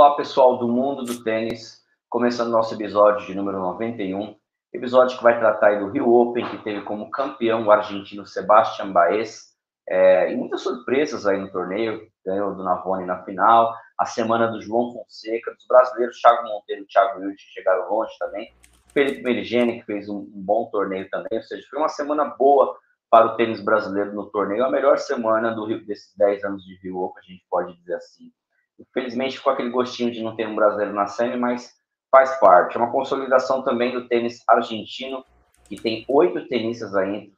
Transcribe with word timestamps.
Olá, 0.00 0.16
pessoal 0.16 0.56
do 0.56 0.66
mundo 0.66 1.04
do 1.04 1.22
tênis, 1.22 1.84
começando 2.08 2.48
nosso 2.48 2.72
episódio 2.72 3.26
de 3.26 3.34
número 3.34 3.58
91, 3.58 4.34
episódio 4.72 5.18
que 5.18 5.22
vai 5.22 5.38
tratar 5.38 5.78
do 5.78 5.90
Rio 5.90 6.10
Open, 6.14 6.48
que 6.48 6.56
teve 6.64 6.80
como 6.86 7.10
campeão 7.10 7.66
o 7.66 7.70
argentino 7.70 8.26
Sebastian 8.26 8.92
Baez, 8.92 9.48
é, 9.86 10.32
e 10.32 10.36
muitas 10.38 10.62
surpresas 10.62 11.26
aí 11.26 11.38
no 11.38 11.52
torneio, 11.52 12.00
ganhou 12.24 12.54
do 12.54 12.64
Navone 12.64 13.04
na 13.04 13.22
final, 13.24 13.74
a 13.98 14.06
semana 14.06 14.46
do 14.46 14.62
João 14.62 14.90
Fonseca, 14.90 15.52
dos 15.52 15.66
brasileiros 15.66 16.18
Thiago 16.18 16.48
Monteiro 16.48 16.82
e 16.82 16.86
Thiago 16.86 17.20
Wilde 17.20 17.42
chegaram 17.52 17.92
longe 17.92 18.12
também, 18.18 18.54
Felipe 18.94 19.22
Merigene, 19.22 19.80
que 19.80 19.84
fez 19.84 20.08
um, 20.08 20.20
um 20.20 20.42
bom 20.42 20.70
torneio 20.70 21.10
também, 21.10 21.38
ou 21.38 21.42
seja, 21.42 21.66
foi 21.68 21.78
uma 21.78 21.90
semana 21.90 22.24
boa 22.24 22.74
para 23.10 23.26
o 23.26 23.36
tênis 23.36 23.62
brasileiro 23.62 24.14
no 24.14 24.30
torneio, 24.30 24.64
a 24.64 24.70
melhor 24.70 24.96
semana 24.96 25.54
do 25.54 25.66
Rio, 25.66 25.84
desses 25.84 26.16
10 26.16 26.42
anos 26.42 26.64
de 26.64 26.76
Rio 26.76 27.00
Open, 27.00 27.22
a 27.22 27.32
gente 27.32 27.44
pode 27.50 27.76
dizer 27.76 27.96
assim. 27.96 28.32
Infelizmente 28.80 29.36
ficou 29.36 29.52
aquele 29.52 29.70
gostinho 29.70 30.10
de 30.10 30.22
não 30.22 30.34
ter 30.34 30.48
um 30.48 30.56
brasileiro 30.56 30.94
na 30.94 31.06
semi, 31.06 31.36
mas 31.36 31.72
faz 32.10 32.38
parte. 32.40 32.76
É 32.76 32.80
uma 32.80 32.90
consolidação 32.90 33.62
também 33.62 33.92
do 33.92 34.08
tênis 34.08 34.42
argentino, 34.48 35.24
que 35.64 35.76
tem 35.76 36.04
oito 36.08 36.48
tenistas 36.48 36.94
aí 36.94 37.30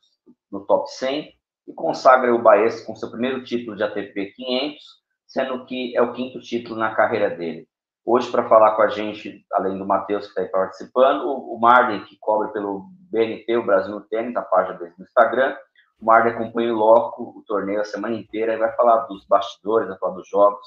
no 0.51 0.65
top 0.65 0.91
100 0.91 1.33
e 1.69 1.73
consagra 1.75 2.35
o 2.35 2.43
Baez 2.43 2.85
com 2.85 2.97
seu 2.97 3.11
primeiro 3.11 3.43
título 3.45 3.77
de 3.77 3.83
ATP 3.83 4.33
500, 4.37 4.83
sendo 5.27 5.65
que 5.67 5.97
é 5.97 6.03
o 6.03 6.13
quinto 6.13 6.41
título 6.41 6.79
na 6.79 6.95
carreira 6.95 7.31
dele. 7.31 7.67
Hoje, 8.05 8.31
para 8.31 8.49
falar 8.49 8.75
com 8.75 8.83
a 8.83 8.89
gente, 8.89 9.47
além 9.53 9.79
do 9.79 9.87
Matheus, 9.87 10.25
que 10.25 10.31
está 10.31 10.43
aí 10.43 10.49
participando, 10.49 11.25
o 11.25 11.57
Marden, 11.59 12.05
que 12.05 12.17
cobre 12.19 12.53
pelo 12.53 12.87
BNT, 13.11 13.57
o 13.57 13.65
Brasil 13.65 13.95
no 13.95 14.01
Tênis, 14.01 14.35
a 14.35 14.43
página 14.43 14.77
dele 14.77 14.93
no 14.99 15.05
Instagram. 15.05 15.57
O 16.01 16.07
Marden 16.07 16.33
acompanha 16.33 16.75
o 16.75 16.77
Loco, 16.77 17.23
o 17.39 17.45
torneio 17.47 17.81
a 17.81 17.85
semana 17.85 18.17
inteira, 18.17 18.55
e 18.55 18.59
vai 18.59 18.75
falar 18.75 19.07
dos 19.07 19.25
bastidores, 19.27 19.89
vai 19.89 19.99
falar 19.99 20.15
dos 20.15 20.29
jogos, 20.29 20.67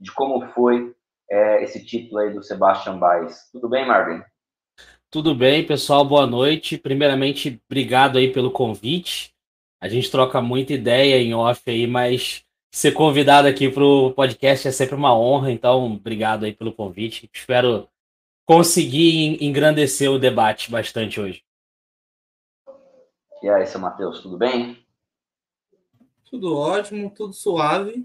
de 0.00 0.12
como 0.12 0.46
foi 0.48 0.94
é, 1.30 1.62
esse 1.62 1.84
título 1.84 2.20
aí 2.20 2.32
do 2.32 2.42
Sebastian 2.42 2.98
Baez. 2.98 3.48
Tudo 3.52 3.68
bem, 3.68 3.86
Marvin? 3.86 4.22
Tudo 5.10 5.34
bem, 5.34 5.66
pessoal. 5.66 6.04
Boa 6.04 6.26
noite. 6.26 6.76
Primeiramente, 6.78 7.60
obrigado 7.68 8.18
aí 8.18 8.32
pelo 8.32 8.50
convite. 8.50 9.34
A 9.80 9.88
gente 9.88 10.10
troca 10.10 10.40
muita 10.40 10.72
ideia 10.72 11.16
em 11.20 11.34
off 11.34 11.62
aí, 11.66 11.86
mas 11.86 12.44
ser 12.70 12.92
convidado 12.92 13.48
aqui 13.48 13.70
para 13.70 13.84
o 13.84 14.12
podcast 14.12 14.68
é 14.68 14.72
sempre 14.72 14.94
uma 14.94 15.16
honra. 15.16 15.50
Então, 15.50 15.92
obrigado 15.94 16.44
aí 16.44 16.52
pelo 16.52 16.72
convite. 16.72 17.30
Espero 17.32 17.88
conseguir 18.44 19.42
engrandecer 19.42 20.10
o 20.10 20.18
debate 20.18 20.70
bastante 20.70 21.20
hoje. 21.20 21.42
E 23.42 23.48
aí, 23.48 23.66
seu 23.66 23.80
Matheus, 23.80 24.20
tudo 24.20 24.36
bem? 24.36 24.84
Tudo 26.28 26.56
ótimo, 26.56 27.10
tudo 27.10 27.32
suave. 27.32 28.04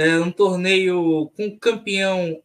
É 0.00 0.18
um 0.18 0.32
torneio 0.32 1.30
com 1.36 1.58
campeão 1.58 2.42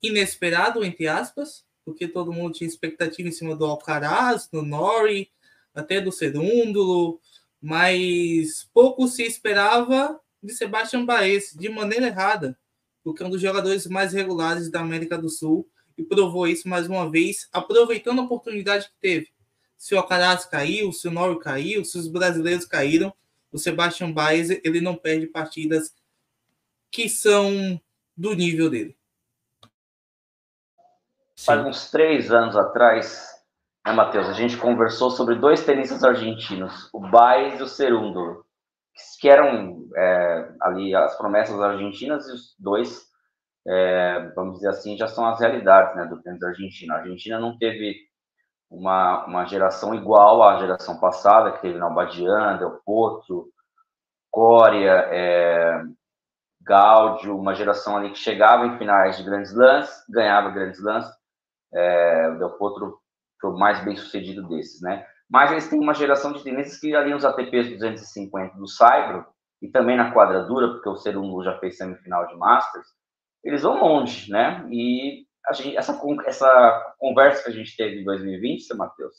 inesperado, 0.00 0.84
entre 0.84 1.08
aspas, 1.08 1.64
porque 1.84 2.06
todo 2.06 2.32
mundo 2.32 2.54
tinha 2.54 2.68
expectativa 2.68 3.28
em 3.28 3.32
cima 3.32 3.56
do 3.56 3.64
Alcaraz, 3.64 4.46
do 4.46 4.62
Nori, 4.62 5.28
até 5.74 6.00
do 6.00 6.12
Cerúndulo, 6.12 7.20
mas 7.60 8.68
pouco 8.72 9.08
se 9.08 9.24
esperava 9.24 10.20
de 10.40 10.52
Sebastião 10.52 11.04
Baez, 11.04 11.52
de 11.58 11.68
maneira 11.68 12.06
errada, 12.06 12.56
porque 13.02 13.24
é 13.24 13.26
um 13.26 13.30
dos 13.30 13.42
jogadores 13.42 13.88
mais 13.88 14.12
regulares 14.12 14.70
da 14.70 14.78
América 14.78 15.18
do 15.18 15.28
Sul 15.28 15.68
e 15.98 16.04
provou 16.04 16.46
isso 16.46 16.68
mais 16.68 16.86
uma 16.86 17.10
vez, 17.10 17.48
aproveitando 17.52 18.20
a 18.20 18.24
oportunidade 18.24 18.86
que 18.86 18.94
teve. 19.00 19.30
Se 19.76 19.96
o 19.96 19.98
Alcaraz 19.98 20.44
caiu, 20.44 20.92
se 20.92 21.08
o 21.08 21.10
Nori 21.10 21.40
caiu, 21.40 21.84
se 21.84 21.98
os 21.98 22.06
brasileiros 22.06 22.64
caíram, 22.64 23.12
o 23.50 23.58
Sebastião 23.58 24.12
Baez 24.12 24.48
ele 24.50 24.80
não 24.80 24.94
perde 24.94 25.26
partidas 25.26 25.92
que 26.94 27.08
são 27.08 27.80
do 28.16 28.34
nível 28.34 28.70
dele. 28.70 28.96
Faz 31.44 31.66
uns 31.66 31.90
três 31.90 32.30
anos 32.30 32.56
atrás, 32.56 33.28
né, 33.84 33.92
Matheus, 33.92 34.28
a 34.28 34.32
gente 34.32 34.56
conversou 34.56 35.10
sobre 35.10 35.34
dois 35.34 35.66
tenistas 35.66 36.04
argentinos, 36.04 36.88
o 36.92 37.00
Baez 37.00 37.58
e 37.58 37.64
o 37.64 37.66
Cerúndolo, 37.66 38.46
que 39.20 39.28
eram 39.28 39.88
é, 39.96 40.54
ali 40.60 40.94
as 40.94 41.18
promessas 41.18 41.60
argentinas 41.60 42.28
e 42.28 42.32
os 42.32 42.54
dois, 42.60 43.10
é, 43.66 44.30
vamos 44.36 44.56
dizer 44.56 44.68
assim, 44.68 44.96
já 44.96 45.08
são 45.08 45.26
as 45.26 45.40
realidades 45.40 45.96
né, 45.96 46.04
do 46.04 46.22
tênis 46.22 46.44
argentino. 46.44 46.94
A 46.94 46.98
Argentina 46.98 47.40
não 47.40 47.58
teve 47.58 47.96
uma, 48.70 49.26
uma 49.26 49.44
geração 49.46 49.96
igual 49.96 50.44
à 50.44 50.60
geração 50.60 51.00
passada, 51.00 51.50
que 51.50 51.62
teve 51.62 51.76
Nalbadian, 51.76 52.56
Del 52.58 52.80
Potro, 52.84 53.48
Coria, 54.30 55.08
é, 55.10 55.82
Gáudio, 56.64 57.38
uma 57.38 57.54
geração 57.54 57.96
ali 57.96 58.10
que 58.10 58.18
chegava 58.18 58.66
em 58.66 58.78
finais 58.78 59.16
de 59.16 59.22
grandes 59.22 59.54
lances, 59.54 60.04
ganhava 60.08 60.50
grandes 60.50 60.82
lances. 60.82 61.12
É, 61.72 62.28
o 62.28 62.38
Del 62.38 62.50
Potro 62.56 62.98
foi 63.40 63.50
o 63.50 63.58
mais 63.58 63.84
bem 63.84 63.96
sucedido 63.96 64.48
desses, 64.48 64.80
né? 64.80 65.06
Mas 65.28 65.50
eles 65.50 65.68
têm 65.68 65.78
uma 65.78 65.94
geração 65.94 66.32
de 66.32 66.42
tenistas 66.42 66.78
que 66.78 66.94
ali 66.94 67.12
nos 67.12 67.24
ATPs 67.24 67.70
250 67.70 68.56
do 68.56 68.66
Saibro 68.66 69.26
e 69.60 69.68
também 69.68 69.96
na 69.96 70.12
quadra 70.12 70.44
dura, 70.44 70.68
porque 70.68 70.88
o 70.88 70.96
Serungo 70.96 71.42
já 71.42 71.58
fez 71.58 71.76
semifinal 71.76 72.26
de 72.26 72.36
Masters, 72.36 72.86
eles 73.42 73.62
vão 73.62 73.78
longe, 73.78 74.30
né? 74.30 74.66
E 74.70 75.26
gente, 75.52 75.76
essa, 75.76 76.00
essa 76.26 76.94
conversa 76.98 77.44
que 77.44 77.50
a 77.50 77.52
gente 77.52 77.76
teve 77.76 78.00
em 78.00 78.04
2020, 78.04 78.62
seu 78.62 78.76
Matheus, 78.76 79.14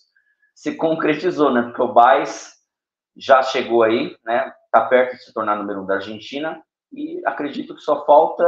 se 0.56 0.76
concretizou, 0.76 1.52
né? 1.52 1.64
Porque 1.64 1.82
o 1.82 1.94
Baez 1.94 2.54
já 3.16 3.44
chegou 3.44 3.84
aí, 3.84 4.18
né? 4.24 4.52
Tá 4.72 4.86
perto 4.86 5.16
de 5.16 5.24
se 5.24 5.34
tornar 5.34 5.56
número 5.56 5.84
um 5.84 5.86
da 5.86 5.96
Argentina 5.96 6.64
e 6.96 7.22
acredito 7.26 7.76
que 7.76 7.82
só 7.82 8.06
falta 8.06 8.44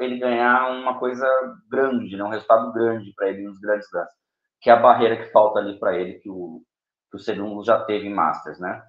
ele 0.00 0.18
ganhar 0.18 0.70
uma 0.72 0.98
coisa 0.98 1.24
grande, 1.70 2.16
né? 2.16 2.24
um 2.24 2.28
resultado 2.28 2.72
grande 2.72 3.12
para 3.14 3.28
ele 3.28 3.42
nos 3.42 3.60
grandes 3.60 3.86
lances, 3.92 4.14
que 4.60 4.68
é 4.68 4.72
a 4.72 4.80
barreira 4.80 5.16
que 5.16 5.30
falta 5.30 5.60
ali 5.60 5.78
para 5.78 5.96
ele, 5.96 6.14
que 6.14 6.28
o, 6.28 6.64
que 7.08 7.16
o 7.16 7.64
já 7.64 7.84
teve 7.84 8.08
em 8.08 8.14
Masters, 8.14 8.58
né? 8.58 8.82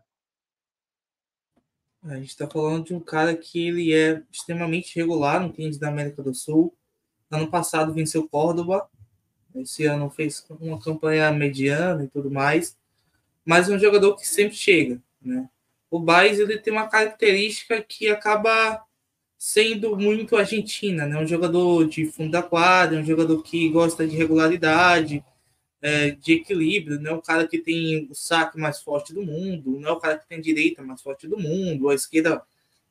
A 2.03 2.15
gente 2.15 2.29
está 2.29 2.47
falando 2.49 2.85
de 2.85 2.93
um 2.93 2.99
cara 2.99 3.35
que 3.35 3.67
ele 3.67 3.93
é 3.93 4.21
extremamente 4.31 4.95
regular 4.95 5.39
no 5.39 5.53
tênis 5.53 5.77
da 5.77 5.87
América 5.87 6.21
do 6.21 6.33
Sul. 6.33 6.75
Ano 7.31 7.49
passado 7.49 7.93
venceu 7.93 8.27
Córdoba, 8.27 8.89
esse 9.55 9.85
ano 9.85 10.09
fez 10.09 10.45
uma 10.59 10.81
campanha 10.81 11.31
mediana 11.31 12.03
e 12.03 12.07
tudo 12.07 12.29
mais, 12.31 12.77
mas 13.45 13.69
é 13.69 13.75
um 13.75 13.79
jogador 13.79 14.15
que 14.15 14.27
sempre 14.27 14.55
chega, 14.55 14.99
né? 15.21 15.47
O 15.89 15.99
Baez 15.99 16.39
ele 16.39 16.57
tem 16.57 16.73
uma 16.73 16.87
característica 16.87 17.79
que 17.81 18.09
acaba 18.09 18.83
sendo 19.45 19.97
muito 19.97 20.37
argentina, 20.37 21.05
né? 21.05 21.19
Um 21.19 21.27
jogador 21.27 21.85
de 21.85 22.05
fundo 22.05 22.31
da 22.31 22.41
quadra, 22.41 22.97
um 22.97 23.03
jogador 23.03 23.43
que 23.43 23.67
gosta 23.67 24.07
de 24.07 24.15
regularidade, 24.15 25.21
é, 25.81 26.11
de 26.11 26.35
equilíbrio, 26.35 26.97
não 27.01 27.11
é 27.11 27.13
o 27.15 27.21
cara 27.21 27.45
que 27.45 27.57
tem 27.57 28.07
o 28.09 28.15
saque 28.15 28.57
mais 28.57 28.81
forte 28.81 29.13
do 29.13 29.21
mundo, 29.21 29.77
não 29.81 29.89
é 29.89 29.91
o 29.91 29.99
cara 29.99 30.17
que 30.17 30.29
tem 30.29 30.37
a 30.37 30.41
direita 30.41 30.81
mais 30.81 31.01
forte 31.01 31.27
do 31.27 31.37
mundo, 31.37 31.89
a 31.89 31.93
esquerda 31.93 32.41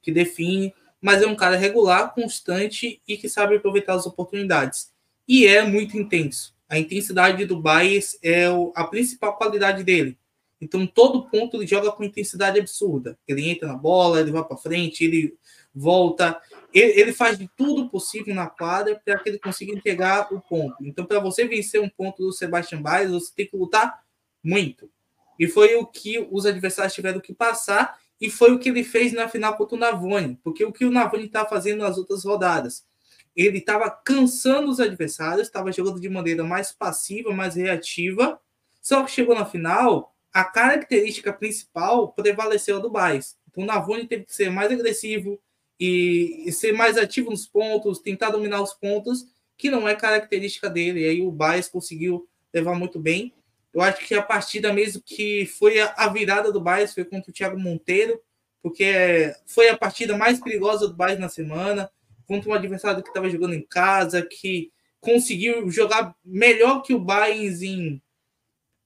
que 0.03 0.13
define, 0.13 0.75
mas 1.01 1.23
é 1.23 1.27
um 1.27 1.35
cara 1.35 1.57
regular, 1.57 2.13
constante 2.13 3.01
e 3.09 3.17
que 3.17 3.31
sabe 3.31 3.57
aproveitar 3.57 3.95
as 3.95 4.05
oportunidades. 4.05 4.93
E 5.27 5.47
é 5.47 5.63
muito 5.63 5.97
intenso. 5.97 6.55
A 6.69 6.79
intensidade 6.79 7.47
do 7.47 7.59
Baez 7.59 8.19
é 8.23 8.45
a 8.75 8.85
principal 8.85 9.39
qualidade 9.39 9.83
dele. 9.85 10.19
Então, 10.61 10.87
todo 10.87 11.29
ponto 11.31 11.57
ele 11.57 11.67
joga 11.67 11.91
com 11.91 12.05
intensidade 12.05 12.61
absurda. 12.61 13.19
Ele 13.27 13.49
entra 13.49 13.67
na 13.67 13.75
bola, 13.75 14.21
ele 14.21 14.31
vai 14.31 14.45
para 14.45 14.57
frente, 14.57 15.03
ele 15.03 15.35
volta. 15.75 16.41
Ele, 16.73 17.01
ele, 17.01 17.13
faz 17.13 17.39
de 17.39 17.49
tudo 17.57 17.89
possível 17.89 18.35
na 18.35 18.47
quadra 18.47 19.01
para 19.05 19.19
que 19.19 19.29
ele 19.29 19.39
consiga 19.39 19.73
entregar 19.73 20.33
o 20.33 20.41
ponto. 20.41 20.77
Então, 20.85 21.05
para 21.05 21.21
você 21.21 21.47
vencer 21.47 21.81
um 21.81 21.89
ponto 21.89 22.23
do 22.23 22.33
Sebastian 22.33 22.83
Baez, 22.83 23.11
você 23.11 23.33
tem 23.35 23.47
que 23.47 23.57
lutar 23.57 24.03
muito. 24.43 24.91
E 25.39 25.49
foi 25.49 25.75
o 25.77 25.87
que 25.87 26.27
os 26.31 26.47
adversários 26.47 26.95
tiveram 26.95 27.21
que 27.21 27.35
passar, 27.35 27.99
e 28.21 28.31
foi 28.31 28.53
o 28.53 28.59
que 28.59 28.69
ele 28.69 28.85
fez 28.85 29.13
na 29.13 29.29
final 29.29 29.57
contra 29.57 29.77
o 29.77 29.79
Navone. 29.79 30.39
Porque 30.45 30.65
o 30.65 30.73
que 30.73 30.85
o 30.85 30.91
Navone 30.93 31.27
está 31.27 31.45
fazendo 31.45 31.81
nas 31.81 31.99
outras 31.99 32.25
rodadas? 32.25 32.87
Ele 33.35 33.59
estava 33.59 33.91
cansando 33.91 34.71
os 34.71 34.79
adversários, 34.79 35.49
estava 35.49 35.73
jogando 35.73 36.01
de 36.01 36.09
maneira 36.09 36.45
mais 36.45 36.71
passiva, 36.71 37.33
mais 37.33 37.57
reativa. 37.57 38.41
Só 38.81 39.03
que 39.03 39.11
chegou 39.11 39.35
na 39.35 39.45
final, 39.45 40.15
a 40.33 40.45
característica 40.45 41.33
principal 41.33 42.13
prevaleceu 42.13 42.77
a 42.77 42.81
do 42.81 42.91
Baez. 42.91 43.37
Então, 43.51 43.65
o 43.65 43.67
Navone 43.67 44.07
teve 44.07 44.25
que 44.25 44.35
ser 44.35 44.51
mais 44.51 44.71
agressivo, 44.71 45.41
e, 45.85 46.45
e, 46.47 46.53
ser 46.53 46.73
mais 46.73 46.97
ativo 46.97 47.29
nos 47.29 47.45
pontos, 47.45 47.99
tentar 47.99 48.31
dominar 48.31 48.63
os 48.63 48.73
pontos, 48.73 49.27
que 49.59 49.69
não 49.69 49.89
é 49.89 49.97
característica 49.97 50.71
dele. 50.71 51.01
E 51.01 51.09
aí 51.09 51.23
o 51.23 51.33
Baez 51.33 51.67
conseguiu 51.67 52.29
levar 52.55 52.79
muito 52.79 53.01
bem. 53.01 53.35
Eu 53.75 53.81
acho 53.81 54.07
que 54.07 54.15
a 54.15 54.23
partida 54.23 54.73
mesmo 54.73 55.03
que 55.05 55.45
foi 55.45 55.81
a, 55.81 55.93
a 55.97 56.09
virada 56.09 56.53
do 56.53 56.61
Baez 56.61 56.95
foi 56.95 57.05
contra 57.05 57.33
o 57.33 57.35
Thiago 57.35 57.59
Monteiro, 57.59 58.21
porque 58.63 59.35
foi 59.45 59.71
a 59.71 59.77
partida 59.77 60.17
mais 60.17 60.39
perigosa 60.39 60.87
do 60.87 60.95
Baez 60.95 61.19
na 61.19 61.29
semana, 61.29 61.91
contra 62.29 62.49
um 62.49 62.55
adversário 62.55 63.03
que 63.03 63.09
estava 63.09 63.29
jogando 63.29 63.55
em 63.55 63.67
casa, 63.67 64.23
que 64.23 64.71
conseguiu 65.01 65.69
jogar 65.69 66.15
melhor 66.25 66.83
que 66.83 66.95
o 66.95 67.01
Baez 67.01 67.61
em 67.61 68.01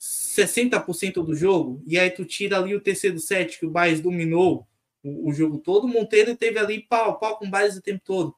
60% 0.01 1.23
do 1.23 1.35
jogo, 1.35 1.83
e 1.87 1.99
aí 1.99 2.09
tu 2.09 2.25
tira 2.25 2.57
ali 2.57 2.75
o 2.75 2.81
terceiro 2.81 3.19
set 3.19 3.59
que 3.59 3.67
o 3.67 3.71
Baez 3.71 4.01
dominou, 4.01 4.67
o, 5.07 5.29
o 5.29 5.33
jogo 5.33 5.59
todo. 5.59 5.85
O 5.85 5.89
Monteiro 5.89 6.37
teve 6.37 6.59
ali 6.59 6.83
pau, 6.83 7.19
pau 7.19 7.39
com 7.39 7.49
base 7.49 7.79
o 7.79 7.83
tempo 7.83 8.03
todo. 8.05 8.35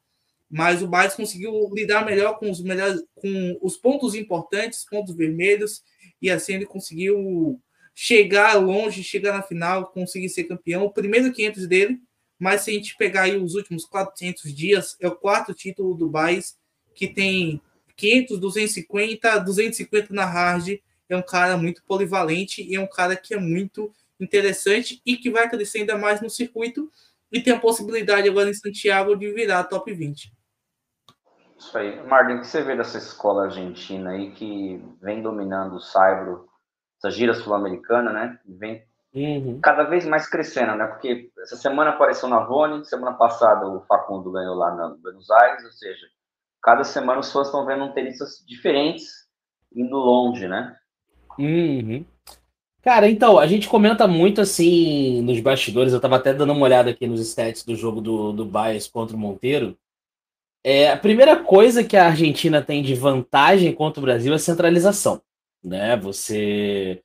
mas 0.51 0.83
o 0.83 0.89
Baez 0.89 1.15
conseguiu 1.15 1.71
lidar 1.73 2.05
melhor 2.05 2.39
com 2.39 2.51
os 2.51 2.61
melhores, 2.63 3.03
com 3.15 3.59
os 3.61 3.77
pontos 3.77 4.15
importantes, 4.15 4.85
pontos 4.85 5.15
vermelhos, 5.15 5.83
e 6.21 6.31
assim 6.31 6.55
ele 6.55 6.67
conseguiu 6.67 7.61
chegar 7.95 8.55
longe, 8.55 9.03
chegar 9.03 9.33
na 9.33 9.43
final, 9.43 9.87
conseguir 9.89 10.29
ser 10.29 10.45
campeão. 10.45 10.85
O 10.85 10.93
primeiro 10.93 11.33
500 11.33 11.67
dele, 11.67 12.01
mas 12.39 12.63
se 12.63 12.71
a 12.71 12.75
gente 12.75 12.97
pegar 12.97 13.23
aí 13.23 13.37
os 13.37 13.55
últimos 13.55 13.85
400 13.85 14.55
dias, 14.55 14.97
é 15.01 15.09
o 15.09 15.17
quarto 15.17 15.53
título 15.53 15.95
do 15.95 16.09
Baez, 16.09 16.57
que 16.95 17.09
tem 17.09 17.61
500, 17.97 18.39
250, 18.39 19.39
250 19.41 20.15
na 20.15 20.25
hard. 20.25 20.79
É 21.09 21.17
um 21.17 21.23
cara 21.23 21.57
muito 21.57 21.83
polivalente 21.85 22.63
e 22.63 22.77
é 22.77 22.81
um 22.81 22.87
cara 22.87 23.17
que 23.17 23.35
é 23.35 23.39
muito 23.39 23.93
interessante 24.21 25.01
e 25.05 25.17
que 25.17 25.31
vai 25.31 25.49
crescer 25.49 25.81
ainda 25.81 25.97
mais 25.97 26.21
no 26.21 26.31
circuito 26.31 26.91
e 27.31 27.41
tem 27.41 27.53
a 27.53 27.61
possibilidade 27.61 28.29
agora 28.29 28.49
em 28.49 28.55
Santiago 28.55 29.17
de 29.17 29.31
virar 29.33 29.65
top 29.65 29.93
20. 29.93 30.33
Isso 31.59 31.77
aí. 31.77 32.01
Marlon, 32.07 32.37
o 32.37 32.41
que 32.41 32.47
você 32.47 32.63
vê 32.63 32.77
dessa 32.77 32.99
escola 32.99 33.45
argentina 33.45 34.11
aí 34.11 34.31
que 34.33 34.83
vem 35.03 35.21
dominando 35.21 35.75
o 35.75 35.81
Saibro, 35.81 36.49
essa 36.99 37.11
gira 37.11 37.35
sul-americana, 37.35 38.13
né? 38.13 38.39
Vem 38.47 38.85
uhum. 39.13 39.61
cada 39.61 39.85
vez 39.85 40.07
mais 40.07 40.29
crescendo, 40.29 40.77
né? 40.77 40.87
Porque 40.87 41.31
essa 41.41 41.57
semana 41.57 41.91
apareceu 41.91 42.29
na 42.29 42.39
Rony, 42.39 42.85
semana 42.85 43.17
passada 43.17 43.67
o 43.67 43.81
Facundo 43.83 44.31
ganhou 44.31 44.55
lá 44.55 44.75
na 44.75 44.89
Buenos 44.91 45.31
Aires, 45.31 45.65
ou 45.65 45.73
seja, 45.73 46.07
cada 46.63 46.85
semana 46.85 47.21
os 47.21 47.33
fãs 47.33 47.49
estão 47.49 47.67
vendo 47.67 47.85
um 47.85 47.93
tenistas 47.93 48.45
diferentes 48.47 49.29
indo 49.75 49.97
longe, 49.97 50.47
né? 50.47 50.77
Uhum. 51.39 52.05
Cara, 52.89 53.07
então, 53.07 53.39
a 53.39 53.47
gente 53.47 53.69
comenta 53.69 54.09
muito 54.09 54.41
assim 54.41 55.21
nos 55.21 55.39
bastidores, 55.41 55.93
eu 55.93 56.01
tava 56.01 56.17
até 56.17 56.33
dando 56.33 56.55
uma 56.55 56.65
olhada 56.65 56.89
aqui 56.89 57.07
nos 57.07 57.21
stats 57.21 57.63
do 57.63 57.77
jogo 57.77 58.01
do, 58.01 58.33
do 58.33 58.47
Baez 58.47 58.89
contra 58.89 59.15
o 59.15 59.19
Monteiro. 59.21 59.77
É, 60.65 60.91
a 60.91 60.97
primeira 60.97 61.37
coisa 61.37 61.85
que 61.85 61.99
a 61.99 62.07
Argentina 62.07 62.63
tem 62.63 62.83
de 62.83 62.95
vantagem 62.95 63.75
contra 63.75 64.01
o 64.01 64.03
Brasil 64.03 64.33
é 64.33 64.39
centralização. 64.39 65.21
Né? 65.63 65.99
Você. 65.99 67.03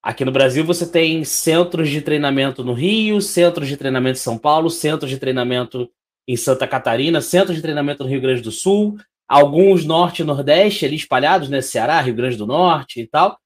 Aqui 0.00 0.24
no 0.24 0.30
Brasil 0.30 0.64
você 0.64 0.88
tem 0.88 1.24
centros 1.24 1.88
de 1.88 2.00
treinamento 2.00 2.62
no 2.62 2.72
Rio, 2.72 3.20
centros 3.20 3.66
de 3.66 3.76
treinamento 3.76 4.20
em 4.20 4.22
São 4.22 4.38
Paulo, 4.38 4.70
centros 4.70 5.10
de 5.10 5.18
treinamento 5.18 5.90
em 6.28 6.36
Santa 6.36 6.64
Catarina, 6.64 7.20
centros 7.20 7.56
de 7.56 7.62
treinamento 7.62 8.04
no 8.04 8.08
Rio 8.08 8.20
Grande 8.20 8.40
do 8.40 8.52
Sul, 8.52 8.96
alguns 9.28 9.84
norte 9.84 10.22
e 10.22 10.24
nordeste 10.24 10.86
ali 10.86 10.94
espalhados, 10.94 11.48
né? 11.48 11.60
Ceará, 11.60 12.00
Rio 12.00 12.14
Grande 12.14 12.36
do 12.36 12.46
Norte 12.46 13.00
e 13.00 13.06
tal. 13.08 13.36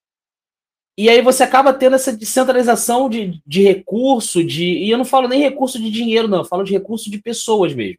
E 0.96 1.08
aí 1.08 1.22
você 1.22 1.42
acaba 1.42 1.72
tendo 1.72 1.96
essa 1.96 2.14
descentralização 2.14 3.08
de, 3.08 3.40
de 3.46 3.62
recurso, 3.62 4.44
de. 4.44 4.64
E 4.64 4.90
eu 4.90 4.98
não 4.98 5.04
falo 5.04 5.26
nem 5.26 5.40
recurso 5.40 5.80
de 5.80 5.90
dinheiro, 5.90 6.28
não, 6.28 6.38
eu 6.38 6.44
falo 6.44 6.64
de 6.64 6.72
recurso 6.72 7.10
de 7.10 7.18
pessoas 7.18 7.74
mesmo. 7.74 7.98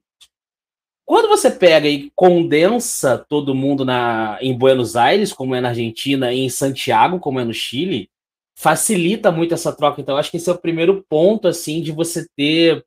Quando 1.06 1.28
você 1.28 1.51
pega 1.51 1.88
e 1.88 2.12
condensa 2.16 3.18
todo 3.18 3.56
mundo 3.56 3.84
na, 3.84 4.38
em 4.42 4.57
Buenos 4.57 4.95
Aires, 4.95 5.34
como 5.34 5.54
é 5.54 5.60
na 5.60 5.69
Argentina, 5.69 6.31
e 6.31 6.40
em 6.40 6.50
Santiago, 6.50 7.19
como 7.19 7.40
é 7.40 7.44
no 7.44 7.54
Chile, 7.54 8.10
facilita 8.56 9.31
muito 9.31 9.54
essa 9.54 9.74
troca. 9.74 10.00
Então, 10.00 10.16
acho 10.16 10.31
que 10.31 10.38
esse 10.38 10.50
é 10.50 10.54
o 10.54 10.57
primeiro 10.57 11.04
ponto, 11.10 11.48
assim, 11.48 11.81
de 11.81 11.92
você 11.92 12.25
ter 12.38 12.86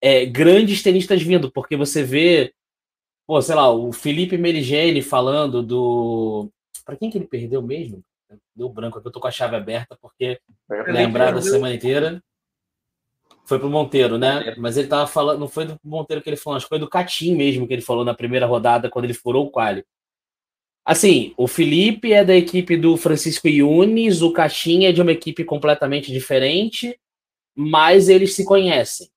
é, 0.00 0.26
grandes 0.26 0.82
tenistas 0.82 1.22
vindo, 1.22 1.50
porque 1.52 1.76
você 1.76 2.02
vê, 2.02 2.52
pô, 3.26 3.40
sei 3.40 3.54
lá, 3.54 3.70
o 3.70 3.92
Felipe 3.92 4.36
Merigene 4.36 5.02
falando 5.02 5.62
do. 5.62 6.50
Para 6.84 6.96
quem 6.96 7.10
que 7.10 7.18
ele 7.18 7.26
perdeu 7.26 7.62
mesmo? 7.62 8.02
Deu 8.58 8.68
branco 8.68 8.98
aqui, 8.98 9.06
eu 9.06 9.12
tô 9.12 9.20
com 9.20 9.28
a 9.28 9.30
chave 9.30 9.54
aberta, 9.54 9.96
porque 10.02 10.40
lembrar 10.88 11.30
da 11.30 11.40
semana 11.40 11.72
inteira. 11.72 12.20
Foi 13.46 13.56
pro 13.56 13.70
Monteiro, 13.70 14.18
né? 14.18 14.52
Mas 14.58 14.76
ele 14.76 14.88
tava 14.88 15.06
falando, 15.06 15.38
não 15.38 15.46
foi 15.46 15.64
do 15.64 15.78
Monteiro 15.84 16.20
que 16.20 16.28
ele 16.28 16.36
falou, 16.36 16.56
acho 16.56 16.66
que 16.66 16.70
foi 16.70 16.78
do 16.80 16.88
Catim 16.88 17.36
mesmo 17.36 17.68
que 17.68 17.72
ele 17.72 17.82
falou 17.82 18.04
na 18.04 18.14
primeira 18.14 18.46
rodada, 18.46 18.90
quando 18.90 19.04
ele 19.04 19.14
furou 19.14 19.46
o 19.46 19.50
quali. 19.50 19.84
Assim, 20.84 21.32
o 21.36 21.46
Felipe 21.46 22.12
é 22.12 22.24
da 22.24 22.34
equipe 22.34 22.76
do 22.76 22.96
Francisco 22.96 23.46
Yunes, 23.46 24.22
o 24.22 24.32
Caixin 24.32 24.86
é 24.86 24.92
de 24.92 25.00
uma 25.00 25.12
equipe 25.12 25.44
completamente 25.44 26.10
diferente, 26.10 26.98
mas 27.54 28.08
eles 28.08 28.34
se 28.34 28.44
conhecem. 28.44 29.08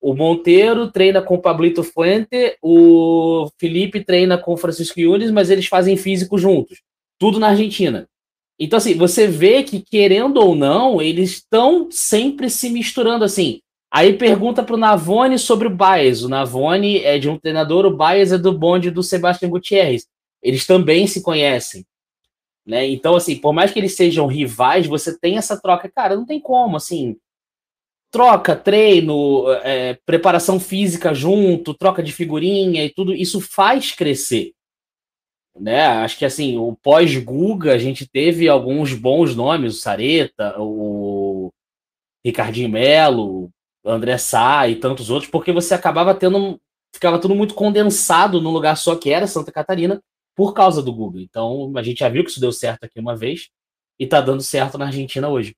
O 0.00 0.14
Monteiro 0.14 0.92
treina 0.92 1.20
com 1.20 1.34
o 1.34 1.42
Pablito 1.42 1.82
Fuente, 1.82 2.56
o 2.62 3.50
Felipe 3.58 4.04
treina 4.04 4.38
com 4.38 4.52
o 4.52 4.56
Francisco 4.56 5.00
Yunes, 5.00 5.32
mas 5.32 5.50
eles 5.50 5.66
fazem 5.66 5.96
físico 5.96 6.38
juntos. 6.38 6.82
Tudo 7.18 7.40
na 7.40 7.48
Argentina. 7.48 8.08
Então, 8.58 8.78
assim, 8.78 8.94
você 8.94 9.26
vê 9.26 9.62
que, 9.62 9.80
querendo 9.80 10.38
ou 10.38 10.54
não, 10.54 11.00
eles 11.00 11.32
estão 11.32 11.88
sempre 11.90 12.48
se 12.48 12.70
misturando 12.70 13.24
assim. 13.24 13.60
Aí 13.90 14.14
pergunta 14.14 14.62
para 14.62 14.74
o 14.74 14.78
Navone 14.78 15.38
sobre 15.38 15.68
o 15.68 15.74
Baez. 15.74 16.22
O 16.22 16.28
Navone 16.28 16.98
é 17.00 17.18
de 17.18 17.28
um 17.28 17.38
treinador, 17.38 17.84
o 17.84 17.94
Baez 17.94 18.32
é 18.32 18.38
do 18.38 18.52
bonde 18.52 18.90
do 18.90 19.02
Sebastião 19.02 19.50
Gutierrez. 19.50 20.06
Eles 20.42 20.66
também 20.66 21.06
se 21.06 21.22
conhecem. 21.22 21.84
Né? 22.66 22.86
Então, 22.88 23.14
assim, 23.14 23.36
por 23.36 23.52
mais 23.52 23.70
que 23.70 23.78
eles 23.78 23.94
sejam 23.94 24.26
rivais, 24.26 24.86
você 24.86 25.16
tem 25.16 25.36
essa 25.36 25.60
troca. 25.60 25.90
Cara, 25.94 26.16
não 26.16 26.26
tem 26.26 26.40
como, 26.40 26.76
assim. 26.76 27.16
Troca, 28.10 28.56
treino, 28.56 29.44
é, 29.62 29.98
preparação 30.06 30.58
física 30.58 31.12
junto, 31.12 31.74
troca 31.74 32.02
de 32.02 32.12
figurinha 32.12 32.84
e 32.84 32.90
tudo, 32.90 33.12
isso 33.12 33.40
faz 33.40 33.92
crescer 33.92 34.55
né? 35.58 35.86
Acho 35.86 36.18
que 36.18 36.24
assim, 36.24 36.56
o 36.58 36.74
pós-Guga 36.76 37.72
a 37.72 37.78
gente 37.78 38.06
teve 38.06 38.48
alguns 38.48 38.92
bons 38.92 39.34
nomes, 39.34 39.74
o 39.74 39.80
Sareta, 39.80 40.54
o 40.58 41.52
Ricardinho 42.24 42.68
Melo, 42.68 43.50
André 43.84 44.18
Sá 44.18 44.68
e 44.68 44.76
tantos 44.76 45.10
outros, 45.10 45.30
porque 45.30 45.52
você 45.52 45.74
acabava 45.74 46.14
tendo 46.14 46.60
ficava 46.94 47.18
tudo 47.20 47.34
muito 47.34 47.54
condensado 47.54 48.40
num 48.40 48.50
lugar 48.50 48.76
só 48.76 48.96
que 48.96 49.10
era 49.10 49.26
Santa 49.26 49.52
Catarina 49.52 50.02
por 50.34 50.54
causa 50.54 50.82
do 50.82 50.92
Guga. 50.92 51.20
Então, 51.20 51.72
a 51.76 51.82
gente 51.82 52.00
já 52.00 52.08
viu 52.08 52.24
que 52.24 52.30
isso 52.30 52.40
deu 52.40 52.52
certo 52.52 52.84
aqui 52.84 52.98
uma 52.98 53.16
vez 53.16 53.48
e 53.98 54.06
tá 54.06 54.20
dando 54.20 54.42
certo 54.42 54.78
na 54.78 54.86
Argentina 54.86 55.28
hoje. 55.28 55.54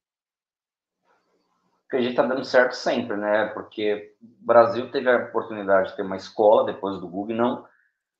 Acredito 1.86 2.10
que 2.10 2.16
tá 2.16 2.26
dando 2.26 2.44
certo 2.44 2.74
sempre, 2.74 3.16
né? 3.16 3.46
Porque 3.54 4.14
o 4.20 4.46
Brasil 4.46 4.90
teve 4.90 5.10
a 5.10 5.16
oportunidade 5.16 5.90
de 5.90 5.96
ter 5.96 6.02
uma 6.02 6.16
escola 6.16 6.66
depois 6.66 7.00
do 7.00 7.08
Guga 7.08 7.34
não 7.34 7.64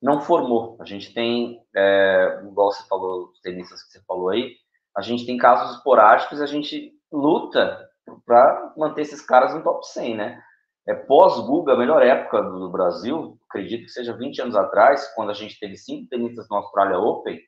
não 0.01 0.21
formou. 0.21 0.77
A 0.79 0.85
gente 0.85 1.13
tem, 1.13 1.61
é, 1.75 2.41
igual 2.45 2.71
você 2.71 2.87
falou, 2.87 3.29
os 3.29 3.39
tenistas 3.41 3.83
que 3.83 3.91
você 3.91 4.01
falou 4.05 4.29
aí, 4.29 4.55
a 4.95 5.01
gente 5.01 5.25
tem 5.25 5.37
casos 5.37 5.77
esporádicos, 5.77 6.41
a 6.41 6.45
gente 6.45 6.93
luta 7.11 7.87
para 8.25 8.73
manter 8.77 9.01
esses 9.01 9.21
caras 9.21 9.53
no 9.53 9.63
top 9.63 9.85
100, 9.87 10.15
né? 10.15 10.41
É 10.87 10.93
pós-Guga, 10.93 11.73
a 11.73 11.77
melhor 11.77 12.01
época 12.01 12.41
do 12.41 12.69
Brasil, 12.69 13.37
acredito 13.47 13.83
que 13.83 13.91
seja 13.91 14.17
20 14.17 14.41
anos 14.41 14.55
atrás, 14.55 15.07
quando 15.13 15.29
a 15.29 15.33
gente 15.33 15.59
teve 15.59 15.77
cinco 15.77 16.09
tenistas 16.09 16.47
no 16.49 16.57
Australia 16.57 16.97
Open 16.97 17.39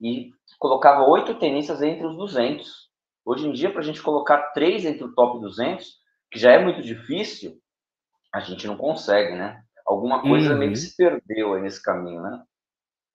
e 0.00 0.30
colocava 0.58 1.02
oito 1.04 1.34
tenistas 1.38 1.82
entre 1.82 2.06
os 2.06 2.16
200. 2.16 2.86
Hoje 3.24 3.48
em 3.48 3.52
dia, 3.52 3.70
para 3.72 3.80
a 3.80 3.84
gente 3.84 4.02
colocar 4.02 4.52
três 4.52 4.84
entre 4.84 5.02
o 5.02 5.12
top 5.14 5.40
200, 5.40 5.84
que 6.30 6.38
já 6.38 6.52
é 6.52 6.62
muito 6.62 6.80
difícil, 6.80 7.58
a 8.32 8.40
gente 8.40 8.66
não 8.66 8.76
consegue, 8.76 9.34
né? 9.34 9.64
Alguma 9.86 10.20
coisa 10.20 10.52
uhum. 10.52 10.58
meio 10.58 10.72
que 10.72 10.78
se 10.78 10.96
perdeu 10.96 11.54
aí 11.54 11.62
nesse 11.62 11.82
caminho, 11.82 12.20
né? 12.20 12.42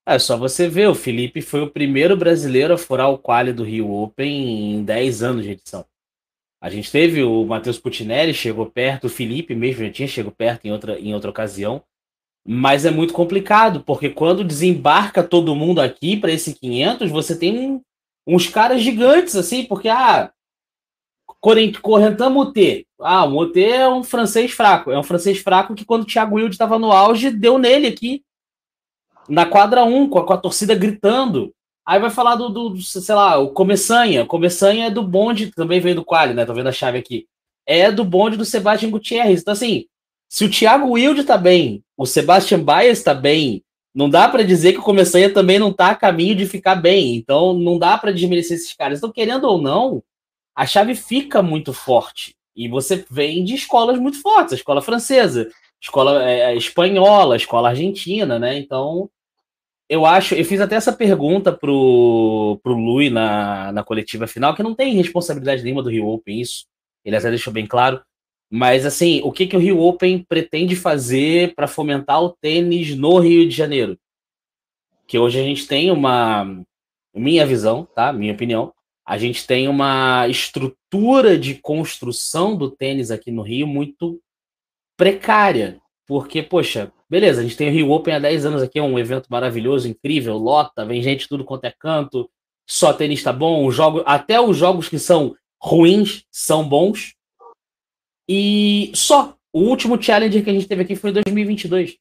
É 0.06 0.18
só 0.18 0.36
você 0.36 0.68
ver, 0.68 0.88
o 0.88 0.96
Felipe 0.96 1.42
foi 1.42 1.62
o 1.62 1.70
primeiro 1.70 2.18
brasileiro 2.18 2.74
a 2.74 2.78
furar 2.78 3.10
o 3.10 3.20
quali 3.20 3.54
do 3.54 3.64
Rio 3.64 3.92
Open 3.92 4.76
em 4.76 4.84
10 4.84 5.22
anos 5.22 5.44
de 5.44 5.52
edição. 5.52 5.86
A 6.60 6.70
gente 6.70 6.92
teve 6.92 7.24
o 7.24 7.46
Matheus 7.46 7.80
Putinelli, 7.80 8.34
chegou 8.34 8.66
perto, 8.66 9.06
o 9.06 9.10
Felipe 9.10 9.56
mesmo 9.56 9.84
já 9.84 9.92
tinha 9.92 10.08
chegado 10.08 10.32
perto 10.32 10.66
em 10.66 10.72
outra, 10.72 11.00
em 11.00 11.14
outra 11.14 11.30
ocasião. 11.30 11.84
Mas 12.48 12.86
é 12.86 12.92
muito 12.92 13.14
complicado, 13.14 13.84
porque 13.84 14.10
quando 14.10 14.44
desembarca 14.44 15.24
todo 15.24 15.56
mundo 15.56 15.80
aqui 15.80 16.18
para 16.18 16.32
esse 16.32 16.54
500, 16.56 17.12
você 17.12 17.38
tem 17.38 17.82
uns 18.26 18.48
caras 18.48 18.82
gigantes, 18.82 19.36
assim, 19.36 19.66
porque, 19.66 19.90
ah, 19.90 20.32
Correntan 21.42 22.30
Moutet. 22.30 22.86
Ah, 23.00 23.26
o 23.26 23.32
Moutet 23.32 23.72
é 23.72 23.90
um 23.90 24.04
francês 24.04 24.52
fraco. 24.52 24.92
É 24.92 25.00
um 25.00 25.04
francês 25.04 25.40
fraco 25.40 25.74
que 25.74 25.84
quando 25.84 26.04
o 26.04 26.06
Thiago 26.06 26.36
Wilde 26.36 26.54
estava 26.54 26.78
no 26.78 26.92
auge, 26.92 27.32
deu 27.32 27.58
nele 27.58 27.88
aqui. 27.88 28.24
Na 29.28 29.46
quadra 29.46 29.84
1, 29.84 30.10
com 30.10 30.20
a, 30.20 30.26
com 30.26 30.34
a 30.34 30.38
torcida 30.38 30.76
gritando. 30.76 31.52
Aí 31.86 32.00
vai 32.00 32.12
falar 32.12 32.36
do, 32.36 32.50
do, 32.50 32.82
sei 32.82 33.16
lá, 33.16 33.40
o 33.40 33.50
Começanha. 33.50 34.24
O 34.24 34.28
Começanha 34.28 34.86
é 34.86 34.92
do 34.92 35.02
bonde, 35.02 35.52
também 35.52 35.80
veio 35.80 35.96
do 35.96 36.06
Quali, 36.06 36.34
né? 36.34 36.46
Tô 36.46 36.54
vendo 36.54 36.70
a 36.70 36.72
chave 36.72 37.00
aqui. 37.00 37.26
É 37.66 37.92
do 37.92 38.06
bonde 38.06 38.38
do 38.38 38.46
Sebastian 38.46 38.92
Gutierrez. 38.92 39.42
Então, 39.42 39.54
assim, 39.54 39.86
se 40.30 40.46
o 40.46 40.50
Thiago 40.50 40.92
Wilde 40.92 41.24
tá 41.24 41.38
bem, 41.38 41.84
o 41.98 42.06
Sebastian 42.06 42.60
Baez 42.60 43.02
tá 43.02 43.14
bem, 43.14 43.64
não 43.94 44.10
dá 44.10 44.30
para 44.30 44.44
dizer 44.44 44.74
que 44.74 44.80
o 44.80 44.84
Começanha 44.84 45.34
também 45.34 45.58
não 45.58 45.74
tá 45.74 45.90
a 45.90 45.96
caminho 45.96 46.36
de 46.36 46.46
ficar 46.46 46.76
bem. 46.76 47.16
Então, 47.16 47.54
não 47.54 47.80
dá 47.80 47.98
para 47.98 48.14
desmerecer 48.14 48.58
esses 48.58 48.74
caras. 48.74 49.00
Então, 49.00 49.12
querendo 49.12 49.46
ou 49.46 49.60
não, 49.60 50.04
a 50.56 50.66
chave 50.66 50.96
fica 50.96 51.42
muito 51.42 51.74
forte. 51.74 52.36
E 52.56 52.68
você 52.68 53.06
vem 53.10 53.44
de 53.44 53.56
escolas 53.56 53.98
muito 53.98 54.22
fortes, 54.22 54.54
a 54.54 54.58
escola 54.58 54.82
francesa, 54.82 55.50
escola 55.82 56.24
é, 56.24 56.52
é, 56.52 56.56
espanhola, 56.56 57.36
escola 57.36 57.70
argentina, 57.70 58.38
né? 58.38 58.58
Então, 58.58 59.10
eu 59.90 60.06
acho, 60.06 60.36
eu 60.36 60.46
fiz 60.46 60.62
até 60.62 60.76
essa 60.76 60.94
pergunta 60.94 61.52
pro, 61.52 62.60
pro 62.64 62.74
Lui 62.74 63.10
na, 63.10 63.72
na 63.72 63.84
coletiva 63.84 64.28
final, 64.28 64.56
que 64.56 64.64
não 64.64 64.76
tem 64.76 64.94
responsabilidade 64.96 65.64
nenhuma 65.64 65.84
do 65.84 65.90
Rio 65.90 66.08
Open, 66.08 66.40
isso. 66.40 66.66
Ele 67.04 67.16
até 67.16 67.30
deixou 67.30 67.52
bem 67.52 67.66
claro. 67.66 68.02
Mas 68.50 68.86
assim, 68.86 69.22
o 69.24 69.32
que, 69.32 69.48
que 69.48 69.56
o 69.56 69.60
Rio 69.60 69.80
Open 69.80 70.26
pretende 70.28 70.76
fazer 70.76 71.56
para 71.56 71.68
fomentar 71.68 72.22
o 72.22 72.30
tênis 72.30 72.96
no 72.96 73.18
Rio 73.20 73.48
de 73.48 73.56
Janeiro? 73.56 73.98
Que 75.08 75.18
hoje 75.18 75.40
a 75.40 75.44
gente 75.44 75.66
tem 75.68 75.90
uma, 75.90 76.64
minha 77.14 77.46
visão, 77.46 77.88
tá? 77.96 78.12
Minha 78.14 78.34
opinião, 78.34 78.74
a 79.12 79.18
gente 79.18 79.46
tem 79.46 79.68
uma 79.68 80.26
estrutura 80.30 81.38
de 81.38 81.56
construção 81.56 82.56
do 82.56 82.72
tênis 82.72 83.12
aqui 83.12 83.30
no 83.30 83.42
Rio 83.42 83.68
muito 83.68 84.22
precária. 84.96 85.82
Porque, 86.08 86.42
poxa, 86.42 86.94
beleza, 87.10 87.42
a 87.42 87.44
gente 87.44 87.58
tem 87.58 87.68
o 87.68 87.74
Rio 87.74 87.92
Open 87.92 88.14
há 88.14 88.20
10 88.20 88.46
anos 88.46 88.64
aqui, 88.64 88.80
é 88.80 88.82
um 88.82 88.98
evento 88.98 89.28
maravilhoso, 89.30 89.86
incrível, 89.86 90.38
lota, 90.38 90.86
vem 90.86 91.04
gente 91.04 91.28
tudo 91.28 91.44
quanto 91.44 91.66
é 91.66 91.74
canto, 91.78 92.32
só 92.66 92.94
tenista 92.94 93.34
bom, 93.34 93.70
jogo, 93.70 94.02
até 94.06 94.40
os 94.40 94.56
jogos 94.56 94.88
que 94.88 94.98
são 94.98 95.36
ruins 95.62 96.24
são 96.32 96.66
bons. 96.66 97.14
E 98.30 98.94
só. 98.96 99.36
O 99.52 99.60
último 99.60 100.02
Challenger 100.02 100.42
que 100.42 100.50
a 100.50 100.54
gente 100.54 100.70
teve 100.70 100.84
aqui 100.84 100.96
foi 100.96 101.10
em 101.10 101.16
2022. 101.16 101.98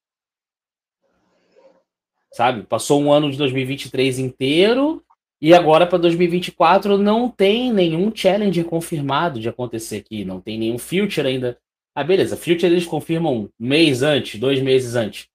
Sabe? 2.32 2.62
Passou 2.62 3.02
um 3.02 3.12
ano 3.12 3.32
de 3.32 3.36
2023 3.36 4.20
inteiro 4.20 5.04
e 5.40 5.54
agora 5.54 5.86
para 5.86 5.98
2024 5.98 6.98
não 6.98 7.28
tem 7.28 7.72
nenhum 7.72 8.14
Challenger 8.14 8.64
confirmado 8.64 9.40
de 9.40 9.48
acontecer 9.48 9.96
aqui. 9.96 10.24
Não 10.24 10.40
tem 10.40 10.58
nenhum 10.58 10.78
Future 10.78 11.26
ainda. 11.26 11.58
Ah, 11.94 12.04
beleza. 12.04 12.36
Future 12.36 12.66
eles 12.66 12.84
confirmam 12.84 13.34
um 13.34 13.48
mês 13.58 14.02
antes, 14.02 14.38
dois 14.38 14.60
meses 14.60 14.94
antes. 14.94 15.28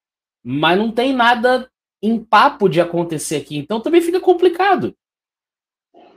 Mas 0.43 0.77
não 0.77 0.91
tem 0.91 1.11
nada 1.11 1.69
em 2.01 2.19
papo 2.19 2.69
de 2.69 2.79
acontecer 2.79 3.37
aqui. 3.37 3.57
Então 3.57 3.81
também 3.81 4.01
fica 4.01 4.19
complicado. 4.19 4.95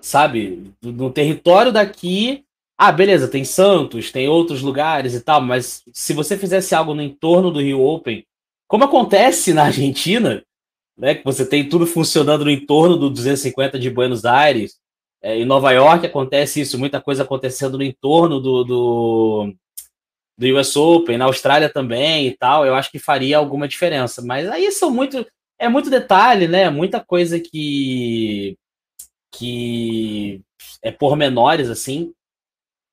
Sabe? 0.00 0.70
No 0.82 1.10
território 1.10 1.72
daqui 1.72 2.44
ah, 2.80 2.92
beleza, 2.92 3.26
tem 3.26 3.42
Santos, 3.42 4.12
tem 4.12 4.28
outros 4.28 4.62
lugares 4.62 5.12
e 5.12 5.20
tal, 5.20 5.40
mas 5.40 5.82
se 5.92 6.12
você 6.12 6.38
fizesse 6.38 6.76
algo 6.76 6.94
no 6.94 7.02
entorno 7.02 7.50
do 7.50 7.60
Rio 7.60 7.80
Open, 7.80 8.24
como 8.68 8.84
acontece 8.84 9.52
na 9.52 9.64
Argentina, 9.66 10.44
né, 10.98 11.14
que 11.14 11.24
você 11.24 11.46
tem 11.46 11.68
tudo 11.68 11.86
funcionando 11.86 12.44
no 12.44 12.50
entorno 12.50 12.96
do 12.96 13.08
250 13.08 13.78
de 13.78 13.88
Buenos 13.88 14.24
Aires, 14.24 14.76
é, 15.22 15.36
em 15.36 15.44
Nova 15.44 15.70
York 15.70 16.04
acontece 16.04 16.60
isso, 16.60 16.78
muita 16.78 17.00
coisa 17.00 17.22
acontecendo 17.22 17.78
no 17.78 17.84
entorno 17.84 18.40
do, 18.40 18.64
do, 18.64 19.54
do 20.36 20.58
US 20.58 20.76
Open, 20.76 21.16
na 21.16 21.26
Austrália 21.26 21.68
também 21.68 22.26
e 22.26 22.36
tal, 22.36 22.66
eu 22.66 22.74
acho 22.74 22.90
que 22.90 22.98
faria 22.98 23.38
alguma 23.38 23.68
diferença, 23.68 24.20
mas 24.22 24.48
aí 24.48 24.70
são 24.72 24.90
muito, 24.90 25.24
é 25.58 25.68
muito 25.68 25.88
detalhe, 25.88 26.48
né, 26.48 26.68
muita 26.68 27.00
coisa 27.00 27.38
que, 27.38 28.58
que 29.32 30.42
é 30.82 30.90
pormenores, 30.90 31.70
assim, 31.70 32.12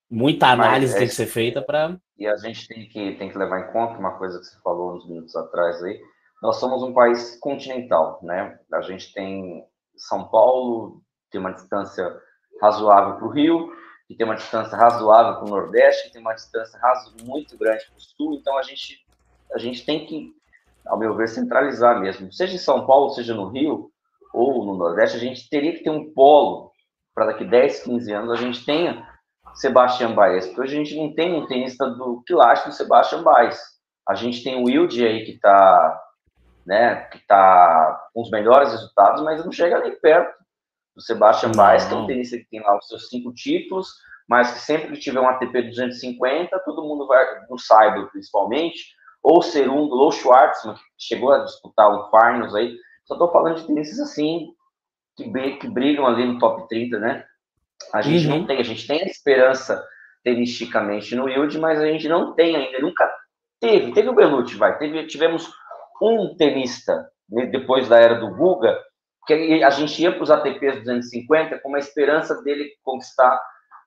muita 0.09 0.47
análise 0.47 0.93
Mas, 0.93 1.00
tem 1.00 1.05
é, 1.05 1.09
que 1.09 1.15
ser 1.15 1.27
feita 1.27 1.62
para. 1.62 1.97
E 2.17 2.27
a 2.27 2.38
gente 2.38 2.67
tem 2.67 2.88
que, 2.88 3.15
tem 3.15 3.29
que 3.29 3.38
levar 3.38 3.62
em 3.62 3.74
conta 3.74 4.00
uma 4.00 4.17
coisa 4.17 4.39
que 4.39 4.45
você 4.45 4.57
falou 4.63 4.95
uns 4.95 5.07
minutos 5.07 5.35
atrás 5.35 5.83
aí. 5.83 6.00
Nós 6.45 6.57
somos 6.57 6.83
um 6.83 6.93
país 6.93 7.39
continental, 7.39 8.19
né? 8.21 8.59
A 8.71 8.81
gente 8.81 9.11
tem 9.11 9.65
São 9.97 10.27
Paulo, 10.27 11.01
tem 11.31 11.41
uma 11.41 11.51
distância 11.51 12.15
razoável 12.61 13.15
para 13.15 13.25
o 13.25 13.31
Rio, 13.31 13.71
que 14.07 14.15
tem 14.15 14.25
uma 14.25 14.35
distância 14.35 14.77
razoável 14.77 15.39
para 15.39 15.45
o 15.45 15.49
Nordeste, 15.49 16.05
que 16.05 16.13
tem 16.13 16.21
uma 16.21 16.35
distância 16.35 16.79
muito 17.23 17.57
grande 17.57 17.85
para 17.87 17.97
o 17.97 17.99
Sul. 17.99 18.35
Então 18.35 18.57
a 18.59 18.61
gente, 18.61 19.03
a 19.53 19.57
gente 19.57 19.83
tem 19.83 20.05
que, 20.05 20.33
ao 20.85 20.99
meu 20.99 21.15
ver, 21.15 21.27
centralizar 21.27 21.99
mesmo. 21.99 22.31
Seja 22.31 22.53
em 22.53 22.59
São 22.59 22.85
Paulo, 22.85 23.09
seja 23.09 23.33
no 23.33 23.49
Rio 23.49 23.89
ou 24.31 24.63
no 24.65 24.75
Nordeste, 24.75 25.17
a 25.17 25.19
gente 25.19 25.49
teria 25.49 25.73
que 25.73 25.83
ter 25.83 25.89
um 25.89 26.13
polo 26.13 26.71
para 27.15 27.27
daqui 27.27 27.43
10, 27.43 27.83
15 27.85 28.13
anos 28.13 28.31
a 28.31 28.35
gente 28.35 28.63
tenha 28.63 29.07
Sebastian 29.55 30.13
Baez, 30.13 30.45
porque 30.45 30.61
hoje 30.61 30.75
a 30.75 30.83
gente 30.83 30.95
não 30.95 31.15
tem 31.15 31.33
um 31.33 31.47
tenista 31.47 31.89
do 31.89 32.21
quilate 32.27 32.67
do 32.67 32.73
Sebastian 32.73 33.23
Baez. 33.23 33.59
A 34.07 34.13
gente 34.13 34.43
tem 34.43 34.61
o 34.61 34.65
Wilde 34.65 35.03
aí 35.03 35.25
que 35.25 35.31
está 35.31 36.01
né, 36.65 36.95
que 37.12 37.19
tá 37.27 38.10
com 38.13 38.22
os 38.22 38.31
melhores 38.31 38.72
resultados, 38.72 39.22
mas 39.22 39.43
não 39.45 39.51
chega 39.51 39.79
nem 39.79 39.95
perto 40.00 40.36
do 40.95 41.01
Sebastian 41.01 41.51
Baez, 41.51 41.86
que 41.86 41.93
é 41.93 41.98
um 41.98 42.07
tenista 42.07 42.38
que 42.38 42.50
tem 42.50 42.62
lá 42.62 42.77
os 42.77 42.88
seus 42.88 43.10
cinco 43.10 43.34
títulos, 43.34 43.89
mas 44.27 44.51
que 44.53 44.60
sempre 44.60 44.93
que 44.93 45.00
tiver 45.00 45.19
um 45.19 45.27
ATP 45.27 45.63
250, 45.63 46.57
todo 46.60 46.84
mundo 46.84 47.05
vai, 47.05 47.24
no 47.50 47.60
Cyber 47.60 48.10
principalmente, 48.12 48.95
ou 49.22 49.41
Serundo, 49.41 49.95
ou 49.95 50.12
Schwartzman, 50.12 50.75
que 50.75 50.81
chegou 50.98 51.31
a 51.31 51.43
disputar 51.43 51.89
um 51.89 52.10
Finals 52.10 52.55
aí, 52.55 52.75
só 53.05 53.15
estou 53.15 53.31
falando 53.31 53.57
de 53.57 53.67
tenistas 53.67 54.00
assim, 54.00 54.48
que, 55.15 55.29
que 55.57 55.67
brigam 55.67 56.05
ali 56.05 56.25
no 56.25 56.39
top 56.39 56.67
30, 56.67 57.00
né? 57.00 57.25
A 57.93 58.01
gente 58.01 58.27
uhum. 58.27 58.39
não 58.39 58.48
tem, 58.48 58.60
a 58.60 58.63
gente 58.63 58.88
tem 58.88 59.01
a 59.01 59.05
esperança 59.05 59.86
tenisticamente 60.24 61.15
no 61.15 61.25
Wild, 61.25 61.57
mas 61.60 61.79
a 61.79 61.86
gente 61.86 62.07
não 62.07 62.34
tem 62.34 62.55
ainda, 62.55 62.79
nunca 62.79 63.10
teve. 63.60 63.93
Teve 63.93 64.10
o 64.10 64.15
Belucci, 64.15 64.55
vai. 64.55 64.77
Teve, 64.77 65.05
tivemos 65.07 65.51
um 66.01 66.35
tenista 66.35 67.09
né, 67.29 67.45
depois 67.45 67.87
da 67.87 67.99
era 67.99 68.15
do 68.15 68.35
Guga, 68.35 68.77
que 69.25 69.33
a 69.63 69.69
gente 69.69 70.01
ia 70.01 70.11
para 70.11 70.23
os 70.23 70.29
ATPs 70.29 70.79
250 70.79 71.59
com 71.59 71.69
uma 71.69 71.79
esperança 71.79 72.41
dele 72.43 72.69
conquistar, 72.83 73.41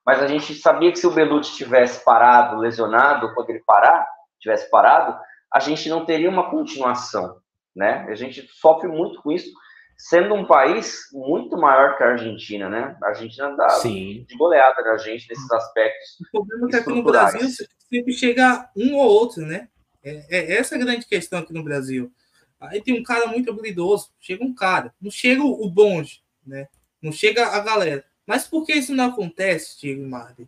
mas 0.04 0.22
a 0.22 0.26
gente 0.26 0.54
sabia 0.54 0.90
que 0.90 0.98
se 0.98 1.06
o 1.06 1.12
Belucci 1.12 1.56
tivesse 1.56 2.04
parado, 2.04 2.56
lesionado, 2.56 3.32
quando 3.34 3.50
ele 3.50 3.62
parar, 3.64 4.06
tivesse 4.40 4.68
parado, 4.70 5.18
a 5.52 5.60
gente 5.60 5.88
não 5.88 6.04
teria 6.04 6.28
uma 6.28 6.50
continuação, 6.50 7.36
né? 7.74 8.06
A 8.08 8.14
gente 8.14 8.46
sofre 8.52 8.88
muito 8.88 9.22
com 9.22 9.30
isso 9.30 9.50
sendo 9.98 10.32
um 10.34 10.46
país 10.46 11.00
muito 11.12 11.56
maior 11.56 11.96
que 11.96 12.04
a 12.04 12.10
Argentina, 12.10 12.68
né? 12.68 12.96
A 13.02 13.08
Argentina 13.08 13.54
dá 13.56 13.68
Sim. 13.70 14.24
de 14.28 14.36
goleada 14.36 14.80
na 14.82 14.96
gente 14.96 15.28
nesses 15.28 15.50
aspectos. 15.50 16.20
O 16.32 16.44
problema 16.44 16.66
é 16.66 16.70
que 16.70 16.76
aqui 16.76 16.88
no 16.90 17.02
Brasil 17.02 17.48
sempre 17.90 18.12
chega 18.12 18.70
um 18.76 18.96
ou 18.96 19.06
outro, 19.06 19.42
né? 19.42 19.68
É, 20.08 20.26
é 20.30 20.52
essa 20.58 20.74
a 20.74 20.78
grande 20.78 21.06
questão 21.06 21.40
aqui 21.40 21.52
no 21.52 21.62
Brasil. 21.62 22.12
Aí 22.60 22.80
tem 22.82 22.98
um 22.98 23.02
cara 23.02 23.26
muito 23.26 23.50
habilidoso, 23.50 24.10
chega 24.18 24.44
um 24.44 24.54
cara, 24.54 24.92
não 25.00 25.10
chega 25.10 25.42
o 25.42 25.70
bonde, 25.70 26.22
né? 26.44 26.68
Não 27.00 27.12
chega 27.12 27.46
a 27.46 27.60
galera. 27.60 28.04
Mas 28.26 28.46
por 28.46 28.66
que 28.66 28.74
isso 28.74 28.94
não 28.94 29.06
acontece, 29.06 29.80
Diego 29.80 30.04
Marley? 30.06 30.44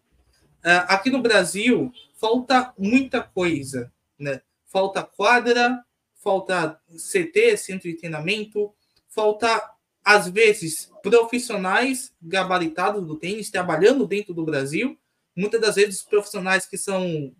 Uh, 0.62 0.84
aqui 0.88 1.08
no 1.08 1.22
Brasil 1.22 1.92
falta 2.16 2.74
muita 2.76 3.22
coisa, 3.22 3.92
né? 4.18 4.42
Falta 4.66 5.02
quadra, 5.02 5.82
falta 6.16 6.78
CT, 6.90 7.56
centro 7.56 7.88
de 7.88 7.96
treinamento, 7.96 8.72
falta, 9.08 9.72
às 10.04 10.28
vezes, 10.28 10.90
profissionais 11.02 12.12
gabaritados 12.20 13.06
do 13.06 13.16
tênis 13.16 13.50
trabalhando 13.50 14.06
dentro 14.06 14.34
do 14.34 14.44
Brasil. 14.44 14.98
Muitas 15.34 15.60
das 15.60 15.76
vezes, 15.76 16.02
profissionais 16.02 16.66
que 16.66 16.76
são 16.76 17.34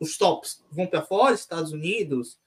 os 0.00 0.16
tops 0.16 0.64
vão 0.72 0.86
para 0.86 1.02
fora, 1.02 1.34
Estados 1.34 1.72
Unidos, 1.72 2.38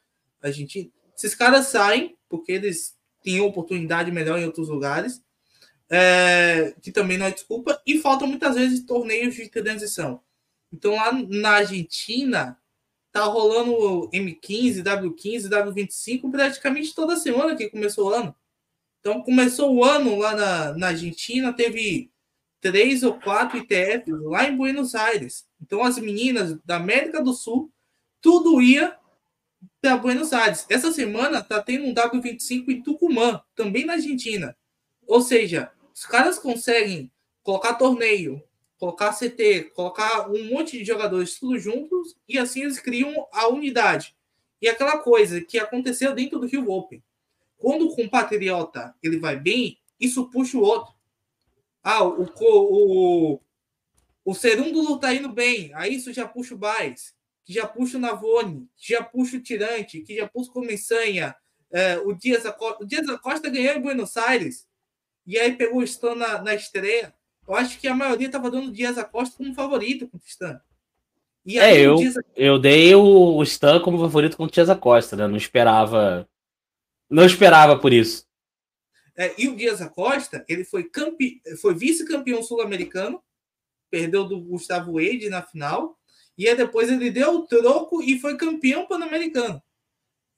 Argentina. 0.42 0.90
Esses 1.16 1.36
caras 1.36 1.68
saem 1.68 2.18
porque 2.28 2.52
eles 2.52 2.98
têm 3.22 3.40
oportunidade 3.40 4.12
melhor 4.12 4.40
em 4.40 4.46
outros 4.46 4.68
lugares, 4.68 5.24
é, 5.90 6.76
que 6.82 6.92
também 6.92 7.18
não 7.18 7.28
é 7.28 7.32
desculpa, 7.32 7.80
e 7.86 8.00
faltam 8.00 8.28
muitas 8.28 8.56
vezes 8.56 8.86
torneios 8.86 9.36
de 9.36 9.48
transição. 9.50 10.22
Então, 10.72 10.96
lá 10.96 11.12
na 11.12 11.52
Argentina, 11.52 12.58
tá 13.12 13.24
rolando 13.26 14.10
M15, 14.10 14.82
W15, 14.82 15.48
W25 15.48 16.32
praticamente 16.32 16.96
toda 16.96 17.16
semana 17.16 17.56
que 17.56 17.70
começou 17.70 18.10
o 18.10 18.14
ano. 18.14 18.36
Então, 19.00 19.22
começou 19.22 19.76
o 19.76 19.84
ano 19.84 20.18
lá 20.18 20.36
na, 20.36 20.74
na 20.74 20.88
Argentina, 20.88 21.54
teve 21.54 22.12
três 22.64 23.04
ou 23.04 23.20
quatro 23.20 23.58
ITFs 23.58 24.22
lá 24.22 24.48
em 24.48 24.56
Buenos 24.56 24.96
Aires. 24.96 25.46
Então, 25.62 25.84
as 25.84 26.00
meninas 26.00 26.58
da 26.64 26.78
América 26.78 27.22
do 27.22 27.34
Sul, 27.34 27.70
tudo 28.22 28.62
ia 28.62 28.98
para 29.82 29.98
Buenos 29.98 30.32
Aires. 30.32 30.66
Essa 30.70 30.94
semana 30.94 31.44
tá 31.44 31.62
tendo 31.62 31.86
um 31.86 31.94
W25 31.94 32.70
em 32.70 32.82
Tucumã, 32.82 33.42
também 33.54 33.86
na 33.86 33.94
Argentina. 33.94 34.56
Ou 35.06 35.22
seja, 35.22 35.72
os 35.94 36.06
caras 36.06 36.40
conseguem 36.40 37.12
colocar 37.44 37.74
torneio, 37.74 38.42
colocar 38.78 39.14
CT, 39.14 39.72
colocar 39.76 40.32
um 40.32 40.46
monte 40.46 40.78
de 40.78 40.86
jogadores 40.86 41.38
tudo 41.38 41.60
juntos 41.60 42.16
e 42.30 42.40
assim 42.40 42.62
eles 42.62 42.80
criam 42.80 43.28
a 43.34 43.50
unidade. 43.50 44.16
E 44.62 44.70
aquela 44.70 45.00
coisa 45.00 45.42
que 45.42 45.60
aconteceu 45.60 46.16
dentro 46.16 46.40
do 46.40 46.48
Rio 46.48 46.72
Open. 46.72 47.04
Quando 47.58 47.88
o 47.88 47.96
compatriota 47.96 48.96
ele 49.04 49.20
vai 49.20 49.38
bem, 49.38 49.78
isso 50.00 50.30
puxa 50.30 50.58
o 50.58 50.62
outro. 50.62 50.93
Ah, 51.84 52.04
o, 52.04 52.26
o, 52.40 53.40
o 54.24 54.34
Serúndulo 54.34 54.98
tá 55.00 55.14
indo 55.14 55.30
bem, 55.30 55.72
aí 55.76 55.96
isso 55.96 56.14
já 56.14 56.28
puxa 56.28 56.56
o 56.56 56.58
Baez, 56.58 57.14
que 57.44 57.54
já 57.54 57.68
puxa 57.68 57.98
o 57.98 58.00
Navone, 58.00 58.68
que 58.78 58.94
já 58.94 59.04
puxa 59.04 59.38
o 59.38 59.42
Tirante, 59.42 60.02
que 60.02 60.16
já 60.16 60.28
puxa 60.28 60.50
o 60.50 60.54
Comissanha, 60.54 61.36
é, 61.72 61.98
o 61.98 62.14
Dias 62.14 62.46
Acosta. 62.46 62.84
O 62.84 62.88
Dias 62.88 63.08
Acosta 63.10 63.50
ganhou 63.50 63.76
em 63.76 63.82
Buenos 63.82 64.16
Aires, 64.16 64.66
e 65.28 65.38
aí 65.38 65.54
pegou 65.54 65.80
o 65.80 65.84
Stan 65.84 66.16
na, 66.16 66.42
na 66.42 66.56
estreia. 66.56 67.14
Eu 67.46 67.56
acho 67.56 67.78
que 67.80 67.88
a 67.88 67.96
maioria 67.96 68.28
estava 68.28 68.50
dando 68.50 68.70
o 68.70 68.72
Dias 68.72 68.98
Acosta 68.98 69.36
como 69.38 69.54
favorito 69.54 70.08
com 70.08 70.18
o 70.18 70.22
Stan. 70.26 70.62
E 71.46 71.60
é, 71.60 71.78
eu, 71.78 71.96
Dias... 71.96 72.16
eu 72.36 72.58
dei 72.58 72.96
o 72.96 73.44
Stan 73.44 73.82
como 73.82 74.00
favorito 74.00 74.38
com 74.38 74.46
o 74.46 74.50
Dias 74.50 74.70
Acosta, 74.70 75.18
né? 75.18 75.28
Não 75.28 75.36
esperava 75.36 76.26
não 77.14 77.26
esperava 77.26 77.78
por 77.78 77.94
isso. 77.94 78.26
É, 79.16 79.34
e 79.38 79.48
o 79.48 79.56
Dias 79.56 79.82
Acosta, 79.82 80.44
ele 80.48 80.64
foi, 80.64 80.84
campe... 80.84 81.42
foi 81.62 81.76
vice-campeão 81.76 82.42
sul-americano, 82.42 83.22
perdeu 83.90 84.24
do 84.24 84.42
Gustavo 84.42 84.94
Wade 84.94 85.30
na 85.30 85.44
final, 85.44 85.98
e 86.38 86.48
aí 86.48 86.56
depois 86.56 86.90
ele 86.90 87.12
deu 87.12 87.36
o 87.36 87.48
troco 87.48 88.02
e 88.02 88.20
foi 88.20 88.36
campeão 88.36 88.88
pan-americano. 88.88 89.62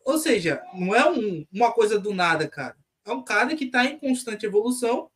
Ou 0.03 0.19
seja, 0.19 0.61
não 0.73 0.93
é 0.93 1.09
um, 1.09 1.45
uma 1.51 1.71
coisa 1.71 1.97
do 1.97 2.13
nada, 2.13 2.47
cara. 2.47 2.77
É 3.05 3.11
um 3.11 3.23
cara 3.23 3.55
que 3.55 3.65
está 3.65 3.85
em 3.85 3.97
constante 3.97 4.45
evolução, 4.45 5.09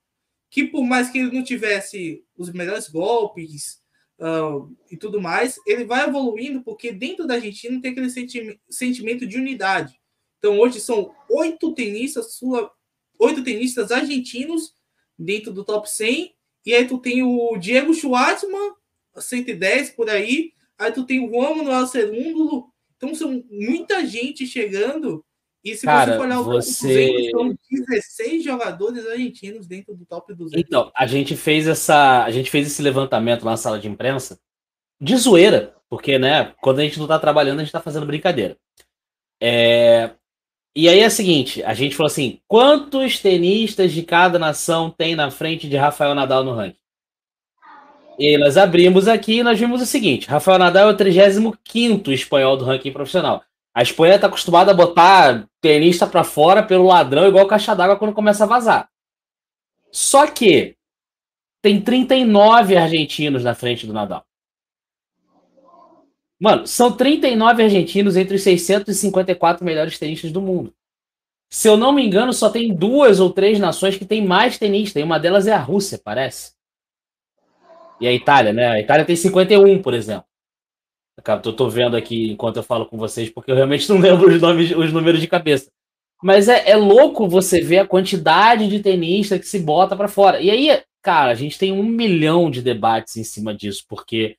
que 0.50 0.66
por 0.66 0.84
mais 0.84 1.10
que 1.10 1.20
ele 1.20 1.32
não 1.32 1.44
tivesse 1.44 2.24
os 2.36 2.52
melhores 2.52 2.88
golpes 2.88 3.82
uh, 4.20 4.76
e 4.90 4.98
tudo 4.98 5.22
mais, 5.22 5.60
ele 5.66 5.86
vai 5.86 6.08
evoluindo 6.08 6.64
porque 6.64 6.92
dentro 6.92 7.28
da 7.28 7.36
Argentina 7.36 7.80
tem 7.82 7.92
aquele 7.92 8.10
senti 8.10 8.60
sentimento 8.70 9.28
de 9.28 9.38
unidade. 9.38 10.00
Então 10.38 10.58
hoje 10.58 10.80
são 10.80 11.14
oito 11.30 11.74
tenistas, 11.74 12.34
sua, 12.34 12.72
oito 13.20 13.44
tenistas 13.44 13.92
argentinos 13.92 14.74
dentro 15.18 15.54
do 15.54 15.64
top 15.64 15.90
100 15.90 16.34
e 16.66 16.74
aí 16.74 16.88
tu 16.88 16.98
tem 16.98 17.22
o 17.22 17.58
Diego 17.58 17.94
Schwartzman, 17.94 18.74
110 19.16 19.92
por 19.92 20.10
aí, 20.10 20.54
Aí 20.80 20.94
tu 20.94 21.06
tem 21.06 21.20
o 21.20 21.30
Juan 21.30 21.56
Manuel 21.56 21.86
Cerúndulo. 21.86 22.72
Então 22.96 23.14
são 23.14 23.44
muita 23.52 24.06
gente 24.08 24.48
chegando. 24.48 25.24
E 25.62 25.76
se 25.76 25.86
Cara, 25.86 26.14
você 26.14 26.18
for 26.18 26.26
olhar 26.26 26.40
o 26.40 26.44
você... 26.46 27.08
top 27.08 27.18
200, 27.18 27.32
são 27.32 27.58
16 27.70 28.44
jogadores 28.44 29.06
argentinos 29.06 29.68
dentro 29.68 29.94
do 29.94 30.06
top 30.06 30.34
200. 30.34 30.58
Então, 30.66 30.90
a 30.96 31.06
gente 31.06 31.36
fez 31.36 31.68
essa, 31.68 32.24
a 32.24 32.32
gente 32.32 32.50
fez 32.50 32.66
esse 32.66 32.82
levantamento 32.82 33.44
na 33.44 33.58
sala 33.58 33.78
de 33.78 33.90
imprensa 33.90 34.40
de 35.02 35.18
zoeira, 35.18 35.76
porque, 35.90 36.18
né, 36.18 36.54
quando 36.62 36.80
a 36.80 36.84
gente 36.84 36.98
não 36.98 37.08
tá 37.08 37.20
trabalhando, 37.20 37.60
a 37.60 37.64
gente 37.64 37.74
tá 37.74 37.82
fazendo 37.82 38.06
brincadeira. 38.06 38.58
É... 39.42 40.12
E 40.80 40.88
aí 40.88 41.02
é 41.02 41.08
o 41.08 41.12
seguinte, 41.12 41.62
a 41.64 41.74
gente 41.74 41.94
falou 41.94 42.08
assim, 42.08 42.40
quantos 42.48 43.20
tenistas 43.20 43.92
de 43.92 44.02
cada 44.02 44.40
nação 44.40 44.90
tem 44.90 45.14
na 45.14 45.30
frente 45.30 45.68
de 45.68 45.76
Rafael 45.76 46.16
Nadal 46.16 46.42
no 46.42 46.56
ranking? 46.56 46.80
E 48.18 48.38
nós 48.38 48.56
abrimos 48.56 49.06
aqui 49.06 49.40
e 49.40 49.44
nós 49.44 49.60
vimos 49.60 49.82
o 49.82 49.86
seguinte: 49.86 50.30
Rafael 50.30 50.58
Nadal 50.58 50.88
é 50.88 50.94
o 50.94 50.96
35 50.96 52.12
espanhol 52.14 52.56
do 52.56 52.64
ranking 52.64 52.94
profissional. 52.94 53.44
A 53.76 53.82
Espanha 53.82 54.16
está 54.16 54.28
acostumada 54.28 54.72
a 54.72 54.74
botar 54.74 55.46
tenista 55.60 56.08
para 56.08 56.24
fora 56.24 56.64
pelo 56.64 56.88
ladrão, 56.88 57.28
igual 57.28 57.46
caixa 57.46 57.76
d'água 57.76 57.98
quando 57.98 58.14
começa 58.14 58.46
a 58.46 58.48
vazar. 58.48 58.90
Só 59.92 60.28
que 60.28 60.78
tem 61.62 61.82
39 61.82 62.78
argentinos 62.78 63.44
na 63.44 63.54
frente 63.54 63.86
do 63.86 63.92
Nadal. 63.92 64.26
Mano, 66.40 66.66
são 66.66 66.96
39 66.96 67.64
argentinos 67.64 68.16
entre 68.16 68.36
os 68.36 68.44
654 68.44 69.66
melhores 69.66 70.00
tenistas 70.00 70.32
do 70.32 70.42
mundo. 70.42 70.74
Se 71.52 71.68
eu 71.68 71.76
não 71.76 71.92
me 71.92 72.06
engano, 72.06 72.32
só 72.32 72.50
tem 72.50 72.74
duas 72.74 73.20
ou 73.20 73.32
três 73.32 73.60
nações 73.60 73.98
que 73.98 74.06
tem 74.06 74.26
mais 74.26 74.58
tenistas, 74.58 75.02
e 75.02 75.04
uma 75.04 75.20
delas 75.20 75.48
é 75.48 75.52
a 75.52 75.60
Rússia, 75.60 76.00
parece. 76.02 76.54
E 78.00 78.08
a 78.08 78.14
Itália, 78.14 78.54
né? 78.54 78.68
A 78.68 78.80
Itália 78.80 79.04
tem 79.04 79.16
51, 79.16 79.82
por 79.82 79.94
exemplo. 79.94 80.26
Eu 81.44 81.54
tô 81.54 81.70
vendo 81.70 81.98
aqui 81.98 82.32
enquanto 82.32 82.58
eu 82.58 82.64
falo 82.64 82.86
com 82.86 82.98
vocês, 82.98 83.30
porque 83.30 83.52
eu 83.52 83.56
realmente 83.56 83.90
não 83.90 83.98
lembro 84.00 84.30
os, 84.30 84.42
nomes, 84.42 84.72
os 84.72 84.94
números 84.94 85.20
de 85.20 85.28
cabeça. 85.28 85.70
Mas 86.22 86.48
é, 86.48 86.70
é 86.70 86.76
louco 86.76 87.28
você 87.28 87.62
ver 87.62 87.80
a 87.80 87.88
quantidade 87.88 88.68
de 88.68 88.80
tenista 88.80 89.40
que 89.40 89.46
se 89.46 89.60
bota 89.60 89.96
para 89.96 90.08
fora. 90.08 90.40
E 90.40 90.50
aí, 90.50 90.82
cara, 91.02 91.32
a 91.32 91.36
gente 91.36 91.58
tem 91.58 91.72
um 91.72 91.84
milhão 91.84 92.50
de 92.52 92.62
debates 92.62 93.18
em 93.18 93.24
cima 93.24 93.54
disso, 93.54 93.84
porque. 93.88 94.38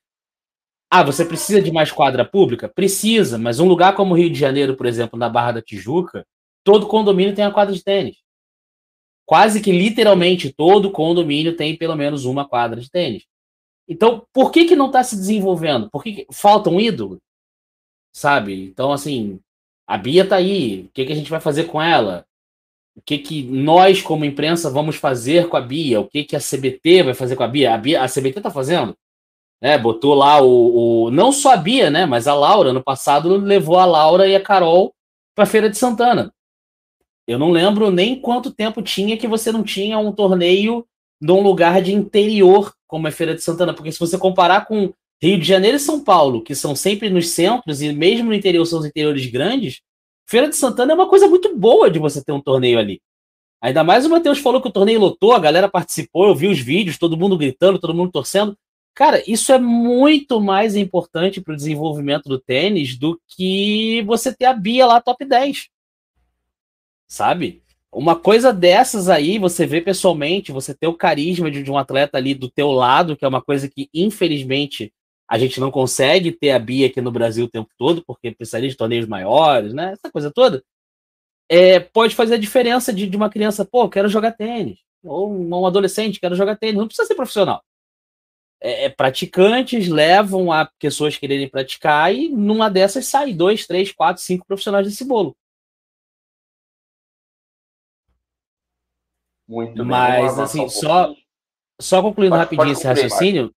Ah, 0.91 1.05
você 1.05 1.25
precisa 1.25 1.63
de 1.63 1.71
mais 1.71 1.93
quadra 1.93 2.25
pública? 2.25 2.69
Precisa, 2.69 3.39
mas 3.39 3.61
um 3.61 3.69
lugar 3.69 3.95
como 3.95 4.13
o 4.13 4.17
Rio 4.17 4.29
de 4.29 4.39
Janeiro, 4.39 4.77
por 4.77 4.87
exemplo, 4.87 5.17
na 5.17 5.29
Barra 5.29 5.53
da 5.53 5.63
Tijuca, 5.63 6.27
todo 6.65 6.89
condomínio 6.89 7.35
tem 7.35 7.45
a 7.45 7.53
quadra 7.53 7.73
de 7.73 7.85
tênis. 7.85 8.17
Quase 9.25 9.61
que 9.61 9.71
literalmente 9.71 10.53
todo 10.53 10.91
condomínio 10.91 11.57
tem 11.57 11.77
pelo 11.77 11.95
menos 11.95 12.25
uma 12.25 12.49
quadra 12.49 12.81
de 12.81 12.91
tênis. 12.91 13.25
Então, 13.89 14.27
por 14.33 14.51
que, 14.51 14.65
que 14.65 14.75
não 14.75 14.87
está 14.87 15.05
se 15.05 15.15
desenvolvendo? 15.17 15.89
Por 15.91 16.03
que, 16.03 16.13
que, 16.13 16.27
falta 16.33 16.69
um 16.69 16.81
ídolo? 16.81 17.21
Sabe? 18.13 18.65
Então, 18.65 18.93
assim, 18.93 19.41
a 19.87 19.97
Bia 19.97 20.25
está 20.25 20.37
aí. 20.37 20.83
O 20.83 20.89
que, 20.93 21.07
que 21.07 21.13
a 21.13 21.17
gente 21.17 21.31
vai 21.31 21.41
fazer 21.41 21.65
com 21.65 21.81
ela? 21.81 22.27
O 22.97 23.03
que, 23.03 23.19
que 23.19 23.43
nós, 23.45 24.03
como 24.03 24.25
imprensa, 24.25 24.71
vamos 24.71 24.97
fazer 24.97 25.49
com 25.49 25.57
a 25.57 25.61
Bia? 25.61 26.01
O 26.01 26.09
que, 26.09 26.25
que 26.25 26.37
a 26.37 26.41
CBT 26.41 27.05
vai 27.05 27.15
fazer 27.15 27.37
com 27.37 27.45
a 27.45 27.49
Bia? 27.49 27.75
A, 27.75 27.79
Bia, 27.79 28.03
a 28.03 28.09
CBT 28.09 28.39
está 28.39 28.51
fazendo. 28.51 28.97
Né? 29.63 29.77
Botou 29.79 30.15
lá 30.15 30.41
o, 30.41 31.07
o, 31.07 31.11
Não 31.11 31.33
só 31.33 31.53
a 31.53 31.57
Bia, 31.57 31.91
né? 31.91 32.07
Mas 32.07 32.27
a 32.27 32.35
Laura, 32.35 32.73
no 32.73 32.83
passado, 32.83 33.37
levou 33.37 33.79
a 33.79 33.85
Laura 33.85 34.27
e 34.27 34.35
a 34.35 34.43
Carol 34.43 34.95
para 35.35 35.47
Feira 35.47 35.69
de 35.69 35.77
Santana. 35.77 36.33
Eu 37.27 37.39
não 37.39 37.51
lembro 37.51 37.91
nem 37.91 38.21
quanto 38.21 38.51
tempo 38.51 38.83
tinha 38.83 39.17
que 39.17 39.29
você 39.29 39.53
não 39.53 39.63
tinha 39.63 39.99
um 39.99 40.13
torneio 40.13 40.85
num 41.21 41.41
lugar 41.43 41.81
de 41.83 41.93
interior 41.93 42.73
como 42.91 43.07
é 43.07 43.11
Feira 43.13 43.37
de 43.37 43.43
Santana, 43.43 43.73
porque 43.73 43.93
se 43.93 44.01
você 44.01 44.19
comparar 44.19 44.67
com 44.67 44.93
Rio 45.23 45.39
de 45.39 45.47
Janeiro 45.47 45.77
e 45.77 45.81
São 45.81 46.03
Paulo, 46.03 46.43
que 46.43 46.57
são 46.57 46.75
sempre 46.75 47.09
nos 47.09 47.29
centros 47.29 47.81
e 47.81 47.93
mesmo 47.93 48.31
no 48.31 48.35
interior 48.35 48.67
são 48.67 48.81
os 48.81 48.85
interiores 48.85 49.27
grandes, 49.27 49.81
Feira 50.29 50.49
de 50.49 50.57
Santana 50.57 50.93
é 50.93 50.95
uma 50.95 51.09
coisa 51.09 51.29
muito 51.29 51.57
boa 51.57 51.89
de 51.89 52.01
você 52.01 52.23
ter 52.23 52.33
um 52.33 52.41
torneio 52.41 52.79
ali. 52.81 53.01
Ainda 53.63 53.85
mais 53.85 54.05
o 54.05 54.11
Matheus 54.11 54.39
falou 54.39 54.61
que 54.61 54.69
o 54.69 54.73
torneio 54.73 54.99
lotou, 54.99 55.33
a 55.33 55.39
galera 55.39 55.69
participou, 55.69 56.27
eu 56.27 56.35
vi 56.35 56.49
os 56.49 56.59
vídeos, 56.59 56.99
todo 56.99 57.17
mundo 57.17 57.39
gritando, 57.39 57.79
todo 57.79 57.95
mundo 57.95 58.11
torcendo. 58.11 58.57
Cara, 58.95 59.23
isso 59.27 59.53
é 59.53 59.59
muito 59.59 60.41
mais 60.41 60.77
importante 60.77 61.41
para 61.41 61.55
o 61.55 61.57
desenvolvimento 61.57 62.29
do 62.29 62.39
tênis 62.39 62.99
do 62.99 63.21
que 63.29 64.03
você 64.03 64.35
ter 64.35 64.47
a 64.47 64.53
Bia 64.53 64.87
lá 64.87 65.01
top 65.01 65.25
10. 65.25 65.69
Sabe? 67.07 67.63
uma 67.93 68.15
coisa 68.17 68.53
dessas 68.53 69.09
aí, 69.09 69.39
você 69.39 69.67
vê 69.67 69.81
pessoalmente, 69.81 70.53
você 70.53 70.73
ter 70.73 70.87
o 70.87 70.95
carisma 70.95 71.51
de, 71.51 71.63
de, 71.63 71.71
um 71.71 71.79
atleta 71.79 72.17
ali 72.17 72.35
do 72.35 72.49
teu 72.49 72.71
lado, 72.71 73.17
que 73.17 73.25
é 73.25 73.29
uma 73.29 73.43
coisa 73.43 73.69
que, 73.69 73.89
infelizmente, 73.93 74.93
a 75.29 75.39
gente 75.39 75.59
não 75.61 75.71
consegue 75.71 76.31
ter 76.33 76.51
a 76.53 76.59
Bia 76.59 76.87
aqui 76.87 77.01
no 77.01 77.11
Brasil 77.11 77.47
o 77.47 77.51
tempo 77.51 77.69
todo, 77.77 78.05
porque 78.05 78.31
precisaria 78.31 78.69
de 78.69 78.77
torneios 78.77 79.07
maiores, 79.07 79.73
né? 79.75 79.93
Essa 79.93 80.11
coisa 80.11 80.31
toda. 80.31 80.63
É, 81.49 81.81
pode 81.81 82.15
fazer 82.15 82.35
a 82.35 82.39
diferença 82.39 82.93
de, 82.93 83.07
de 83.09 83.17
uma 83.17 83.31
criança, 83.31 83.65
pô, 83.65 83.89
quero 83.89 84.09
jogar 84.09 84.33
tênis. 84.33 84.79
Ou 85.03 85.33
um 85.33 85.67
adolescente, 85.67 86.21
quero 86.21 86.37
jogar 86.37 86.57
tênis. 86.57 86.77
Não 86.77 86.87
precisa 86.87 87.07
ser 87.07 87.15
profissional. 87.17 87.63
É, 88.63 88.85
é, 88.85 88.89
praticantes 88.91 89.89
levam 89.89 90.53
a 90.53 90.67
pessoas 90.79 91.17
quererem 91.17 91.49
praticar 91.49 92.15
e 92.15 92.29
numa 92.29 92.69
dessas 92.69 93.07
sai 93.07 93.33
dois, 93.33 93.67
três, 93.67 93.91
quatro, 93.91 94.23
cinco 94.23 94.47
profissionais 94.47 94.87
desse 94.87 95.05
bolo. 95.05 95.35
Muito 99.49 99.85
Mas, 99.85 100.39
assim, 100.39 100.69
só, 100.69 101.13
só 101.81 102.03
concluindo 102.03 102.37
pode, 102.37 102.43
rapidinho 102.43 102.67
pode 102.67 102.79
esse 102.79 102.87
raciocínio. 102.87 103.53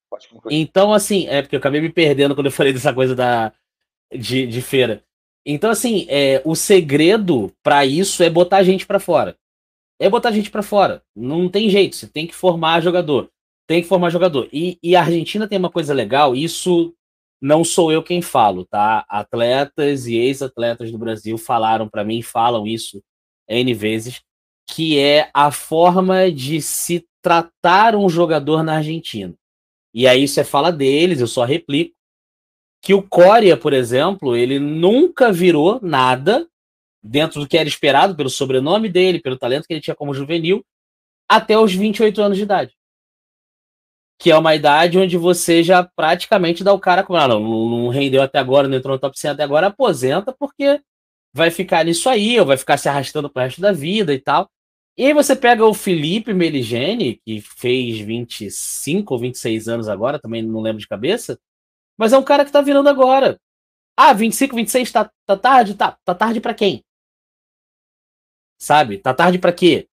então, 0.49 0.91
assim, 0.91 1.27
é 1.27 1.41
porque 1.41 1.55
eu 1.55 1.59
acabei 1.59 1.81
me 1.81 1.91
perdendo 1.91 2.33
quando 2.33 2.47
eu 2.47 2.51
falei 2.51 2.73
dessa 2.73 2.91
coisa 2.91 3.13
da, 3.13 3.53
de, 4.11 4.47
de 4.47 4.61
feira. 4.61 5.03
Então, 5.45 5.69
assim, 5.69 6.07
é, 6.09 6.41
o 6.45 6.55
segredo 6.55 7.53
para 7.61 7.85
isso 7.85 8.23
é 8.23 8.29
botar 8.29 8.57
a 8.57 8.63
gente 8.63 8.87
para 8.87 8.99
fora. 8.99 9.37
É 9.99 10.09
botar 10.09 10.29
a 10.29 10.31
gente 10.31 10.49
para 10.49 10.63
fora. 10.63 11.03
Não 11.15 11.49
tem 11.49 11.69
jeito, 11.69 11.95
você 11.95 12.07
tem 12.07 12.25
que 12.25 12.33
formar 12.33 12.81
jogador. 12.81 13.29
Tem 13.67 13.81
que 13.81 13.87
formar 13.87 14.09
jogador. 14.09 14.49
E, 14.51 14.77
e 14.83 14.95
a 14.95 15.01
Argentina 15.01 15.47
tem 15.47 15.57
uma 15.57 15.69
coisa 15.69 15.93
legal, 15.93 16.35
isso 16.35 16.93
não 17.41 17.63
sou 17.63 17.91
eu 17.91 18.01
quem 18.01 18.21
falo, 18.21 18.65
tá? 18.65 19.05
Atletas 19.09 20.07
e 20.07 20.15
ex-atletas 20.15 20.91
do 20.91 20.97
Brasil 20.97 21.37
falaram 21.37 21.89
para 21.89 22.03
mim, 22.03 22.21
falam 22.21 22.65
isso 22.65 23.03
N 23.47 23.73
vezes, 23.73 24.21
que 24.69 24.97
é 24.97 25.29
a 25.33 25.51
forma 25.51 26.31
de 26.31 26.61
se 26.61 27.05
tratar 27.21 27.95
um 27.95 28.07
jogador 28.07 28.63
na 28.63 28.77
Argentina. 28.77 29.33
E 29.93 30.07
aí 30.07 30.23
isso 30.23 30.39
é 30.39 30.43
fala 30.43 30.71
deles, 30.71 31.19
eu 31.19 31.27
só 31.27 31.43
replico. 31.43 31.93
Que 32.81 32.93
o 32.93 33.01
Coria, 33.03 33.55
por 33.55 33.71
exemplo, 33.71 34.35
ele 34.35 34.59
nunca 34.59 35.31
virou 35.31 35.79
nada 35.81 36.47
dentro 37.01 37.41
do 37.41 37.47
que 37.47 37.57
era 37.57 37.67
esperado 37.67 38.15
pelo 38.15 38.29
sobrenome 38.29 38.89
dele, 38.89 39.21
pelo 39.21 39.37
talento 39.37 39.67
que 39.67 39.73
ele 39.73 39.81
tinha 39.81 39.95
como 39.95 40.13
juvenil, 40.13 40.65
até 41.29 41.57
os 41.57 41.73
28 41.73 42.21
anos 42.21 42.37
de 42.37 42.43
idade. 42.43 42.73
Que 44.23 44.31
é 44.31 44.37
uma 44.37 44.55
idade 44.55 44.97
onde 44.97 45.17
você 45.17 45.61
já 45.61 45.83
praticamente 45.83 46.63
dá 46.63 46.71
o 46.71 46.79
cara 46.79 47.03
como, 47.03 47.19
ah, 47.19 47.27
não, 47.27 47.41
não 47.41 47.89
rendeu 47.89 48.21
até 48.21 48.39
agora, 48.39 48.69
não 48.69 48.77
entrou 48.77 48.95
no 48.95 48.99
top 48.99 49.19
100 49.19 49.31
até 49.31 49.43
agora, 49.43 49.67
aposenta, 49.67 50.31
porque 50.31 50.81
vai 51.33 51.51
ficar 51.51 51.83
nisso 51.83 52.07
aí, 52.07 52.39
ou 52.39 52.45
vai 52.45 52.55
ficar 52.55 52.77
se 52.77 52.87
arrastando 52.87 53.29
pro 53.29 53.43
resto 53.43 53.59
da 53.59 53.73
vida 53.73 54.13
e 54.13 54.19
tal. 54.21 54.49
E 54.97 55.05
aí 55.05 55.13
você 55.13 55.35
pega 55.35 55.65
o 55.65 55.73
Felipe 55.73 56.33
Meligeni, 56.33 57.19
que 57.25 57.41
fez 57.41 57.99
25 57.99 59.13
ou 59.13 59.19
26 59.19 59.67
anos 59.67 59.89
agora, 59.89 60.17
também 60.17 60.41
não 60.41 60.61
lembro 60.61 60.79
de 60.79 60.87
cabeça, 60.87 61.37
mas 61.97 62.13
é 62.13 62.17
um 62.17 62.23
cara 62.23 62.45
que 62.45 62.51
tá 62.51 62.61
virando 62.61 62.87
agora. 62.87 63.37
Ah, 63.97 64.13
25, 64.13 64.55
26 64.55 64.89
tá, 64.89 65.11
tá 65.25 65.35
tarde? 65.35 65.75
Tá, 65.75 65.97
tá 66.05 66.15
tarde 66.15 66.39
para 66.39 66.53
quem? 66.53 66.81
Sabe? 68.57 68.99
Tá 68.99 69.13
tarde 69.13 69.37
para 69.37 69.51
quê? 69.51 69.89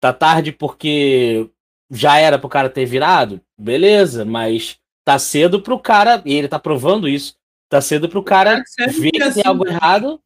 Tá 0.00 0.12
tarde 0.12 0.50
porque 0.50 1.50
já 1.90 2.18
era 2.18 2.38
pro 2.38 2.48
cara 2.48 2.70
ter 2.70 2.84
virado? 2.86 3.40
Beleza, 3.58 4.24
mas 4.24 4.78
tá 5.04 5.18
cedo 5.18 5.60
pro 5.60 5.78
cara, 5.78 6.22
e 6.24 6.34
ele 6.34 6.48
tá 6.48 6.58
provando 6.58 7.08
isso, 7.08 7.34
tá 7.68 7.80
cedo 7.80 8.08
pro 8.08 8.22
cara 8.22 8.62
ver 8.98 9.10
que 9.10 9.22
assim, 9.22 9.42
tem 9.42 9.50
algo 9.50 9.66
errado 9.66 10.20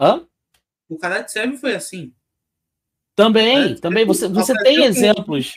Hã? 0.00 0.26
O 0.88 0.96
canal 0.96 1.22
de 1.22 1.30
serve 1.30 1.58
foi 1.58 1.74
assim. 1.74 2.12
Também, 3.14 3.74
também. 3.76 4.06
Você, 4.06 4.26
você 4.26 4.54
tem 4.62 4.84
exemplos. 4.84 5.52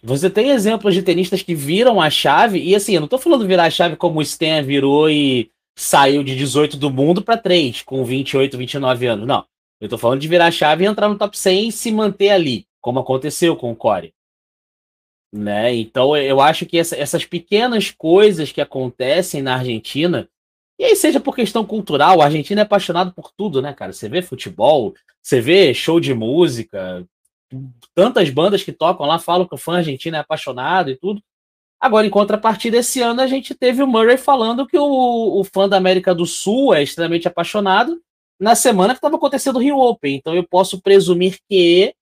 Você 0.00 0.30
tem 0.30 0.50
exemplos 0.50 0.94
de 0.94 1.02
tenistas 1.02 1.42
que 1.42 1.54
viram 1.54 2.00
a 2.00 2.08
chave, 2.08 2.62
e 2.62 2.74
assim, 2.74 2.94
eu 2.94 3.00
não 3.00 3.08
tô 3.08 3.18
falando 3.18 3.46
virar 3.46 3.64
a 3.64 3.70
chave 3.70 3.96
como 3.96 4.20
o 4.20 4.22
Stan 4.22 4.62
virou 4.62 5.10
e 5.10 5.50
saiu 5.74 6.22
de 6.22 6.36
18 6.36 6.76
do 6.76 6.90
mundo 6.90 7.20
para 7.20 7.36
3, 7.36 7.82
com 7.82 8.04
28, 8.04 8.56
29 8.56 9.06
anos. 9.06 9.26
Não. 9.26 9.44
Eu 9.80 9.88
tô 9.88 9.98
falando 9.98 10.20
de 10.20 10.28
virar 10.28 10.46
a 10.46 10.52
chave 10.52 10.84
e 10.84 10.86
entrar 10.86 11.08
no 11.08 11.18
top 11.18 11.36
100 11.36 11.68
e 11.68 11.72
se 11.72 11.90
manter 11.90 12.30
ali, 12.30 12.66
como 12.84 13.00
aconteceu 13.00 13.56
com 13.56 13.72
o 13.72 13.76
Corey. 13.76 14.12
Né? 15.32 15.74
Então 15.74 16.14
eu 16.14 16.38
acho 16.38 16.66
que 16.66 16.78
essa, 16.78 16.94
essas 16.94 17.24
pequenas 17.24 17.90
coisas 17.90 18.52
que 18.52 18.60
acontecem 18.60 19.40
na 19.40 19.54
Argentina, 19.54 20.28
e 20.78 20.84
aí 20.84 20.94
seja 20.94 21.18
por 21.18 21.34
questão 21.34 21.64
cultural, 21.64 22.20
a 22.20 22.26
Argentina 22.26 22.60
é 22.60 22.64
apaixonado 22.64 23.14
por 23.14 23.32
tudo, 23.32 23.62
né, 23.62 23.72
cara? 23.72 23.90
Você 23.90 24.06
vê 24.06 24.20
futebol, 24.20 24.92
você 25.22 25.40
vê 25.40 25.72
show 25.72 25.98
de 25.98 26.12
música, 26.12 27.08
tantas 27.94 28.28
bandas 28.28 28.62
que 28.62 28.70
tocam 28.70 29.06
lá 29.06 29.18
falam 29.18 29.48
que 29.48 29.54
o 29.54 29.58
fã 29.58 29.78
argentino 29.78 30.18
é 30.18 30.20
apaixonado 30.20 30.90
e 30.90 30.96
tudo. 30.96 31.22
Agora, 31.80 32.06
em 32.06 32.10
contrapartida, 32.10 32.76
esse 32.76 33.00
ano 33.00 33.22
a 33.22 33.26
gente 33.26 33.54
teve 33.54 33.82
o 33.82 33.86
Murray 33.86 34.18
falando 34.18 34.66
que 34.66 34.76
o, 34.78 35.40
o 35.40 35.42
fã 35.42 35.66
da 35.66 35.78
América 35.78 36.14
do 36.14 36.26
Sul 36.26 36.74
é 36.74 36.82
extremamente 36.82 37.26
apaixonado 37.26 37.98
na 38.38 38.54
semana 38.54 38.92
que 38.92 38.98
estava 38.98 39.16
acontecendo 39.16 39.56
o 39.56 39.60
Rio 39.60 39.78
Open. 39.78 40.16
Então 40.16 40.34
eu 40.34 40.46
posso 40.46 40.82
presumir 40.82 41.38
que 41.48 41.94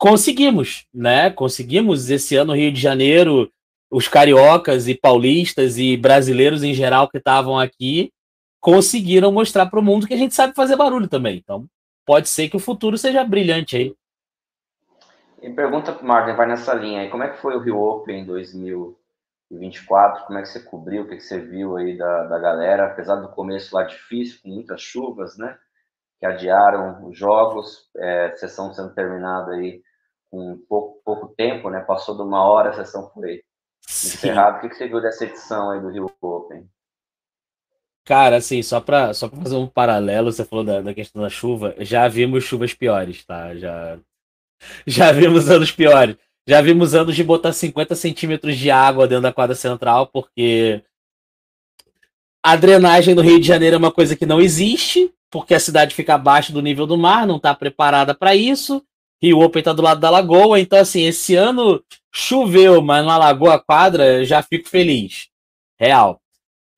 conseguimos, 0.00 0.86
né? 0.92 1.30
Conseguimos 1.30 2.08
esse 2.08 2.34
ano 2.34 2.54
Rio 2.54 2.72
de 2.72 2.80
Janeiro, 2.80 3.52
os 3.90 4.08
cariocas 4.08 4.88
e 4.88 4.94
paulistas 4.94 5.76
e 5.76 5.94
brasileiros 5.94 6.62
em 6.62 6.72
geral 6.72 7.06
que 7.08 7.18
estavam 7.18 7.58
aqui 7.58 8.10
conseguiram 8.58 9.30
mostrar 9.30 9.66
para 9.66 9.78
o 9.78 9.82
mundo 9.82 10.06
que 10.06 10.14
a 10.14 10.16
gente 10.16 10.34
sabe 10.34 10.54
fazer 10.54 10.76
barulho 10.76 11.06
também. 11.06 11.36
Então 11.36 11.66
pode 12.06 12.30
ser 12.30 12.48
que 12.48 12.56
o 12.56 12.60
futuro 12.60 12.96
seja 12.96 13.22
brilhante 13.22 13.76
aí. 13.76 13.94
E 15.42 15.50
pergunta 15.50 15.92
para 15.92 16.06
Martin, 16.06 16.34
vai 16.34 16.46
nessa 16.46 16.72
linha 16.72 17.02
aí, 17.02 17.10
como 17.10 17.22
é 17.22 17.28
que 17.28 17.40
foi 17.40 17.54
o 17.54 17.60
Rio 17.60 17.78
Open 17.78 18.20
em 18.20 18.26
2024? 18.26 20.24
Como 20.26 20.38
é 20.38 20.42
que 20.42 20.48
você 20.48 20.60
cobriu, 20.60 21.02
o 21.02 21.08
que, 21.08 21.16
que 21.16 21.22
você 21.22 21.38
viu 21.38 21.76
aí 21.76 21.96
da, 21.98 22.24
da 22.24 22.38
galera? 22.38 22.86
Apesar 22.86 23.16
do 23.16 23.28
começo 23.28 23.74
lá 23.74 23.82
difícil, 23.82 24.40
com 24.42 24.48
muitas 24.48 24.80
chuvas, 24.80 25.36
né? 25.36 25.58
Que 26.18 26.26
adiaram 26.26 27.06
os 27.06 27.18
jogos, 27.18 27.90
é, 27.96 28.34
sessão 28.36 28.72
sendo 28.72 28.94
terminada 28.94 29.52
aí 29.52 29.82
com 30.30 30.58
pouco, 30.68 31.02
pouco 31.04 31.28
tempo, 31.36 31.68
né? 31.70 31.80
Passou 31.80 32.16
de 32.16 32.22
uma 32.22 32.42
hora, 32.44 32.70
a 32.70 32.72
sessão 32.72 33.10
foi 33.10 33.42
encerrada. 33.88 34.58
O 34.58 34.60
que, 34.60 34.68
que 34.68 34.76
você 34.76 34.88
viu 34.88 35.00
dessa 35.00 35.24
edição 35.24 35.70
aí 35.70 35.80
do 35.80 35.90
Rio 35.90 36.10
Open? 36.20 36.68
Cara, 38.04 38.36
assim, 38.36 38.62
só 38.62 38.80
para 38.80 39.12
só 39.12 39.28
fazer 39.28 39.56
um 39.56 39.66
paralelo, 39.66 40.32
você 40.32 40.44
falou 40.44 40.64
da, 40.64 40.80
da 40.80 40.94
questão 40.94 41.22
da 41.22 41.28
chuva, 41.28 41.74
já 41.78 42.08
vimos 42.08 42.44
chuvas 42.44 42.74
piores, 42.74 43.24
tá? 43.24 43.54
Já 43.54 43.98
Já 44.86 45.12
vimos 45.12 45.48
anos 45.50 45.72
piores. 45.72 46.16
Já 46.46 46.60
vimos 46.60 46.94
anos 46.94 47.14
de 47.14 47.22
botar 47.22 47.52
50 47.52 47.94
centímetros 47.94 48.56
de 48.56 48.70
água 48.70 49.06
dentro 49.06 49.22
da 49.22 49.32
quadra 49.32 49.54
central, 49.54 50.06
porque 50.06 50.82
a 52.42 52.56
drenagem 52.56 53.14
no 53.14 53.22
Rio 53.22 53.38
de 53.38 53.46
Janeiro 53.46 53.76
é 53.76 53.78
uma 53.78 53.92
coisa 53.92 54.16
que 54.16 54.26
não 54.26 54.40
existe, 54.40 55.12
porque 55.30 55.54
a 55.54 55.60
cidade 55.60 55.94
fica 55.94 56.14
abaixo 56.14 56.52
do 56.52 56.62
nível 56.62 56.86
do 56.86 56.96
mar, 56.96 57.26
não 57.26 57.36
está 57.36 57.54
preparada 57.54 58.14
para 58.14 58.34
isso. 58.34 58.84
Rio 59.22 59.40
Open 59.40 59.60
está 59.60 59.72
do 59.72 59.82
lado 59.82 60.00
da 60.00 60.10
lagoa, 60.10 60.58
então 60.58 60.78
assim, 60.78 61.04
esse 61.04 61.34
ano 61.34 61.82
choveu, 62.12 62.80
mas 62.80 63.04
não 63.04 63.12
alagou 63.12 63.50
a 63.50 63.58
quadra, 63.58 64.24
já 64.24 64.42
fico 64.42 64.68
feliz. 64.68 65.28
Real. 65.78 66.20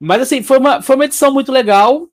Mas 0.00 0.22
assim, 0.22 0.42
foi 0.42 0.58
uma, 0.58 0.82
foi 0.82 0.96
uma 0.96 1.04
edição 1.04 1.32
muito 1.32 1.52
legal. 1.52 2.08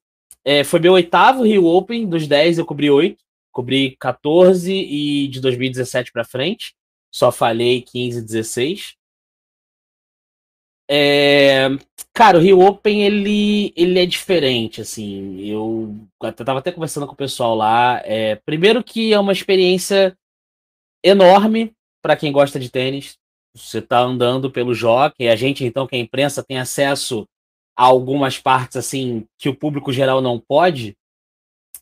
É, 0.45 0.63
foi 0.63 0.79
meu 0.79 0.93
oitavo 0.93 1.43
Rio 1.43 1.65
Open, 1.65 2.07
dos 2.07 2.27
10 2.27 2.59
eu 2.59 2.65
cobri 2.65 2.89
oito. 2.89 3.23
Cobri 3.51 3.95
14 3.99 4.71
e 4.71 5.27
de 5.27 5.41
2017 5.41 6.11
para 6.11 6.23
frente. 6.23 6.75
Só 7.11 7.31
falhei 7.31 7.81
15 7.81 8.19
e 8.19 8.21
16. 8.21 8.95
É, 10.91 11.67
cara, 12.13 12.37
o 12.37 12.41
Rio 12.41 12.61
Open 12.61 13.03
ele, 13.03 13.71
ele 13.75 13.99
é 13.99 14.05
diferente, 14.05 14.81
assim. 14.81 15.39
Eu 15.41 15.95
até, 16.21 16.43
tava 16.43 16.59
até 16.59 16.71
conversando 16.71 17.05
com 17.05 17.13
o 17.13 17.17
pessoal 17.17 17.55
lá. 17.55 18.01
É, 18.05 18.35
primeiro 18.35 18.83
que 18.83 19.13
é 19.13 19.19
uma 19.19 19.31
experiência 19.31 20.17
enorme 21.03 21.73
para 22.01 22.15
quem 22.15 22.31
gosta 22.31 22.59
de 22.59 22.69
tênis. 22.69 23.17
Você 23.55 23.81
tá 23.81 23.99
andando 23.99 24.51
pelo 24.51 24.73
jockey, 24.73 25.27
a 25.27 25.35
gente 25.35 25.65
então 25.65 25.87
que 25.87 25.95
é 25.95 25.99
a 25.99 26.01
imprensa 26.01 26.43
tem 26.43 26.59
acesso 26.59 27.27
a 27.75 27.83
algumas 27.83 28.37
partes 28.37 28.77
assim 28.77 29.25
que 29.37 29.49
o 29.49 29.55
público 29.55 29.91
geral 29.91 30.21
não 30.21 30.39
pode 30.39 30.95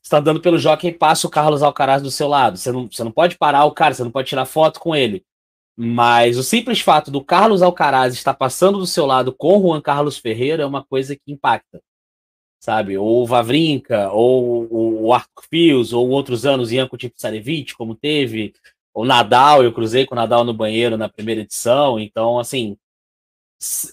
está 0.07 0.19
andando 0.19 0.41
pelo 0.41 0.57
jockey 0.57 0.87
e 0.87 0.91
passa 0.91 1.27
o 1.27 1.29
Carlos 1.29 1.61
Alcaraz 1.61 2.01
do 2.01 2.09
seu 2.09 2.27
lado. 2.27 2.57
Você 2.57 2.71
não, 2.71 2.87
você 2.89 3.03
não 3.03 3.11
pode 3.11 3.37
parar 3.37 3.65
o 3.65 3.71
cara, 3.71 3.93
você 3.93 4.03
não 4.03 4.11
pode 4.11 4.29
tirar 4.29 4.45
foto 4.45 4.79
com 4.79 4.95
ele. 4.95 5.23
Mas 5.75 6.37
o 6.37 6.43
simples 6.43 6.79
fato 6.79 7.11
do 7.11 7.23
Carlos 7.23 7.61
Alcaraz 7.61 8.13
estar 8.13 8.33
passando 8.33 8.79
do 8.79 8.87
seu 8.87 9.05
lado 9.05 9.33
com 9.33 9.61
Juan 9.61 9.81
Carlos 9.81 10.17
Ferreira 10.17 10.63
é 10.63 10.65
uma 10.65 10.83
coisa 10.83 11.15
que 11.15 11.31
impacta. 11.31 11.81
Sabe? 12.59 12.97
Ou 12.97 13.23
o 13.23 13.27
Vavrinka, 13.27 14.09
ou 14.11 14.67
o 15.05 15.13
Arthur 15.13 15.43
Fios, 15.49 15.93
ou 15.93 16.09
outros 16.09 16.45
anos 16.45 16.69
Janko 16.69 16.97
Tipsarevich, 16.97 17.75
como 17.75 17.93
teve. 17.93 18.53
O 18.97 19.05
Nadal, 19.05 19.63
eu 19.63 19.71
cruzei 19.71 20.07
com 20.07 20.15
o 20.15 20.17
Nadal 20.17 20.43
no 20.43 20.55
banheiro 20.55 20.97
na 20.97 21.07
primeira 21.07 21.41
edição. 21.41 21.99
Então, 21.99 22.39
assim, 22.39 22.75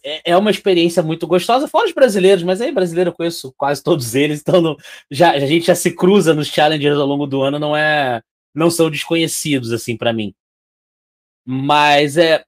é, 0.03 0.33
é 0.33 0.37
uma 0.37 0.51
experiência 0.51 1.03
muito 1.03 1.27
gostosa, 1.27 1.69
fora 1.69 1.87
os 1.87 1.93
brasileiros, 1.93 2.43
mas 2.43 2.59
aí 2.63 2.73
brasileiro 2.73 3.11
eu 3.11 3.15
conheço 3.15 3.53
quase 3.55 3.83
todos 3.83 4.15
eles, 4.15 4.41
então 4.41 4.63
não, 4.63 4.77
já, 5.11 5.33
a 5.33 5.41
gente 5.41 5.67
já 5.67 5.75
se 5.75 5.95
cruza 5.95 6.33
nos 6.33 6.49
challengers 6.49 6.99
ao 6.99 7.07
longo 7.07 7.27
do 7.27 7.43
ano, 7.43 7.59
não 7.59 7.77
é 7.77 8.23
não 8.55 8.71
são 8.71 8.91
desconhecidos 8.91 9.73
assim 9.73 9.95
para 9.95 10.11
mim. 10.11 10.35
Mas 11.47 12.17
é 12.17 12.43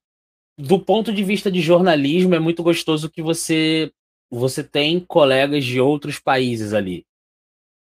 do 0.59 0.79
ponto 0.79 1.13
de 1.13 1.23
vista 1.23 1.51
de 1.51 1.61
jornalismo 1.61 2.35
é 2.35 2.39
muito 2.39 2.63
gostoso 2.63 3.11
que 3.11 3.23
você 3.23 3.93
você 4.31 4.65
tem 4.65 4.99
colegas 5.01 5.63
de 5.63 5.79
outros 5.79 6.19
países 6.19 6.73
ali. 6.73 7.05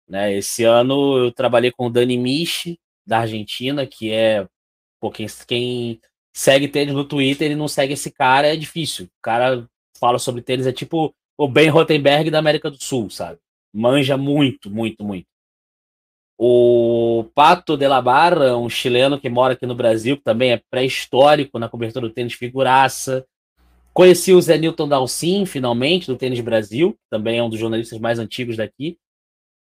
Né? 0.08 0.34
Esse 0.38 0.64
ano 0.64 1.18
eu 1.18 1.34
trabalhei 1.34 1.72
com 1.72 1.88
o 1.88 1.90
Dani 1.90 2.18
Michi 2.18 2.80
da 3.06 3.20
Argentina, 3.20 3.86
que 3.86 4.12
é 4.12 4.48
pô, 5.04 5.12
quem, 5.12 5.28
quem 5.46 6.00
segue 6.34 6.70
tênis 6.70 6.94
no 6.94 7.04
Twitter 7.04 7.52
e 7.52 7.56
não 7.56 7.68
segue 7.68 7.92
esse 7.92 8.10
cara, 8.10 8.48
é 8.48 8.56
difícil. 8.56 9.08
O 9.08 9.22
cara 9.22 9.68
fala 10.00 10.18
sobre 10.18 10.42
tênis, 10.42 10.66
é 10.66 10.72
tipo 10.72 11.14
o 11.38 11.46
Ben 11.46 11.68
Rottenberg 11.68 12.32
da 12.32 12.40
América 12.40 12.72
do 12.72 12.82
Sul, 12.82 13.10
sabe? 13.10 13.38
Manja 13.74 14.16
muito, 14.16 14.72
muito, 14.72 15.04
muito. 15.04 15.26
O 16.38 17.26
Pato 17.36 17.76
de 17.76 17.86
la 17.86 18.02
Barra, 18.02 18.56
um 18.56 18.70
chileno 18.70 19.20
que 19.20 19.28
mora 19.28 19.56
aqui 19.56 19.66
no 19.66 19.76
Brasil, 19.76 20.16
que 20.16 20.24
também 20.24 20.54
é 20.54 20.62
pré-histórico 20.72 21.60
na 21.60 21.68
cobertura 21.68 22.08
do 22.08 22.14
tênis 22.14 22.34
figuraça. 22.34 23.26
Conheci 23.94 24.32
o 24.32 24.42
Zé 24.42 24.58
Newton 24.58 24.88
Dalcin, 24.88 25.46
finalmente, 25.46 26.08
do 26.08 26.16
Tênis 26.16 26.40
Brasil, 26.40 26.98
também 27.12 27.40
é 27.40 27.44
um 27.44 27.50
dos 27.50 27.60
jornalistas 27.60 28.00
mais 28.00 28.20
antigos 28.20 28.58
daqui. 28.58 28.98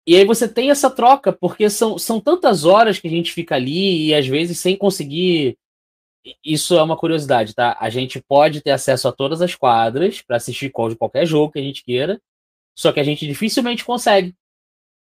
E 0.06 0.16
aí 0.16 0.26
você 0.26 0.48
tem 0.48 0.72
essa 0.72 0.90
troca, 0.90 1.32
porque 1.32 1.70
são, 1.70 1.98
são 1.98 2.20
tantas 2.20 2.66
horas 2.66 3.00
que 3.00 3.08
a 3.08 3.12
gente 3.12 3.32
fica 3.32 3.56
ali 3.56 4.08
e 4.08 4.16
às 4.16 4.28
vezes 4.28 4.60
sem 4.60 4.76
conseguir 4.76 5.58
isso 6.44 6.78
é 6.78 6.84
uma 6.84 6.98
curiosidade, 6.98 7.54
tá? 7.54 7.76
A 7.80 7.90
gente 7.90 8.22
pode 8.22 8.62
ter 8.62 8.72
acesso 8.72 9.08
a 9.08 9.12
todas 9.12 9.42
as 9.42 9.56
quadras 9.56 10.22
para 10.22 10.38
assistir 10.38 10.72
qualquer 10.72 11.26
jogo 11.26 11.52
que 11.52 11.60
a 11.60 11.64
gente 11.64 11.84
queira, 11.84 12.22
só 12.76 12.92
que 12.92 13.00
a 13.00 13.04
gente 13.04 13.26
dificilmente 13.28 13.84
consegue, 13.84 14.36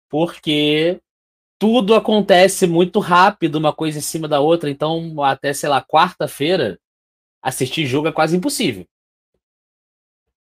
porque 0.09 1.01
tudo 1.59 1.95
acontece 1.95 2.67
muito 2.67 2.99
rápido, 2.99 3.57
uma 3.57 3.73
coisa 3.73 3.99
em 3.99 4.03
cima 4.03 4.29
da 4.29 4.41
outra, 4.41 4.69
então 4.69 5.23
até, 5.23 5.53
sei 5.53 5.69
lá, 5.69 5.83
quarta-feira, 5.83 6.79
assistir 7.41 7.87
jogo 7.87 8.09
é 8.09 8.13
quase 8.13 8.37
impossível. 8.37 8.87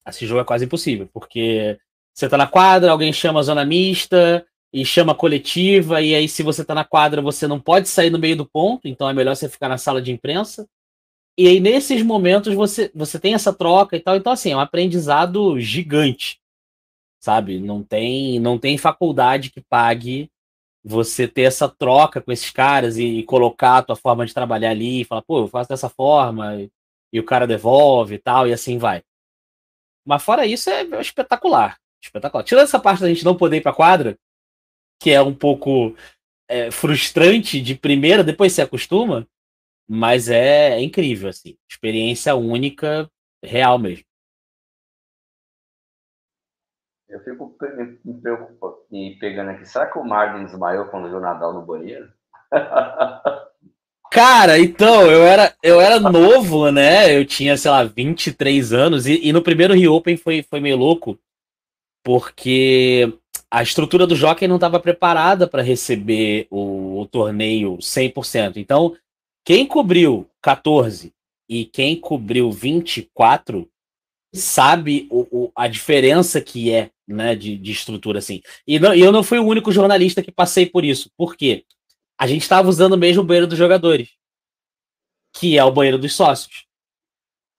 Assistir 0.06 0.28
jogo 0.28 0.42
é 0.42 0.46
quase 0.46 0.66
impossível, 0.66 1.10
porque 1.14 1.78
você 2.16 2.30
tá 2.30 2.38
na 2.38 2.48
quadra, 2.48 2.92
alguém 2.92 3.12
chama 3.12 3.42
a 3.42 3.44
zona 3.44 3.66
mista, 3.66 4.46
e 4.74 4.86
chama 4.86 5.16
coletiva, 5.16 6.02
e 6.02 6.16
aí 6.16 6.28
se 6.28 6.44
você 6.44 6.62
está 6.62 6.76
na 6.76 6.84
quadra, 6.84 7.22
você 7.22 7.48
não 7.48 7.60
pode 7.60 7.88
sair 7.88 8.10
no 8.10 8.20
meio 8.20 8.38
do 8.38 8.46
ponto, 8.46 8.88
então 8.88 9.10
é 9.10 9.14
melhor 9.14 9.36
você 9.36 9.48
ficar 9.48 9.70
na 9.70 9.78
sala 9.78 10.02
de 10.02 10.12
imprensa. 10.12 10.68
E 11.38 11.48
aí 11.48 11.60
nesses 11.60 12.02
momentos 12.04 12.54
você, 12.54 12.92
você 12.94 13.20
tem 13.20 13.34
essa 13.34 13.54
troca 13.54 13.96
e 13.96 14.00
tal, 14.00 14.16
então 14.16 14.34
assim, 14.34 14.52
é 14.52 14.56
um 14.56 14.60
aprendizado 14.60 15.60
gigante. 15.60 16.42
Sabe? 17.22 17.60
Não 17.60 17.84
tem, 17.84 18.40
não 18.40 18.60
tem 18.60 18.78
faculdade 18.78 19.50
que 19.50 19.62
pague 19.62 20.30
você 20.84 21.28
ter 21.28 21.44
essa 21.44 21.68
troca 21.68 22.22
com 22.22 22.32
esses 22.32 22.52
caras 22.52 22.98
e, 22.98 23.20
e 23.20 23.24
colocar 23.24 23.78
a 23.78 23.84
tua 23.84 23.96
forma 23.96 24.26
de 24.26 24.34
trabalhar 24.34 24.72
ali, 24.72 25.02
e 25.02 25.06
falar, 25.06 25.22
pô, 25.22 25.40
eu 25.40 25.48
faço 25.48 25.70
dessa 25.70 25.90
forma, 25.90 26.56
e, 26.62 26.72
e 27.14 27.20
o 27.20 27.24
cara 27.24 27.48
devolve 27.48 28.16
e 28.16 28.20
tal, 28.20 28.48
e 28.48 28.54
assim 28.54 28.78
vai. 28.78 29.04
Mas 30.06 30.22
fora 30.22 30.46
isso, 30.46 30.70
é, 30.70 30.82
é 30.82 31.02
espetacular. 31.02 31.78
Espetacular. 32.06 32.44
Tirando 32.44 32.64
essa 32.64 32.80
parte 32.80 33.02
da 33.02 33.10
gente 33.10 33.26
não 33.26 33.36
poder 33.36 33.58
ir 33.58 33.62
pra 33.62 33.74
quadra, 33.74 34.18
que 35.02 35.12
é 35.12 35.22
um 35.22 35.34
pouco 35.34 35.96
é, 36.48 36.70
frustrante 36.72 37.60
de 37.62 37.76
primeira, 37.76 38.24
depois 38.24 38.54
se 38.54 38.62
acostuma, 38.62 39.28
mas 39.88 40.30
é, 40.30 40.74
é 40.74 40.82
incrível, 40.82 41.30
assim. 41.30 41.58
Experiência 41.70 42.36
única, 42.36 43.10
real 43.44 43.80
mesmo. 43.80 44.06
Eu 47.10 47.20
fico 47.24 47.56
me, 47.62 48.00
me 48.92 49.16
pegando 49.20 49.52
aqui. 49.52 49.66
Será 49.66 49.86
que 49.86 49.98
o 49.98 50.04
Marden 50.04 50.46
desmaiou 50.46 50.86
quando 50.86 51.08
viu 51.08 51.18
o 51.18 51.22
Nadal 51.22 51.54
no 51.54 51.66
banheiro? 51.66 52.12
Cara, 54.12 54.60
então, 54.60 55.12
eu 55.12 55.24
era, 55.24 55.54
eu 55.62 55.82
era 55.82 56.00
novo, 56.00 56.72
né? 56.72 57.16
Eu 57.16 57.26
tinha, 57.26 57.58
sei 57.58 57.70
lá, 57.70 57.84
23 57.84 58.72
anos, 58.72 59.08
e, 59.08 59.28
e 59.28 59.34
no 59.34 59.42
primeiro 59.42 59.74
Rio 59.74 59.94
Open 59.94 60.16
foi, 60.16 60.42
foi 60.42 60.60
meio 60.60 60.78
louco, 60.78 61.20
porque 62.06 63.12
a 63.50 63.64
estrutura 63.64 64.06
do 64.06 64.16
Jockey 64.16 64.48
não 64.48 64.56
estava 64.58 64.80
preparada 64.80 65.48
para 65.48 65.64
receber 65.64 66.46
o, 66.52 67.02
o, 67.02 67.08
torneio 67.08 67.78
100%. 67.78 68.58
Então, 68.58 68.96
quem 69.44 69.66
cobriu 69.66 70.30
14 70.40 71.12
e 71.50 71.66
quem 71.66 72.00
cobriu 72.00 72.52
24 72.52 73.68
sabe 74.32 75.08
o, 75.10 75.22
o, 75.32 75.52
a 75.56 75.68
diferença 75.68 76.40
que 76.40 76.72
é 76.72 76.92
né, 77.08 77.36
de, 77.36 77.58
de 77.58 77.72
estrutura 77.72 78.20
assim. 78.20 78.40
E 78.68 78.78
não, 78.78 78.94
eu 78.94 79.12
não 79.12 79.24
fui 79.24 79.40
o 79.40 79.46
único 79.46 79.72
jornalista 79.72 80.22
que 80.22 80.32
passei 80.32 80.68
por 80.68 80.86
isso. 80.86 81.10
Por 81.18 81.36
quê? 81.36 81.66
A 82.20 82.28
gente 82.28 82.44
estava 82.44 82.70
usando 82.70 82.96
mesmo 82.96 83.24
o 83.24 83.26
banheiro 83.26 83.48
dos 83.48 83.58
jogadores, 83.58 84.10
que 85.36 85.58
é 85.58 85.64
o 85.64 85.72
banheiro 85.72 85.98
dos 85.98 86.14
sócios. 86.14 86.66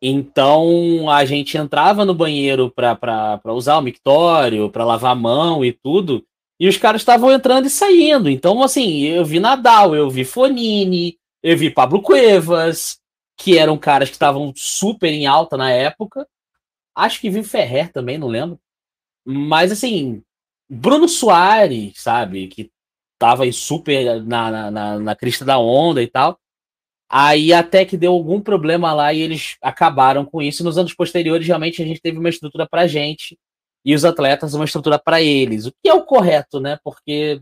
Então 0.09 1.11
a 1.11 1.25
gente 1.25 1.59
entrava 1.59 2.05
no 2.05 2.15
banheiro 2.15 2.71
para 2.71 3.41
usar 3.47 3.77
o 3.77 3.83
mictório, 3.83 4.71
para 4.71 4.85
lavar 4.85 5.13
a 5.13 5.17
mão 5.17 5.65
e 5.65 5.73
tudo, 5.73 6.25
e 6.61 6.69
os 6.69 6.77
caras 6.77 7.01
estavam 7.01 7.33
entrando 7.33 7.67
e 7.67 7.71
saindo. 7.71 8.31
Então, 8.31 8.63
assim, 8.63 9.01
eu 9.03 9.25
vi 9.25 9.41
Nadal, 9.41 9.97
eu 9.97 10.09
vi 10.09 10.25
Fonini, 10.25 11.19
eu 11.43 11.57
vi 11.57 11.71
Pablo 11.71 12.01
Cuevas, 12.01 13.01
que 13.37 13.59
eram 13.59 13.77
caras 13.77 14.09
que 14.09 14.15
estavam 14.15 14.53
super 14.55 15.13
em 15.13 15.27
alta 15.27 15.57
na 15.57 15.73
época. 15.73 16.27
Acho 16.95 17.21
que 17.21 17.29
vi 17.29 17.43
Ferrer 17.43 17.93
também, 17.93 18.17
não 18.17 18.29
lembro. 18.29 18.61
Mas, 19.25 19.73
assim, 19.73 20.23
Bruno 20.71 21.09
Soares, 21.09 21.95
sabe, 21.97 22.47
que 22.47 22.71
tava 23.19 23.51
super 23.51 24.23
na, 24.25 24.71
na, 24.71 24.99
na 25.01 25.17
crista 25.17 25.45
da 25.45 25.59
onda 25.59 26.01
e 26.01 26.07
tal. 26.07 26.39
Aí 27.09 27.53
até 27.53 27.85
que 27.85 27.97
deu 27.97 28.13
algum 28.13 28.41
problema 28.41 28.93
lá 28.93 29.13
e 29.13 29.21
eles 29.21 29.57
acabaram 29.63 30.25
com 30.25 30.43
isso. 30.43 30.65
Nos 30.65 30.77
anos 30.77 30.93
posteriores, 30.93 31.47
realmente, 31.47 31.83
a 31.83 31.87
gente 31.87 32.01
teve 32.01 32.19
uma 32.19 32.29
estrutura 32.29 32.67
pra 32.69 32.87
gente 32.87 33.39
e 33.85 33.95
os 33.95 34.05
atletas 34.05 34.55
uma 34.55 34.65
estrutura 34.65 34.99
para 34.99 35.23
eles. 35.23 35.67
O 35.67 35.73
que 35.73 35.89
é 35.89 35.95
o 35.95 36.05
correto, 36.05 36.59
né? 36.59 36.79
Porque 36.83 37.41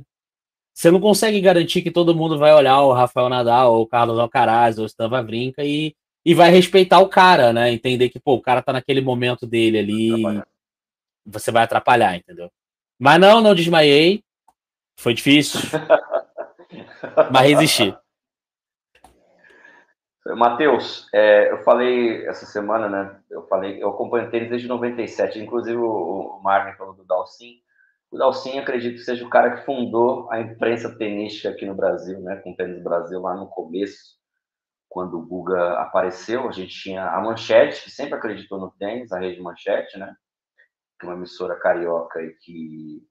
você 0.75 0.91
não 0.91 1.01
consegue 1.01 1.41
garantir 1.41 1.81
que 1.81 1.91
todo 1.91 2.15
mundo 2.15 2.37
vai 2.37 2.53
olhar 2.53 2.81
o 2.83 2.93
Rafael 2.93 3.29
Nadal, 3.31 3.75
ou 3.75 3.83
o 3.83 3.87
Carlos 3.87 4.19
Alcaraz, 4.19 4.77
ou 4.77 4.85
o 4.85 4.87
Stan 4.87 5.09
Wawrinka 5.09 5.65
e, 5.65 5.95
e 6.25 6.35
vai 6.35 6.51
respeitar 6.51 6.99
o 6.99 7.09
cara, 7.09 7.53
né? 7.53 7.73
Entender 7.73 8.11
que, 8.11 8.21
pô, 8.21 8.35
o 8.35 8.43
cara 8.43 8.61
tá 8.61 8.73
naquele 8.73 9.01
momento 9.01 9.47
dele 9.47 9.79
ali. 9.79 10.43
Você 11.25 11.51
vai 11.51 11.63
atrapalhar, 11.63 12.17
entendeu? 12.17 12.51
Mas 12.99 13.19
não, 13.19 13.41
não 13.41 13.55
desmaiei. 13.55 14.23
Foi 14.97 15.15
difícil. 15.15 15.61
mas 17.33 17.49
resisti. 17.49 17.95
Matheus, 20.27 21.07
é, 21.13 21.53
eu 21.53 21.63
falei 21.63 22.27
essa 22.27 22.47
semana, 22.47 22.89
né? 22.89 23.21
Eu 23.31 23.47
falei, 23.47 23.83
eu 23.83 23.91
acompanho 23.91 24.31
tênis 24.31 24.49
desde 24.49 24.67
97, 24.67 25.39
inclusive 25.39 25.77
o, 25.77 26.39
o 26.39 26.43
Marvin 26.43 26.77
falou 26.79 26.95
do 26.95 27.05
Dalcin. 27.05 27.61
O 28.11 28.17
Dalcin, 28.17 28.59
acredito 28.59 28.95
que 28.95 29.05
seja 29.05 29.27
o 29.27 29.29
cara 29.29 29.57
que 29.57 29.67
fundou 29.67 30.31
a 30.33 30.41
imprensa 30.41 30.97
tenística 30.97 31.51
aqui 31.51 31.67
no 31.67 31.75
Brasil, 31.75 32.21
né? 32.21 32.37
Com 32.37 32.53
o 32.53 32.57
Tênis 32.57 32.83
Brasil 32.83 33.21
lá 33.21 33.35
no 33.35 33.49
começo, 33.49 34.15
quando 34.89 35.19
o 35.19 35.27
Guga 35.27 35.81
apareceu, 35.81 36.49
a 36.49 36.53
gente 36.53 36.75
tinha 36.75 37.07
a 37.07 37.21
Manchete, 37.21 37.83
que 37.83 37.91
sempre 37.91 38.15
acreditou 38.15 38.59
no 38.59 38.71
tênis, 38.79 39.13
a 39.13 39.19
rede 39.19 39.43
Manchete, 39.43 39.99
né? 39.99 40.15
Que 40.99 41.05
é 41.05 41.09
uma 41.09 41.17
emissora 41.17 41.57
carioca 41.57 42.23
e 42.23 42.31
que 42.37 43.03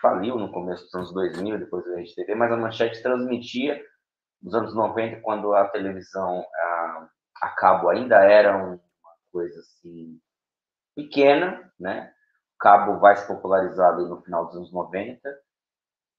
faliu 0.00 0.36
no 0.36 0.52
começo 0.52 0.84
dos 0.84 0.94
anos 0.94 1.12
2000, 1.14 1.58
depois 1.58 1.84
da 1.84 1.96
Rede 1.96 2.14
TV, 2.14 2.34
mas 2.34 2.52
a 2.52 2.56
Manchete 2.56 3.02
transmitia 3.02 3.82
nos 4.42 4.54
anos 4.54 4.74
90, 4.74 5.20
quando 5.20 5.54
a 5.54 5.68
televisão 5.68 6.44
a, 6.54 7.08
a 7.42 7.48
cabo 7.50 7.88
ainda 7.88 8.16
era 8.16 8.56
uma 8.56 8.80
coisa 9.32 9.58
assim 9.60 10.20
pequena, 10.94 11.72
né? 11.78 12.12
O 12.54 12.58
cabo 12.58 12.98
vai 12.98 13.16
se 13.16 13.26
popularizar 13.26 13.96
no 13.96 14.20
final 14.22 14.46
dos 14.46 14.56
anos 14.56 14.72
90. 14.72 15.28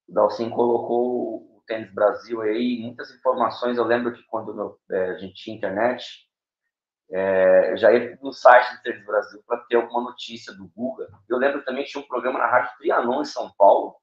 O 0.07 0.13
Dalcin 0.13 0.49
colocou 0.49 1.57
o 1.57 1.63
Tênis 1.67 1.93
Brasil 1.93 2.41
aí, 2.41 2.79
muitas 2.81 3.11
informações. 3.11 3.77
Eu 3.77 3.85
lembro 3.85 4.13
que 4.13 4.23
quando 4.23 4.53
meu, 4.53 4.79
é, 4.91 5.11
a 5.11 5.17
gente 5.17 5.35
tinha 5.35 5.55
internet, 5.55 6.27
é, 7.11 7.75
já 7.77 7.91
ia 7.91 8.17
no 8.21 8.31
site 8.31 8.75
do 8.75 8.81
Tênis 8.81 9.05
Brasil 9.05 9.43
para 9.45 9.57
ter 9.65 9.75
alguma 9.75 10.01
notícia 10.01 10.53
do 10.53 10.67
Guga. 10.69 11.07
Eu 11.29 11.37
lembro 11.37 11.63
também 11.63 11.83
que 11.83 11.91
tinha 11.91 12.03
um 12.03 12.07
programa 12.07 12.39
na 12.39 12.47
Rádio 12.47 12.71
Trianon, 12.77 13.21
em 13.21 13.25
São 13.25 13.51
Paulo, 13.57 13.95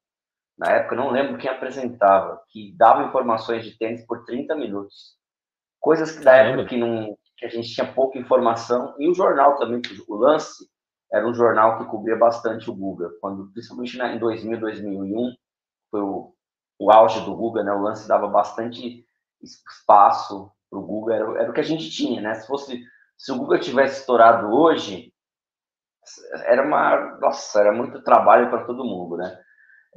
na 0.59 0.71
época, 0.71 0.93
não 0.93 1.09
lembro 1.09 1.37
quem 1.37 1.49
apresentava, 1.49 2.41
que 2.49 2.75
dava 2.77 3.05
informações 3.05 3.63
de 3.63 3.77
tênis 3.77 4.05
por 4.05 4.25
30 4.25 4.53
minutos. 4.57 5.15
Coisas 5.79 6.11
que 6.11 6.21
da 6.21 6.35
época 6.35 6.67
que, 6.67 6.75
não, 6.75 7.17
que 7.37 7.45
a 7.45 7.49
gente 7.49 7.73
tinha 7.73 7.93
pouca 7.93 8.19
informação, 8.19 8.93
e 8.99 9.07
o 9.07 9.13
jornal 9.13 9.57
também, 9.57 9.81
o 10.05 10.15
Lance 10.15 10.69
era 11.09 11.25
um 11.25 11.33
jornal 11.33 11.77
que 11.77 11.85
cobria 11.85 12.17
bastante 12.17 12.69
o 12.69 12.75
Guga, 12.75 13.09
quando, 13.21 13.49
principalmente 13.53 13.97
em 13.97 14.19
2000, 14.19 14.59
2001, 14.59 15.33
foi 15.89 16.01
o, 16.01 16.35
o 16.77 16.91
auge 16.91 17.21
do 17.21 17.33
Guga, 17.33 17.63
né? 17.63 17.71
O 17.71 17.81
Lance 17.81 18.05
dava 18.05 18.27
bastante 18.27 19.05
espaço 19.41 20.51
para 20.69 20.77
o 20.77 20.85
Guga, 20.85 21.15
era, 21.15 21.41
era 21.41 21.49
o 21.51 21.53
que 21.53 21.61
a 21.61 21.63
gente 21.63 21.89
tinha, 21.89 22.19
né? 22.21 22.33
Se 22.33 22.45
fosse, 22.45 22.83
se 23.17 23.31
o 23.31 23.37
Guga 23.37 23.57
tivesse 23.57 24.01
estourado 24.01 24.53
hoje, 24.53 25.13
era 26.43 26.67
uma, 26.67 27.17
nossa, 27.17 27.61
era 27.61 27.71
muito 27.71 28.03
trabalho 28.03 28.49
para 28.49 28.65
todo 28.65 28.83
mundo, 28.83 29.15
né? 29.15 29.39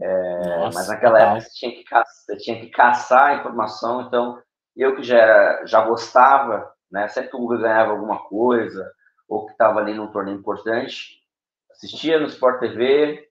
É, 0.01 0.59
Nossa, 0.59 0.79
mas 0.79 0.89
naquela 0.89 1.21
época 1.21 1.41
você 1.41 1.51
tinha, 1.55 1.73
que 1.73 1.85
caçar, 1.85 2.37
tinha 2.39 2.61
que 2.61 2.71
caçar 2.71 3.25
a 3.25 3.35
informação, 3.37 4.03
então 4.03 4.41
eu 4.77 4.97
que 4.97 5.03
já, 5.03 5.19
era, 5.19 5.67
já 5.67 5.81
gostava, 5.83 6.73
né, 6.91 7.09
sempre 7.09 7.31
que 7.31 7.37
o 7.37 7.41
Google 7.41 7.59
ganhava 7.59 7.93
alguma 7.93 8.19
coisa, 8.29 8.91
ou 9.29 9.47
que 9.47 9.53
estava 9.53 9.81
ali 9.81 9.95
num 9.95 10.11
torneio 10.11 10.39
importante, 10.39 11.21
assistia 11.71 12.19
no 12.19 12.27
Sport 12.27 12.61
TV, 12.61 13.29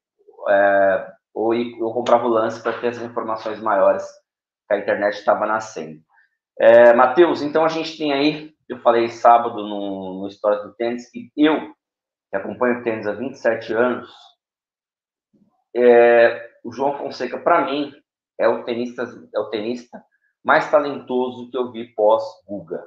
é, 0.50 1.12
ou 1.34 1.54
eu 1.54 1.92
comprava 1.92 2.26
o 2.26 2.30
lance 2.30 2.62
para 2.62 2.80
ter 2.80 2.90
as 2.90 2.98
informações 2.98 3.60
maiores 3.60 4.06
que 4.68 4.76
a 4.76 4.78
internet 4.78 5.14
estava 5.16 5.46
nascendo. 5.46 6.02
É, 6.60 6.94
Matheus, 6.94 7.42
então 7.42 7.66
a 7.66 7.70
gente 7.70 7.98
tem 7.98 8.14
aí, 8.14 8.54
eu 8.70 8.80
falei 8.80 9.10
sábado 9.10 9.56
no, 9.56 10.22
no 10.22 10.28
História 10.28 10.60
do 10.64 10.74
Tênis, 10.76 11.10
que 11.10 11.32
eu, 11.36 11.74
que 12.30 12.38
acompanho 12.38 12.80
o 12.80 12.84
tênis 12.84 13.08
há 13.08 13.14
27 13.14 13.74
anos, 13.74 14.10
é, 15.76 16.51
o 16.64 16.72
João 16.72 16.98
Fonseca, 16.98 17.40
para 17.40 17.66
mim, 17.66 17.94
é 18.40 18.48
o 18.48 18.64
tenista, 18.64 19.04
é 19.34 19.40
o 19.40 19.50
tenista 19.50 20.04
mais 20.44 20.70
talentoso 20.70 21.50
que 21.50 21.58
eu 21.58 21.72
vi 21.72 21.94
pós-Guga. 21.94 22.84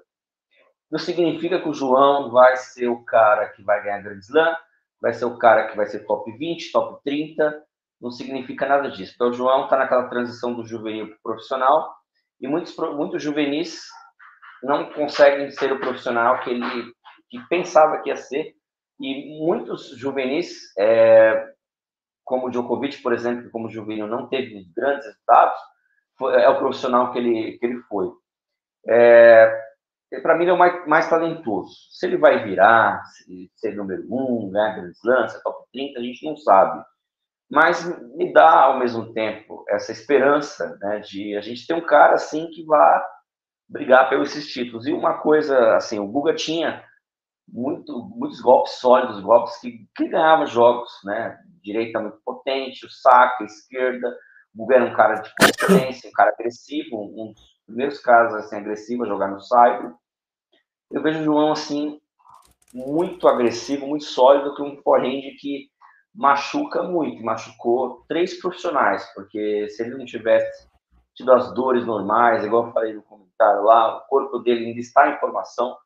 Não 0.91 0.99
significa 0.99 1.61
que 1.61 1.69
o 1.69 1.75
João 1.75 2.31
vai 2.31 2.57
ser 2.57 2.89
o 2.89 3.05
cara 3.05 3.49
que 3.49 3.63
vai 3.63 3.83
ganhar 3.83 4.03
Grand 4.03 4.19
Slam, 4.19 4.57
vai 5.01 5.13
ser 5.13 5.25
o 5.25 5.39
cara 5.39 5.69
que 5.69 5.77
vai 5.77 5.87
ser 5.87 6.07
top 6.07 6.31
20, 6.33 6.73
top 6.73 7.03
30, 7.05 7.63
não 8.01 8.11
significa 8.11 8.67
nada 8.67 8.91
disso. 8.91 9.13
Então, 9.15 9.31
o 9.31 9.33
João 9.33 9.65
está 9.65 9.77
naquela 9.77 10.09
transição 10.09 10.55
do 10.55 10.67
juvenil 10.67 11.09
para 11.09 11.17
profissional, 11.23 11.95
e 12.41 12.49
muitos, 12.49 12.77
muitos 12.77 13.23
juvenis 13.23 13.85
não 14.63 14.91
conseguem 14.93 15.51
ser 15.51 15.73
o 15.73 15.81
profissional 15.81 16.41
que 16.41 16.51
ele 16.51 16.93
que 17.31 17.39
pensava 17.49 18.01
que 18.01 18.11
ia 18.11 18.17
ser, 18.17 18.55
e 19.01 19.45
muitos 19.45 19.89
juvenis 19.97 20.73
é, 20.79 21.54
como 22.25 22.47
o 22.47 22.51
Djokovic, 22.51 23.03
por 23.03 23.13
exemplo, 23.13 23.51
como 23.51 23.67
o 23.67 23.71
juvenil 23.71 24.07
não 24.07 24.29
teve 24.29 24.67
grandes 24.75 25.07
resultados, 25.07 25.59
foi, 26.19 26.41
é 26.43 26.49
o 26.49 26.59
profissional 26.59 27.13
que 27.13 27.19
ele, 27.19 27.59
que 27.59 27.67
ele 27.67 27.81
foi. 27.83 28.11
É, 28.87 29.53
para 30.23 30.35
mim, 30.35 30.45
ele 30.45 30.51
é 30.51 30.55
o 30.55 30.59
mais, 30.59 30.87
mais 30.87 31.09
talentoso. 31.09 31.73
Se 31.91 32.07
ele 32.07 32.17
vai 32.17 32.45
virar, 32.45 33.05
se 33.07 33.51
ser 33.57 33.75
número 33.77 34.05
um, 34.11 34.51
ganhar 34.51 34.77
grandes 34.77 35.01
lances, 35.05 35.43
top 35.43 35.67
30, 35.73 35.99
a 35.99 36.03
gente 36.03 36.25
não 36.25 36.37
sabe. 36.37 36.85
Mas 37.51 37.85
me 38.17 38.33
dá, 38.33 38.63
ao 38.63 38.79
mesmo 38.79 39.13
tempo, 39.13 39.65
essa 39.69 39.93
esperança 39.93 40.77
né, 40.81 41.01
de 41.01 41.37
a 41.37 41.41
gente 41.41 41.67
ter 41.67 41.75
um 41.75 41.85
cara 41.85 42.15
assim 42.15 42.49
que 42.51 42.65
vá 42.65 43.05
brigar 43.69 44.09
pelos 44.09 44.31
esses 44.31 44.53
títulos. 44.53 44.87
E 44.87 44.93
uma 44.93 45.19
coisa, 45.19 45.77
assim, 45.77 45.99
o 45.99 46.07
Guga 46.07 46.35
tinha 46.35 46.83
muito, 47.49 48.09
muitos 48.17 48.41
golpes 48.41 48.75
sólidos, 48.75 49.21
golpes 49.21 49.57
que, 49.61 49.87
que 49.97 50.09
ganhavam 50.09 50.47
jogos, 50.47 50.91
né? 51.05 51.39
direita 51.65 51.99
muito 51.99 52.19
potente, 52.25 52.87
o 52.87 52.91
saque, 52.91 53.43
a 53.43 53.47
esquerda. 53.47 54.09
O 54.55 54.59
Guga 54.59 54.77
era 54.77 54.85
um 54.85 54.95
cara 54.95 55.15
de 55.15 55.31
potência, 55.35 56.11
um 56.11 56.13
cara 56.13 56.31
agressivo, 56.31 56.97
um 56.97 57.33
dos 57.33 57.43
primeiros 57.67 57.99
caras 58.01 58.35
assim, 58.35 58.57
agressivos 58.57 59.07
a 59.07 59.11
jogar 59.11 59.29
no 59.29 59.41
saibro. 59.41 59.97
Eu 60.91 61.03
vejo 61.03 61.21
o 61.21 61.25
João 61.25 61.53
assim, 61.53 62.01
muito 62.73 63.27
agressivo, 63.27 63.87
muito 63.87 64.05
sólido, 64.05 64.55
que 64.55 64.63
um 64.63 64.77
forehand 64.83 65.37
que 65.41 65.71
machuca 66.15 66.83
muito, 66.83 67.25
machucou 67.25 68.05
três 68.07 68.41
profissionais, 68.41 69.05
porque 69.15 69.69
se 69.71 69.83
ele 69.83 69.97
não 69.97 70.05
tivesse 70.05 70.69
tido 71.15 71.33
as 71.33 71.53
dores 71.55 71.85
normais, 71.85 72.45
igual 72.45 72.67
eu 72.67 72.73
falei 72.73 72.93
no 72.93 73.03
comentário 73.03 73.65
lá, 73.65 73.99
o 73.99 74.01
corpo 74.03 74.39
dele 74.39 74.67
ainda 74.67 74.81
está 74.81 75.09
em 75.09 75.19
formação, 75.19 75.77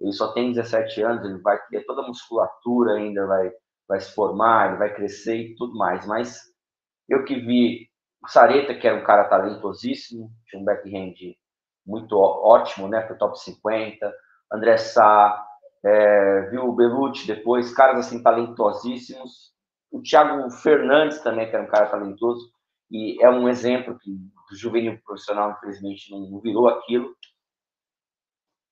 ele 0.00 0.12
só 0.12 0.32
tem 0.32 0.52
17 0.52 1.02
anos, 1.02 1.24
ele 1.24 1.40
vai 1.40 1.58
ter 1.70 1.84
toda 1.84 2.02
a 2.02 2.06
musculatura 2.06 2.94
ainda, 2.94 3.26
vai 3.26 3.50
vai 3.88 4.00
se 4.00 4.14
formar, 4.14 4.68
ele 4.68 4.78
vai 4.78 4.94
crescer 4.94 5.36
e 5.36 5.56
tudo 5.56 5.76
mais. 5.76 6.06
Mas 6.06 6.42
eu 7.08 7.24
que 7.24 7.36
vi 7.36 7.88
o 8.22 8.28
Sareta, 8.28 8.74
que 8.74 8.86
era 8.86 8.96
um 8.96 9.04
cara 9.04 9.24
talentosíssimo, 9.24 10.30
tinha 10.46 10.60
um 10.60 10.64
backhand 10.64 11.14
muito 11.86 12.16
ótimo, 12.16 12.86
né? 12.86 13.06
Foi 13.06 13.16
top 13.16 13.40
50. 13.40 14.12
André 14.52 14.76
Sá, 14.76 15.42
é, 15.84 16.42
viu 16.50 16.64
o 16.64 16.74
Belucci 16.74 17.26
depois, 17.26 17.74
caras 17.74 18.06
assim 18.06 18.22
talentosíssimos. 18.22 19.52
O 19.90 20.02
Thiago 20.02 20.50
Fernandes 20.50 21.20
também, 21.22 21.48
que 21.48 21.56
era 21.56 21.64
um 21.64 21.70
cara 21.70 21.86
talentoso, 21.86 22.50
e 22.90 23.22
é 23.24 23.30
um 23.30 23.48
exemplo 23.48 23.98
que 23.98 24.10
do 24.10 24.56
juvenil 24.56 24.98
profissional, 25.04 25.52
infelizmente, 25.52 26.10
não 26.10 26.40
virou 26.40 26.68
aquilo. 26.68 27.14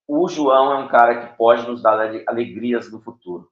O 0.09 0.29
João 0.29 0.73
é 0.73 0.85
um 0.85 0.89
cara 0.89 1.27
que 1.27 1.37
pode 1.37 1.67
nos 1.67 1.83
dar 1.83 1.99
alegrias 2.27 2.91
no 2.91 3.01
futuro. 3.01 3.51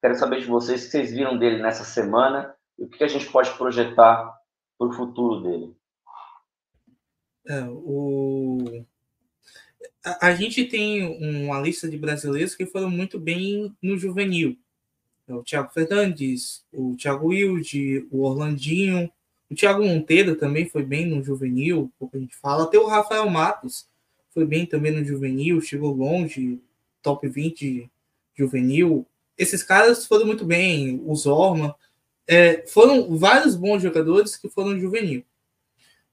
Quero 0.00 0.16
saber 0.16 0.40
de 0.40 0.46
vocês 0.46 0.80
o 0.80 0.84
que 0.84 0.90
vocês 0.90 1.12
viram 1.12 1.36
dele 1.36 1.62
nessa 1.62 1.84
semana 1.84 2.54
e 2.78 2.84
o 2.84 2.88
que 2.88 3.04
a 3.04 3.08
gente 3.08 3.30
pode 3.30 3.50
projetar 3.58 4.34
para 4.78 4.88
o 4.88 4.92
futuro 4.92 5.42
dele. 5.42 5.76
É, 7.46 7.64
o... 7.68 8.84
a, 10.04 10.34
gente 10.34 10.64
tem 10.64 11.18
uma 11.44 11.60
lista 11.60 11.88
de 11.88 11.98
brasileiros 11.98 12.54
que 12.54 12.64
foram 12.64 12.88
muito 12.88 13.18
bem 13.18 13.76
no 13.82 13.98
juvenil. 13.98 14.56
É 15.28 15.34
o 15.34 15.42
Thiago 15.42 15.70
Fernandes, 15.72 16.64
o 16.72 16.96
Thiago 16.96 17.28
Wilde, 17.28 18.06
o 18.10 18.22
Orlandinho, 18.22 19.10
o 19.50 19.54
Thiago 19.54 19.84
Monteiro 19.84 20.34
também 20.36 20.68
foi 20.68 20.82
bem 20.82 21.06
no 21.06 21.22
juvenil, 21.22 21.92
pouco 21.98 22.16
a 22.16 22.20
gente 22.20 22.36
fala. 22.36 22.64
Até 22.64 22.78
o 22.78 22.86
Rafael 22.86 23.28
Matos 23.28 23.86
foi 24.32 24.44
bem 24.44 24.64
também 24.66 24.92
no 24.92 25.04
juvenil, 25.04 25.60
chegou 25.60 25.92
longe, 25.92 26.60
top 27.02 27.28
20 27.28 27.90
juvenil. 28.34 29.06
Esses 29.36 29.62
caras 29.62 30.06
foram 30.06 30.26
muito 30.26 30.44
bem, 30.44 31.02
o 31.04 31.14
Zorma. 31.14 31.76
É, 32.26 32.66
foram 32.66 33.16
vários 33.16 33.56
bons 33.56 33.82
jogadores 33.82 34.36
que 34.36 34.48
foram 34.48 34.78
juvenil. 34.78 35.24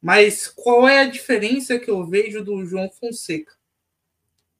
Mas 0.01 0.47
qual 0.47 0.87
é 0.87 0.99
a 0.99 1.09
diferença 1.09 1.79
que 1.79 1.89
eu 1.89 2.05
vejo 2.05 2.43
do 2.43 2.65
João 2.65 2.89
Fonseca 2.89 3.53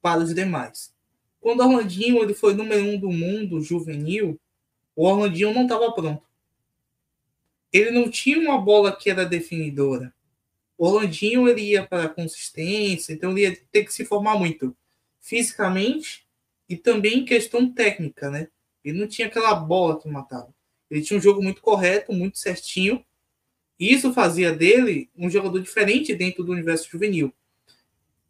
para 0.02 0.22
os 0.22 0.34
demais? 0.34 0.94
Quando 1.40 1.62
o 1.62 1.64
Orlandinho 1.68 2.22
ele 2.22 2.34
foi 2.34 2.54
número 2.54 2.84
um 2.84 3.00
do 3.00 3.12
mundo 3.12 3.62
juvenil, 3.62 4.40
o 4.96 5.06
Orlandinho 5.08 5.54
não 5.54 5.64
estava 5.64 5.92
pronto. 5.92 6.24
Ele 7.72 7.92
não 7.92 8.10
tinha 8.10 8.40
uma 8.40 8.60
bola 8.60 8.96
que 8.96 9.10
era 9.10 9.26
definidora. 9.26 10.14
O 10.78 10.88
Orlandinho 10.88 11.48
ele 11.48 11.62
ia 11.62 11.86
para 11.86 12.10
consistência, 12.10 13.14
então 13.14 13.32
ele 13.32 13.42
ia 13.42 13.58
ter 13.72 13.84
que 13.84 13.94
se 13.94 14.06
formar 14.06 14.38
muito 14.38 14.76
fisicamente 15.20 16.28
e 16.70 16.76
também 16.78 17.20
em 17.20 17.26
questão 17.26 17.72
técnica, 17.72 18.30
né? 18.30 18.48
Ele 18.84 19.00
não 19.00 19.08
tinha 19.08 19.28
aquela 19.28 19.56
bola 19.56 20.00
que 20.00 20.08
matava. 20.08 20.54
Ele 20.90 21.02
tinha 21.02 21.18
um 21.18 21.22
jogo 21.22 21.42
muito 21.42 21.62
correto, 21.62 22.14
muito 22.14 22.38
certinho, 22.38 23.04
isso 23.80 24.12
fazia 24.12 24.52
dele 24.52 25.10
um 25.16 25.30
jogador 25.30 25.60
diferente 25.60 26.16
dentro 26.16 26.44
do 26.44 26.52
universo 26.52 26.90
juvenil. 26.90 27.32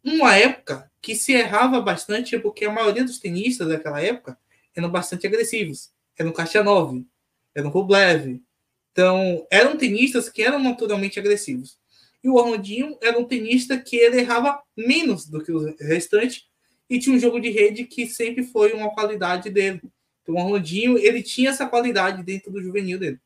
Uma 0.04 0.36
época 0.36 0.90
que 1.00 1.14
se 1.14 1.32
errava 1.32 1.80
bastante, 1.80 2.38
porque 2.38 2.64
a 2.64 2.72
maioria 2.72 3.04
dos 3.04 3.18
tenistas 3.18 3.68
daquela 3.68 4.00
época 4.00 4.38
eram 4.74 4.90
bastante 4.90 5.26
agressivos. 5.26 5.90
Eram 6.16 6.32
Kachanov, 6.32 7.02
eram 7.54 7.70
Rublev. 7.70 8.40
Então, 8.92 9.46
eram 9.50 9.76
tenistas 9.76 10.28
que 10.28 10.42
eram 10.42 10.58
naturalmente 10.58 11.18
agressivos. 11.18 11.78
E 12.22 12.28
o 12.28 12.34
Orlandinho 12.34 12.96
era 13.00 13.18
um 13.18 13.24
tenista 13.24 13.78
que 13.78 13.96
ele 13.96 14.18
errava 14.18 14.60
menos 14.76 15.26
do 15.26 15.42
que 15.42 15.52
o 15.52 15.74
restante 15.78 16.48
e 16.90 16.98
tinha 16.98 17.14
um 17.14 17.18
jogo 17.18 17.38
de 17.40 17.50
rede 17.50 17.84
que 17.84 18.06
sempre 18.06 18.42
foi 18.42 18.72
uma 18.72 18.90
qualidade 18.90 19.50
dele. 19.50 19.80
Então, 20.22 20.34
o 20.34 20.38
Orlandinho, 20.38 20.98
ele 20.98 21.22
tinha 21.22 21.50
essa 21.50 21.66
qualidade 21.66 22.22
dentro 22.22 22.50
do 22.50 22.62
juvenil 22.62 22.98
dele. 22.98 23.20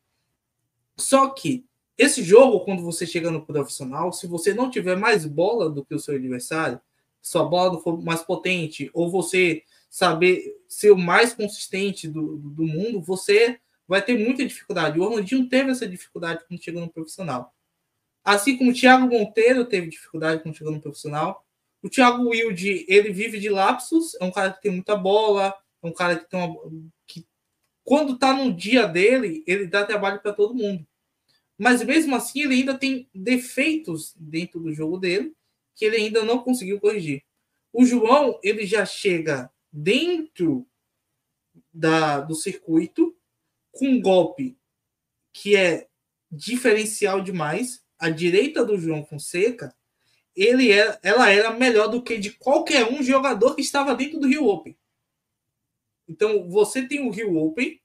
Só 0.97 1.29
que 1.31 1.65
esse 1.97 2.23
jogo, 2.23 2.61
quando 2.61 2.83
você 2.83 3.07
chega 3.07 3.31
no 3.31 3.45
profissional, 3.45 4.13
se 4.13 4.27
você 4.27 4.53
não 4.53 4.71
tiver 4.71 4.97
mais 4.97 5.25
bola 5.25 5.71
do 5.71 5.85
que 5.85 5.95
o 5.95 5.99
seu 5.99 6.15
adversário, 6.15 6.81
sua 7.21 7.45
bola 7.45 7.75
não 7.75 7.81
for 7.81 8.03
mais 8.03 8.23
potente, 8.23 8.91
ou 8.93 9.11
você 9.11 9.63
saber 9.89 10.43
ser 10.69 10.91
o 10.91 10.99
mais 10.99 11.35
consistente 11.35 12.09
do, 12.09 12.37
do 12.37 12.65
mundo, 12.65 13.01
você 13.01 13.61
vai 13.87 14.03
ter 14.03 14.19
muita 14.19 14.45
dificuldade. 14.45 14.99
O 14.99 15.03
Orlandinho 15.03 15.49
teve 15.49 15.71
essa 15.71 15.87
dificuldade 15.87 16.45
quando 16.49 16.63
chegou 16.63 16.81
no 16.81 16.91
profissional. 16.91 17.55
Assim 18.25 18.57
como 18.57 18.71
o 18.71 18.75
Thiago 18.75 19.09
Monteiro 19.09 19.65
teve 19.65 19.89
dificuldade 19.89 20.43
quando 20.43 20.57
chegou 20.57 20.73
no 20.73 20.81
profissional. 20.81 21.45
O 21.83 21.89
Thiago 21.89 22.29
Wilde, 22.29 22.85
ele 22.89 23.13
vive 23.13 23.41
de 23.41 23.49
lapsos, 23.49 24.15
é 24.21 24.25
um 24.25 24.31
cara 24.31 24.53
que 24.53 24.63
tem 24.63 24.71
muita 24.71 24.95
bola, 24.97 25.55
é 25.83 25.87
um 25.87 25.93
cara 25.93 26.17
que 26.17 26.31
tem 26.31 26.41
uma. 26.41 26.61
que 27.07 27.27
quando 27.85 28.17
tá 28.19 28.33
no 28.33 28.55
dia 28.55 28.87
dele, 28.87 29.43
ele 29.47 29.67
dá 29.67 29.85
trabalho 29.85 30.21
para 30.21 30.33
todo 30.33 30.55
mundo. 30.55 30.87
Mas 31.59 31.83
mesmo 31.83 32.15
assim, 32.15 32.43
ele 32.43 32.55
ainda 32.55 32.79
tem 32.79 33.09
defeitos 33.15 34.15
dentro 34.17 34.61
do 34.61 34.73
jogo 34.73 34.99
dele 34.99 35.35
que 35.75 35.85
ele 35.85 35.97
ainda 35.97 36.23
não 36.25 36.39
conseguiu 36.39 36.81
corrigir. 36.81 37.25
O 37.73 37.85
João, 37.85 38.39
ele 38.43 38.67
já 38.67 38.85
chega 38.85 39.51
dentro 39.73 40.67
da, 41.73 42.21
do 42.21 42.35
circuito 42.35 43.17
com 43.71 43.87
um 43.87 44.01
golpe 44.01 44.57
que 45.33 45.57
é 45.57 45.89
diferencial 46.31 47.23
demais. 47.23 47.82
A 48.03 48.11
direita 48.11 48.65
do 48.65 48.77
João 48.77 49.07
Fonseca, 49.07 49.73
ele 50.35 50.73
era, 50.73 50.99
ela 51.05 51.31
era 51.31 51.53
melhor 51.53 51.87
do 51.87 52.03
que 52.03 52.19
de 52.19 52.33
qualquer 52.33 52.85
um 52.91 53.01
jogador 53.01 53.55
que 53.55 53.61
estava 53.61 53.95
dentro 53.95 54.19
do 54.19 54.27
Rio 54.27 54.49
Open. 54.49 54.77
Então, 56.09 56.51
você 56.51 56.85
tem 56.85 57.07
o 57.07 57.11
Rio 57.11 57.37
Open, 57.37 57.81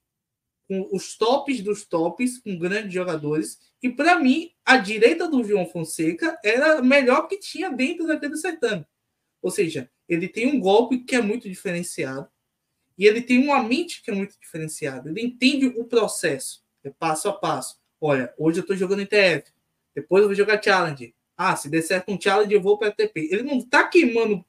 com 0.66 0.88
os 0.90 1.16
tops 1.16 1.60
dos 1.60 1.84
tops, 1.84 2.38
com 2.38 2.58
grandes 2.58 2.92
jogadores. 2.92 3.60
E 3.80 3.88
para 3.88 4.18
mim, 4.18 4.50
a 4.64 4.76
direita 4.78 5.28
do 5.28 5.44
João 5.44 5.64
Fonseca 5.66 6.36
era 6.42 6.80
a 6.80 6.82
melhor 6.82 7.28
que 7.28 7.38
tinha 7.38 7.70
dentro 7.70 8.04
daquele 8.04 8.36
certame. 8.36 8.84
Ou 9.40 9.52
seja, 9.52 9.88
ele 10.08 10.26
tem 10.26 10.48
um 10.48 10.58
golpe 10.58 10.98
que 10.98 11.14
é 11.14 11.22
muito 11.22 11.48
diferenciado 11.48 12.28
e 12.98 13.06
ele 13.06 13.22
tem 13.22 13.38
uma 13.38 13.62
mente 13.62 14.02
que 14.02 14.10
é 14.10 14.14
muito 14.14 14.36
diferenciada. 14.40 15.08
Ele 15.08 15.22
entende 15.22 15.66
o 15.66 15.84
processo, 15.84 16.64
é 16.82 16.90
passo 16.90 17.28
a 17.28 17.32
passo. 17.32 17.78
Olha, 18.00 18.34
hoje 18.36 18.58
eu 18.58 18.62
estou 18.62 18.76
jogando 18.76 19.06
TF, 19.06 19.52
depois 20.00 20.22
eu 20.22 20.28
vou 20.28 20.34
jogar 20.34 20.62
challenge. 20.62 21.12
Ah, 21.36 21.56
se 21.56 21.68
der 21.68 21.82
certo 21.82 22.12
um 22.12 22.20
challenge, 22.20 22.54
eu 22.54 22.62
vou 22.62 22.78
para 22.78 22.92
TP. 22.92 23.28
Ele 23.32 23.42
não 23.42 23.58
está 23.58 23.82
queimando 23.84 24.44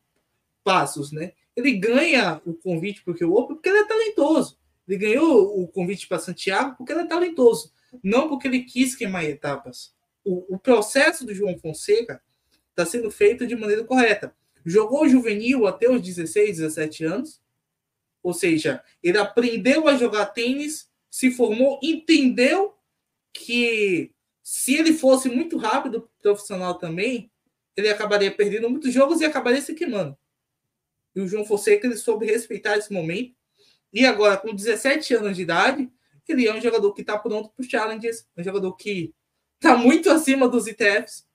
passos, 0.63 1.11
né? 1.11 1.33
Ele 1.55 1.73
ganha 1.73 2.39
o 2.45 2.53
convite 2.53 3.01
porque 3.03 3.25
o 3.25 3.33
Open 3.33 3.55
porque 3.55 3.69
ele 3.69 3.79
é 3.79 3.85
talentoso. 3.85 4.59
Ele 4.87 4.97
ganhou 4.97 5.59
o 5.59 5.67
convite 5.67 6.07
para 6.07 6.19
Santiago 6.19 6.75
porque 6.77 6.91
ele 6.91 7.01
é 7.01 7.05
talentoso, 7.05 7.71
não 8.03 8.29
porque 8.29 8.47
ele 8.47 8.63
quis 8.63 8.95
queimar 8.95 9.25
etapas. 9.25 9.93
O, 10.23 10.55
o 10.55 10.59
processo 10.59 11.25
do 11.25 11.33
João 11.33 11.57
Fonseca 11.57 12.21
está 12.69 12.85
sendo 12.85 13.09
feito 13.09 13.47
de 13.47 13.55
maneira 13.55 13.83
correta. 13.83 14.35
Jogou 14.63 15.09
juvenil 15.09 15.65
até 15.65 15.89
os 15.89 16.01
16, 16.01 16.57
17 16.57 17.05
anos, 17.05 17.41
ou 18.21 18.33
seja, 18.33 18.83
ele 19.01 19.17
aprendeu 19.17 19.87
a 19.87 19.95
jogar 19.95 20.27
tênis, 20.27 20.89
se 21.09 21.31
formou, 21.31 21.79
entendeu 21.81 22.75
que 23.33 24.11
se 24.49 24.73
ele 24.73 24.93
fosse 24.93 25.29
muito 25.29 25.57
rápido 25.57 26.09
profissional 26.23 26.73
também, 26.73 27.31
ele 27.77 27.87
acabaria 27.87 28.35
perdendo 28.35 28.67
muitos 28.67 28.91
jogos 28.91 29.21
e 29.21 29.25
acabaria 29.25 29.61
se 29.61 29.75
queimando. 29.75 30.17
E 31.15 31.21
o 31.21 31.27
João 31.27 31.45
Fonseca 31.45 31.85
ele 31.85 31.95
soube 31.95 32.25
respeitar 32.25 32.75
esse 32.75 32.91
momento 32.91 33.35
e 33.93 34.07
agora, 34.07 34.37
com 34.37 34.51
17 34.51 35.13
anos 35.13 35.35
de 35.35 35.43
idade, 35.43 35.87
ele 36.27 36.47
é 36.47 36.53
um 36.53 36.59
jogador 36.59 36.91
que 36.95 37.01
está 37.01 37.15
pronto 37.15 37.51
para 37.51 37.61
os 37.61 37.69
challenges, 37.69 38.27
um 38.35 38.41
jogador 38.41 38.75
que 38.75 39.13
está 39.61 39.77
muito 39.77 40.09
acima 40.09 40.49
dos 40.49 40.65
ITFs. 40.65 41.27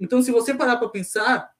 Então, 0.00 0.22
se 0.22 0.30
você 0.30 0.54
parar 0.54 0.78
para 0.78 0.88
pensar 0.88 1.52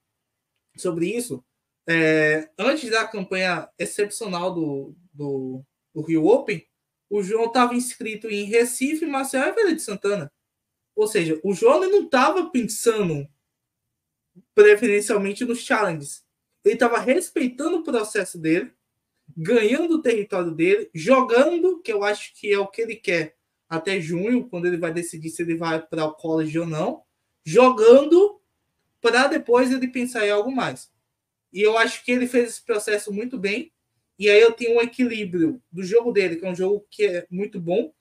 sobre 0.75 1.15
isso, 1.15 1.45
é, 1.87 2.49
antes 2.59 2.91
da 2.91 3.07
campanha 3.07 3.69
excepcional 3.79 4.55
do, 4.55 4.97
do, 5.13 5.63
do 5.95 6.01
Rio 6.01 6.25
Open, 6.29 6.67
o 7.11 7.23
João 7.23 7.45
estava 7.45 7.75
inscrito 7.75 8.27
em 8.27 8.45
Recife, 8.45 9.05
Marcel 9.05 9.51
e 9.51 9.53
Feira 9.53 9.75
de 9.75 9.83
Santana. 9.83 10.33
Ou 10.95 11.07
seja, 11.07 11.41
o 11.43 11.53
João 11.53 11.81
não 11.81 12.05
estava 12.05 12.51
pensando 12.51 13.29
preferencialmente 14.55 15.45
nos 15.45 15.61
challenges. 15.61 16.25
Ele 16.65 16.75
estava 16.75 16.99
respeitando 16.99 17.79
o 17.79 17.83
processo 17.83 18.39
dele 18.39 18.73
ganhando 19.37 19.95
o 19.97 20.03
território 20.03 20.51
dele, 20.51 20.91
jogando, 20.95 21.81
que 21.81 21.93
eu 21.93 22.05
acho 22.05 22.35
que 22.35 22.53
é 22.53 22.59
o 22.59 22.67
que 22.67 22.83
ele 22.83 22.97
quer 22.97 23.37
até 23.69 24.01
junho, 24.01 24.49
quando 24.49 24.67
ele 24.67 24.77
vai 24.77 24.93
decidir 24.93 25.31
se 25.31 25.43
ele 25.43 25.57
vai 25.57 25.85
para 25.85 26.05
o 26.05 26.15
college 26.15 26.59
ou 26.59 26.67
não, 26.67 27.03
jogando 27.45 28.41
para 29.01 29.27
depois 29.27 29.73
ele 29.73 29.89
pensar 29.89 30.27
em 30.27 30.31
algo 30.31 30.55
mais. 30.55 30.91
E 31.53 31.61
eu 31.61 31.77
acho 31.77 32.05
que 32.05 32.13
ele 32.13 32.27
fez 32.27 32.51
esse 32.51 32.63
processo 32.65 33.13
muito 33.13 33.39
bem. 33.39 33.73
E 34.19 34.29
aí 34.29 34.41
eu 34.41 34.53
tenho 34.53 34.77
um 34.77 34.81
equilíbrio 34.81 35.61
do 35.71 35.83
jogo 35.83 36.13
dele, 36.13 36.37
que 36.37 36.45
é 36.45 36.51
um 36.51 36.55
jogo 36.55 36.87
que 36.91 37.05
é 37.05 37.27
muito 37.31 37.61
bom. 37.61 37.93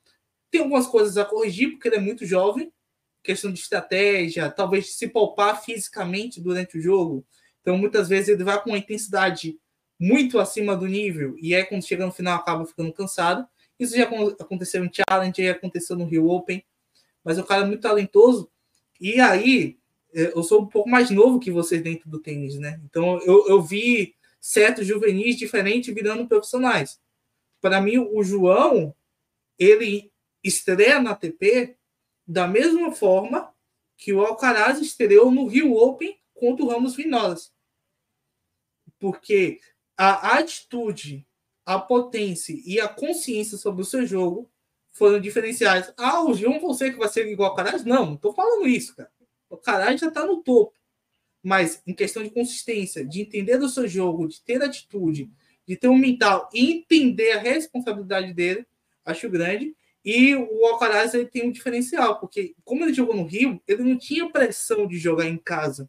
Tem 0.50 0.60
algumas 0.60 0.86
coisas 0.86 1.16
a 1.16 1.24
corrigir, 1.24 1.70
porque 1.70 1.88
ele 1.88 1.96
é 1.96 2.00
muito 2.00 2.24
jovem. 2.24 2.72
Questão 3.24 3.50
de 3.50 3.58
estratégia, 3.58 4.50
talvez 4.50 4.94
se 4.94 5.08
poupar 5.08 5.64
fisicamente 5.64 6.40
durante 6.40 6.78
o 6.78 6.80
jogo. 6.80 7.26
Então, 7.60 7.76
muitas 7.76 8.08
vezes, 8.08 8.28
ele 8.28 8.44
vai 8.44 8.62
com 8.62 8.70
uma 8.70 8.78
intensidade 8.78 9.58
muito 9.98 10.38
acima 10.38 10.76
do 10.76 10.86
nível, 10.86 11.34
e 11.40 11.54
aí 11.54 11.64
quando 11.64 11.86
chega 11.86 12.04
no 12.04 12.12
final 12.12 12.38
acaba 12.38 12.66
ficando 12.66 12.92
cansado. 12.92 13.46
Isso 13.78 13.96
já 13.96 14.04
aconteceu 14.04 14.84
em 14.84 14.90
Challenge, 14.92 15.42
já 15.42 15.52
aconteceu 15.52 15.96
no 15.96 16.04
Rio 16.04 16.28
Open, 16.28 16.64
mas 17.24 17.38
o 17.38 17.44
cara 17.44 17.62
é 17.62 17.66
muito 17.66 17.80
talentoso. 17.80 18.50
E 19.00 19.20
aí, 19.20 19.78
eu 20.14 20.42
sou 20.42 20.62
um 20.62 20.66
pouco 20.66 20.88
mais 20.88 21.10
novo 21.10 21.40
que 21.40 21.50
vocês 21.50 21.82
dentro 21.82 22.08
do 22.08 22.20
tênis, 22.20 22.56
né? 22.56 22.80
Então 22.84 23.18
eu, 23.22 23.48
eu 23.48 23.60
vi 23.60 24.14
certos 24.40 24.86
juvenis 24.86 25.36
diferentes 25.36 25.92
virando 25.92 26.28
profissionais. 26.28 27.00
Para 27.60 27.80
mim, 27.80 27.98
o 27.98 28.22
João, 28.22 28.94
ele 29.58 30.12
estreia 30.42 31.00
na 31.00 31.10
ATP 31.12 31.76
da 32.26 32.46
mesma 32.46 32.92
forma 32.92 33.52
que 33.96 34.12
o 34.12 34.24
Alcaraz 34.24 34.80
estreou 34.80 35.30
no 35.30 35.46
Rio 35.46 35.74
Open 35.74 36.18
contra 36.34 36.64
o 36.64 36.68
Ramos 36.68 36.96
Vinolas. 36.96 37.52
Porque 38.98 39.60
a 39.96 40.38
atitude, 40.38 41.26
a 41.64 41.78
potência 41.78 42.54
e 42.64 42.80
a 42.80 42.88
consciência 42.88 43.56
sobre 43.56 43.82
o 43.82 43.84
seu 43.84 44.06
jogo 44.06 44.50
foram 44.92 45.20
diferenciais. 45.20 45.92
Ah, 45.96 46.24
o 46.24 46.34
João 46.34 46.60
Fonseca 46.60 46.96
vai 46.96 47.08
ser 47.08 47.26
igual 47.26 47.50
ao 47.50 47.58
Alcaraz? 47.58 47.84
Não, 47.84 48.06
não 48.06 48.14
estou 48.14 48.32
falando 48.32 48.66
isso, 48.66 48.94
cara. 48.96 49.10
O 49.50 49.54
Alcaraz 49.54 50.00
já 50.00 50.08
está 50.08 50.24
no 50.24 50.42
topo. 50.42 50.72
Mas 51.42 51.82
em 51.86 51.92
questão 51.92 52.22
de 52.22 52.30
consistência, 52.30 53.04
de 53.04 53.20
entender 53.20 53.60
o 53.60 53.68
seu 53.68 53.86
jogo, 53.86 54.28
de 54.28 54.40
ter 54.40 54.62
atitude, 54.62 55.30
de 55.66 55.76
ter 55.76 55.88
um 55.88 55.98
mental 55.98 56.48
e 56.54 56.72
entender 56.72 57.32
a 57.32 57.40
responsabilidade 57.40 58.32
dele, 58.32 58.66
acho 59.04 59.28
grande. 59.28 59.76
E 60.04 60.36
o 60.36 60.66
Alcaraz 60.66 61.14
ele 61.14 61.26
tem 61.26 61.48
um 61.48 61.52
diferencial, 61.52 62.20
porque 62.20 62.54
como 62.62 62.84
ele 62.84 62.92
jogou 62.92 63.16
no 63.16 63.24
Rio, 63.24 63.60
ele 63.66 63.82
não 63.82 63.96
tinha 63.96 64.28
pressão 64.28 64.86
de 64.86 64.98
jogar 64.98 65.26
em 65.26 65.38
casa 65.38 65.88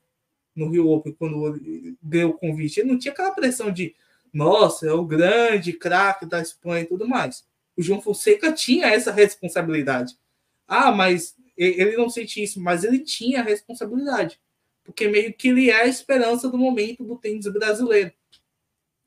no 0.56 0.70
Rio 0.70 0.90
Open 0.90 1.14
quando 1.14 1.60
ganhou 2.02 2.32
o 2.32 2.38
convite. 2.38 2.80
Ele 2.80 2.92
não 2.92 2.98
tinha 2.98 3.12
aquela 3.12 3.32
pressão 3.32 3.72
de, 3.72 3.94
nossa, 4.32 4.88
é 4.88 4.94
o 4.94 5.04
grande 5.04 5.74
craque 5.74 6.26
da 6.26 6.42
Espanha 6.42 6.84
e 6.84 6.88
tudo 6.88 7.08
mais. 7.08 7.46
O 7.76 7.82
João 7.82 8.02
Fonseca 8.02 8.54
tinha 8.54 8.88
essa 8.88 9.12
responsabilidade. 9.12 10.18
Ah, 10.66 10.94
mas 10.94 11.36
ele 11.58 11.98
não 11.98 12.10
sente 12.10 12.42
isso, 12.42 12.60
mas 12.62 12.84
ele 12.84 13.00
tinha 13.00 13.42
a 13.42 13.44
responsabilidade, 13.44 14.40
porque 14.84 15.08
meio 15.08 15.34
que 15.34 15.50
ele 15.50 15.70
é 15.70 15.82
a 15.82 15.88
esperança 15.88 16.50
do 16.50 16.58
momento 16.58 17.04
do 17.04 17.18
tênis 17.18 17.48
brasileiro. 17.48 18.12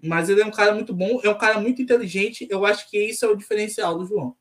Mas 0.03 0.29
ele 0.29 0.41
é 0.41 0.47
um 0.47 0.51
cara 0.51 0.75
muito 0.75 0.95
bom, 0.95 1.21
é 1.25 1.29
um 1.29 1.39
cara 1.39 1.61
muito 1.61 1.83
inteligente. 1.83 2.47
Eu 2.49 2.65
acho 2.65 2.89
que 2.89 2.99
isso 2.99 3.25
é 3.25 3.29
o 3.29 3.37
diferencial 3.37 3.99
do 3.99 4.07
João. 4.07 4.37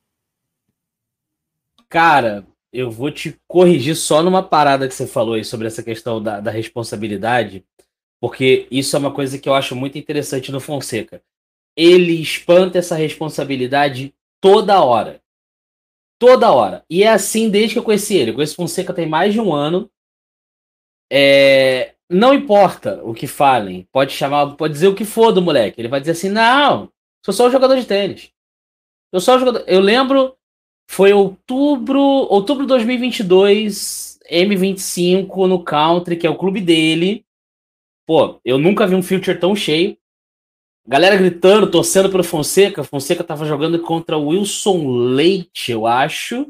Cara, 1.89 2.45
eu 2.71 2.91
vou 2.91 3.09
te 3.11 3.39
corrigir 3.47 3.95
só 3.95 4.21
numa 4.21 4.43
parada 4.43 4.87
que 4.87 4.93
você 4.93 5.07
falou 5.07 5.35
aí 5.35 5.45
sobre 5.45 5.67
essa 5.67 5.81
questão 5.81 6.21
da, 6.21 6.39
da 6.39 6.51
responsabilidade, 6.51 7.65
porque 8.19 8.67
isso 8.69 8.95
é 8.95 8.99
uma 8.99 9.13
coisa 9.13 9.39
que 9.39 9.47
eu 9.47 9.53
acho 9.53 9.75
muito 9.75 9.97
interessante 9.97 10.51
no 10.51 10.59
Fonseca. 10.59 11.21
Ele 11.75 12.13
espanta 12.13 12.79
essa 12.79 12.95
responsabilidade 12.95 14.13
toda 14.41 14.83
hora. 14.83 15.21
Toda 16.19 16.51
hora. 16.51 16.83
E 16.89 17.03
é 17.03 17.09
assim 17.09 17.49
desde 17.49 17.73
que 17.73 17.79
eu 17.79 17.83
conheci 17.83 18.15
ele. 18.15 18.31
Eu 18.31 18.35
conheço 18.35 18.55
Fonseca 18.55 18.93
tem 18.93 19.07
mais 19.07 19.33
de 19.33 19.39
um 19.39 19.53
ano. 19.53 19.89
É... 21.11 21.93
Não 22.09 22.33
importa 22.33 23.03
o 23.03 23.13
que 23.13 23.27
falem, 23.27 23.87
pode 23.91 24.13
chamar, 24.13 24.55
pode 24.55 24.73
dizer 24.73 24.87
o 24.87 24.95
que 24.95 25.05
for 25.05 25.31
do 25.31 25.41
moleque. 25.41 25.79
Ele 25.79 25.89
vai 25.89 25.99
dizer 25.99 26.13
assim: 26.13 26.29
não, 26.29 26.91
sou 27.23 27.33
só 27.33 27.47
um 27.47 27.51
jogador 27.51 27.77
de 27.77 27.85
tênis. 27.85 28.31
Eu 29.11 29.19
só 29.19 29.35
um 29.35 29.39
jogador. 29.39 29.63
Eu 29.67 29.81
lembro 29.81 30.37
foi 30.89 31.13
outubro, 31.13 31.99
outubro 31.99 32.63
de 32.63 32.69
2022, 32.69 34.19
M25 34.31 35.47
no 35.47 35.63
Country, 35.63 36.15
que 36.15 36.25
é 36.25 36.29
o 36.29 36.37
clube 36.37 36.61
dele. 36.61 37.25
Pô, 38.05 38.39
eu 38.43 38.57
nunca 38.57 38.87
vi 38.87 38.95
um 38.95 39.03
future 39.03 39.37
tão 39.37 39.55
cheio. 39.55 39.97
Galera 40.87 41.17
gritando, 41.17 41.69
torcendo 41.69 42.09
pelo 42.09 42.23
Fonseca. 42.23 42.83
Fonseca 42.83 43.23
tava 43.23 43.45
jogando 43.45 43.79
contra 43.81 44.17
o 44.17 44.27
Wilson 44.27 44.87
Leite, 44.87 45.71
eu 45.71 45.85
acho. 45.85 46.47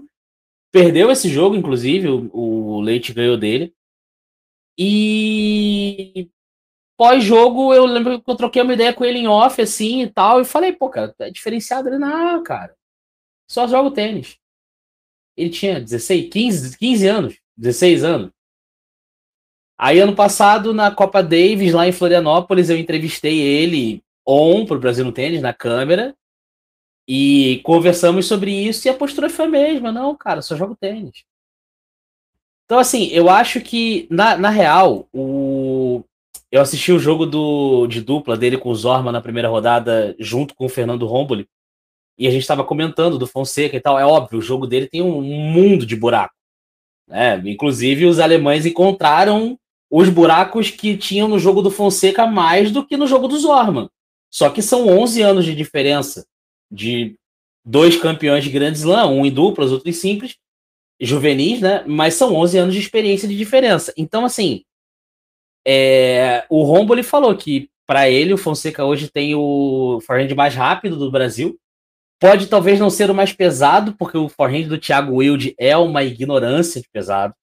Perdeu 0.72 1.10
esse 1.10 1.28
jogo, 1.28 1.56
inclusive, 1.56 2.08
o, 2.08 2.30
o 2.32 2.82
Leite 2.82 3.14
ganhou 3.14 3.36
dele. 3.36 3.74
E 4.78 6.30
pós-jogo, 6.96 7.74
eu 7.74 7.86
lembro 7.86 8.22
que 8.22 8.30
eu 8.30 8.36
troquei 8.36 8.62
uma 8.62 8.74
ideia 8.74 8.94
com 8.94 9.04
ele 9.04 9.18
em 9.18 9.28
off, 9.28 9.60
assim, 9.60 10.04
e 10.04 10.08
tal, 10.08 10.42
e 10.42 10.46
falei, 10.46 10.72
pô, 10.74 10.90
cara, 10.90 11.16
é 11.20 11.32
diferenciado. 11.32 11.90
Ele, 11.90 11.98
não, 11.98 12.44
cara, 12.44 12.76
só 13.48 13.68
joga 13.68 13.92
tênis. 13.92 14.38
Ele 15.36 15.50
tinha 15.50 15.80
16, 15.80 16.30
15, 16.30 16.78
15 16.78 17.08
anos, 17.08 17.38
16 17.56 18.04
anos. 18.04 18.32
Aí, 19.78 20.00
ano 20.00 20.16
passado, 20.16 20.74
na 20.74 20.90
Copa 20.90 21.22
Davis, 21.22 21.72
lá 21.72 21.88
em 21.88 21.92
Florianópolis, 21.92 22.70
eu 22.70 22.78
entrevistei 22.78 23.40
ele 23.40 24.04
on 24.26 24.66
para 24.66 24.76
o 24.76 24.80
Brasil 24.80 25.06
no 25.06 25.12
Tênis, 25.12 25.42
na 25.42 25.54
câmera, 25.54 26.16
e 27.08 27.62
conversamos 27.64 28.26
sobre 28.26 28.52
isso, 28.52 28.88
e 28.88 28.90
a 28.90 28.94
postura 28.94 29.30
foi 29.30 29.46
a 29.46 29.50
mesma. 29.50 29.92
Não, 29.92 30.16
cara, 30.16 30.42
só 30.42 30.56
jogo 30.56 30.76
tênis. 30.76 31.24
Então, 32.66 32.80
assim, 32.80 33.06
eu 33.08 33.30
acho 33.30 33.62
que, 33.62 34.08
na, 34.12 34.36
na 34.38 34.50
real, 34.50 35.08
o... 35.14 36.04
eu 36.52 36.62
assisti 36.62 36.92
o 36.92 37.00
jogo 37.00 37.26
do, 37.26 37.88
de 37.88 38.02
dupla 38.02 38.36
dele 38.36 38.58
com 38.58 38.70
o 38.70 38.76
Zorma 38.76 39.12
na 39.12 39.22
primeira 39.22 39.48
rodada, 39.48 40.16
junto 40.20 40.54
com 40.54 40.66
o 40.66 40.70
Fernando 40.70 41.06
Romboli, 41.06 41.48
e 42.18 42.28
a 42.28 42.32
gente 42.32 42.42
estava 42.42 42.64
comentando 42.64 43.18
do 43.18 43.28
Fonseca 43.28 43.76
e 43.76 43.80
tal. 43.80 44.00
É 44.00 44.06
óbvio, 44.06 44.40
o 44.40 44.42
jogo 44.42 44.66
dele 44.66 44.88
tem 44.88 45.02
um 45.02 45.22
mundo 45.22 45.86
de 45.86 45.96
buraco. 45.96 46.34
Né? 47.08 47.42
Inclusive, 47.46 48.06
os 48.06 48.20
alemães 48.20 48.66
encontraram 48.66 49.58
os 49.90 50.10
buracos 50.10 50.70
que 50.70 50.98
tinham 50.98 51.28
no 51.28 51.40
jogo 51.40 51.62
do 51.62 51.72
Fonseca 51.72 52.26
mais 52.26 52.72
do 52.72 52.86
que 52.86 52.98
no 52.98 53.08
jogo 53.08 53.28
do 53.28 53.38
Zorman. 53.38 53.90
Só 54.30 54.50
que 54.50 54.62
são 54.62 54.88
11 54.88 55.22
anos 55.22 55.46
de 55.46 55.56
diferença 55.56 56.26
de 56.70 57.16
dois 57.64 57.96
campeões 57.96 58.44
de 58.44 58.50
Grand 58.50 58.74
Slam, 58.74 59.10
um 59.10 59.26
em 59.26 59.32
duplas, 59.32 59.72
outro 59.72 59.90
em 59.90 59.94
simples, 59.94 60.36
juvenis, 61.00 61.62
né? 61.62 61.84
Mas 61.88 62.16
são 62.16 62.36
11 62.36 62.58
anos 62.58 62.74
de 62.74 62.82
experiência 62.82 63.28
de 63.28 63.38
diferença. 63.38 63.94
Então, 63.96 64.26
assim, 64.26 64.64
é... 65.66 66.46
o 66.50 66.64
Romboli 66.64 67.04
falou 67.04 67.36
que 67.36 67.70
para 67.86 68.10
ele 68.10 68.34
o 68.34 68.38
Fonseca 68.38 68.84
hoje 68.84 69.10
tem 69.10 69.34
o 69.34 70.02
forehand 70.06 70.36
mais 70.36 70.54
rápido 70.54 70.98
do 70.98 71.10
Brasil, 71.10 71.58
Pode 72.20 72.48
talvez 72.48 72.80
não 72.80 72.90
ser 72.90 73.12
o 73.12 73.16
mais 73.16 73.32
pesado, 73.32 73.94
porque 73.94 74.18
o 74.18 74.30
forehand 74.30 74.68
do 74.68 74.78
Thiago 74.78 75.16
Wilde 75.18 75.54
é 75.58 75.78
uma 75.78 76.04
ignorância 76.04 76.82
de 76.82 76.90
pesado. 76.90 77.34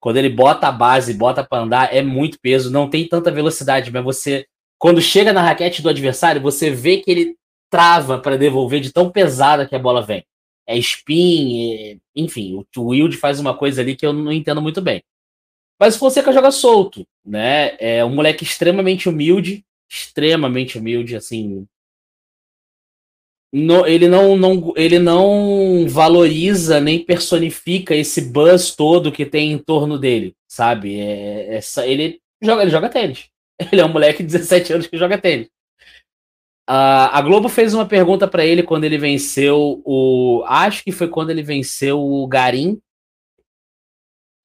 Quando 0.00 0.16
ele 0.16 0.30
bota 0.30 0.68
a 0.68 0.72
base, 0.72 1.12
bota 1.12 1.44
para 1.44 1.62
andar, 1.62 1.94
é 1.94 2.00
muito 2.02 2.38
peso, 2.40 2.70
não 2.70 2.88
tem 2.88 3.06
tanta 3.06 3.30
velocidade, 3.30 3.90
mas 3.90 4.04
você, 4.04 4.46
quando 4.78 5.02
chega 5.02 5.32
na 5.32 5.42
raquete 5.42 5.82
do 5.82 5.88
adversário, 5.88 6.40
você 6.40 6.70
vê 6.70 6.98
que 6.98 7.10
ele 7.10 7.36
trava 7.70 8.18
para 8.18 8.38
devolver 8.38 8.80
de 8.80 8.92
tão 8.92 9.10
pesada 9.10 9.66
que 9.66 9.74
a 9.74 9.78
bola 9.78 10.00
vem. 10.00 10.24
É 10.66 10.76
spin, 10.78 11.72
é... 11.72 11.96
enfim, 12.14 12.64
o 12.76 12.82
Wilde 12.82 13.16
faz 13.16 13.40
uma 13.40 13.56
coisa 13.56 13.82
ali 13.82 13.96
que 13.96 14.06
eu 14.06 14.12
não 14.12 14.32
entendo 14.32 14.62
muito 14.62 14.80
bem. 14.80 15.02
Mas 15.78 15.96
o 15.96 15.98
Fonseca 15.98 16.32
joga 16.32 16.50
solto, 16.50 17.06
né? 17.24 17.76
É 17.78 18.04
um 18.04 18.14
moleque 18.14 18.44
extremamente 18.44 19.08
humilde, 19.08 19.64
extremamente 19.88 20.78
humilde, 20.78 21.14
assim, 21.14 21.66
no, 23.52 23.86
ele, 23.86 24.08
não, 24.08 24.36
não, 24.36 24.72
ele 24.76 24.98
não 24.98 25.86
valoriza 25.88 26.80
nem 26.80 27.02
personifica 27.02 27.94
esse 27.94 28.20
buzz 28.30 28.74
todo 28.74 29.12
que 29.12 29.24
tem 29.24 29.52
em 29.52 29.58
torno 29.58 29.98
dele, 29.98 30.34
sabe? 30.46 31.00
É, 31.00 31.58
é, 31.58 31.90
ele, 31.90 32.20
joga, 32.42 32.62
ele 32.62 32.70
joga 32.70 32.88
tênis. 32.88 33.28
Ele 33.72 33.80
é 33.80 33.84
um 33.84 33.92
moleque 33.92 34.22
de 34.22 34.28
17 34.28 34.72
anos 34.72 34.86
que 34.86 34.96
joga 34.96 35.18
tênis. 35.18 35.48
Uh, 36.70 37.10
a 37.10 37.20
Globo 37.22 37.48
fez 37.48 37.74
uma 37.74 37.86
pergunta 37.86 38.28
para 38.28 38.44
ele 38.46 38.62
quando 38.62 38.84
ele 38.84 38.98
venceu 38.98 39.82
o. 39.84 40.44
Acho 40.46 40.84
que 40.84 40.92
foi 40.92 41.08
quando 41.08 41.30
ele 41.30 41.42
venceu 41.42 41.98
o 41.98 42.24
Garim. 42.28 42.80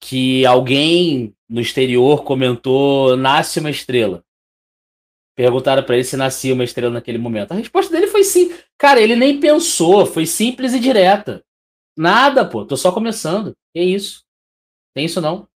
Que 0.00 0.44
alguém 0.44 1.32
no 1.48 1.60
exterior 1.60 2.24
comentou: 2.24 3.16
nasce 3.16 3.60
uma 3.60 3.70
estrela. 3.70 4.24
Perguntaram 5.36 5.82
para 5.82 5.96
ele 5.96 6.04
se 6.04 6.16
nascia 6.16 6.54
uma 6.54 6.64
estrela 6.64 6.92
naquele 6.92 7.18
momento. 7.18 7.52
A 7.52 7.56
resposta 7.56 7.92
dele 7.92 8.06
foi 8.06 8.22
sim. 8.22 8.54
Cara, 8.78 9.00
ele 9.00 9.16
nem 9.16 9.40
pensou, 9.40 10.06
foi 10.06 10.26
simples 10.26 10.72
e 10.72 10.80
direta. 10.80 11.44
Nada, 11.96 12.44
pô, 12.44 12.64
tô 12.64 12.76
só 12.76 12.92
começando. 12.92 13.56
Que 13.74 13.82
isso? 13.82 14.24
Tem 14.94 15.06
isso 15.06 15.20
não. 15.20 15.48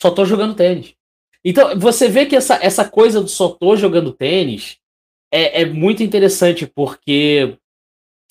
Só 0.00 0.10
tô 0.10 0.24
jogando 0.24 0.54
tênis. 0.54 0.94
Então, 1.44 1.78
você 1.78 2.08
vê 2.08 2.26
que 2.26 2.36
essa, 2.36 2.56
essa 2.62 2.88
coisa 2.88 3.20
do 3.20 3.28
só 3.28 3.48
tô 3.48 3.74
jogando 3.76 4.12
tênis 4.12 4.78
é, 5.32 5.62
é 5.62 5.64
muito 5.64 6.02
interessante, 6.02 6.66
porque, 6.66 7.56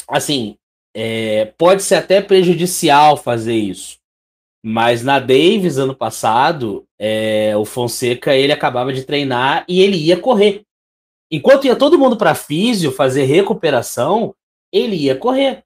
assim, 0.08 0.58
é, 0.96 1.46
pode 1.46 1.82
ser 1.82 1.96
até 1.96 2.22
prejudicial 2.22 3.18
fazer 3.18 3.56
isso. 3.56 3.98
Mas 4.64 5.04
na 5.04 5.20
Davis, 5.20 5.78
ano 5.78 5.96
passado, 5.96 6.86
é, 7.00 7.56
o 7.56 7.64
Fonseca 7.64 8.36
ele 8.36 8.52
acabava 8.52 8.92
de 8.92 9.04
treinar 9.04 9.64
e 9.68 9.82
ele 9.82 9.96
ia 9.96 10.20
correr. 10.20 10.64
Enquanto 11.32 11.66
ia 11.66 11.76
todo 11.76 11.98
mundo 11.98 12.18
para 12.18 12.36
físio 12.36 12.92
fazer 12.92 13.24
recuperação, 13.24 14.36
ele 14.72 14.96
ia 14.96 15.16
correr. 15.16 15.64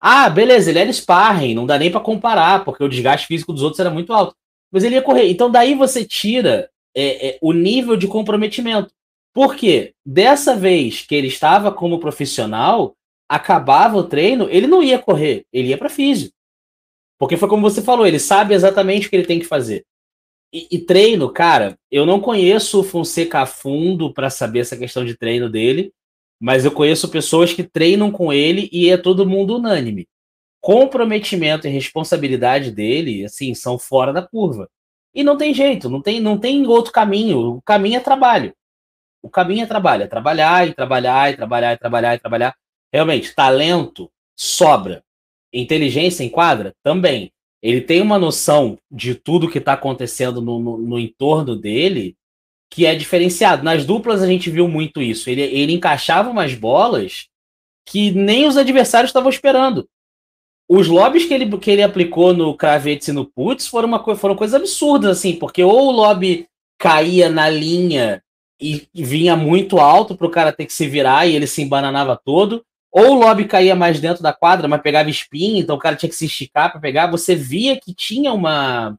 Ah, 0.00 0.30
beleza, 0.30 0.70
ele 0.70 0.78
era 0.78 0.92
sparring, 0.92 1.54
não 1.54 1.66
dá 1.66 1.78
nem 1.78 1.90
para 1.90 2.00
comparar, 2.00 2.64
porque 2.64 2.82
o 2.82 2.88
desgaste 2.88 3.26
físico 3.26 3.52
dos 3.52 3.62
outros 3.62 3.80
era 3.80 3.90
muito 3.90 4.12
alto. 4.12 4.34
Mas 4.72 4.82
ele 4.82 4.94
ia 4.94 5.02
correr. 5.02 5.28
Então 5.28 5.50
daí 5.50 5.74
você 5.74 6.04
tira 6.04 6.70
é, 6.96 7.28
é, 7.28 7.38
o 7.42 7.52
nível 7.52 7.96
de 7.96 8.06
comprometimento. 8.06 8.90
Por 9.34 9.54
quê? 9.54 9.94
Dessa 10.04 10.56
vez 10.56 11.02
que 11.02 11.14
ele 11.14 11.28
estava 11.28 11.70
como 11.70 12.00
profissional, 12.00 12.96
acabava 13.28 13.96
o 13.96 14.04
treino, 14.04 14.48
ele 14.50 14.66
não 14.66 14.82
ia 14.82 14.98
correr, 14.98 15.44
ele 15.52 15.68
ia 15.68 15.78
para 15.78 15.88
físio. 15.88 16.32
Porque 17.18 17.36
foi 17.36 17.48
como 17.48 17.62
você 17.62 17.82
falou, 17.82 18.06
ele 18.06 18.18
sabe 18.18 18.54
exatamente 18.54 19.06
o 19.06 19.10
que 19.10 19.16
ele 19.16 19.26
tem 19.26 19.38
que 19.38 19.44
fazer. 19.44 19.84
E, 20.52 20.66
e 20.72 20.78
treino, 20.80 21.32
cara, 21.32 21.78
eu 21.90 22.04
não 22.04 22.20
conheço 22.20 22.80
o 22.80 22.84
Fonseca 22.84 23.40
a 23.40 23.46
fundo 23.46 24.12
para 24.12 24.30
saber 24.30 24.60
essa 24.60 24.76
questão 24.76 25.04
de 25.04 25.16
treino 25.16 25.48
dele, 25.48 25.92
mas 26.40 26.64
eu 26.64 26.72
conheço 26.72 27.08
pessoas 27.08 27.52
que 27.52 27.62
treinam 27.62 28.10
com 28.10 28.32
ele 28.32 28.68
e 28.72 28.90
é 28.90 28.96
todo 28.96 29.28
mundo 29.28 29.56
unânime. 29.56 30.08
Comprometimento 30.60 31.66
e 31.66 31.70
responsabilidade 31.70 32.70
dele, 32.70 33.24
assim, 33.24 33.54
são 33.54 33.78
fora 33.78 34.12
da 34.12 34.22
curva. 34.26 34.68
E 35.14 35.22
não 35.22 35.36
tem 35.36 35.54
jeito, 35.54 35.88
não 35.88 36.02
tem, 36.02 36.20
não 36.20 36.38
tem 36.38 36.66
outro 36.66 36.92
caminho. 36.92 37.56
O 37.56 37.62
caminho 37.62 37.96
é 37.96 38.00
trabalho. 38.00 38.54
O 39.22 39.28
caminho 39.28 39.62
é 39.62 39.66
trabalho, 39.66 40.04
é 40.04 40.06
trabalhar 40.06 40.66
e 40.66 40.74
trabalhar 40.74 41.32
e 41.32 41.36
trabalhar 41.36 41.74
e 41.74 41.78
trabalhar 41.78 42.14
e 42.14 42.18
trabalhar. 42.18 42.56
Realmente, 42.92 43.34
talento 43.34 44.10
sobra. 44.36 45.02
Inteligência 45.52 46.24
enquadra? 46.24 46.74
Também 46.82 47.32
ele 47.62 47.80
tem 47.80 48.00
uma 48.00 48.18
noção 48.18 48.78
de 48.90 49.14
tudo 49.14 49.50
que 49.50 49.58
está 49.58 49.74
acontecendo 49.74 50.40
no, 50.40 50.58
no, 50.58 50.78
no, 50.78 50.98
entorno 50.98 51.54
dele 51.54 52.16
que 52.70 52.86
é 52.86 52.94
diferenciado. 52.94 53.62
Nas 53.62 53.84
duplas 53.84 54.22
a 54.22 54.26
gente 54.26 54.50
viu 54.50 54.66
muito 54.66 55.02
isso. 55.02 55.28
Ele, 55.28 55.42
ele 55.42 55.72
encaixava 55.72 56.30
umas 56.30 56.54
bolas 56.54 57.28
que 57.86 58.10
nem 58.12 58.46
os 58.46 58.56
adversários 58.56 59.10
estavam 59.10 59.28
esperando. 59.28 59.88
Os 60.68 60.86
lobbies 60.86 61.26
que 61.26 61.34
ele, 61.34 61.58
que 61.58 61.70
ele 61.70 61.82
aplicou 61.82 62.32
no 62.32 62.56
Kravets 62.56 63.08
e 63.08 63.12
no 63.12 63.24
Putz 63.24 63.66
foram, 63.66 63.88
uma, 63.88 64.16
foram 64.16 64.36
coisas 64.36 64.54
absurdas, 64.54 65.18
assim, 65.18 65.34
porque 65.34 65.64
ou 65.64 65.88
o 65.88 65.90
lobby 65.90 66.46
caía 66.78 67.28
na 67.28 67.50
linha 67.50 68.22
e 68.60 68.86
vinha 68.94 69.34
muito 69.34 69.78
alto 69.78 70.16
para 70.16 70.26
o 70.26 70.30
cara 70.30 70.52
ter 70.52 70.66
que 70.66 70.72
se 70.72 70.86
virar 70.86 71.26
e 71.26 71.34
ele 71.34 71.46
se 71.46 71.60
embananava 71.60 72.16
todo, 72.16 72.64
ou 72.92 73.10
o 73.10 73.14
lobby 73.14 73.44
caía 73.44 73.76
mais 73.76 74.00
dentro 74.00 74.22
da 74.22 74.32
quadra, 74.32 74.66
mas 74.66 74.82
pegava 74.82 75.08
espinha, 75.08 75.60
então 75.60 75.76
o 75.76 75.78
cara 75.78 75.96
tinha 75.96 76.10
que 76.10 76.16
se 76.16 76.26
esticar 76.26 76.72
para 76.72 76.80
pegar. 76.80 77.10
Você 77.10 77.36
via 77.36 77.78
que 77.78 77.94
tinha 77.94 78.32
uma, 78.32 78.98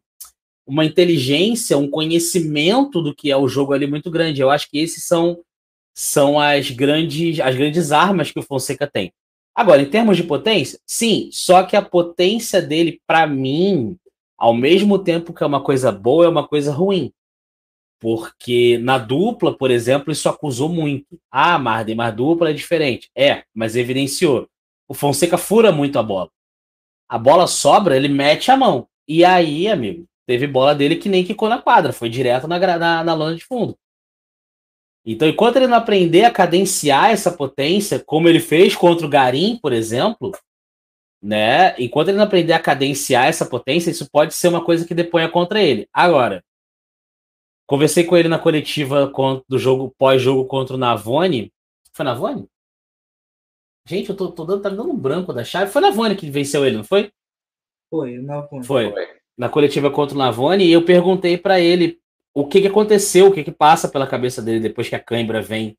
uma 0.65 0.85
inteligência, 0.85 1.77
um 1.77 1.89
conhecimento 1.89 3.01
do 3.01 3.13
que 3.13 3.29
é 3.29 3.35
o 3.35 3.47
jogo 3.47 3.73
ali 3.73 3.85
muito 3.85 4.09
grande. 4.09 4.41
Eu 4.41 4.49
acho 4.49 4.69
que 4.69 4.79
esses 4.79 5.03
são, 5.03 5.39
são 5.93 6.39
as, 6.39 6.71
grandes, 6.71 7.39
as 7.41 7.55
grandes 7.55 7.91
armas 7.91 8.31
que 8.31 8.39
o 8.39 8.43
Fonseca 8.43 8.87
tem. 8.87 9.11
Agora, 9.53 9.81
em 9.81 9.89
termos 9.89 10.15
de 10.15 10.23
potência, 10.23 10.79
sim, 10.85 11.29
só 11.31 11.63
que 11.63 11.75
a 11.75 11.81
potência 11.81 12.61
dele, 12.61 13.01
para 13.05 13.27
mim, 13.27 13.97
ao 14.37 14.53
mesmo 14.53 14.97
tempo 14.97 15.33
que 15.33 15.43
é 15.43 15.45
uma 15.45 15.61
coisa 15.61 15.91
boa, 15.91 16.25
é 16.25 16.29
uma 16.29 16.47
coisa 16.47 16.71
ruim. 16.71 17.11
Porque 18.01 18.79
na 18.79 18.97
dupla, 18.97 19.55
por 19.55 19.69
exemplo, 19.69 20.11
isso 20.11 20.27
acusou 20.27 20.67
muito. 20.67 21.19
Ah, 21.31 21.59
Marden, 21.59 21.95
mas 21.95 22.15
dupla 22.15 22.49
é 22.49 22.53
diferente. 22.53 23.11
É, 23.15 23.43
mas 23.53 23.75
evidenciou. 23.75 24.49
O 24.89 24.95
Fonseca 24.95 25.37
fura 25.37 25.71
muito 25.71 25.99
a 25.99 26.03
bola. 26.03 26.31
A 27.07 27.19
bola 27.19 27.45
sobra, 27.45 27.95
ele 27.95 28.07
mete 28.07 28.49
a 28.49 28.57
mão. 28.57 28.87
E 29.07 29.23
aí, 29.23 29.67
amigo, 29.67 30.05
teve 30.25 30.47
bola 30.47 30.73
dele 30.73 30.95
que 30.95 31.09
nem 31.09 31.23
quicou 31.23 31.47
na 31.47 31.61
quadra, 31.61 31.93
foi 31.93 32.09
direto 32.09 32.47
na, 32.47 32.57
na, 32.57 33.03
na 33.03 33.13
lona 33.13 33.35
de 33.35 33.45
fundo. 33.45 33.77
Então, 35.05 35.27
enquanto 35.27 35.57
ele 35.57 35.67
não 35.67 35.77
aprender 35.77 36.23
a 36.23 36.31
cadenciar 36.31 37.11
essa 37.11 37.31
potência, 37.31 37.99
como 37.99 38.27
ele 38.27 38.39
fez 38.39 38.75
contra 38.75 39.05
o 39.05 39.09
Garim, 39.09 39.59
por 39.61 39.73
exemplo, 39.73 40.31
né? 41.21 41.75
Enquanto 41.79 42.07
ele 42.09 42.17
não 42.17 42.25
aprender 42.25 42.53
a 42.53 42.59
cadenciar 42.59 43.27
essa 43.27 43.45
potência, 43.45 43.91
isso 43.91 44.09
pode 44.11 44.33
ser 44.33 44.47
uma 44.47 44.63
coisa 44.63 44.87
que 44.87 44.95
deponha 44.95 45.29
contra 45.29 45.61
ele. 45.61 45.87
Agora, 45.93 46.43
Conversei 47.71 48.03
com 48.03 48.17
ele 48.17 48.27
na 48.27 48.37
coletiva 48.37 49.09
do 49.47 49.57
jogo 49.57 49.95
pós-jogo 49.97 50.43
contra 50.43 50.75
o 50.75 50.77
Navone. 50.77 51.53
Foi 51.93 52.03
Navone? 52.03 52.45
Gente, 53.87 54.09
eu 54.09 54.17
tô, 54.17 54.29
tô 54.29 54.43
dando, 54.43 54.61
tá 54.61 54.67
dando 54.67 54.91
um 54.91 54.97
branco 54.97 55.31
da 55.31 55.45
chave. 55.45 55.71
Foi 55.71 55.81
Navone 55.81 56.17
que 56.17 56.29
venceu 56.29 56.65
ele, 56.65 56.75
não 56.75 56.83
foi? 56.83 57.13
Foi, 57.89 58.17
Navone. 58.17 58.65
Foi. 58.65 58.93
Na 59.37 59.47
coletiva 59.47 59.89
contra 59.89 60.13
o 60.13 60.17
Navone, 60.17 60.65
e 60.65 60.71
eu 60.73 60.83
perguntei 60.83 61.37
para 61.37 61.61
ele 61.61 61.97
o 62.35 62.45
que, 62.45 62.59
que 62.59 62.67
aconteceu, 62.67 63.27
o 63.27 63.33
que, 63.33 63.41
que 63.41 63.53
passa 63.53 63.87
pela 63.87 64.05
cabeça 64.05 64.41
dele 64.41 64.59
depois 64.59 64.89
que 64.89 64.95
a 64.95 64.99
cãibra 64.99 65.41
vem, 65.41 65.77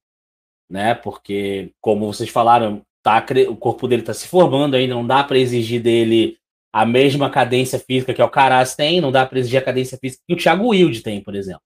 né? 0.71 0.95
Porque, 0.95 1.75
como 1.79 2.11
vocês 2.11 2.31
falaram, 2.31 2.81
tá, 3.03 3.23
o 3.51 3.57
corpo 3.57 3.87
dele 3.87 4.01
tá 4.01 4.15
se 4.15 4.27
formando 4.27 4.77
ainda, 4.77 4.95
não 4.95 5.07
dá 5.07 5.23
para 5.23 5.37
exigir 5.37 5.83
dele 5.83 6.39
a 6.73 6.87
mesma 6.87 7.29
cadência 7.29 7.79
física 7.79 8.15
que 8.15 8.23
o 8.23 8.31
Caras 8.31 8.75
tem, 8.75 8.99
não 8.99 9.13
dá 9.13 9.27
para 9.27 9.39
exigir 9.39 9.59
a 9.59 9.63
cadência 9.63 9.99
física 9.99 10.23
que 10.27 10.33
o 10.33 10.39
Thiago 10.39 10.69
Wilde 10.69 11.03
tem, 11.03 11.23
por 11.23 11.35
exemplo. 11.35 11.61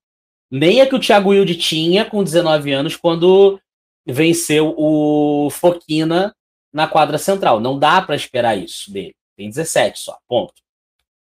Nem 0.49 0.81
a 0.81 0.87
que 0.87 0.95
o 0.95 0.99
Thiago 0.99 1.29
Wilde 1.29 1.55
tinha 1.55 2.05
com 2.05 2.23
19 2.23 2.71
anos 2.71 2.95
quando 2.95 3.59
venceu 4.05 4.73
o 4.77 5.49
Foquina 5.49 6.33
na 6.71 6.87
quadra 6.87 7.17
central. 7.17 7.59
Não 7.59 7.77
dá 7.77 8.01
para 8.01 8.15
esperar 8.15 8.57
isso 8.57 8.91
dele. 8.91 9.15
Tem 9.35 9.49
17 9.49 9.99
só, 9.99 10.17
ponto. 10.27 10.53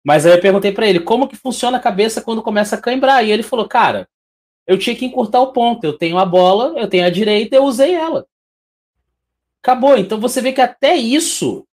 Mas 0.05 0.27
aí 0.27 0.33
eu 0.33 0.41
perguntei 0.41 0.73
para 0.73 0.87
ele 0.87 1.01
como 1.01 1.29
que 1.29 1.37
funciona 1.37 1.77
a 1.77 1.81
cabeça 1.81 2.21
quando 2.21 2.43
começa 2.43 2.77
a 2.77 2.81
cãibrar. 2.81 3.25
E 3.25 3.31
ele 3.31 3.43
falou, 3.43 3.69
cara, 3.69 4.09
eu 4.67 4.79
tinha 4.79 4.97
que 4.97 5.05
encurtar 5.05 5.41
o 5.41 5.53
ponto. 5.53 5.85
Eu 5.85 5.97
tenho 5.97 6.19
a 6.19 6.25
bola, 6.25 6.79
eu 6.79 6.89
tenho 6.89 7.07
a 7.07 7.11
direita, 7.11 7.57
eu 7.57 7.65
usei 7.65 7.95
ela. 7.95 8.27
Acabou. 9.63 9.97
Então 9.97 10.19
você 10.19 10.41
vê 10.41 10.53
que 10.53 10.61
até 10.61 10.97
isso, 10.97 11.65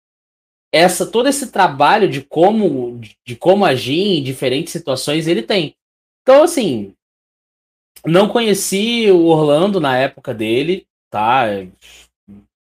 essa 0.71 1.07
todo 1.07 1.29
esse 1.29 1.51
trabalho 1.51 2.09
de 2.09 2.21
como 2.21 3.01
de 3.25 3.35
como 3.37 3.65
agir 3.65 4.19
em 4.19 4.23
diferentes 4.23 4.73
situações 4.73 5.27
ele 5.27 5.43
tem. 5.43 5.75
Então 6.23 6.43
assim, 6.43 6.95
não 8.07 8.29
conheci 8.29 9.11
o 9.11 9.27
Orlando 9.27 9.81
na 9.81 9.97
época 9.97 10.35
dele, 10.35 10.87
tá? 11.11 11.47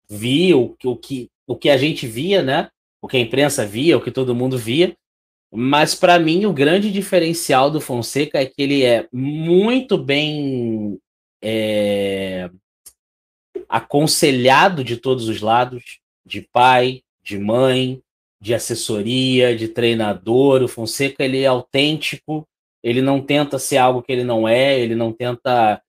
Vi 0.10 0.54
o, 0.54 0.76
o, 0.84 0.96
que, 0.96 1.30
o 1.46 1.56
que 1.56 1.70
a 1.70 1.78
gente 1.78 2.08
via, 2.08 2.42
né? 2.42 2.70
O 3.02 3.08
que 3.08 3.18
a 3.18 3.20
imprensa 3.20 3.66
via, 3.66 3.98
o 3.98 4.02
que 4.02 4.12
todo 4.12 4.36
mundo 4.36 4.58
via. 4.58 4.96
Mas 5.52 5.96
para 5.96 6.20
mim 6.20 6.46
o 6.46 6.54
grande 6.54 6.92
diferencial 6.92 7.72
do 7.72 7.80
Fonseca 7.80 8.40
é 8.40 8.46
que 8.46 8.62
ele 8.62 8.84
é 8.84 9.08
muito 9.14 9.98
bem 9.98 11.00
é, 11.42 12.50
aconselhado 13.70 14.84
de 14.84 14.98
todos 14.98 15.30
os 15.30 15.42
lados, 15.42 16.00
de 16.26 16.42
pai, 16.42 17.02
de 17.24 17.38
mãe, 17.38 18.02
de 18.42 18.54
assessoria, 18.54 19.56
de 19.56 19.68
treinador. 19.68 20.62
O 20.62 20.68
Fonseca 20.68 21.24
ele 21.24 21.42
é 21.42 21.48
autêntico, 21.48 22.48
ele 22.84 23.02
não 23.02 23.22
tenta 23.22 23.60
ser 23.60 23.78
algo 23.78 24.02
que 24.02 24.12
ele 24.12 24.24
não 24.24 24.48
é, 24.48 24.80
ele 24.80 24.96
não 24.96 25.12
tenta 25.12 25.82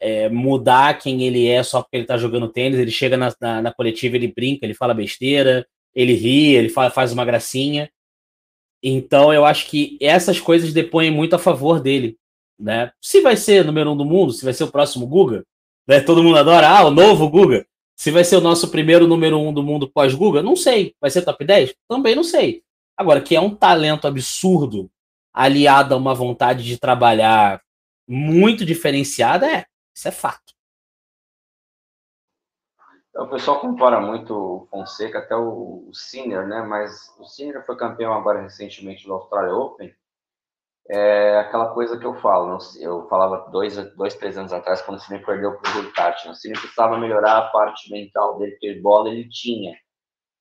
é, 0.00 0.28
mudar 0.28 0.98
quem 0.98 1.22
ele 1.22 1.46
é 1.46 1.62
só 1.62 1.82
porque 1.82 1.96
ele 1.96 2.06
tá 2.06 2.16
jogando 2.16 2.48
tênis. 2.48 2.78
Ele 2.78 2.90
chega 2.90 3.16
na, 3.16 3.34
na, 3.40 3.62
na 3.62 3.72
coletiva, 3.72 4.16
ele 4.16 4.32
brinca, 4.34 4.64
ele 4.64 4.74
fala 4.74 4.94
besteira, 4.94 5.66
ele 5.94 6.14
ri, 6.14 6.54
ele 6.54 6.68
fala, 6.68 6.90
faz 6.90 7.12
uma 7.12 7.24
gracinha. 7.24 7.90
Então 8.82 9.32
eu 9.32 9.44
acho 9.44 9.66
que 9.68 9.98
essas 10.00 10.40
coisas 10.40 10.72
depõem 10.72 11.10
muito 11.10 11.34
a 11.34 11.38
favor 11.38 11.80
dele. 11.80 12.16
Né? 12.58 12.90
Se 13.00 13.20
vai 13.20 13.36
ser 13.36 13.64
número 13.64 13.92
um 13.92 13.96
do 13.96 14.04
mundo, 14.04 14.32
se 14.32 14.44
vai 14.44 14.54
ser 14.54 14.64
o 14.64 14.70
próximo 14.70 15.06
Guga, 15.06 15.44
né? 15.86 16.00
todo 16.00 16.22
mundo 16.22 16.38
adora, 16.38 16.68
ah, 16.68 16.84
o 16.84 16.90
novo 16.90 17.28
Guga. 17.28 17.66
Se 17.98 18.10
vai 18.10 18.24
ser 18.24 18.36
o 18.36 18.42
nosso 18.42 18.68
primeiro 18.68 19.06
número 19.06 19.38
um 19.38 19.52
do 19.52 19.62
mundo 19.62 19.90
pós-Guga, 19.90 20.42
não 20.42 20.54
sei. 20.54 20.94
Vai 21.00 21.10
ser 21.10 21.22
top 21.22 21.42
10? 21.42 21.74
Também 21.88 22.14
não 22.14 22.22
sei. 22.22 22.62
Agora, 22.94 23.22
que 23.22 23.34
é 23.34 23.40
um 23.40 23.54
talento 23.54 24.06
absurdo 24.06 24.90
aliada 25.36 25.94
a 25.94 25.98
uma 25.98 26.14
vontade 26.14 26.64
de 26.64 26.80
trabalhar 26.80 27.60
muito 28.08 28.64
diferenciada, 28.64 29.46
é, 29.46 29.66
isso 29.94 30.08
é 30.08 30.10
fato. 30.10 30.54
O 33.14 33.28
pessoal 33.28 33.60
compara 33.60 34.00
muito 34.00 34.34
o 34.34 34.66
Fonseca 34.70 35.18
até 35.18 35.34
o, 35.34 35.88
o 35.88 35.94
Sinner, 35.94 36.46
né? 36.46 36.62
Mas 36.62 37.14
o 37.18 37.24
Sinner 37.24 37.64
foi 37.64 37.76
campeão 37.76 38.12
agora 38.12 38.42
recentemente 38.42 39.06
do 39.06 39.12
Australia 39.12 39.54
Open. 39.54 39.94
É 40.88 41.38
aquela 41.38 41.74
coisa 41.74 41.98
que 41.98 42.06
eu 42.06 42.14
falo, 42.14 42.58
eu 42.78 43.08
falava 43.08 43.50
dois, 43.50 43.76
dois 43.94 44.14
três 44.14 44.38
anos 44.38 44.52
atrás, 44.52 44.82
quando 44.82 44.98
o 44.98 45.00
Sinner 45.00 45.24
perdeu 45.24 45.58
para 45.58 45.76
o 45.76 45.78
Hurkacz. 45.80 46.24
O 46.26 46.34
Sinner 46.34 46.60
precisava 46.60 46.98
melhorar 46.98 47.38
a 47.38 47.48
parte 47.48 47.90
mental 47.90 48.38
dele, 48.38 48.52
porque 48.52 48.80
bola 48.80 49.08
ele 49.10 49.28
tinha. 49.28 49.76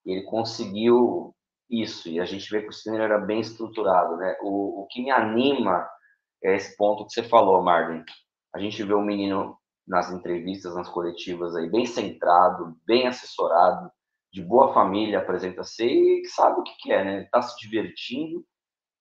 Ele 0.05 0.21
conseguiu 0.23 1.34
isso, 1.69 2.09
e 2.09 2.19
a 2.19 2.25
gente 2.25 2.49
vê 2.49 2.61
que 2.61 2.69
o 2.69 2.73
Sinner 2.73 3.01
era 3.01 3.17
bem 3.17 3.39
estruturado, 3.39 4.17
né? 4.17 4.37
O, 4.41 4.83
o 4.83 4.87
que 4.87 5.01
me 5.01 5.11
anima 5.11 5.87
é 6.43 6.55
esse 6.55 6.75
ponto 6.77 7.05
que 7.05 7.13
você 7.13 7.23
falou, 7.23 7.61
Marlon. 7.61 8.03
A 8.53 8.59
gente 8.59 8.83
vê 8.83 8.93
o 8.93 9.01
menino 9.01 9.57
nas 9.87 10.11
entrevistas, 10.11 10.75
nas 10.75 10.89
coletivas 10.89 11.55
aí, 11.55 11.69
bem 11.69 11.85
centrado, 11.85 12.75
bem 12.85 13.07
assessorado, 13.07 13.91
de 14.31 14.41
boa 14.41 14.73
família, 14.73 15.19
apresenta 15.19 15.63
ser 15.63 15.87
e 15.87 16.25
sabe 16.25 16.59
o 16.59 16.63
que 16.63 16.75
quer, 16.81 17.05
né? 17.05 17.17
Ele 17.17 17.29
tá 17.29 17.41
se 17.41 17.57
divertindo, 17.59 18.45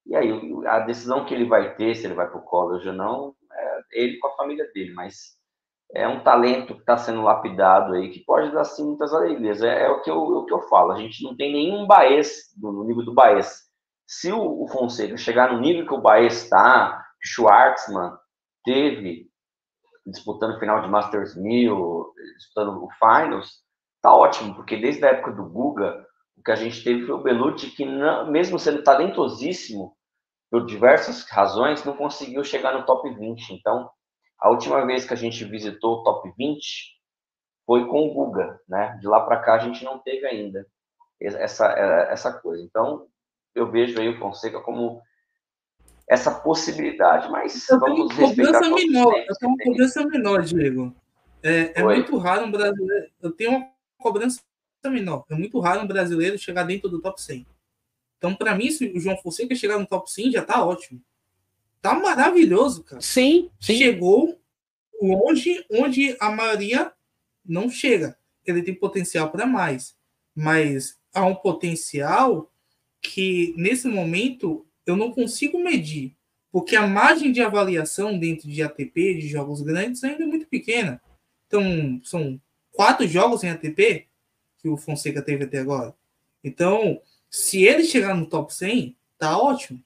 e 0.07 0.15
aí 0.15 0.31
a 0.67 0.81
decisão 0.81 1.25
que 1.25 1.35
ele 1.35 1.47
vai 1.47 1.75
ter, 1.77 1.95
se 1.95 2.07
ele 2.07 2.15
vai 2.15 2.29
para 2.29 2.39
o 2.39 2.45
college 2.45 2.89
ou 2.89 2.95
não, 2.95 3.35
é 3.53 3.81
ele 3.93 4.19
com 4.19 4.29
a 4.29 4.37
família 4.37 4.71
dele, 4.73 4.93
mas 4.93 5.37
é 5.95 6.09
um 6.09 6.23
talento 6.25 6.75
que 6.75 6.81
está 6.81 6.97
sendo 6.97 7.23
lapidado 7.23 7.95
aí, 7.95 8.11
que 8.11 8.25
pode 8.25 8.51
dar 8.53 8.65
sim 8.65 8.85
muitas 8.85 9.15
alegrias. 9.15 9.63
É, 9.63 9.85
é 9.85 9.89
o, 9.89 10.03
que 10.03 10.11
eu, 10.11 10.19
o 10.19 10.45
que 10.45 10.53
eu 10.53 10.61
falo. 10.63 10.91
A 10.91 10.99
gente 10.99 11.23
não 11.23 11.37
tem 11.37 11.53
nenhum 11.53 11.87
Baez 11.87 12.53
no 12.61 12.83
nível 12.85 13.05
do 13.05 13.15
Baez. 13.15 13.63
Se 14.07 14.33
o, 14.33 14.65
o 14.65 14.69
Fonseca 14.69 15.17
chegar 15.17 15.53
no 15.53 15.61
nível 15.61 15.87
que 15.87 15.95
o 15.95 16.01
Baez 16.01 16.43
está, 16.43 17.01
que 17.21 17.29
o 17.29 17.31
Schwartzman 17.31 18.13
teve, 18.65 19.31
disputando 20.05 20.57
o 20.57 20.59
final 20.59 20.83
de 20.83 20.89
Masters 20.89 21.37
1000, 21.37 22.13
disputando 22.37 22.83
o 22.83 22.89
Finals, 22.99 23.63
tá 24.03 24.13
ótimo, 24.13 24.55
porque 24.55 24.77
desde 24.77 25.05
a 25.07 25.11
época 25.11 25.33
do 25.33 25.49
Guga, 25.49 26.05
o 26.37 26.43
que 26.43 26.51
a 26.51 26.57
gente 26.57 26.83
teve 26.83 27.07
foi 27.07 27.15
o 27.15 27.23
Belucci, 27.23 27.71
que 27.71 27.87
não, 27.87 28.31
mesmo 28.31 28.59
sendo 28.59 28.83
talentosíssimo, 28.83 29.97
por 30.51 30.67
diversas 30.67 31.29
razões, 31.31 31.85
não 31.85 31.97
conseguiu 31.97 32.45
chegar 32.45 32.75
no 32.75 32.85
top 32.85 33.09
20. 33.11 33.55
Então, 33.55 33.89
a 34.39 34.51
última 34.51 34.85
vez 34.85 35.05
que 35.05 35.15
a 35.15 35.17
gente 35.17 35.45
visitou 35.45 36.01
o 36.01 36.03
top 36.03 36.33
20 36.37 36.95
foi 37.67 37.87
com 37.87 38.09
o 38.09 38.13
Guga, 38.13 38.61
né? 38.69 38.99
De 39.01 39.07
lá 39.07 39.21
para 39.21 39.41
cá 39.41 39.55
a 39.55 39.59
gente 39.59 39.85
não 39.85 39.99
teve 39.99 40.27
ainda 40.27 40.67
essa, 41.21 41.67
essa 42.11 42.33
coisa. 42.33 42.63
Então, 42.63 43.07
eu 43.55 43.71
vejo 43.71 43.99
aí 44.01 44.09
o 44.09 44.19
Fonseca 44.19 44.61
como 44.61 45.01
essa 46.09 46.31
possibilidade, 46.31 47.31
mas 47.31 47.69
eu 47.69 47.81
vamos 47.81 48.15
tenho 48.15 48.29
respeitar 48.29 48.59
cobrança 48.59 48.75
menor, 48.75 49.15
Eu 49.17 49.37
tenho 49.37 49.53
uma 49.53 49.65
cobrança 49.65 50.07
menor, 50.07 50.43
Diego. 50.43 50.95
É, 51.43 51.81
é 51.81 51.83
muito 51.83 52.17
raro 52.19 52.45
um 52.45 52.51
brasileiro. 52.51 53.11
Eu 53.23 53.33
tenho 53.33 53.51
uma 53.51 53.71
cobrança 53.99 54.41
menor. 54.87 55.25
É 55.31 55.35
muito 55.35 55.59
raro 55.61 55.83
um 55.83 55.87
brasileiro 55.87 56.39
chegar 56.39 56.65
dentro 56.65 56.89
do 56.89 57.01
top 57.01 57.21
100. 57.21 57.47
Então, 58.19 58.35
para 58.35 58.55
mim, 58.55 58.71
se 58.71 58.87
o 58.87 59.01
João 59.01 59.17
Fonseca 59.19 59.55
chegar 59.55 59.79
no 59.79 59.87
top 59.87 60.11
100, 60.11 60.33
já 60.33 60.45
tá 60.45 60.65
ótimo. 60.65 61.01
Tá 61.85 61.93
maravilhoso, 61.93 62.83
cara. 62.83 63.03
Sim, 63.03 63.51
sim. 63.61 63.77
Chegou 63.77 64.41
longe 65.03 65.63
onde 65.71 66.17
a 66.19 66.31
maioria 66.31 66.91
não 67.45 67.69
chega. 67.69 68.17
Ele 68.47 68.63
tem 68.63 68.75
potencial 68.75 69.31
para 69.31 69.45
mais. 69.45 69.95
Mas 70.35 70.99
há 71.13 71.27
um 71.27 71.35
potencial 71.35 72.51
que, 73.03 73.53
nesse 73.59 73.87
momento, 73.87 74.67
eu 74.87 74.97
não 74.97 75.13
consigo 75.13 75.63
medir. 75.63 76.17
Porque 76.51 76.75
a 76.75 76.87
margem 76.87 77.31
de 77.31 77.43
avaliação 77.43 78.19
dentro 78.19 78.49
de 78.49 78.63
ATP, 78.63 79.19
de 79.19 79.29
jogos 79.29 79.61
grandes, 79.61 80.03
ainda 80.03 80.23
é 80.23 80.27
muito 80.27 80.47
pequena. 80.47 81.03
Então, 81.47 82.01
são 82.03 82.41
quatro 82.73 83.07
jogos 83.07 83.45
em 83.45 83.51
ATP 83.51 84.07
que 84.57 84.71
o 84.71 84.79
Fonseca 84.79 85.21
teve 85.21 85.45
até 85.45 85.59
agora. 85.59 85.95
Então, 86.43 86.99
se 87.29 87.63
ele 87.63 87.85
chegar 87.85 88.15
no 88.15 88.25
top 88.25 88.55
100, 88.55 88.97
tá 89.19 89.37
ótimo. 89.37 89.85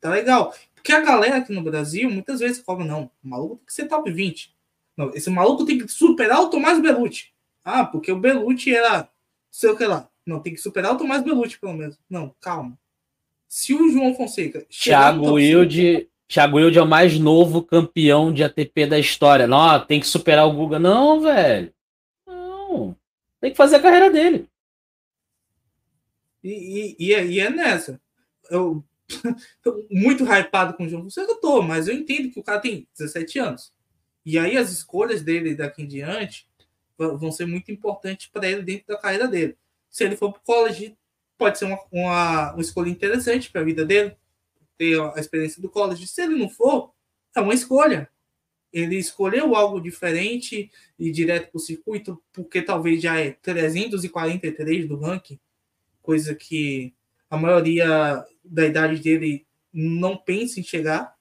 Tá 0.00 0.10
legal. 0.10 0.54
Porque 0.80 0.92
a 0.92 1.00
galera 1.00 1.36
aqui 1.36 1.52
no 1.52 1.62
Brasil 1.62 2.10
muitas 2.10 2.40
vezes 2.40 2.62
cobra, 2.62 2.84
não, 2.84 3.10
o 3.22 3.28
maluco 3.28 3.56
tem 3.56 3.66
que 3.66 3.74
ser 3.74 3.86
top 3.86 4.10
20. 4.10 4.54
Não, 4.96 5.10
esse 5.14 5.28
maluco 5.28 5.66
tem 5.66 5.78
que 5.78 5.86
superar 5.88 6.40
o 6.40 6.48
Tomás 6.48 6.80
Belucci. 6.80 7.26
Ah, 7.62 7.84
porque 7.84 8.10
o 8.10 8.18
Belucci 8.18 8.74
era, 8.74 9.08
sei 9.50 9.70
o 9.70 9.76
que 9.76 9.84
lá. 9.84 10.08
Não, 10.24 10.40
tem 10.40 10.54
que 10.54 10.60
superar 10.60 10.94
o 10.94 10.96
Tomás 10.96 11.22
Belucci, 11.22 11.60
pelo 11.60 11.74
menos. 11.74 11.98
Não, 12.08 12.34
calma. 12.40 12.78
Se 13.46 13.74
o 13.74 13.90
João 13.90 14.14
Fonseca. 14.14 14.64
Thiago 14.70 15.34
Wilde. 15.34 16.08
Thiago 16.26 16.56
Wilde 16.56 16.78
é 16.78 16.82
o 16.82 16.86
mais 16.86 17.18
novo 17.18 17.62
campeão 17.62 18.32
de 18.32 18.42
ATP 18.42 18.86
da 18.86 18.98
história. 18.98 19.46
Não, 19.46 19.84
tem 19.84 20.00
que 20.00 20.06
superar 20.06 20.46
o 20.46 20.52
Guga. 20.52 20.78
Não, 20.78 21.20
velho. 21.20 21.74
Não. 22.26 22.96
Tem 23.38 23.50
que 23.50 23.56
fazer 23.56 23.76
a 23.76 23.80
carreira 23.80 24.10
dele. 24.10 24.48
E, 26.42 26.96
e, 26.98 27.06
e, 27.06 27.14
é, 27.14 27.26
e 27.26 27.40
é 27.40 27.50
nessa. 27.50 28.00
Eu 28.48 28.82
muito 29.90 30.24
hypado 30.24 30.74
com 30.74 30.84
o 30.84 30.88
João 30.88 31.02
Fonseca, 31.02 31.30
eu 31.30 31.40
tô, 31.40 31.62
mas 31.62 31.88
eu 31.88 31.94
entendo 31.94 32.30
que 32.30 32.40
o 32.40 32.42
cara 32.42 32.60
tem 32.60 32.88
17 32.96 33.38
anos. 33.38 33.72
E 34.24 34.38
aí 34.38 34.56
as 34.56 34.70
escolhas 34.70 35.22
dele 35.22 35.54
daqui 35.54 35.82
em 35.82 35.86
diante 35.86 36.48
vão 36.96 37.32
ser 37.32 37.46
muito 37.46 37.72
importantes 37.72 38.26
para 38.26 38.48
ele 38.48 38.62
dentro 38.62 38.88
da 38.88 38.98
carreira 38.98 39.26
dele. 39.26 39.56
Se 39.88 40.04
ele 40.04 40.16
for 40.16 40.32
para 40.32 40.40
o 40.40 40.44
college, 40.44 40.96
pode 41.38 41.58
ser 41.58 41.64
uma, 41.64 41.78
uma, 41.90 42.52
uma 42.52 42.60
escolha 42.60 42.90
interessante 42.90 43.50
para 43.50 43.62
a 43.62 43.64
vida 43.64 43.84
dele, 43.84 44.16
ter 44.76 45.00
a 45.00 45.18
experiência 45.18 45.62
do 45.62 45.70
college. 45.70 46.06
Se 46.06 46.22
ele 46.22 46.36
não 46.36 46.48
for, 46.48 46.92
é 47.34 47.40
uma 47.40 47.54
escolha. 47.54 48.10
Ele 48.72 48.96
escolheu 48.96 49.56
algo 49.56 49.80
diferente 49.80 50.70
e 50.98 51.10
direto 51.10 51.50
para 51.50 51.56
o 51.56 51.60
circuito, 51.60 52.22
porque 52.32 52.62
talvez 52.62 53.02
já 53.02 53.18
é 53.18 53.32
343 53.32 54.86
do 54.86 54.96
ranking 54.96 55.40
coisa 56.02 56.34
que 56.34 56.92
a 57.30 57.36
maioria 57.36 58.24
da 58.44 58.66
idade 58.66 59.00
dele 59.00 59.46
não 59.72 60.16
pensa 60.16 60.58
em 60.58 60.64
chegar. 60.64 61.14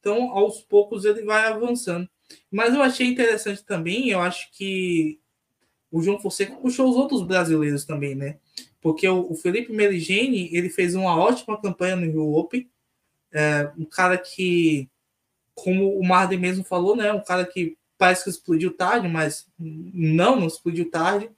Então, 0.00 0.30
aos 0.30 0.60
poucos, 0.60 1.04
ele 1.04 1.24
vai 1.24 1.46
avançando. 1.46 2.08
Mas 2.50 2.74
eu 2.74 2.82
achei 2.82 3.06
interessante 3.06 3.64
também, 3.64 4.10
eu 4.10 4.20
acho 4.20 4.50
que 4.52 5.20
o 5.90 6.02
João 6.02 6.18
Fonseca 6.18 6.56
puxou 6.56 6.90
os 6.90 6.96
outros 6.96 7.22
brasileiros 7.22 7.84
também, 7.84 8.14
né? 8.16 8.38
Porque 8.80 9.08
o, 9.08 9.34
Felipe 9.34 9.72
Meligeni, 9.72 10.50
ele 10.52 10.68
fez 10.68 10.94
uma 10.94 11.16
ótima 11.16 11.60
campanha 11.60 11.96
no 11.96 12.06
Rio 12.06 12.34
Open. 12.34 12.68
É, 13.32 13.70
um 13.78 13.84
cara 13.84 14.18
que, 14.18 14.90
como 15.54 15.96
o 15.96 16.04
Marden 16.04 16.38
mesmo 16.38 16.64
falou, 16.64 16.96
né? 16.96 17.12
Um 17.12 17.22
cara 17.22 17.46
que 17.46 17.78
parece 17.96 18.24
que 18.24 18.30
explodiu 18.30 18.76
tarde, 18.76 19.08
mas 19.08 19.46
não, 19.58 20.36
não 20.36 20.46
explodiu 20.46 20.90
tarde. 20.90 21.30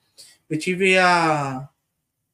Eu 0.48 0.58
tive 0.58 0.96
a, 0.96 1.68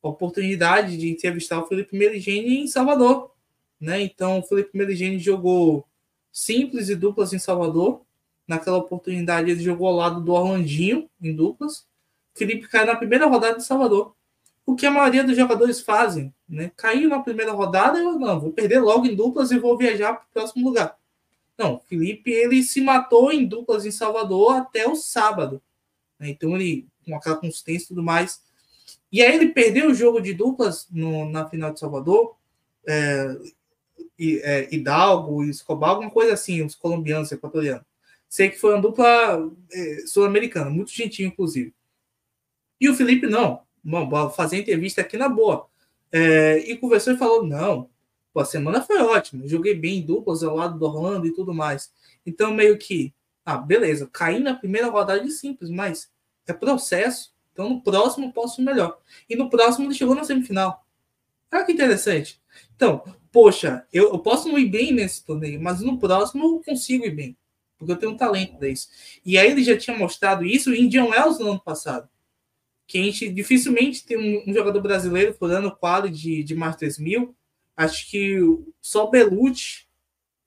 oportunidade 0.09 0.97
de 0.97 1.11
entrevistar 1.11 1.61
o 1.61 1.67
Felipe 1.67 1.97
Meligeni 1.97 2.59
em 2.59 2.67
Salvador. 2.67 3.33
Né? 3.81 4.03
Então, 4.03 4.41
o 4.41 4.43
Felipe 4.43 4.77
Meligeni 4.77 5.19
jogou 5.19 5.87
simples 6.31 6.89
e 6.89 6.97
duplas 6.97 7.33
em 7.33 7.39
Salvador. 7.39 8.03
Naquela 8.47 8.79
oportunidade, 8.79 9.51
ele 9.51 9.63
jogou 9.63 9.89
ao 9.89 9.97
lado 9.97 10.21
do 10.21 10.33
Orlandinho, 10.33 11.09
em 11.21 11.35
duplas. 11.35 11.87
O 12.35 12.39
Felipe 12.39 12.69
caiu 12.69 12.87
na 12.87 12.97
primeira 12.97 13.27
rodada 13.27 13.57
de 13.57 13.65
Salvador. 13.65 14.15
O 14.65 14.75
que 14.75 14.87
a 14.87 14.91
maioria 14.91 15.25
dos 15.25 15.37
jogadores 15.37 15.81
fazem, 15.81 16.33
né? 16.49 16.71
Caiu 16.77 17.09
na 17.09 17.21
primeira 17.21 17.53
rodada, 17.53 17.99
eu 17.99 18.19
não, 18.19 18.41
vou 18.41 18.53
perder 18.53 18.79
logo 18.79 19.07
em 19.07 19.15
duplas 19.15 19.51
e 19.51 19.59
vou 19.59 19.77
viajar 19.77 20.15
para 20.15 20.25
o 20.25 20.33
próximo 20.33 20.65
lugar. 20.65 20.97
Não, 21.59 21.75
o 21.75 21.81
Felipe 21.81 22.31
ele 22.31 22.63
se 22.63 22.81
matou 22.81 23.33
em 23.33 23.45
duplas 23.45 23.85
em 23.85 23.91
Salvador 23.91 24.55
até 24.55 24.89
o 24.89 24.95
sábado. 24.95 25.61
Né? 26.19 26.31
Então 26.31 26.57
ele, 26.57 26.87
com 27.05 27.15
aquela 27.17 27.37
consistência 27.37 27.85
e 27.85 27.89
tudo 27.89 28.03
mais, 28.03 28.41
e 29.13 29.21
aí 29.21 29.35
ele 29.35 29.49
perdeu 29.49 29.91
o 29.91 29.95
jogo 29.95 30.23
de 30.23 30.33
duplas 30.33 30.89
no, 30.91 31.29
na 31.31 31.47
final 31.47 31.71
de 31.71 31.79
Salvador. 31.79 32.35
É, 32.89 33.37
e, 34.19 34.39
é, 34.43 34.75
Hidalgo, 34.75 35.45
Escobar, 35.45 35.91
alguma 35.91 36.11
coisa 36.11 36.33
assim, 36.33 36.65
os 36.65 36.75
colombianos, 36.75 37.31
equatorianos. 37.31 37.85
Sei 38.29 38.49
que 38.49 38.59
foi 38.59 38.73
uma 38.73 38.81
dupla 38.81 39.53
é, 39.71 40.07
sul-americana, 40.07 40.71
muito 40.71 40.91
gentil, 40.91 41.29
inclusive. 41.29 41.75
E 42.81 42.89
o 42.89 42.95
Felipe, 42.95 43.27
não, 43.27 43.63
vou 43.85 44.31
fazer 44.31 44.57
entrevista 44.57 45.03
aqui 45.03 45.19
na 45.19 45.29
boa. 45.29 45.69
É, 46.11 46.59
e 46.59 46.77
conversou 46.79 47.13
e 47.13 47.19
falou: 47.19 47.45
não, 47.45 47.91
a 48.35 48.45
semana 48.45 48.81
foi 48.81 48.99
ótima, 49.03 49.47
joguei 49.47 49.75
bem 49.75 49.99
em 49.99 50.03
duplas 50.07 50.43
ao 50.43 50.57
lado 50.57 50.79
do 50.79 50.87
Orlando 50.87 51.27
e 51.27 51.35
tudo 51.35 51.53
mais. 51.53 51.93
Então, 52.25 52.55
meio 52.55 52.79
que, 52.79 53.13
ah, 53.45 53.59
beleza, 53.59 54.09
caí 54.11 54.41
na 54.41 54.55
primeira 54.55 54.89
rodada 54.89 55.23
de 55.23 55.31
simples, 55.31 55.69
mas 55.69 56.11
é 56.47 56.53
processo 56.53 57.32
então 57.53 57.69
no 57.69 57.83
próximo 57.83 58.33
posso 58.33 58.61
ir 58.61 58.65
melhor. 58.65 58.99
E 59.29 59.37
no 59.37 59.51
próximo 59.51 59.87
ele 59.87 59.95
chegou 59.95 60.15
na 60.15 60.25
semifinal. 60.25 60.85
Olha 61.53 61.65
que 61.65 61.73
interessante. 61.73 62.41
Então, 62.75 63.05
poxa, 63.31 63.87
eu, 63.93 64.11
eu 64.11 64.19
posso 64.19 64.49
não 64.49 64.59
ir 64.59 64.67
bem 64.67 64.93
nesse 64.93 65.25
torneio, 65.25 65.61
mas 65.61 65.81
no 65.81 65.99
próximo 65.99 66.45
eu 66.45 66.63
consigo 66.65 67.05
ir 67.05 67.15
bem. 67.15 67.37
Porque 67.79 67.93
eu 67.93 67.97
tenho 67.97 68.13
um 68.13 68.17
talento 68.17 68.57
para 68.57 68.69
isso. 68.69 68.89
E 69.25 69.37
aí 69.37 69.51
ele 69.51 69.63
já 69.63 69.77
tinha 69.77 69.97
mostrado 69.97 70.45
isso 70.45 70.73
em 70.73 70.89
John 70.89 71.11
Wells 71.11 71.39
no 71.39 71.51
ano 71.51 71.61
passado. 71.61 72.09
Que 72.87 72.99
a 72.99 73.03
gente 73.03 73.29
dificilmente 73.29 74.05
tem 74.05 74.17
um, 74.17 74.51
um 74.51 74.55
jogador 74.55 74.81
brasileiro 74.81 75.35
furando 75.35 75.69
o 75.69 75.77
quadro 75.77 76.11
de, 76.11 76.43
de 76.43 76.55
Masters 76.55 76.99
1000. 76.99 77.35
Acho 77.77 78.11
que 78.11 78.39
só 78.81 79.07
Belucci 79.07 79.87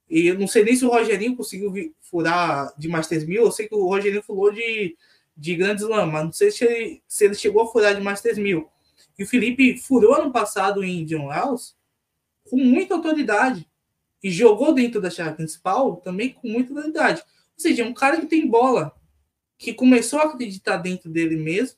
e 0.09 0.27
eu 0.27 0.37
não 0.37 0.47
sei 0.47 0.63
nem 0.63 0.75
se 0.75 0.85
o 0.85 0.89
Rogerinho 0.89 1.35
conseguiu 1.35 1.73
furar 2.01 2.73
de 2.77 2.87
Masters 2.87 3.25
1000. 3.25 3.43
Eu 3.43 3.51
sei 3.51 3.67
que 3.67 3.75
o 3.75 3.87
Rogerinho 3.87 4.23
falou 4.23 4.51
de 4.51 4.95
de 5.35 5.55
Grand 5.55 5.75
Slam, 5.75 6.05
mas 6.07 6.23
não 6.23 6.31
sei 6.31 6.51
se 6.51 6.63
ele, 6.63 7.03
se 7.07 7.25
ele 7.25 7.35
chegou 7.35 7.63
a 7.63 7.67
furar 7.67 7.95
de 7.95 8.01
Masters 8.01 8.37
1000. 8.37 8.69
E 9.17 9.23
o 9.23 9.27
Felipe 9.27 9.77
furou 9.77 10.15
ano 10.15 10.31
passado 10.31 10.83
em 10.83 11.01
Indian 11.01 11.23
Wells 11.23 11.75
com 12.49 12.57
muita 12.57 12.95
autoridade. 12.95 13.67
E 14.23 14.31
jogou 14.31 14.73
dentro 14.73 15.01
da 15.01 15.09
chave 15.09 15.35
principal 15.35 15.97
também 15.97 16.33
com 16.33 16.47
muita 16.47 16.73
autoridade. 16.73 17.21
Ou 17.21 17.59
seja, 17.59 17.83
é 17.83 17.85
um 17.85 17.93
cara 17.93 18.19
que 18.19 18.25
tem 18.25 18.47
bola, 18.47 18.95
que 19.57 19.73
começou 19.73 20.19
a 20.19 20.23
acreditar 20.23 20.77
dentro 20.77 21.09
dele 21.09 21.37
mesmo, 21.37 21.77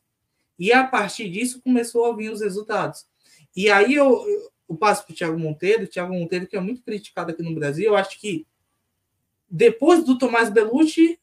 e 0.58 0.72
a 0.72 0.86
partir 0.86 1.30
disso 1.30 1.62
começou 1.62 2.06
a 2.06 2.16
vir 2.16 2.32
os 2.32 2.42
resultados. 2.42 3.06
E 3.56 3.70
aí 3.70 3.94
eu, 3.94 4.26
eu 4.68 4.76
passo 4.76 5.06
para 5.06 5.14
o 5.14 5.16
Thiago 5.16 5.38
Monteiro, 5.38 5.84
o 5.84 5.88
Thiago 5.88 6.14
Monteiro, 6.14 6.48
que 6.48 6.56
é 6.56 6.60
muito 6.60 6.82
criticado 6.82 7.32
aqui 7.32 7.44
no 7.44 7.54
Brasil, 7.54 7.86
eu 7.86 7.96
acho 7.96 8.20
que 8.20 8.48
depois 9.50 10.04
do 10.04 10.18
Tomás 10.18 10.50
Belucci, 10.50 11.20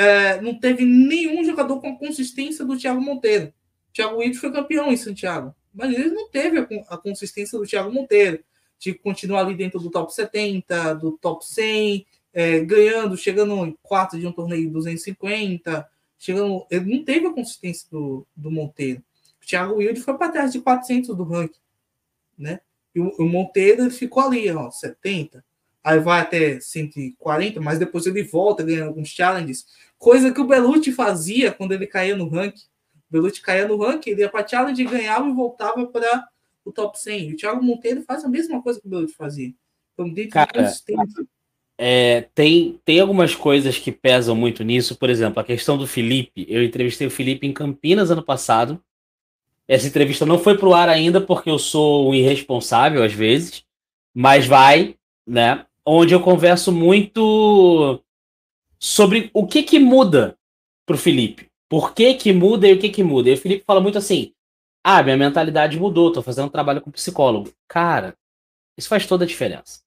é, 0.00 0.40
não 0.40 0.58
teve 0.58 0.82
nenhum 0.86 1.44
jogador 1.44 1.78
com 1.78 1.88
a 1.88 1.98
consistência 1.98 2.64
do 2.64 2.78
Thiago 2.78 3.02
Monteiro. 3.02 3.52
Thiago 3.92 4.16
Wilde 4.16 4.38
foi 4.38 4.50
campeão 4.50 4.90
em 4.90 4.96
Santiago, 4.96 5.54
mas 5.74 5.92
ele 5.92 6.08
não 6.08 6.26
teve 6.30 6.58
a, 6.58 6.66
a 6.88 6.96
consistência 6.96 7.58
do 7.58 7.66
Thiago 7.66 7.92
Monteiro, 7.92 8.42
de 8.78 8.94
continuar 8.94 9.40
ali 9.40 9.54
dentro 9.54 9.78
do 9.78 9.90
top 9.90 10.14
70, 10.14 10.94
do 10.94 11.18
top 11.18 11.46
100, 11.46 12.06
é, 12.32 12.60
ganhando, 12.60 13.14
chegando 13.14 13.54
em 13.66 13.76
quarto 13.82 14.18
de 14.18 14.26
um 14.26 14.32
torneio 14.32 14.62
de 14.62 14.70
250, 14.70 15.86
chegando, 16.18 16.66
ele 16.70 16.96
não 16.96 17.04
teve 17.04 17.26
a 17.26 17.34
consistência 17.34 17.86
do, 17.90 18.26
do 18.34 18.50
Monteiro. 18.50 19.02
O 19.42 19.46
Thiago 19.46 19.74
Wilde 19.74 20.00
foi 20.00 20.16
para 20.16 20.32
trás 20.32 20.50
de 20.50 20.60
400 20.60 21.14
do 21.14 21.24
ranking, 21.24 21.60
né? 22.38 22.60
E 22.94 23.00
o, 23.00 23.14
o 23.18 23.28
Monteiro 23.28 23.90
ficou 23.90 24.22
ali, 24.22 24.50
ó, 24.50 24.70
70, 24.70 25.44
aí 25.84 25.98
vai 25.98 26.20
até 26.20 26.58
140, 26.58 27.60
mas 27.60 27.78
depois 27.78 28.06
ele 28.06 28.22
volta 28.22 28.62
ganhando 28.62 28.88
alguns 28.88 29.08
challenges. 29.08 29.66
Coisa 30.00 30.32
que 30.32 30.40
o 30.40 30.46
Belucci 30.46 30.92
fazia 30.92 31.52
quando 31.52 31.72
ele 31.72 31.86
caía 31.86 32.16
no 32.16 32.26
ranking. 32.26 32.64
O 32.94 33.12
Belucci 33.12 33.42
caía 33.42 33.68
no 33.68 33.76
ranking, 33.76 34.10
ele 34.10 34.22
ia 34.22 34.30
para 34.30 34.48
challenge, 34.48 34.82
ganhava 34.82 35.28
e 35.28 35.32
voltava 35.32 35.86
para 35.86 36.26
o 36.64 36.72
top 36.72 36.98
100. 36.98 37.28
E 37.28 37.34
o 37.34 37.36
Thiago 37.36 37.62
Monteiro 37.62 38.02
faz 38.02 38.24
a 38.24 38.28
mesma 38.28 38.62
coisa 38.62 38.80
que 38.80 38.86
o 38.86 38.90
Belucci 38.90 39.14
fazia. 39.14 39.52
Cara, 40.28 40.72
é, 41.76 42.28
tem, 42.34 42.80
tem 42.82 42.98
algumas 42.98 43.34
coisas 43.34 43.76
que 43.78 43.92
pesam 43.92 44.34
muito 44.34 44.64
nisso. 44.64 44.96
Por 44.96 45.10
exemplo, 45.10 45.38
a 45.38 45.44
questão 45.44 45.76
do 45.76 45.86
Felipe. 45.86 46.46
Eu 46.48 46.64
entrevistei 46.64 47.06
o 47.06 47.10
Felipe 47.10 47.46
em 47.46 47.52
Campinas 47.52 48.10
ano 48.10 48.22
passado. 48.22 48.82
Essa 49.68 49.86
entrevista 49.86 50.24
não 50.24 50.38
foi 50.38 50.56
pro 50.56 50.72
ar 50.72 50.88
ainda 50.88 51.20
porque 51.20 51.50
eu 51.50 51.58
sou 51.58 52.08
um 52.08 52.14
irresponsável 52.14 53.02
às 53.02 53.12
vezes, 53.12 53.66
mas 54.14 54.46
vai, 54.46 54.96
né? 55.26 55.66
Onde 55.84 56.14
eu 56.14 56.20
converso 56.20 56.72
muito 56.72 58.02
sobre 58.80 59.30
o 59.34 59.46
que 59.46 59.62
que 59.62 59.78
muda 59.78 60.36
pro 60.86 60.96
Felipe. 60.98 61.48
Por 61.68 61.94
que 61.94 62.14
que 62.14 62.32
muda 62.32 62.66
e 62.66 62.72
o 62.72 62.78
que 62.78 62.88
que 62.88 63.04
muda. 63.04 63.30
E 63.30 63.34
o 63.34 63.36
Felipe 63.36 63.64
fala 63.64 63.80
muito 63.80 63.98
assim: 63.98 64.32
"Ah, 64.84 65.02
minha 65.02 65.16
mentalidade 65.16 65.78
mudou, 65.78 66.12
tô 66.12 66.22
fazendo 66.22 66.46
um 66.46 66.50
trabalho 66.50 66.80
com 66.80 66.90
psicólogo". 66.90 67.52
Cara, 67.68 68.16
isso 68.78 68.88
faz 68.88 69.06
toda 69.06 69.24
a 69.24 69.28
diferença. 69.28 69.80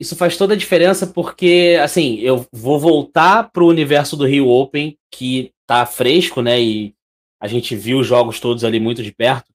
Isso 0.00 0.16
faz 0.16 0.36
toda 0.36 0.54
a 0.54 0.56
diferença 0.56 1.06
porque, 1.06 1.78
assim, 1.82 2.16
eu 2.16 2.46
vou 2.52 2.78
voltar 2.80 3.50
pro 3.52 3.66
universo 3.68 4.16
do 4.16 4.26
Rio 4.26 4.48
Open, 4.48 4.98
que 5.10 5.52
tá 5.66 5.86
fresco, 5.86 6.42
né? 6.42 6.60
E 6.60 6.94
a 7.40 7.46
gente 7.46 7.76
viu 7.76 8.00
os 8.00 8.06
jogos 8.06 8.40
todos 8.40 8.64
ali 8.64 8.80
muito 8.80 9.02
de 9.02 9.12
perto. 9.12 9.51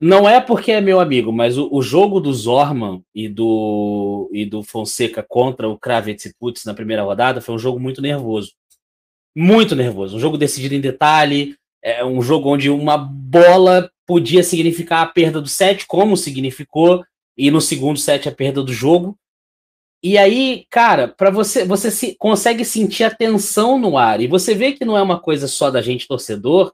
Não 0.00 0.28
é 0.28 0.40
porque 0.40 0.72
é 0.72 0.80
meu 0.80 1.00
amigo, 1.00 1.32
mas 1.32 1.56
o, 1.56 1.68
o 1.72 1.80
jogo 1.80 2.20
do 2.20 2.32
Zorman 2.32 3.02
e 3.14 3.28
do, 3.28 4.30
e 4.32 4.44
do 4.44 4.62
Fonseca 4.62 5.22
contra 5.22 5.68
o 5.68 5.78
Kravitz 5.78 6.26
e 6.26 6.34
Putz 6.34 6.64
na 6.66 6.74
primeira 6.74 7.02
rodada 7.02 7.40
foi 7.40 7.54
um 7.54 7.58
jogo 7.58 7.80
muito 7.80 8.02
nervoso. 8.02 8.52
Muito 9.34 9.74
nervoso. 9.74 10.16
Um 10.16 10.20
jogo 10.20 10.36
decidido 10.36 10.74
em 10.74 10.80
detalhe. 10.80 11.56
É 11.82 12.04
um 12.04 12.20
jogo 12.20 12.50
onde 12.50 12.68
uma 12.68 12.98
bola 12.98 13.90
podia 14.06 14.42
significar 14.42 15.02
a 15.02 15.06
perda 15.06 15.40
do 15.40 15.48
set, 15.48 15.86
como 15.86 16.16
significou, 16.16 17.02
e 17.36 17.50
no 17.50 17.60
segundo 17.60 17.98
set 17.98 18.28
a 18.28 18.32
perda 18.32 18.62
do 18.62 18.72
jogo. 18.72 19.18
E 20.02 20.18
aí, 20.18 20.66
cara, 20.70 21.08
para 21.08 21.30
você, 21.30 21.64
você 21.64 21.90
se, 21.90 22.14
consegue 22.16 22.64
sentir 22.64 23.04
a 23.04 23.14
tensão 23.14 23.78
no 23.78 23.96
ar. 23.96 24.20
E 24.20 24.26
você 24.26 24.54
vê 24.54 24.72
que 24.72 24.84
não 24.84 24.96
é 24.96 25.02
uma 25.02 25.18
coisa 25.18 25.48
só 25.48 25.70
da 25.70 25.80
gente 25.80 26.06
torcedor, 26.06 26.72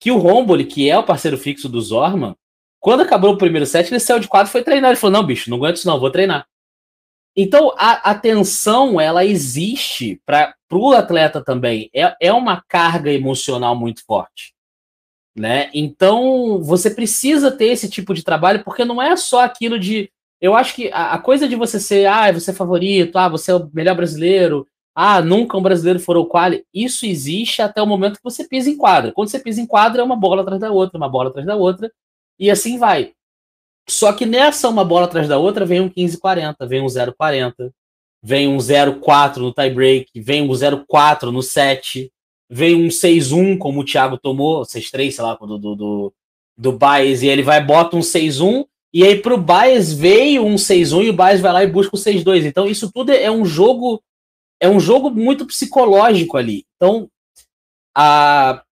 que 0.00 0.10
o 0.10 0.18
Romboli, 0.18 0.64
que 0.64 0.90
é 0.90 0.98
o 0.98 1.04
parceiro 1.04 1.38
fixo 1.38 1.68
do 1.68 1.80
Zorman, 1.80 2.34
quando 2.84 3.00
acabou 3.00 3.32
o 3.32 3.38
primeiro 3.38 3.64
set, 3.64 3.90
ele 3.90 3.98
saiu 3.98 4.20
de 4.20 4.28
quadro 4.28 4.50
e 4.50 4.52
foi 4.52 4.62
treinar. 4.62 4.90
Ele 4.90 5.00
falou: 5.00 5.14
Não, 5.14 5.26
bicho, 5.26 5.48
não 5.48 5.56
aguento 5.56 5.76
isso, 5.76 5.88
não, 5.88 5.98
vou 5.98 6.10
treinar. 6.10 6.46
Então, 7.34 7.72
a, 7.78 8.10
a 8.10 8.14
tensão, 8.14 9.00
ela 9.00 9.24
existe 9.24 10.20
para 10.26 10.54
o 10.70 10.92
atleta 10.92 11.42
também. 11.42 11.88
É, 11.94 12.14
é 12.20 12.30
uma 12.30 12.62
carga 12.68 13.10
emocional 13.10 13.74
muito 13.74 14.04
forte. 14.04 14.52
Né? 15.34 15.70
Então, 15.72 16.62
você 16.62 16.90
precisa 16.90 17.50
ter 17.50 17.68
esse 17.68 17.88
tipo 17.88 18.12
de 18.12 18.22
trabalho, 18.22 18.62
porque 18.62 18.84
não 18.84 19.00
é 19.00 19.16
só 19.16 19.42
aquilo 19.42 19.78
de. 19.78 20.10
Eu 20.38 20.54
acho 20.54 20.74
que 20.74 20.92
a, 20.92 21.14
a 21.14 21.18
coisa 21.18 21.48
de 21.48 21.56
você 21.56 21.80
ser, 21.80 22.04
ah, 22.04 22.30
você 22.32 22.50
é 22.50 22.54
favorito, 22.54 23.16
ah, 23.16 23.30
você 23.30 23.50
é 23.50 23.54
o 23.54 23.70
melhor 23.72 23.96
brasileiro, 23.96 24.68
ah, 24.94 25.22
nunca 25.22 25.56
um 25.56 25.62
brasileiro 25.62 25.98
for 26.00 26.18
o 26.18 26.26
quali, 26.26 26.66
isso 26.72 27.06
existe 27.06 27.62
até 27.62 27.80
o 27.80 27.86
momento 27.86 28.18
que 28.18 28.22
você 28.22 28.46
pisa 28.46 28.68
em 28.68 28.76
quadra. 28.76 29.10
Quando 29.10 29.28
você 29.28 29.38
pisa 29.38 29.58
em 29.58 29.66
quadra, 29.66 30.02
é 30.02 30.04
uma 30.04 30.16
bola 30.16 30.42
atrás 30.42 30.60
da 30.60 30.70
outra, 30.70 30.98
uma 30.98 31.08
bola 31.08 31.30
atrás 31.30 31.46
da 31.46 31.56
outra, 31.56 31.90
e 32.38 32.50
assim 32.50 32.78
vai. 32.78 33.12
Só 33.88 34.12
que 34.12 34.24
nessa 34.24 34.68
uma 34.68 34.84
bola 34.84 35.06
atrás 35.06 35.28
da 35.28 35.38
outra 35.38 35.66
vem 35.66 35.80
um 35.80 35.90
15-40, 35.90 36.66
vem 36.66 36.80
um 36.80 36.86
0-40, 36.86 37.70
vem 38.22 38.48
um 38.48 38.56
0-4 38.56 39.36
no 39.36 39.52
tie-break, 39.52 40.20
vem 40.20 40.42
um 40.42 40.48
0-4 40.48 41.30
no 41.30 41.42
set, 41.42 42.10
vem 42.48 42.74
um 42.74 42.88
6-1, 42.88 43.58
como 43.58 43.80
o 43.80 43.84
Thiago 43.84 44.18
tomou, 44.18 44.62
6-3, 44.62 45.10
sei 45.10 45.24
lá, 45.24 45.34
do, 45.34 45.58
do, 45.58 45.74
do, 45.74 46.14
do 46.56 46.72
Baez, 46.72 47.22
e 47.22 47.28
ele 47.28 47.42
vai 47.42 47.62
bota 47.62 47.96
um 47.96 48.00
6-1, 48.00 48.64
e 48.94 49.04
aí 49.04 49.20
pro 49.20 49.36
Baez 49.36 49.92
veio 49.92 50.46
um 50.46 50.54
6-1 50.54 51.04
e 51.04 51.10
o 51.10 51.12
Baez 51.12 51.40
vai 51.40 51.52
lá 51.52 51.64
e 51.64 51.66
busca 51.66 51.96
o 51.96 51.98
6-2. 51.98 52.44
Então 52.44 52.66
isso 52.68 52.90
tudo 52.92 53.10
é 53.10 53.28
um 53.28 53.44
jogo 53.44 54.00
é 54.60 54.68
um 54.68 54.78
jogo 54.78 55.10
muito 55.10 55.44
psicológico 55.44 56.36
ali. 56.36 56.64
Então 56.76 57.10
a 57.94 58.63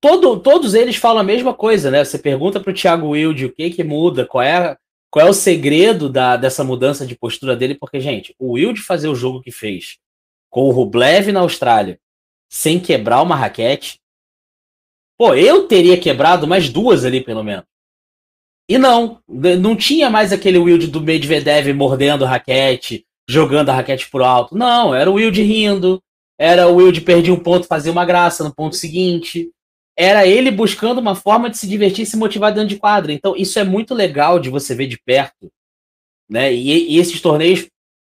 todo, 0.00 0.38
todos 0.40 0.74
eles 0.74 0.96
falam 0.96 1.20
a 1.20 1.24
mesma 1.24 1.52
coisa, 1.52 1.90
né? 1.90 2.04
Você 2.04 2.18
pergunta 2.18 2.60
para 2.60 2.70
o 2.70 2.74
Thiago 2.74 3.08
Wilde 3.08 3.46
o 3.46 3.52
que 3.52 3.70
que 3.70 3.84
muda, 3.84 4.26
qual 4.26 4.42
é, 4.42 4.76
qual 5.10 5.26
é 5.26 5.28
o 5.30 5.34
segredo 5.34 6.08
da, 6.08 6.36
dessa 6.36 6.62
mudança 6.62 7.06
de 7.06 7.16
postura 7.16 7.56
dele, 7.56 7.74
porque, 7.74 8.00
gente, 8.00 8.34
o 8.38 8.52
Wilde 8.52 8.80
fazer 8.80 9.08
o 9.08 9.14
jogo 9.14 9.42
que 9.42 9.50
fez 9.50 9.98
com 10.50 10.62
o 10.62 10.70
Rublev 10.70 11.32
na 11.32 11.40
Austrália, 11.40 11.98
sem 12.48 12.78
quebrar 12.78 13.22
uma 13.22 13.36
raquete, 13.36 14.00
pô, 15.18 15.34
eu 15.34 15.66
teria 15.66 15.98
quebrado 15.98 16.46
mais 16.46 16.68
duas 16.70 17.04
ali, 17.04 17.20
pelo 17.20 17.42
menos. 17.42 17.64
E 18.68 18.78
não, 18.78 19.20
não 19.60 19.76
tinha 19.76 20.10
mais 20.10 20.32
aquele 20.32 20.58
Wilde 20.58 20.88
do 20.88 21.00
Medvedev 21.00 21.72
mordendo 21.72 22.24
a 22.24 22.28
raquete, 22.28 23.06
jogando 23.28 23.68
a 23.68 23.74
raquete 23.74 24.08
pro 24.10 24.24
alto. 24.24 24.56
Não, 24.56 24.94
era 24.94 25.10
o 25.10 25.14
Wilde 25.14 25.42
rindo, 25.42 26.02
era 26.38 26.68
o 26.68 26.76
Wilde 26.76 27.00
perder 27.00 27.30
um 27.30 27.38
ponto, 27.38 27.66
fazer 27.66 27.90
uma 27.90 28.04
graça 28.04 28.42
no 28.42 28.54
ponto 28.54 28.74
seguinte 28.74 29.50
era 29.96 30.26
ele 30.26 30.50
buscando 30.50 30.98
uma 30.98 31.14
forma 31.14 31.48
de 31.48 31.56
se 31.56 31.66
divertir 31.66 32.02
e 32.02 32.06
se 32.06 32.16
motivar 32.16 32.52
dentro 32.52 32.68
de 32.68 32.76
quadra. 32.76 33.12
Então, 33.12 33.34
isso 33.34 33.58
é 33.58 33.64
muito 33.64 33.94
legal 33.94 34.38
de 34.38 34.50
você 34.50 34.74
ver 34.74 34.86
de 34.86 34.98
perto. 34.98 35.50
Né? 36.28 36.52
E, 36.52 36.94
e 36.94 36.98
esses 36.98 37.20
torneios 37.20 37.66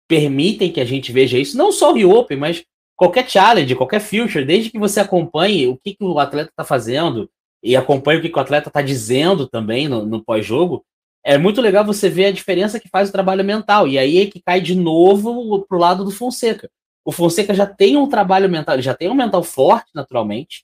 permitem 0.07 0.71
que 0.71 0.82
a 0.82 0.86
gente 0.86 1.11
veja 1.11 1.38
isso, 1.38 1.57
não 1.57 1.71
só 1.71 1.91
o 1.91 1.95
Rio 1.95 2.11
Open, 2.11 2.38
mas 2.38 2.65
qualquer 2.97 3.30
challenge, 3.30 3.75
qualquer 3.75 4.01
future, 4.01 4.43
desde 4.43 4.69
que 4.69 4.80
você 4.80 4.99
acompanhe 4.99 5.67
o 5.67 5.77
que, 5.77 5.93
que 5.95 6.03
o 6.03 6.19
atleta 6.19 6.49
está 6.49 6.65
fazendo 6.65 7.30
e 7.63 7.75
acompanhe 7.75 8.19
o 8.19 8.21
que, 8.21 8.30
que 8.30 8.38
o 8.38 8.41
atleta 8.41 8.69
está 8.69 8.82
dizendo 8.82 9.47
também 9.47 9.88
no, 9.88 10.05
no 10.05 10.23
pós-jogo, 10.23 10.84
é 11.23 11.38
muito 11.38 11.61
legal 11.61 11.86
você 11.86 12.09
ver 12.09 12.25
a 12.25 12.32
diferença 12.32 12.80
que 12.80 12.89
faz 12.89 13.09
o 13.09 13.11
trabalho 13.11 13.43
mental. 13.43 13.88
E 13.88 13.97
aí 13.97 14.19
é 14.19 14.25
que 14.25 14.41
cai 14.41 14.59
de 14.59 14.73
novo 14.75 15.65
pro 15.67 15.77
lado 15.77 16.03
do 16.03 16.11
Fonseca. 16.11 16.69
O 17.05 17.11
Fonseca 17.11 17.53
já 17.53 17.65
tem 17.65 17.97
um 17.97 18.07
trabalho 18.07 18.49
mental, 18.49 18.75
ele 18.75 18.82
já 18.82 18.93
tem 18.93 19.09
um 19.09 19.15
mental 19.15 19.43
forte, 19.43 19.89
naturalmente, 19.93 20.63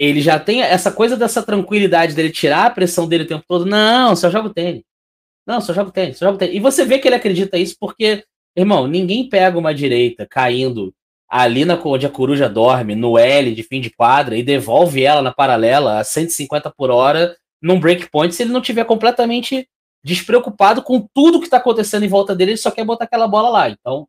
ele 0.00 0.22
já 0.22 0.40
tem 0.40 0.62
essa 0.62 0.90
coisa 0.90 1.14
dessa 1.14 1.42
tranquilidade 1.42 2.14
dele 2.14 2.30
tirar 2.30 2.64
a 2.64 2.70
pressão 2.70 3.06
dele 3.06 3.24
o 3.24 3.28
tempo 3.28 3.44
todo. 3.46 3.66
Não, 3.66 4.16
só 4.16 4.30
joga 4.30 4.48
o 4.48 4.54
tênis. 4.54 4.82
Não, 5.46 5.60
só 5.60 5.74
joga 5.74 5.90
o 5.90 5.92
tênis, 5.92 6.16
só 6.16 6.24
joga 6.24 6.36
o 6.36 6.38
tênis. 6.38 6.56
E 6.56 6.58
você 6.58 6.86
vê 6.86 6.98
que 6.98 7.06
ele 7.06 7.16
acredita 7.16 7.58
isso 7.58 7.76
porque, 7.78 8.24
irmão, 8.56 8.86
ninguém 8.86 9.28
pega 9.28 9.58
uma 9.58 9.74
direita 9.74 10.26
caindo 10.26 10.94
ali 11.28 11.66
na 11.66 11.78
onde 11.84 12.06
a 12.06 12.10
coruja 12.10 12.48
dorme, 12.48 12.94
no 12.94 13.18
L 13.18 13.54
de 13.54 13.62
fim 13.62 13.78
de 13.78 13.90
quadra, 13.90 14.38
e 14.38 14.42
devolve 14.42 15.04
ela 15.04 15.20
na 15.20 15.32
paralela 15.32 16.00
a 16.00 16.04
150 16.04 16.70
por 16.70 16.90
hora 16.90 17.36
num 17.62 17.78
breakpoint 17.78 18.34
se 18.34 18.42
ele 18.42 18.52
não 18.52 18.62
tiver 18.62 18.84
completamente 18.84 19.68
despreocupado 20.02 20.82
com 20.82 21.06
tudo 21.12 21.38
que 21.38 21.44
está 21.44 21.58
acontecendo 21.58 22.04
em 22.04 22.08
volta 22.08 22.34
dele, 22.34 22.52
ele 22.52 22.58
só 22.58 22.70
quer 22.70 22.84
botar 22.86 23.04
aquela 23.04 23.28
bola 23.28 23.50
lá. 23.50 23.68
Então, 23.68 24.08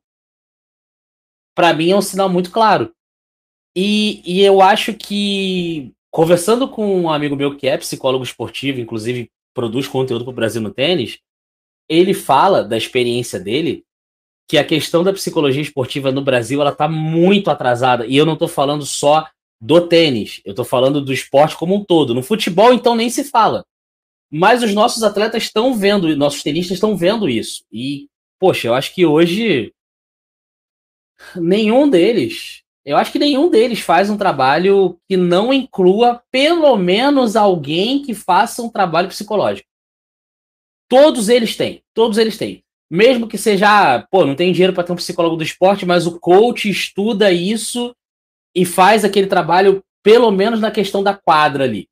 para 1.54 1.74
mim 1.74 1.92
é 1.92 1.96
um 1.98 2.02
sinal 2.02 2.30
muito 2.30 2.50
claro. 2.50 2.94
E, 3.76 4.22
e 4.26 4.42
eu 4.42 4.62
acho 4.62 4.94
que, 4.94 5.94
conversando 6.10 6.68
com 6.68 7.02
um 7.02 7.10
amigo 7.10 7.36
meu 7.36 7.56
que 7.56 7.68
é 7.68 7.78
psicólogo 7.78 8.24
esportivo, 8.24 8.80
inclusive 8.80 9.30
produz 9.54 9.88
conteúdo 9.88 10.24
para 10.26 10.32
o 10.32 10.36
Brasil 10.36 10.62
no 10.62 10.74
tênis, 10.74 11.20
ele 11.90 12.14
fala 12.14 12.64
da 12.64 12.78
experiência 12.78 13.40
dele 13.40 13.84
que 14.48 14.58
a 14.58 14.66
questão 14.66 15.04
da 15.04 15.14
psicologia 15.14 15.62
esportiva 15.62 16.12
no 16.12 16.22
Brasil 16.22 16.60
ela 16.60 16.72
está 16.72 16.88
muito 16.88 17.50
atrasada. 17.50 18.06
E 18.06 18.18
eu 18.18 18.26
não 18.26 18.34
estou 18.34 18.48
falando 18.48 18.86
só 18.86 19.26
do 19.62 19.88
tênis, 19.88 20.42
eu 20.44 20.52
estou 20.52 20.66
falando 20.66 21.00
do 21.00 21.14
esporte 21.14 21.56
como 21.56 21.76
um 21.76 21.84
todo. 21.86 22.14
No 22.14 22.24
futebol, 22.24 22.74
então, 22.74 22.96
nem 22.96 23.10
se 23.10 23.24
fala. 23.24 23.66
Mas 24.30 24.64
os 24.64 24.74
nossos 24.74 25.04
atletas 25.04 25.44
estão 25.44 25.74
vendo, 25.74 26.16
nossos 26.18 26.42
tenistas 26.42 26.76
estão 26.76 26.98
vendo 26.98 27.30
isso. 27.30 27.64
E, 27.72 28.08
poxa, 28.40 28.68
eu 28.68 28.74
acho 28.74 28.94
que 28.96 29.06
hoje 29.06 29.74
nenhum 31.36 31.90
deles 31.90 32.61
eu 32.84 32.98
acho 32.98 33.12
que 33.12 33.20
nenhum 33.20 33.50
deles 33.50 33.80
faz 33.80 34.10
um 34.10 34.18
trabalho 34.18 35.00
que 35.08 35.16
não 35.16 35.54
inclua 35.54 36.22
pelo 36.32 36.76
menos 36.76 37.36
alguém 37.36 38.02
que 38.02 38.14
faça 38.14 38.64
um 38.64 38.70
trabalho 38.70 39.08
psicológico. 39.08 39.68
Todos 40.90 41.30
eles 41.30 41.56
têm, 41.56 41.84
todos 41.94 42.18
eles 42.18 42.38
têm. 42.38 42.64
Mesmo 42.90 43.28
que 43.28 43.38
seja, 43.38 44.06
pô, 44.12 44.26
não 44.26 44.36
tem 44.36 44.52
dinheiro 44.52 44.74
para 44.74 44.84
ter 44.84 44.92
um 44.92 44.98
psicólogo 44.98 45.38
do 45.38 45.44
esporte, 45.44 45.86
mas 45.86 46.06
o 46.06 46.20
coach 46.20 46.70
estuda 46.70 47.32
isso 47.32 47.96
e 48.54 48.66
faz 48.66 49.06
aquele 49.06 49.28
trabalho, 49.28 49.82
pelo 50.04 50.30
menos 50.32 50.60
na 50.60 50.72
questão 50.72 51.02
da 51.02 51.14
quadra 51.14 51.64
ali. 51.64 51.88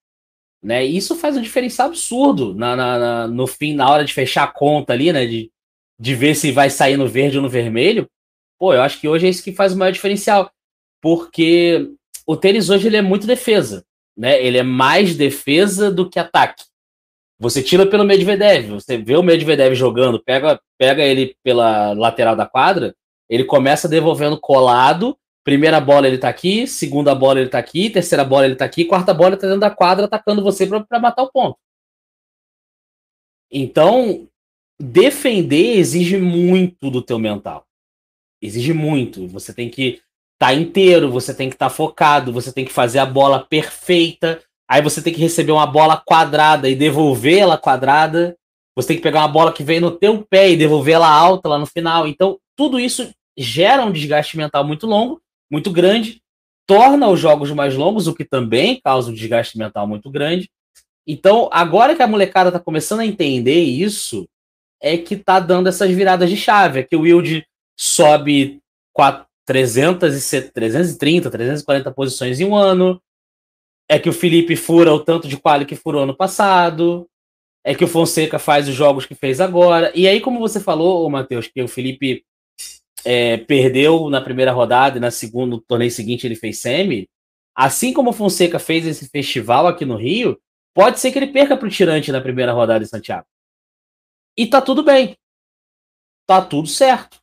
Né? 0.61 0.83
Isso 0.83 1.15
faz 1.15 1.37
um 1.37 1.41
diferencial 1.41 1.87
absurdo 1.87 2.53
na, 2.53 2.75
na, 2.75 2.99
na, 2.99 3.27
no 3.27 3.47
fim, 3.47 3.73
na 3.73 3.89
hora 3.89 4.03
de 4.03 4.13
fechar 4.13 4.43
a 4.43 4.51
conta 4.51 4.91
ali, 4.91 5.13
né? 5.13 5.25
De, 5.25 5.49
de 5.97 6.15
ver 6.15 6.35
se 6.35 6.51
vai 6.51 6.69
sair 6.69 6.97
no 6.97 7.07
verde 7.07 7.37
ou 7.37 7.43
no 7.43 7.49
vermelho. 7.49 8.09
Pô, 8.57 8.73
eu 8.73 8.81
acho 8.81 8.99
que 8.99 9.07
hoje 9.07 9.25
é 9.25 9.29
isso 9.29 9.43
que 9.43 9.53
faz 9.53 9.71
o 9.71 9.77
maior 9.77 9.91
diferencial 9.91 10.51
porque 11.01 11.91
o 12.25 12.35
tênis 12.37 12.69
hoje 12.69 12.87
ele 12.87 12.97
é 12.97 13.01
muito 13.01 13.25
defesa, 13.25 13.85
né? 14.15 14.43
Ele 14.43 14.57
é 14.57 14.63
mais 14.63 15.15
defesa 15.15 15.91
do 15.91 16.09
que 16.09 16.19
ataque. 16.19 16.63
Você 17.39 17.63
tira 17.63 17.85
pelo 17.85 18.03
Medvedev, 18.03 18.71
você 18.71 18.97
vê 18.97 19.15
o 19.15 19.23
Medvedev 19.23 19.73
jogando, 19.73 20.21
pega, 20.21 20.59
pega 20.77 21.03
ele 21.03 21.35
pela 21.41 21.93
lateral 21.93 22.35
da 22.35 22.45
quadra, 22.45 22.93
ele 23.29 23.45
começa 23.45 23.87
devolvendo 23.87 24.37
colado, 24.37 25.17
primeira 25.43 25.79
bola 25.79 26.05
ele 26.05 26.17
tá 26.17 26.27
aqui, 26.27 26.67
segunda 26.67 27.15
bola 27.15 27.39
ele 27.39 27.49
tá 27.49 27.57
aqui, 27.57 27.89
terceira 27.89 28.25
bola 28.25 28.45
ele 28.45 28.55
tá 28.55 28.65
aqui, 28.65 28.83
quarta 28.83 29.13
bola 29.13 29.29
ele 29.29 29.37
tá 29.37 29.47
dentro 29.47 29.61
da 29.61 29.71
quadra 29.71 30.05
atacando 30.05 30.43
você 30.43 30.67
para 30.67 30.99
matar 30.99 31.23
o 31.23 31.31
ponto. 31.31 31.57
Então, 33.49 34.27
defender 34.79 35.77
exige 35.77 36.17
muito 36.17 36.91
do 36.91 37.01
teu 37.01 37.17
mental. 37.17 37.65
Exige 38.41 38.73
muito. 38.73 39.27
Você 39.29 39.53
tem 39.53 39.69
que 39.69 40.01
tá 40.39 40.53
inteiro, 40.53 41.11
você 41.11 41.33
tem 41.33 41.49
que 41.49 41.55
estar 41.55 41.69
tá 41.69 41.75
focado, 41.75 42.31
você 42.31 42.51
tem 42.51 42.63
que 42.63 42.71
fazer 42.71 42.99
a 42.99 43.05
bola 43.05 43.45
perfeita. 43.45 44.41
Aí 44.67 44.81
você 44.81 45.01
tem 45.01 45.13
que 45.13 45.19
receber 45.19 45.51
uma 45.51 45.67
bola 45.67 45.97
quadrada 45.97 46.69
e 46.69 46.75
devolver 46.75 47.39
ela 47.39 47.57
quadrada. 47.57 48.37
Você 48.75 48.89
tem 48.89 48.97
que 48.97 49.03
pegar 49.03 49.19
uma 49.19 49.27
bola 49.27 49.51
que 49.51 49.63
vem 49.63 49.81
no 49.81 49.91
teu 49.91 50.23
pé 50.23 50.51
e 50.51 50.57
devolver 50.57 50.95
ela 50.95 51.09
alta 51.09 51.49
lá 51.49 51.57
no 51.57 51.65
final. 51.65 52.07
Então, 52.07 52.39
tudo 52.55 52.79
isso 52.79 53.09
gera 53.37 53.83
um 53.83 53.91
desgaste 53.91 54.37
mental 54.37 54.63
muito 54.63 54.87
longo, 54.87 55.21
muito 55.51 55.71
grande, 55.71 56.21
torna 56.65 57.07
os 57.09 57.19
jogos 57.19 57.51
mais 57.51 57.75
longos, 57.75 58.07
o 58.07 58.13
que 58.13 58.23
também 58.23 58.79
causa 58.81 59.09
um 59.09 59.13
desgaste 59.13 59.57
mental 59.57 59.87
muito 59.87 60.09
grande. 60.09 60.49
Então, 61.05 61.49
agora 61.51 61.95
que 61.95 62.03
a 62.03 62.07
molecada 62.07 62.51
tá 62.51 62.59
começando 62.59 62.99
a 62.99 63.05
entender 63.05 63.61
isso, 63.61 64.27
é 64.81 64.97
que 64.97 65.17
tá 65.17 65.39
dando 65.39 65.67
essas 65.67 65.89
viradas 65.89 66.29
de 66.29 66.37
chave. 66.37 66.79
É 66.79 66.83
que 66.83 66.95
o 66.95 67.01
Wild 67.01 67.45
sobe 67.77 68.61
4, 68.93 69.25
300 69.49 70.29
330, 70.53 71.31
340 71.31 71.91
posições 71.91 72.39
em 72.39 72.45
um 72.45 72.55
ano. 72.55 73.01
É 73.89 73.97
que 73.97 74.07
o 74.07 74.13
Felipe 74.13 74.55
fura 74.55 74.93
o 74.93 74.99
tanto 74.99 75.27
de 75.27 75.37
quali 75.37 75.65
que 75.65 75.75
furou 75.75 76.03
ano 76.03 76.15
passado. 76.15 77.09
É 77.63 77.73
que 77.73 77.83
o 77.83 77.87
Fonseca 77.87 78.37
faz 78.37 78.69
os 78.69 78.75
jogos 78.75 79.07
que 79.07 79.15
fez 79.15 79.41
agora. 79.41 79.91
E 79.95 80.07
aí, 80.07 80.21
como 80.21 80.39
você 80.39 80.59
falou, 80.59 81.09
Matheus, 81.09 81.47
que 81.47 81.63
o 81.63 81.67
Felipe 81.67 82.23
é, 83.03 83.37
perdeu 83.37 84.07
na 84.07 84.21
primeira 84.21 84.51
rodada 84.51 84.97
e 84.97 85.01
na 85.01 85.09
segunda, 85.09 85.55
no 85.55 85.61
torneio 85.61 85.89
seguinte 85.89 86.27
ele 86.27 86.35
fez 86.35 86.59
semi. 86.59 87.09
Assim 87.55 87.91
como 87.91 88.11
o 88.11 88.13
Fonseca 88.13 88.59
fez 88.59 88.85
esse 88.85 89.09
festival 89.09 89.65
aqui 89.65 89.83
no 89.83 89.95
Rio, 89.95 90.39
pode 90.75 90.99
ser 90.99 91.11
que 91.11 91.17
ele 91.17 91.33
perca 91.33 91.57
para 91.57 91.67
o 91.67 91.71
Tirante 91.71 92.11
na 92.11 92.21
primeira 92.21 92.53
rodada 92.53 92.83
em 92.83 92.87
Santiago. 92.87 93.25
E 94.37 94.45
tá 94.45 94.61
tudo 94.61 94.83
bem. 94.83 95.17
Tá 96.27 96.39
tudo 96.39 96.67
certo. 96.67 97.19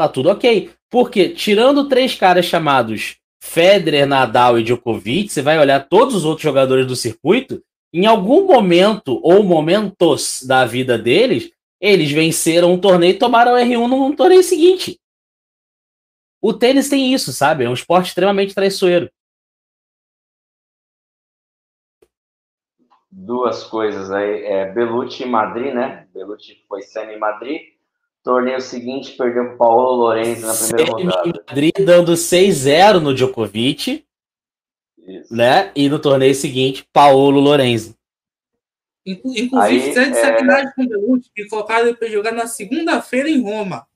Tá 0.00 0.08
tudo 0.08 0.30
ok. 0.30 0.70
Porque, 0.88 1.28
tirando 1.28 1.86
três 1.86 2.14
caras 2.14 2.46
chamados 2.46 3.18
Federer, 3.38 4.06
Nadal 4.06 4.58
e 4.58 4.62
Djokovic, 4.62 5.28
você 5.28 5.42
vai 5.42 5.58
olhar 5.58 5.86
todos 5.90 6.14
os 6.14 6.24
outros 6.24 6.42
jogadores 6.42 6.86
do 6.86 6.96
circuito, 6.96 7.62
em 7.92 8.06
algum 8.06 8.46
momento 8.46 9.20
ou 9.22 9.42
momentos 9.42 10.42
da 10.42 10.64
vida 10.64 10.96
deles, 10.96 11.52
eles 11.78 12.10
venceram 12.10 12.72
um 12.72 12.80
torneio 12.80 13.10
e 13.10 13.18
tomaram 13.18 13.52
o 13.52 13.56
R1 13.56 13.86
no 13.86 14.16
torneio 14.16 14.42
seguinte. 14.42 14.98
O 16.40 16.54
tênis 16.54 16.88
tem 16.88 17.12
isso, 17.12 17.30
sabe? 17.30 17.64
É 17.64 17.68
um 17.68 17.74
esporte 17.74 18.08
extremamente 18.08 18.54
traiçoeiro. 18.54 19.10
Duas 23.10 23.64
coisas 23.64 24.10
aí. 24.10 24.44
É, 24.46 24.72
Belucci 24.72 25.24
e 25.24 25.26
Madrid, 25.26 25.74
né? 25.74 26.08
Belucci 26.14 26.64
foi 26.66 26.80
semi 26.80 27.16
em 27.16 27.18
Madrid. 27.18 27.79
Torneio 28.22 28.60
seguinte, 28.60 29.16
perdeu 29.16 29.46
para 29.46 29.56
Paulo 29.56 29.96
Lorenzo 29.96 30.46
na 30.46 30.54
primeira 30.54 30.92
semi 30.92 31.04
rodada. 31.04 31.44
Madrid 31.48 31.72
dando 31.84 32.12
6-0 32.12 33.00
no 33.00 33.14
Djokovic. 33.14 34.04
Isso. 34.98 35.34
Né? 35.34 35.72
E 35.74 35.88
no 35.88 35.98
torneio 35.98 36.34
seguinte, 36.34 36.86
Paulo 36.92 37.40
Lorenzo. 37.40 37.96
Inclusive, 39.04 39.50
Aí, 39.56 39.90
é 39.90 39.92
de 39.92 39.98
é... 39.98 40.14
sacanagem 40.14 40.72
com 40.76 40.82
o 40.82 40.88
Belucci, 40.88 41.30
que 41.34 41.48
colocaram 41.48 41.88
ele 41.88 41.96
para 41.96 42.08
jogar 42.08 42.32
na 42.32 42.46
segunda-feira 42.46 43.28
em 43.28 43.42
Roma. 43.42 43.86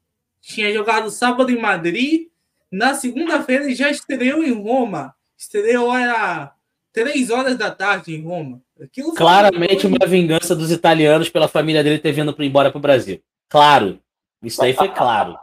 Tinha 0.41 0.73
jogado 0.73 1.11
sábado 1.11 1.51
em 1.51 1.61
Madrid, 1.61 2.29
na 2.73 2.95
segunda-feira 2.95 3.65
ele 3.65 3.75
já 3.75 3.91
estreou 3.91 4.43
em 4.43 4.53
Roma. 4.53 5.15
Estreou 5.39 5.95
era 5.95 6.53
três 6.93 7.31
horas 7.31 7.57
da 7.57 7.71
tarde 7.71 8.15
em 8.15 8.23
Roma. 8.23 8.61
Aquilo 8.81 9.15
Claramente 9.15 9.83
foi... 9.83 9.91
uma 9.91 10.07
vingança 10.07 10.57
dos 10.57 10.71
italianos 10.71 11.29
pela 11.29 11.49
família 11.49 11.85
dele 11.85 11.99
ter 11.99 12.13
vindo 12.13 12.35
embora 12.41 12.71
para 12.71 12.79
o 12.79 12.83
Brasil. 12.83 13.21
Claro. 13.49 14.01
Isso 14.45 14.63
aí 14.63 14.75
foi 14.75 14.89
claro. 14.89 15.39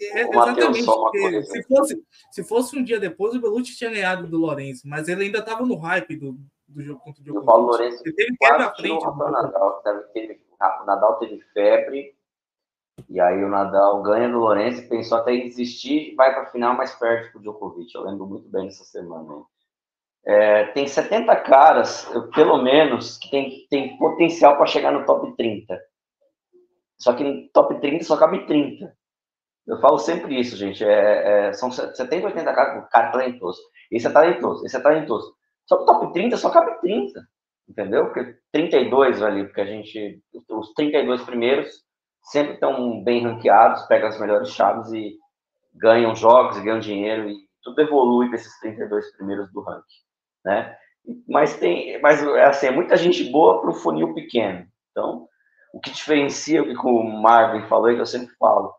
É, 0.00 0.22
exatamente. 0.22 0.82
Se 1.44 1.62
fosse, 1.62 2.04
se 2.30 2.44
fosse 2.44 2.78
um 2.78 2.82
dia 2.82 2.98
depois, 2.98 3.34
o 3.34 3.40
Belucci 3.40 3.76
tinha 3.76 3.90
ganhado 3.90 4.26
do 4.26 4.38
Lourenço, 4.38 4.82
mas 4.86 5.08
ele 5.08 5.24
ainda 5.24 5.38
estava 5.38 5.64
no 5.64 5.76
hype 5.76 6.16
do, 6.16 6.36
do 6.66 6.82
jogo 6.82 7.00
contra 7.00 7.20
o 7.20 7.24
Djokovic. 7.24 7.44
O 7.44 7.46
Paulo 7.46 7.66
Lourenço 7.68 8.02
ele 8.04 8.14
teve 8.14 8.36
quase 8.36 8.58
na 8.58 8.74
frente. 8.74 9.06
O 9.06 9.14
Nadal, 9.14 9.82
teve, 10.12 10.40
o 10.80 10.84
Nadal 10.84 11.18
teve 11.18 11.40
febre, 11.52 12.16
e 13.08 13.20
aí 13.20 13.44
o 13.44 13.48
Nadal 13.48 14.02
ganha 14.02 14.28
do 14.28 14.38
Lourenço, 14.38 14.88
pensou 14.88 15.18
até 15.18 15.32
em 15.32 15.48
desistir, 15.48 16.14
vai 16.16 16.32
para 16.32 16.44
a 16.44 16.50
final, 16.50 16.74
mas 16.74 16.94
perde 16.94 17.30
para 17.30 17.38
o 17.38 17.42
Djokovic. 17.42 17.94
Eu 17.94 18.02
lembro 18.02 18.26
muito 18.26 18.48
bem 18.48 18.64
dessa 18.64 18.84
semana. 18.84 19.44
É, 20.24 20.66
tem 20.66 20.86
70 20.86 21.34
caras, 21.36 22.08
pelo 22.34 22.62
menos, 22.62 23.18
que 23.18 23.30
tem, 23.30 23.66
tem 23.68 23.96
potencial 23.98 24.56
para 24.56 24.66
chegar 24.66 24.92
no 24.92 25.04
top 25.04 25.36
30. 25.36 25.80
Só 27.02 27.14
que 27.14 27.24
no 27.24 27.48
top 27.48 27.80
30 27.80 28.04
só 28.04 28.16
cabe 28.16 28.46
30. 28.46 28.96
Eu 29.66 29.80
falo 29.80 29.98
sempre 29.98 30.38
isso, 30.38 30.56
gente. 30.56 30.84
É, 30.84 31.48
é, 31.48 31.52
são 31.52 31.68
70, 31.68 32.26
80 32.26 32.54
caras, 32.54 32.88
cara 32.90 33.10
talentoso. 33.10 33.60
Esse 33.90 34.06
é 34.06 34.10
talentoso, 34.10 34.64
esse 34.64 34.76
é 34.76 34.80
talentoso. 34.80 35.34
Só 35.66 35.78
que 35.78 35.86
top 35.86 36.12
30 36.12 36.36
só 36.36 36.48
cabe 36.50 36.80
30, 36.80 37.20
entendeu? 37.68 38.06
Porque 38.06 38.36
32 38.52 39.20
ali, 39.20 39.44
porque 39.44 39.60
a 39.60 39.66
gente, 39.66 40.22
os 40.48 40.72
32 40.74 41.22
primeiros 41.22 41.68
sempre 42.22 42.54
estão 42.54 43.02
bem 43.02 43.24
ranqueados, 43.24 43.82
pegam 43.86 44.08
as 44.08 44.20
melhores 44.20 44.50
chaves 44.50 44.92
e 44.92 45.16
ganham 45.74 46.14
jogos, 46.14 46.58
ganham 46.60 46.78
dinheiro 46.78 47.28
e 47.28 47.34
tudo 47.64 47.80
evolui 47.80 48.28
para 48.28 48.36
esses 48.36 48.60
32 48.60 49.16
primeiros 49.16 49.52
do 49.52 49.60
ranking, 49.60 50.02
né? 50.44 50.76
Mas 51.28 51.56
tem, 51.56 52.00
mas 52.00 52.22
é 52.22 52.44
assim, 52.44 52.66
é 52.68 52.70
muita 52.70 52.96
gente 52.96 53.24
boa 53.24 53.60
para 53.60 53.70
o 53.70 53.74
funil 53.74 54.14
pequeno. 54.14 54.64
Então, 54.90 55.28
o 55.72 55.80
que 55.80 55.90
diferencia 55.90 56.62
o 56.62 56.66
que 56.66 56.86
o 56.86 57.02
Marvin 57.02 57.66
falou 57.66 57.90
é 57.90 57.94
que 57.94 58.00
eu 58.00 58.06
sempre 58.06 58.34
falo, 58.36 58.74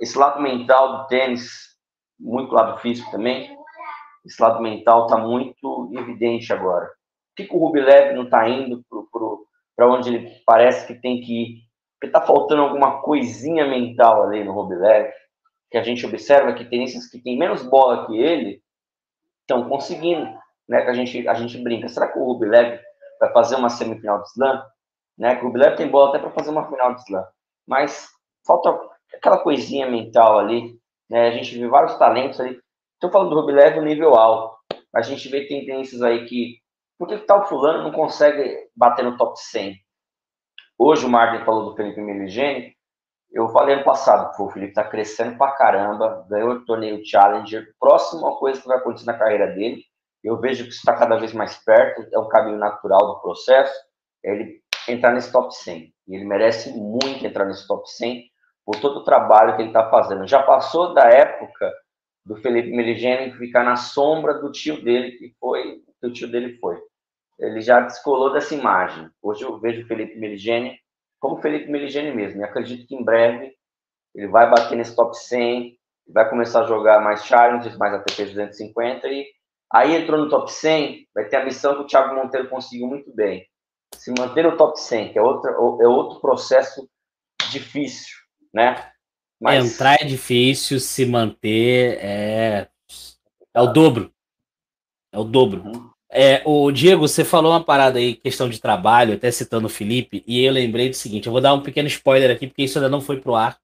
esse 0.00 0.16
lado 0.18 0.40
mental 0.40 0.98
do 0.98 1.06
tênis, 1.08 1.76
muito 2.18 2.52
lado 2.52 2.78
físico 2.80 3.10
também, 3.10 3.56
esse 4.24 4.40
lado 4.40 4.62
mental 4.62 5.06
está 5.06 5.16
muito 5.16 5.90
evidente 5.94 6.52
agora. 6.52 6.86
Por 6.86 7.36
que, 7.36 7.44
que 7.46 7.56
o 7.56 7.58
Rublev 7.58 8.14
não 8.14 8.24
está 8.24 8.48
indo 8.48 8.84
para 9.74 9.88
onde 9.88 10.14
ele 10.14 10.42
parece 10.44 10.86
que 10.86 11.00
tem 11.00 11.20
que 11.20 11.42
ir? 11.42 11.70
Porque 11.94 12.14
está 12.14 12.20
faltando 12.20 12.62
alguma 12.62 13.02
coisinha 13.02 13.66
mental 13.66 14.24
ali 14.24 14.44
no 14.44 14.52
Rublev, 14.52 15.10
que 15.70 15.78
a 15.78 15.82
gente 15.82 16.04
observa 16.04 16.52
que 16.52 16.64
tenistas 16.64 17.06
que 17.06 17.22
têm 17.22 17.38
menos 17.38 17.62
bola 17.62 18.06
que 18.06 18.18
ele 18.18 18.62
estão 19.42 19.68
conseguindo, 19.68 20.26
né? 20.68 20.82
A 20.82 20.92
gente, 20.92 21.28
a 21.28 21.34
gente 21.34 21.58
brinca. 21.58 21.88
Será 21.88 22.08
que 22.08 22.18
o 22.18 22.24
Rublev 22.24 22.80
vai 23.20 23.32
fazer 23.32 23.56
uma 23.56 23.68
semifinal 23.68 24.22
de 24.22 24.28
slam? 24.30 24.62
Né? 25.20 25.36
Que 25.36 25.44
o 25.44 25.48
Rublev 25.48 25.76
tem 25.76 25.88
bola 25.88 26.08
até 26.08 26.18
para 26.18 26.30
fazer 26.30 26.50
uma 26.50 26.66
final 26.66 26.94
de 26.94 27.02
slam. 27.02 27.24
Mas 27.68 28.08
falta 28.44 28.76
aquela 29.14 29.38
coisinha 29.38 29.88
mental 29.88 30.38
ali. 30.38 30.80
Né? 31.08 31.28
A 31.28 31.30
gente 31.30 31.56
vê 31.56 31.68
vários 31.68 31.96
talentos 31.96 32.40
ali 32.40 32.58
Estou 33.00 33.10
falando 33.10 33.30
do 33.30 33.40
Rublev 33.40 33.76
no 33.76 33.86
nível 33.86 34.14
alto. 34.14 34.58
A 34.94 35.00
gente 35.00 35.26
vê 35.30 35.46
tendências 35.46 36.02
aí 36.02 36.26
que. 36.26 36.58
Por 36.98 37.08
que 37.08 37.16
tal 37.16 37.48
fulano 37.48 37.82
não 37.82 37.92
consegue 37.92 38.68
bater 38.76 39.02
no 39.02 39.16
top 39.16 39.40
100? 39.40 39.74
Hoje 40.78 41.06
o 41.06 41.08
Martin 41.08 41.42
falou 41.46 41.70
do 41.70 41.74
Felipe 41.74 41.98
Meligeni. 41.98 42.76
Eu 43.32 43.48
falei 43.48 43.76
ano 43.76 43.84
passado, 43.84 44.36
que 44.36 44.42
o 44.42 44.50
Felipe 44.50 44.72
está 44.72 44.84
crescendo 44.84 45.38
pra 45.38 45.52
caramba, 45.52 46.26
ganhou 46.28 46.50
o 46.50 46.64
torneio 46.66 47.00
Challenger. 47.02 47.74
Próxima 47.80 48.36
coisa 48.36 48.60
que 48.60 48.68
vai 48.68 48.76
acontecer 48.76 49.06
na 49.06 49.16
carreira 49.16 49.46
dele, 49.46 49.82
eu 50.22 50.38
vejo 50.38 50.64
que 50.64 50.70
está 50.70 50.94
cada 50.94 51.16
vez 51.16 51.32
mais 51.32 51.56
perto, 51.64 52.06
é 52.12 52.18
um 52.18 52.28
caminho 52.28 52.58
natural 52.58 53.00
do 53.00 53.20
processo, 53.22 53.72
ele 54.22 54.60
entrar 54.88 55.12
nesse 55.12 55.32
top 55.32 55.54
100. 55.54 55.92
E 56.08 56.14
ele 56.14 56.24
merece 56.24 56.72
muito 56.72 57.24
entrar 57.24 57.44
nesse 57.46 57.66
top 57.66 57.88
100 57.90 58.30
por 58.64 58.76
todo 58.76 58.98
o 58.98 59.04
trabalho 59.04 59.56
que 59.56 59.62
ele 59.62 59.70
está 59.70 59.88
fazendo. 59.90 60.26
Já 60.26 60.42
passou 60.42 60.94
da 60.94 61.04
época 61.04 61.72
do 62.24 62.36
Felipe 62.36 62.70
Meligeni 62.70 63.32
ficar 63.32 63.64
na 63.64 63.76
sombra 63.76 64.34
do 64.34 64.52
tio 64.52 64.82
dele, 64.82 65.12
que 65.12 65.34
foi, 65.40 65.80
que 66.00 66.06
o 66.06 66.12
tio 66.12 66.30
dele 66.30 66.58
foi. 66.58 66.78
Ele 67.38 67.60
já 67.60 67.80
descolou 67.80 68.32
dessa 68.32 68.54
imagem. 68.54 69.08
Hoje 69.22 69.42
eu 69.42 69.58
vejo 69.58 69.82
o 69.82 69.86
Felipe 69.86 70.18
Meligeni 70.18 70.78
como 71.18 71.40
Felipe 71.40 71.70
Meligeni 71.70 72.14
mesmo. 72.14 72.40
E 72.40 72.44
acredito 72.44 72.86
que 72.86 72.94
em 72.94 73.04
breve 73.04 73.52
ele 74.14 74.28
vai 74.28 74.48
bater 74.50 74.76
nesse 74.76 74.94
top 74.94 75.16
100, 75.16 75.76
vai 76.08 76.28
começar 76.28 76.62
a 76.62 76.66
jogar 76.66 77.00
mais 77.00 77.24
challenges, 77.24 77.76
mais 77.76 77.94
ATP 77.94 78.24
250 78.24 79.08
e 79.08 79.26
aí 79.72 79.96
entrou 79.96 80.18
no 80.18 80.28
top 80.28 80.50
100, 80.50 81.06
vai 81.14 81.28
ter 81.28 81.36
a 81.36 81.44
missão 81.44 81.74
que 81.76 81.82
o 81.82 81.86
Thiago 81.86 82.14
Monteiro 82.14 82.48
conseguiu 82.48 82.86
muito 82.86 83.14
bem. 83.14 83.46
Se 83.96 84.12
manter 84.12 84.44
no 84.44 84.56
top 84.56 84.80
100, 84.80 85.12
que 85.12 85.18
é 85.18 85.22
outro, 85.22 85.50
é 85.50 85.86
outro 85.86 86.20
processo 86.20 86.88
difícil, 87.50 88.16
né? 88.52 88.90
Mas... 89.40 89.74
Entrar 89.74 89.94
é 90.00 90.04
difícil, 90.04 90.78
se 90.78 91.06
manter 91.06 91.98
é. 92.00 92.68
É 93.52 93.60
o 93.60 93.66
dobro. 93.66 94.12
É 95.12 95.18
o 95.18 95.24
dobro. 95.24 95.62
Uhum. 95.64 95.90
É, 96.12 96.42
o 96.44 96.72
Diego, 96.72 97.06
você 97.06 97.24
falou 97.24 97.52
uma 97.52 97.62
parada 97.62 97.98
aí, 97.98 98.14
questão 98.14 98.48
de 98.48 98.60
trabalho, 98.60 99.14
até 99.14 99.30
citando 99.30 99.66
o 99.66 99.70
Felipe, 99.70 100.24
e 100.26 100.44
eu 100.44 100.52
lembrei 100.52 100.88
do 100.88 100.96
seguinte: 100.96 101.26
eu 101.26 101.32
vou 101.32 101.40
dar 101.40 101.54
um 101.54 101.62
pequeno 101.62 101.88
spoiler 101.88 102.30
aqui, 102.30 102.48
porque 102.48 102.64
isso 102.64 102.78
ainda 102.78 102.88
não 102.88 103.00
foi 103.00 103.20
pro 103.20 103.34
ar. 103.34 103.58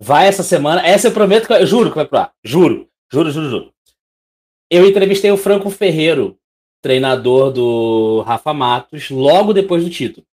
Vai 0.00 0.26
essa 0.28 0.42
semana, 0.42 0.86
essa 0.86 1.08
eu 1.08 1.12
prometo 1.12 1.46
que 1.46 1.52
eu, 1.52 1.58
eu 1.58 1.66
juro 1.66 1.90
que 1.90 1.96
vai 1.96 2.06
pro 2.06 2.18
ar. 2.18 2.32
Juro, 2.44 2.88
juro, 3.12 3.30
juro, 3.30 3.50
juro. 3.50 3.74
Eu 4.70 4.86
entrevistei 4.86 5.30
o 5.32 5.36
Franco 5.36 5.68
Ferreiro, 5.68 6.38
treinador 6.80 7.52
do 7.52 8.22
Rafa 8.22 8.52
Matos, 8.52 9.10
logo 9.10 9.52
depois 9.52 9.84
do 9.84 9.90
título. 9.90 10.26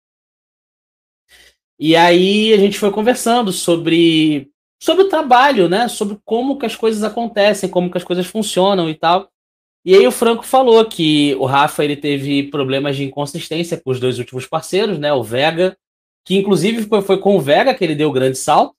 E 1.78 1.96
aí 1.96 2.52
a 2.52 2.56
gente 2.56 2.78
foi 2.78 2.90
conversando 2.90 3.52
sobre 3.52 4.50
sobre 4.80 5.04
o 5.04 5.08
trabalho, 5.08 5.68
né? 5.68 5.88
Sobre 5.88 6.18
como 6.24 6.58
que 6.58 6.66
as 6.66 6.76
coisas 6.76 7.02
acontecem, 7.02 7.68
como 7.68 7.90
que 7.90 7.98
as 7.98 8.04
coisas 8.04 8.26
funcionam 8.26 8.88
e 8.90 8.94
tal. 8.94 9.30
E 9.84 9.94
aí 9.94 10.06
o 10.06 10.12
Franco 10.12 10.44
falou 10.44 10.84
que 10.84 11.34
o 11.36 11.46
Rafa 11.46 11.84
ele 11.84 11.96
teve 11.96 12.44
problemas 12.44 12.96
de 12.96 13.04
inconsistência 13.04 13.80
com 13.80 13.90
os 13.90 14.00
dois 14.00 14.18
últimos 14.18 14.46
parceiros, 14.46 14.98
né? 14.98 15.12
O 15.12 15.22
Vega, 15.22 15.76
que 16.24 16.36
inclusive 16.36 16.82
foi, 16.84 17.02
foi 17.02 17.18
com 17.18 17.36
o 17.36 17.40
Vega 17.40 17.74
que 17.74 17.84
ele 17.84 17.94
deu 17.94 18.08
o 18.08 18.12
grande 18.12 18.38
salto, 18.38 18.74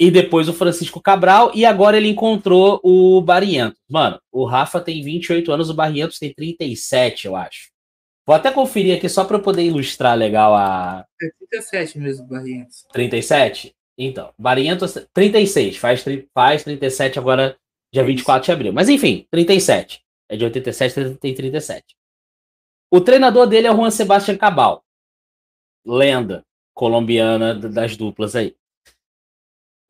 e 0.00 0.10
depois 0.10 0.48
o 0.48 0.52
Francisco 0.52 1.00
Cabral, 1.00 1.50
e 1.54 1.64
agora 1.64 1.96
ele 1.96 2.08
encontrou 2.08 2.80
o 2.84 3.20
Barrientos. 3.20 3.80
Mano, 3.88 4.20
o 4.30 4.44
Rafa 4.44 4.80
tem 4.80 5.02
28 5.02 5.50
anos, 5.50 5.70
o 5.70 5.74
Barrientos 5.74 6.18
tem 6.18 6.32
37, 6.32 7.26
eu 7.26 7.34
acho. 7.34 7.70
Vou 8.24 8.36
até 8.36 8.50
conferir 8.50 8.96
aqui 8.96 9.08
só 9.08 9.24
para 9.24 9.38
eu 9.38 9.42
poder 9.42 9.62
ilustrar 9.62 10.16
legal 10.16 10.54
a. 10.54 11.04
É 11.20 11.30
37 11.50 11.98
mesmo, 11.98 12.26
Barrientos. 12.26 12.84
37? 12.92 13.74
Então, 13.96 14.32
Barrientos 14.38 14.94
36, 15.12 15.76
faz, 15.78 16.04
faz 16.32 16.62
37 16.62 17.18
agora, 17.18 17.56
dia 17.92 18.04
24 18.04 18.44
de 18.44 18.52
abril. 18.52 18.72
Mas 18.72 18.88
enfim, 18.88 19.26
37. 19.30 20.00
É 20.28 20.36
de 20.36 20.44
87 20.44 21.14
tem 21.16 21.34
37. 21.34 21.96
O 22.90 23.00
treinador 23.00 23.46
dele 23.46 23.66
é 23.66 23.72
o 23.72 23.76
Juan 23.76 23.90
Sebastián 23.90 24.36
Cabal. 24.36 24.84
Lenda 25.84 26.44
colombiana 26.74 27.54
das 27.54 27.96
duplas 27.96 28.36
aí. 28.36 28.54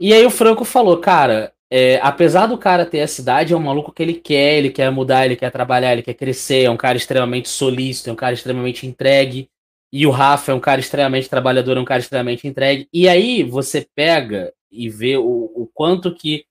E 0.00 0.12
aí 0.12 0.24
o 0.24 0.30
Franco 0.30 0.64
falou, 0.64 0.98
cara, 0.98 1.52
é, 1.70 1.98
apesar 2.02 2.46
do 2.46 2.56
cara 2.56 2.86
ter 2.86 2.98
essa 2.98 3.20
idade, 3.20 3.52
é 3.52 3.56
um 3.56 3.60
maluco 3.60 3.92
que 3.92 4.02
ele 4.02 4.14
quer, 4.14 4.58
ele 4.58 4.70
quer 4.70 4.90
mudar, 4.90 5.26
ele 5.26 5.36
quer 5.36 5.50
trabalhar, 5.50 5.92
ele 5.92 6.02
quer 6.02 6.14
crescer, 6.14 6.64
é 6.64 6.70
um 6.70 6.76
cara 6.76 6.96
extremamente 6.96 7.48
solícito, 7.48 8.08
é 8.08 8.12
um 8.12 8.16
cara 8.16 8.32
extremamente 8.32 8.86
entregue. 8.86 9.50
E 9.92 10.06
o 10.06 10.10
Rafa 10.10 10.52
é 10.52 10.54
um 10.54 10.60
cara 10.60 10.80
extremamente 10.80 11.28
trabalhador, 11.28 11.76
é 11.76 11.80
um 11.80 11.84
cara 11.84 12.00
extremamente 12.00 12.46
entregue. 12.46 12.88
E 12.92 13.08
aí 13.08 13.42
você 13.42 13.86
pega 13.94 14.52
e 14.70 14.88
vê 14.88 15.16
o, 15.16 15.50
o 15.54 15.68
quanto 15.72 16.14
que, 16.14 16.44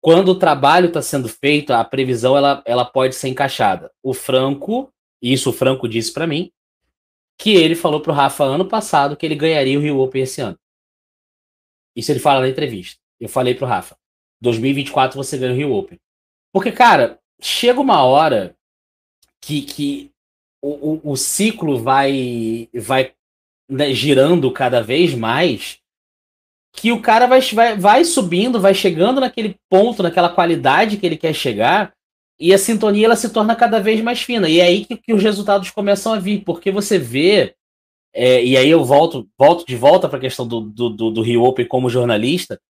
quando 0.00 0.30
o 0.30 0.38
trabalho 0.38 0.86
está 0.86 1.02
sendo 1.02 1.28
feito, 1.28 1.72
a 1.72 1.84
previsão 1.84 2.36
ela, 2.36 2.62
ela 2.64 2.84
pode 2.84 3.14
ser 3.14 3.28
encaixada. 3.28 3.90
O 4.02 4.14
Franco, 4.14 4.92
isso 5.20 5.50
o 5.50 5.52
Franco 5.52 5.88
disse 5.88 6.12
para 6.12 6.26
mim, 6.26 6.52
que 7.36 7.54
ele 7.54 7.74
falou 7.74 8.00
pro 8.00 8.12
Rafa 8.12 8.44
ano 8.44 8.64
passado 8.64 9.16
que 9.16 9.26
ele 9.26 9.34
ganharia 9.34 9.78
o 9.78 9.82
Rio 9.82 9.98
Open 9.98 10.22
esse 10.22 10.40
ano. 10.40 10.58
Isso 11.94 12.12
ele 12.12 12.20
fala 12.20 12.40
na 12.40 12.48
entrevista. 12.48 13.00
Eu 13.20 13.28
falei 13.28 13.54
pro 13.54 13.66
Rafa, 13.66 13.96
2024 14.40 15.16
você 15.16 15.36
ganha 15.36 15.52
o 15.52 15.56
Rio 15.56 15.72
Open. 15.72 15.98
Porque, 16.52 16.72
cara, 16.72 17.18
chega 17.40 17.80
uma 17.80 18.02
hora 18.02 18.54
que, 19.40 19.62
que 19.62 20.10
o, 20.62 20.68
o, 21.08 21.12
o 21.12 21.16
ciclo 21.16 21.78
vai, 21.78 22.68
vai 22.74 23.12
né, 23.68 23.92
girando 23.92 24.50
cada 24.52 24.82
vez 24.82 25.14
mais, 25.14 25.78
que 26.72 26.92
o 26.92 27.00
cara 27.02 27.26
vai, 27.26 27.40
vai, 27.40 27.76
vai 27.76 28.04
subindo, 28.04 28.60
vai 28.60 28.74
chegando 28.74 29.20
naquele 29.20 29.56
ponto, 29.68 30.02
naquela 30.02 30.28
qualidade 30.28 30.96
que 30.96 31.06
ele 31.06 31.16
quer 31.16 31.34
chegar, 31.34 31.92
e 32.40 32.54
a 32.54 32.58
sintonia 32.58 33.06
ela 33.06 33.16
se 33.16 33.30
torna 33.30 33.56
cada 33.56 33.80
vez 33.80 34.00
mais 34.00 34.22
fina. 34.22 34.48
E 34.48 34.60
é 34.60 34.64
aí 34.64 34.84
que, 34.84 34.96
que 34.96 35.12
os 35.12 35.22
resultados 35.22 35.70
começam 35.70 36.12
a 36.12 36.18
vir, 36.18 36.44
porque 36.44 36.70
você 36.70 36.98
vê, 36.98 37.56
é, 38.18 38.44
e 38.44 38.56
aí 38.56 38.68
eu 38.68 38.84
volto, 38.84 39.28
volto 39.38 39.64
de 39.64 39.76
volta 39.76 40.08
para 40.08 40.18
a 40.18 40.20
questão 40.20 40.44
do, 40.44 40.60
do, 40.60 40.90
do, 40.90 41.10
do 41.12 41.22
Rio 41.22 41.44
Open 41.44 41.64
como 41.64 41.88
jornalista, 41.88 42.60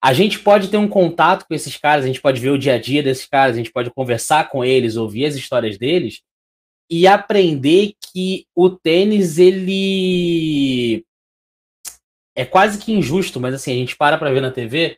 a 0.00 0.12
gente 0.12 0.38
pode 0.38 0.68
ter 0.68 0.76
um 0.76 0.86
contato 0.86 1.46
com 1.48 1.52
esses 1.52 1.76
caras, 1.76 2.04
a 2.04 2.06
gente 2.06 2.20
pode 2.20 2.40
ver 2.40 2.50
o 2.50 2.58
dia 2.58 2.74
a 2.74 2.78
dia 2.78 3.02
desses 3.02 3.26
caras, 3.26 3.56
a 3.56 3.58
gente 3.58 3.72
pode 3.72 3.90
conversar 3.90 4.48
com 4.50 4.64
eles, 4.64 4.94
ouvir 4.94 5.26
as 5.26 5.34
histórias 5.34 5.76
deles, 5.76 6.22
e 6.88 7.08
aprender 7.08 7.94
que 8.12 8.46
o 8.54 8.70
tênis 8.70 9.36
ele 9.38 11.04
é 12.36 12.44
quase 12.44 12.78
que 12.78 12.92
injusto, 12.92 13.40
mas 13.40 13.52
assim, 13.52 13.72
a 13.72 13.76
gente 13.76 13.96
para 13.96 14.16
para 14.16 14.30
ver 14.30 14.42
na 14.42 14.52
TV, 14.52 14.96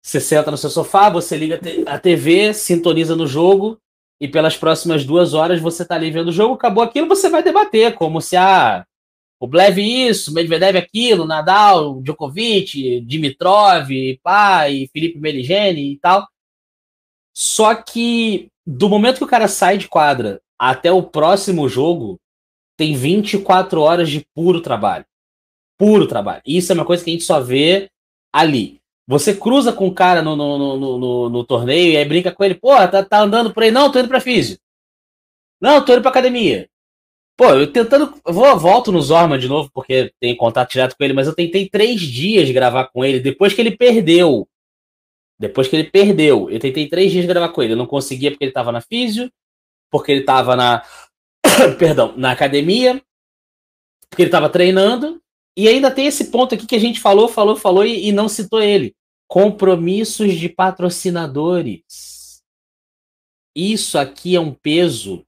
você 0.00 0.20
senta 0.20 0.52
no 0.52 0.56
seu 0.56 0.70
sofá, 0.70 1.10
você 1.10 1.36
liga 1.36 1.60
a 1.86 1.98
TV, 1.98 2.54
sintoniza 2.54 3.16
no 3.16 3.26
jogo 3.26 3.80
e 4.20 4.28
pelas 4.28 4.56
próximas 4.56 5.04
duas 5.04 5.34
horas 5.34 5.60
você 5.60 5.84
tá 5.84 5.96
ali 5.96 6.12
vendo 6.12 6.28
o 6.28 6.32
jogo, 6.32 6.54
acabou 6.54 6.84
aquilo, 6.84 7.08
você 7.08 7.28
vai 7.28 7.42
debater 7.42 7.94
como 7.94 8.20
se 8.20 8.36
a 8.36 8.78
ah, 8.78 8.86
o 9.44 9.46
Blev 9.46 9.78
isso, 9.78 10.32
Medvedev 10.32 10.76
aquilo, 10.76 11.26
Nadal, 11.26 12.00
Djokovic, 12.00 13.00
Dimitrov, 13.02 13.88
pá, 14.22 14.70
e 14.70 14.88
Felipe 14.88 15.18
Meligeni 15.18 15.92
e 15.92 15.98
tal. 15.98 16.26
Só 17.36 17.74
que 17.74 18.48
do 18.66 18.88
momento 18.88 19.18
que 19.18 19.24
o 19.24 19.28
cara 19.28 19.46
sai 19.46 19.76
de 19.76 19.86
quadra 19.86 20.40
até 20.58 20.90
o 20.90 21.02
próximo 21.02 21.68
jogo, 21.68 22.18
tem 22.76 22.96
24 22.96 23.80
horas 23.80 24.08
de 24.08 24.24
puro 24.34 24.62
trabalho. 24.62 25.04
Puro 25.78 26.06
trabalho. 26.06 26.42
Isso 26.46 26.72
é 26.72 26.74
uma 26.74 26.86
coisa 26.86 27.04
que 27.04 27.10
a 27.10 27.12
gente 27.12 27.24
só 27.24 27.40
vê 27.40 27.90
ali. 28.32 28.80
Você 29.06 29.36
cruza 29.36 29.72
com 29.72 29.86
o 29.86 29.94
cara 29.94 30.22
no, 30.22 30.34
no, 30.34 30.56
no, 30.56 30.98
no, 30.98 31.28
no 31.28 31.44
torneio 31.44 31.92
e 31.92 31.96
aí 31.98 32.04
brinca 32.06 32.32
com 32.32 32.42
ele, 32.42 32.54
pô, 32.54 32.74
tá, 32.88 33.04
tá 33.04 33.20
andando 33.20 33.52
por 33.52 33.62
aí. 33.62 33.70
Não, 33.70 33.92
tô 33.92 33.98
indo 33.98 34.08
pra 34.08 34.20
físio. 34.20 34.58
Não, 35.60 35.84
tô 35.84 35.92
indo 35.92 36.00
pra 36.00 36.10
academia. 36.10 36.68
Pô, 37.36 37.46
eu 37.50 37.72
tentando. 37.72 38.14
Vou, 38.24 38.58
volto 38.58 38.92
no 38.92 39.00
Zorma 39.00 39.38
de 39.38 39.48
novo, 39.48 39.70
porque 39.72 40.12
tenho 40.20 40.36
contato 40.36 40.72
direto 40.72 40.96
com 40.96 41.04
ele, 41.04 41.12
mas 41.12 41.26
eu 41.26 41.34
tentei 41.34 41.68
três 41.68 42.00
dias 42.00 42.50
gravar 42.50 42.86
com 42.88 43.04
ele 43.04 43.20
depois 43.20 43.52
que 43.52 43.60
ele 43.60 43.76
perdeu. 43.76 44.48
Depois 45.38 45.66
que 45.68 45.76
ele 45.76 45.90
perdeu. 45.90 46.48
Eu 46.50 46.60
tentei 46.60 46.88
três 46.88 47.10
dias 47.10 47.26
gravar 47.26 47.48
com 47.48 47.62
ele. 47.62 47.72
Eu 47.72 47.76
não 47.76 47.86
conseguia 47.86 48.30
porque 48.30 48.44
ele 48.44 48.52
tava 48.52 48.70
na 48.70 48.80
físio 48.80 49.30
porque 49.94 50.10
ele 50.10 50.22
estava 50.22 50.56
na, 50.56 50.84
perdão, 51.78 52.16
na 52.16 52.32
academia, 52.32 53.00
porque 54.10 54.22
ele 54.22 54.28
estava 54.28 54.50
treinando, 54.50 55.22
e 55.56 55.68
ainda 55.68 55.88
tem 55.88 56.08
esse 56.08 56.32
ponto 56.32 56.52
aqui 56.52 56.66
que 56.66 56.74
a 56.74 56.80
gente 56.80 56.98
falou, 56.98 57.28
falou, 57.28 57.54
falou 57.54 57.86
e, 57.86 58.08
e 58.08 58.10
não 58.10 58.28
citou 58.28 58.60
ele. 58.60 58.92
Compromissos 59.28 60.34
de 60.34 60.48
patrocinadores. 60.48 62.42
Isso 63.54 63.96
aqui 63.96 64.34
é 64.34 64.40
um 64.40 64.52
peso 64.52 65.24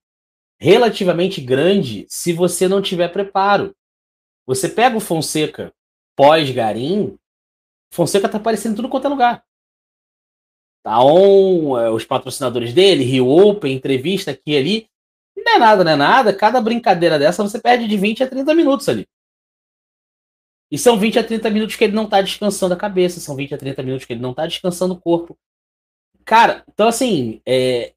relativamente 0.66 1.40
grande 1.40 2.04
se 2.08 2.32
você 2.32 2.66
não 2.66 2.82
tiver 2.82 3.06
preparo. 3.12 3.72
Você 4.44 4.68
pega 4.68 4.96
o 4.96 5.00
Fonseca 5.00 5.72
pós-Garim, 6.16 7.16
Fonseca 7.92 8.28
tá 8.28 8.38
aparecendo 8.38 8.74
tudo 8.74 8.88
quanto 8.88 9.06
é 9.06 9.08
lugar. 9.08 9.44
Tá 10.82 11.00
on, 11.04 11.78
é, 11.78 11.88
os 11.88 12.04
patrocinadores 12.04 12.72
dele, 12.72 13.04
Rio 13.04 13.28
Open, 13.28 13.72
entrevista 13.72 14.32
aqui 14.32 14.50
e 14.54 14.56
ali. 14.56 14.90
Não 15.36 15.54
é 15.54 15.58
nada, 15.58 15.84
não 15.84 15.92
é 15.92 15.96
nada. 15.96 16.34
Cada 16.34 16.60
brincadeira 16.60 17.16
dessa 17.16 17.44
você 17.44 17.60
perde 17.60 17.86
de 17.86 17.96
20 17.96 18.24
a 18.24 18.28
30 18.28 18.52
minutos 18.52 18.88
ali. 18.88 19.06
E 20.68 20.76
são 20.76 20.98
20 20.98 21.20
a 21.20 21.24
30 21.24 21.48
minutos 21.48 21.76
que 21.76 21.84
ele 21.84 21.94
não 21.94 22.08
tá 22.08 22.20
descansando 22.20 22.74
a 22.74 22.76
cabeça, 22.76 23.20
são 23.20 23.36
20 23.36 23.54
a 23.54 23.58
30 23.58 23.84
minutos 23.84 24.04
que 24.04 24.12
ele 24.14 24.20
não 24.20 24.34
tá 24.34 24.44
descansando 24.44 24.94
o 24.94 25.00
corpo. 25.00 25.38
Cara, 26.24 26.64
então 26.68 26.88
assim, 26.88 27.40
é, 27.46 27.94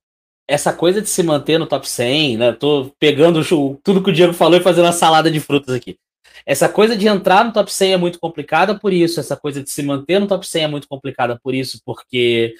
essa 0.50 0.74
coisa 0.74 1.00
de 1.00 1.08
se 1.08 1.22
manter 1.22 1.60
no 1.60 1.68
top 1.68 1.88
100, 1.88 2.38
né? 2.38 2.52
Tô 2.52 2.92
pegando 3.00 3.44
tudo 3.84 4.04
que 4.04 4.10
o 4.10 4.14
Diego 4.14 4.34
falou 4.34 4.60
e 4.60 4.64
fazendo 4.64 4.86
uma 4.86 4.92
salada 4.92 5.30
de 5.30 5.40
frutas 5.40 5.76
aqui. 5.76 5.96
Essa 6.44 6.68
coisa 6.68 6.98
de 6.98 7.08
entrar 7.08 7.46
no 7.46 7.54
top 7.54 7.72
100 7.72 7.94
é 7.94 7.98
muito 7.98 8.20
complicada 8.20 8.78
por 8.78 8.92
isso, 8.92 9.20
essa 9.20 9.38
coisa 9.38 9.62
de 9.62 9.70
se 9.70 9.84
manter 9.84 10.20
no 10.20 10.26
top 10.26 10.48
100 10.48 10.64
é 10.64 10.68
muito 10.68 10.88
complicada 10.88 11.40
por 11.44 11.54
isso, 11.54 11.80
porque 11.86 12.56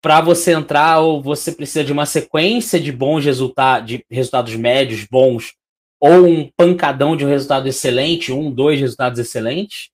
para 0.00 0.22
você 0.22 0.52
entrar, 0.52 1.00
ou 1.00 1.22
você 1.22 1.52
precisa 1.52 1.84
de 1.84 1.92
uma 1.92 2.06
sequência 2.06 2.80
de 2.80 2.90
bons 2.90 3.24
resultados, 3.24 3.88
de 3.88 4.04
resultados 4.10 4.54
médios 4.56 5.04
bons, 5.04 5.54
ou 6.00 6.26
um 6.26 6.50
pancadão 6.56 7.14
de 7.14 7.26
um 7.26 7.28
resultado 7.28 7.68
excelente, 7.68 8.32
um, 8.32 8.50
dois 8.50 8.80
resultados 8.80 9.18
excelentes. 9.18 9.90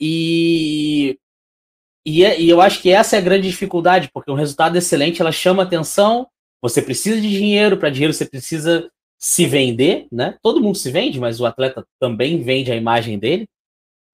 E, 0.00 1.18
e, 2.04 2.24
é, 2.24 2.40
e 2.40 2.48
eu 2.48 2.60
acho 2.60 2.80
que 2.80 2.90
essa 2.90 3.16
é 3.16 3.18
a 3.18 3.22
grande 3.22 3.48
dificuldade, 3.48 4.10
porque 4.12 4.30
um 4.30 4.34
resultado 4.34 4.76
excelente 4.76 5.20
ela 5.20 5.32
chama 5.32 5.62
atenção. 5.62 6.26
Você 6.62 6.80
precisa 6.82 7.20
de 7.20 7.28
dinheiro, 7.28 7.76
para 7.76 7.90
dinheiro 7.90 8.12
você 8.12 8.24
precisa 8.24 8.90
se 9.18 9.46
vender, 9.46 10.06
né? 10.10 10.36
Todo 10.42 10.60
mundo 10.60 10.78
se 10.78 10.90
vende, 10.90 11.20
mas 11.20 11.40
o 11.40 11.46
atleta 11.46 11.84
também 11.98 12.42
vende 12.42 12.72
a 12.72 12.76
imagem 12.76 13.18
dele. 13.18 13.46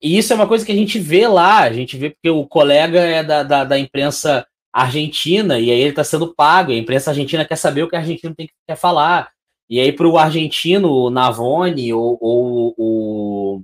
E 0.01 0.17
isso 0.17 0.33
é 0.33 0.35
uma 0.35 0.47
coisa 0.47 0.65
que 0.65 0.71
a 0.71 0.75
gente 0.75 0.99
vê 0.99 1.27
lá, 1.27 1.59
a 1.61 1.73
gente 1.73 1.97
vê 1.97 2.09
porque 2.11 2.29
o 2.29 2.45
colega 2.45 2.99
é 2.99 3.23
da, 3.23 3.41
da, 3.41 3.63
da 3.63 3.79
imprensa 3.79 4.45
Argentina, 4.71 5.59
e 5.59 5.71
aí 5.71 5.79
ele 5.79 5.89
está 5.89 6.03
sendo 6.03 6.35
pago, 6.35 6.71
a 6.71 6.75
imprensa 6.75 7.09
argentina 7.09 7.45
quer 7.45 7.55
saber 7.55 7.83
o 7.83 7.89
que 7.89 7.95
a 7.95 7.99
Argentina 7.99 8.33
tem 8.35 8.47
que 8.47 8.53
quer 8.67 8.75
falar. 8.75 9.31
E 9.69 9.79
aí, 9.79 9.91
para 9.91 10.07
o 10.07 10.17
argentino, 10.17 10.89
o 10.89 11.09
Navone, 11.09 11.91
ou, 11.93 12.17
ou, 12.21 12.75
o, 12.77 13.61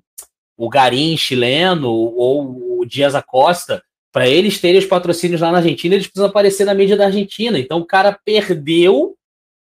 o 0.57 0.69
Garim 0.69 1.15
chileno, 1.15 1.89
ou 1.91 2.79
o 2.79 2.85
Dias 2.85 3.15
Acosta, 3.15 3.81
para 4.13 4.29
eles 4.29 4.61
terem 4.61 4.79
os 4.79 4.85
patrocínios 4.85 5.41
lá 5.41 5.51
na 5.51 5.57
Argentina, 5.57 5.95
eles 5.95 6.07
precisam 6.07 6.29
aparecer 6.29 6.65
na 6.65 6.73
mídia 6.75 6.95
da 6.95 7.07
Argentina. 7.07 7.59
Então 7.59 7.79
o 7.79 7.85
cara 7.85 8.17
perdeu 8.23 9.17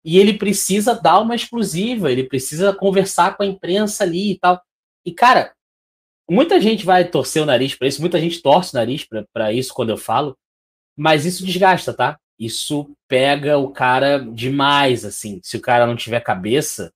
e 0.04 0.18
ele 0.18 0.34
precisa 0.34 0.94
dar 0.94 1.20
uma 1.20 1.36
exclusiva, 1.36 2.10
ele 2.10 2.24
precisa 2.24 2.74
conversar 2.74 3.36
com 3.36 3.44
a 3.44 3.46
imprensa 3.46 4.04
ali 4.04 4.32
e 4.32 4.38
tal. 4.38 4.60
E, 5.06 5.12
cara, 5.12 5.54
muita 6.28 6.60
gente 6.60 6.84
vai 6.84 7.08
torcer 7.08 7.40
o 7.42 7.46
nariz 7.46 7.76
para 7.76 7.86
isso, 7.86 8.00
muita 8.00 8.20
gente 8.20 8.42
torce 8.42 8.74
o 8.74 8.78
nariz 8.78 9.06
para 9.32 9.52
isso 9.52 9.72
quando 9.72 9.90
eu 9.90 9.96
falo, 9.96 10.36
mas 10.96 11.24
isso 11.24 11.46
desgasta, 11.46 11.94
tá? 11.94 12.18
Isso 12.38 12.90
pega 13.06 13.58
o 13.58 13.70
cara 13.70 14.18
demais, 14.18 15.04
assim. 15.04 15.40
Se 15.44 15.56
o 15.56 15.60
cara 15.60 15.86
não 15.86 15.94
tiver 15.94 16.20
cabeça, 16.20 16.92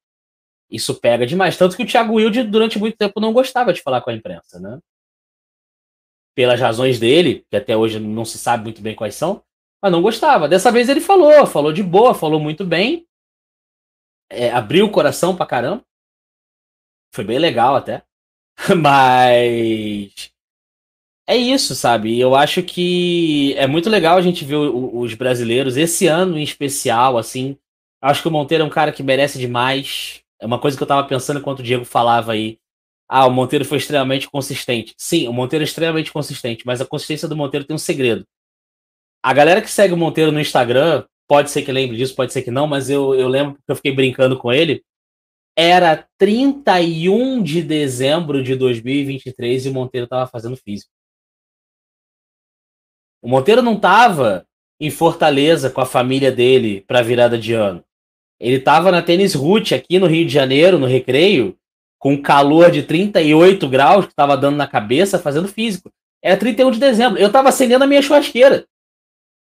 Isso 0.71 0.95
pega 1.01 1.27
demais. 1.27 1.57
Tanto 1.57 1.77
que 1.77 1.83
o 1.83 1.87
Thiago 1.87 2.15
Wilde, 2.15 2.43
durante 2.43 2.79
muito 2.79 2.97
tempo, 2.97 3.21
não 3.21 3.33
gostava 3.33 3.73
de 3.73 3.83
falar 3.83 4.01
com 4.01 4.11
a 4.11 4.15
imprensa, 4.15 4.59
né? 4.59 4.79
Pelas 6.37 6.61
razões 6.61 7.01
dele, 7.01 7.45
que 7.51 7.57
até 7.57 7.77
hoje 7.77 7.99
não 7.99 8.25
se 8.25 8.39
sabe 8.39 8.65
muito 8.65 8.83
bem 8.83 8.95
quais 8.95 9.15
são, 9.15 9.43
mas 9.83 9.91
não 9.91 10.03
gostava. 10.03 10.49
Dessa 10.49 10.71
vez 10.71 10.89
ele 10.89 11.01
falou, 11.01 11.47
falou 11.47 11.73
de 11.73 11.83
boa, 11.83 12.15
falou 12.15 12.39
muito 12.39 12.65
bem. 12.65 13.07
É, 14.31 14.51
abriu 14.51 14.87
o 14.87 14.91
coração 14.91 15.35
pra 15.35 15.47
caramba. 15.47 15.83
Foi 17.15 17.25
bem 17.25 17.39
legal 17.39 17.75
até. 17.77 18.03
Mas 18.77 20.31
é 21.29 21.37
isso, 21.37 21.75
sabe? 21.75 22.19
Eu 22.19 22.35
acho 22.35 22.63
que 22.63 23.55
é 23.57 23.67
muito 23.67 23.91
legal 23.91 24.17
a 24.17 24.23
gente 24.23 24.45
ver 24.45 24.57
os 24.57 25.15
brasileiros, 25.15 25.77
esse 25.77 26.07
ano 26.07 26.39
em 26.39 26.43
especial, 26.43 27.19
assim. 27.19 27.59
Acho 28.01 28.23
que 28.23 28.29
o 28.29 28.31
Monteiro 28.31 28.63
é 28.63 28.67
um 28.67 28.71
cara 28.71 28.93
que 28.93 29.03
merece 29.03 29.39
demais. 29.39 30.23
É 30.41 30.47
uma 30.47 30.61
coisa 30.61 30.77
que 30.77 30.83
eu 30.83 30.87
tava 30.87 31.07
pensando 31.09 31.41
enquanto 31.41 31.61
o 31.61 31.63
Diego 31.63 31.85
falava 31.85 32.33
aí. 32.33 32.59
Ah, 33.09 33.27
o 33.27 33.31
Monteiro 33.31 33.65
foi 33.65 33.79
extremamente 33.79 34.29
consistente. 34.29 34.95
Sim, 34.99 35.29
o 35.29 35.33
Monteiro 35.33 35.63
é 35.63 35.67
extremamente 35.67 36.13
consistente, 36.13 36.67
mas 36.67 36.81
a 36.81 36.87
consistência 36.87 37.29
do 37.29 37.37
Monteiro 37.37 37.65
tem 37.65 37.75
um 37.75 37.79
segredo. 37.79 38.27
A 39.23 39.33
galera 39.33 39.63
que 39.63 39.71
segue 39.71 39.95
o 39.95 39.97
Monteiro 39.97 40.33
no 40.33 40.41
Instagram, 40.41 41.05
pode 41.29 41.51
ser 41.51 41.63
que 41.63 41.73
lembre 41.73 41.97
disso, 41.97 42.15
pode 42.15 42.33
ser 42.33 42.43
que 42.43 42.51
não, 42.51 42.67
mas 42.67 42.91
eu, 42.91 43.15
eu 43.15 43.29
lembro 43.29 43.55
que 43.55 43.61
eu 43.69 43.77
fiquei 43.77 43.93
brincando 43.93 44.39
com 44.39 44.53
ele. 44.53 44.85
Era 45.57 46.07
31 46.19 47.43
de 47.43 47.63
dezembro 47.63 48.43
de 48.43 48.55
2023 48.57 49.67
e 49.67 49.69
o 49.69 49.73
Monteiro 49.73 50.07
tava 50.07 50.27
fazendo 50.27 50.57
físico. 50.57 50.91
O 53.23 53.29
Monteiro 53.29 53.63
não 53.63 53.75
estava 53.75 54.47
em 54.79 54.91
Fortaleza 54.91 55.71
com 55.71 55.81
a 55.81 55.87
família 55.87 56.31
dele 56.31 56.83
para 56.83 57.03
virada 57.03 57.39
de 57.39 57.55
ano. 57.55 57.83
Ele 58.39 58.57
estava 58.57 58.91
na 58.91 59.01
Tênis 59.01 59.35
Root 59.35 59.75
aqui 59.75 59.99
no 59.99 60.07
Rio 60.07 60.27
de 60.27 60.33
Janeiro, 60.33 60.79
no 60.79 60.87
Recreio, 60.87 61.59
com 61.99 62.21
calor 62.21 62.71
de 62.71 62.83
38 62.83 63.69
graus 63.69 64.07
que 64.07 64.13
estava 64.13 64.37
dando 64.37 64.57
na 64.57 64.67
cabeça, 64.67 65.19
fazendo 65.19 65.49
físico. 65.49 65.91
Era 66.23 66.37
31 66.37 66.71
de 66.73 66.79
dezembro. 66.79 67.19
Eu 67.19 67.29
estava 67.29 67.49
acendendo 67.49 67.85
a 67.85 67.87
minha 67.87 68.03
churrasqueira. 68.03 68.67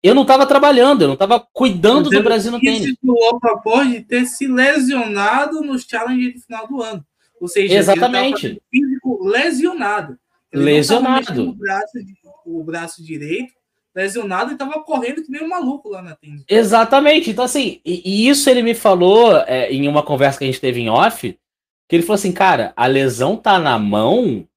Eu 0.03 0.13
não 0.13 0.21
estava 0.21 0.45
trabalhando, 0.45 1.01
eu 1.01 1.07
não 1.07 1.15
estava 1.15 1.39
cuidando 1.51 2.09
do 2.09 2.23
Brasil 2.23 2.51
no 2.51 2.59
tênis. 2.59 2.95
O 3.03 3.39
pode 3.63 4.01
ter 4.01 4.25
se 4.25 4.47
lesionado 4.47 5.61
nos 5.61 5.83
challenges 5.83 6.33
de 6.35 6.41
final 6.41 6.67
do 6.67 6.81
ano. 6.81 7.03
Ou 7.41 7.47
seja, 7.47 7.73
Exatamente. 7.73 8.61
físico 8.69 9.27
lesionado. 9.27 10.17
Ele 10.51 10.63
lesionado. 10.63 11.49
o 11.49 11.53
braço, 11.53 11.91
o 12.45 12.63
braço 12.63 13.03
direito 13.03 13.53
lesionado 13.95 14.51
e 14.51 14.57
tava 14.57 14.83
correndo 14.83 15.23
que 15.23 15.31
nem 15.31 15.41
um 15.41 15.49
maluco 15.49 15.87
lá 15.89 16.01
na 16.01 16.15
tenda. 16.15 16.43
Exatamente. 16.49 17.31
Então, 17.31 17.45
assim, 17.45 17.79
e, 17.85 18.01
e 18.05 18.27
isso 18.27 18.49
ele 18.49 18.61
me 18.61 18.75
falou 18.75 19.37
é, 19.47 19.71
em 19.71 19.87
uma 19.87 20.03
conversa 20.03 20.37
que 20.37 20.43
a 20.43 20.47
gente 20.47 20.59
teve 20.59 20.81
em 20.81 20.89
off, 20.89 21.39
que 21.87 21.95
ele 21.95 22.03
falou 22.03 22.15
assim, 22.15 22.31
cara, 22.31 22.73
a 22.75 22.87
lesão 22.87 23.35
tá 23.35 23.59
na 23.59 23.77
mão, 23.77 24.47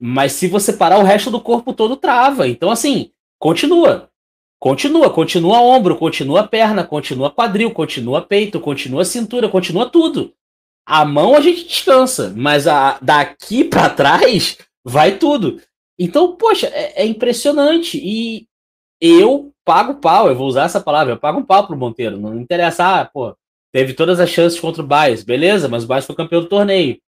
mas 0.00 0.32
se 0.32 0.48
você 0.48 0.72
parar 0.72 0.98
o 0.98 1.04
resto 1.04 1.30
do 1.30 1.40
corpo 1.40 1.72
todo 1.72 1.96
trava. 1.96 2.48
Então, 2.48 2.70
assim, 2.70 3.10
continua. 3.38 4.10
Continua, 4.58 5.10
continua 5.10 5.60
ombro, 5.60 5.96
continua 5.96 6.46
perna, 6.46 6.84
continua 6.84 7.30
quadril, 7.30 7.72
continua 7.72 8.22
peito, 8.22 8.60
continua 8.60 9.04
cintura, 9.04 9.48
continua 9.48 9.88
tudo. 9.88 10.32
A 10.86 11.04
mão 11.04 11.34
a 11.36 11.40
gente 11.40 11.64
descansa, 11.66 12.32
mas 12.36 12.66
a, 12.66 12.98
daqui 13.00 13.64
para 13.64 13.90
trás 13.90 14.58
vai 14.84 15.18
tudo. 15.18 15.60
Então, 15.98 16.36
poxa, 16.36 16.66
é, 16.68 17.02
é 17.02 17.06
impressionante. 17.06 18.00
E, 18.02 18.46
eu 19.00 19.52
pago 19.64 19.96
pau, 19.96 20.28
eu 20.28 20.36
vou 20.36 20.46
usar 20.46 20.64
essa 20.64 20.80
palavra, 20.80 21.14
eu 21.14 21.18
pago 21.18 21.40
um 21.40 21.44
pau 21.44 21.66
pro 21.66 21.76
Monteiro. 21.76 22.20
Não 22.20 22.38
interessa, 22.38 23.00
ah, 23.00 23.04
pô, 23.04 23.36
teve 23.72 23.94
todas 23.94 24.20
as 24.20 24.30
chances 24.30 24.60
contra 24.60 24.82
o 24.82 24.86
Baez, 24.86 25.24
beleza, 25.24 25.68
mas 25.68 25.84
o 25.84 25.86
Baez 25.86 26.06
foi 26.06 26.14
campeão 26.14 26.42
do 26.42 26.48
torneio. 26.48 27.00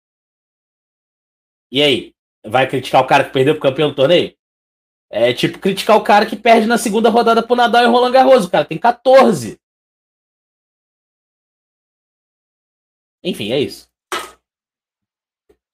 E 1.71 1.83
aí? 1.83 2.15
Vai 2.45 2.69
criticar 2.69 3.03
o 3.03 3.07
cara 3.07 3.25
que 3.25 3.33
perdeu 3.33 3.55
pro 3.55 3.63
campeão 3.63 3.91
do 3.91 3.95
torneio? 3.95 4.35
É 5.11 5.33
tipo 5.35 5.59
criticar 5.59 5.97
o 5.97 6.03
cara 6.03 6.25
que 6.25 6.37
perde 6.37 6.67
na 6.67 6.79
segunda 6.79 7.11
rodada 7.11 7.43
pro 7.43 7.55
Nadal 7.55 7.85
e 7.85 7.87
Roland 7.87 8.13
Garros. 8.13 8.47
O 8.47 8.51
cara 8.51 8.65
tem 8.65 8.79
14. 8.79 9.61
Enfim, 13.23 13.53
é 13.53 13.61
isso. 13.61 13.91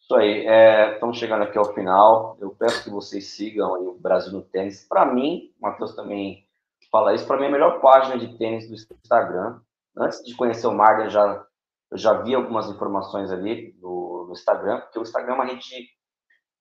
Isso 0.01 0.14
aí, 0.14 0.47
é, 0.47 0.95
estamos 0.95 1.18
chegando 1.18 1.43
aqui 1.43 1.57
ao 1.57 1.72
final. 1.72 2.36
Eu 2.41 2.51
peço 2.51 2.82
que 2.82 2.91
vocês 2.91 3.26
sigam 3.26 3.89
o 3.89 3.99
Brasil 3.99 4.32
no 4.32 4.43
Tênis. 4.43 4.86
Para 4.89 5.07
mim, 5.07 5.53
o 5.59 5.62
Matheus 5.62 5.95
também 5.95 6.47
fala 6.91 7.14
isso, 7.14 7.26
para 7.26 7.36
mim 7.36 7.45
é 7.45 7.49
a 7.49 7.53
melhor 7.53 7.80
página 7.80 8.18
de 8.18 8.36
tênis 8.39 8.68
do 8.68 8.74
Instagram. 8.74 9.61
Antes 9.99 10.22
de 10.24 10.36
conhecer 10.36 10.66
o 10.66 10.74
Marden, 10.74 11.11
já, 11.11 11.44
eu 11.90 11.99
já 11.99 12.12
vi 12.22 12.34
algumas 12.34 12.68
informações 12.68 13.30
ali 13.30 13.76
no, 13.80 14.26
no, 14.28 14.32
Instagram, 14.32 14.80
porque 14.80 14.99
o 14.99 15.03
Instagram 15.03 15.32
é 15.32 15.34
uma 15.34 15.44
rede 15.44 15.88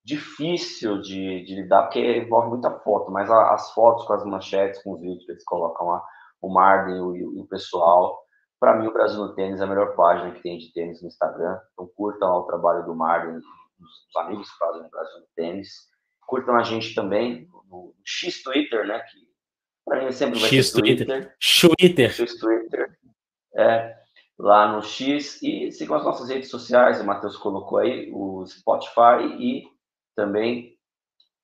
difícil 0.03 1.01
de, 1.01 1.43
de 1.43 1.55
lidar, 1.55 1.83
porque 1.83 2.17
envolve 2.17 2.49
muita 2.49 2.71
foto, 2.79 3.11
mas 3.11 3.29
a, 3.29 3.53
as 3.53 3.71
fotos 3.73 4.05
com 4.05 4.13
as 4.13 4.25
manchetes, 4.25 4.81
com 4.81 4.93
os 4.93 5.01
vídeos 5.01 5.25
que 5.25 5.31
eles 5.31 5.43
colocam 5.43 5.87
lá, 5.87 6.03
o 6.41 6.51
Marden 6.51 6.95
e 7.15 7.41
o, 7.41 7.45
pessoal, 7.47 8.17
para 8.59 8.75
mim, 8.75 8.87
o 8.87 8.93
Brasil 8.93 9.19
no 9.19 9.35
Tênis 9.35 9.59
é 9.59 9.63
a 9.63 9.67
melhor 9.67 9.95
página 9.95 10.31
que 10.31 10.41
tem 10.41 10.57
de 10.57 10.71
tênis 10.73 11.01
no 11.01 11.07
Instagram. 11.07 11.59
Então, 11.73 11.87
curtam 11.95 12.29
o 12.29 12.43
trabalho 12.43 12.85
do 12.85 12.95
Marlon, 12.95 13.39
dos 13.79 14.15
amigos 14.17 14.49
que 14.49 14.57
fazem 14.57 14.81
o 14.81 14.89
Brasil 14.89 15.19
no 15.19 15.27
Tênis. 15.35 15.69
Curtam 16.25 16.55
a 16.55 16.63
gente 16.63 16.95
também 16.95 17.47
no, 17.69 17.93
X 18.03 18.41
Twitter, 18.43 18.85
né? 18.87 18.99
Que 18.99 19.27
para 19.85 20.03
mim 20.03 20.11
sempre 20.11 20.39
vai 20.39 20.49
X 20.49 20.67
ser 20.67 20.81
Twitter. 20.81 21.07
Twitter. 21.07 22.11
X 22.11 22.39
Twitter. 22.39 22.97
É, 23.57 23.97
lá 24.37 24.71
no 24.71 24.81
X. 24.81 25.41
E 25.41 25.71
sigam 25.71 25.97
as 25.97 26.05
nossas 26.05 26.29
redes 26.29 26.49
sociais, 26.49 27.01
o 27.01 27.05
Matheus 27.05 27.37
colocou 27.37 27.79
aí, 27.79 28.11
o 28.13 28.45
Spotify 28.45 29.23
e 29.39 29.63
também 30.15 30.77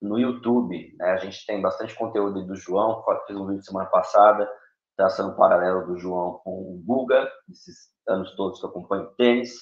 no 0.02 0.20
YouTube. 0.20 0.96
Né? 0.98 1.12
A 1.12 1.18
gente 1.18 1.46
tem 1.46 1.62
bastante 1.62 1.96
conteúdo 1.96 2.46
do 2.46 2.56
João, 2.56 3.04
fiz 3.26 3.36
um 3.36 3.48
vídeo 3.48 3.64
semana 3.64 3.90
passada 3.90 4.50
traçando 4.96 5.34
um 5.34 5.36
paralelo 5.36 5.88
do 5.88 5.98
João 5.98 6.40
com 6.44 6.52
o 6.52 6.84
Guga, 6.86 7.28
esses 7.50 7.90
anos 8.08 8.36
todos 8.36 8.60
que 8.60 8.66
eu 8.66 8.70
acompanho 8.70 9.12
tênis. 9.18 9.54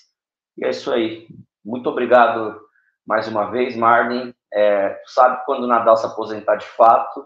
E 0.58 0.66
é 0.66 0.70
isso 0.70 0.92
aí. 0.92 1.28
Muito 1.64 1.90
obrigado 1.90 2.60
mais 3.06 3.28
uma 3.28 3.50
vez, 3.50 3.76
Marlin. 3.76 4.34
É, 4.54 5.02
sabe 5.06 5.44
quando 5.46 5.64
o 5.64 5.68
Nadal 5.68 5.96
se 5.96 6.06
aposentar 6.06 6.58
de 6.58 6.68
fato, 6.68 7.26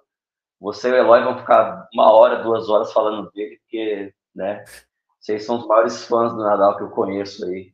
você 0.60 0.90
e 0.90 0.92
o 0.92 0.96
Eloy 0.96 1.24
vão 1.24 1.40
ficar 1.40 1.88
uma 1.94 2.12
hora, 2.12 2.44
duas 2.44 2.70
horas 2.70 2.94
falando 2.94 3.32
dele, 3.32 3.58
porque, 3.62 4.14
né, 4.34 4.64
vocês 5.26 5.44
são 5.44 5.58
os 5.58 5.66
maiores 5.66 6.04
fãs 6.04 6.32
do 6.34 6.38
Nadal 6.38 6.78
que 6.78 6.84
eu 6.84 6.90
conheço 6.90 7.44
aí, 7.46 7.74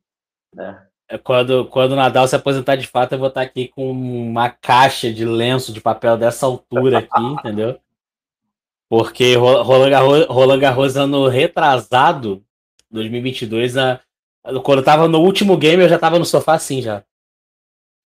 né? 0.56 0.88
É 1.10 1.18
quando, 1.18 1.66
quando 1.66 1.92
o 1.92 1.96
Nadal 1.98 2.26
se 2.26 2.34
aposentar 2.34 2.78
de 2.78 2.88
fato, 2.88 3.12
eu 3.12 3.20
vou 3.20 3.28
estar 3.28 3.42
aqui 3.42 3.68
com 3.68 3.92
uma 3.92 4.50
caixa 4.50 5.12
de 5.12 5.26
lenço 5.26 5.74
de 5.74 5.82
papel 5.82 6.18
dessa 6.18 6.46
altura 6.46 7.00
aqui, 7.00 7.10
entendeu? 7.22 7.78
Porque 8.90 9.36
Roland 9.36 9.90
Garros, 9.90 10.26
Roland 10.28 10.60
Garros 10.60 10.96
ano 10.96 11.28
retrasado, 11.28 12.42
2022, 12.90 13.76
a, 13.76 14.00
quando 14.64 14.80
eu 14.80 14.86
tava 14.86 15.10
no 15.10 15.20
último 15.20 15.58
game, 15.58 15.84
eu 15.84 15.90
já 15.90 16.00
tava 16.00 16.18
no 16.18 16.26
sofá 16.26 16.54
assim 16.54 16.82
já. 16.82 17.04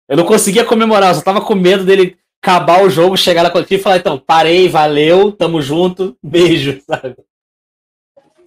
Eu 0.06 0.18
não 0.18 0.26
conseguia 0.26 0.66
comemorar, 0.66 1.10
eu 1.10 1.14
só 1.14 1.22
tava 1.22 1.40
com 1.40 1.54
medo 1.54 1.84
dele 1.84 2.18
acabar 2.42 2.82
o 2.82 2.90
jogo, 2.90 3.16
chegar 3.16 3.42
na 3.42 3.50
coletiva 3.50 3.80
e 3.80 3.82
falar, 3.82 3.96
então, 3.96 4.18
parei, 4.18 4.68
valeu, 4.68 5.32
tamo 5.32 5.62
junto, 5.62 6.14
beijo, 6.22 6.78
sabe? 6.84 7.16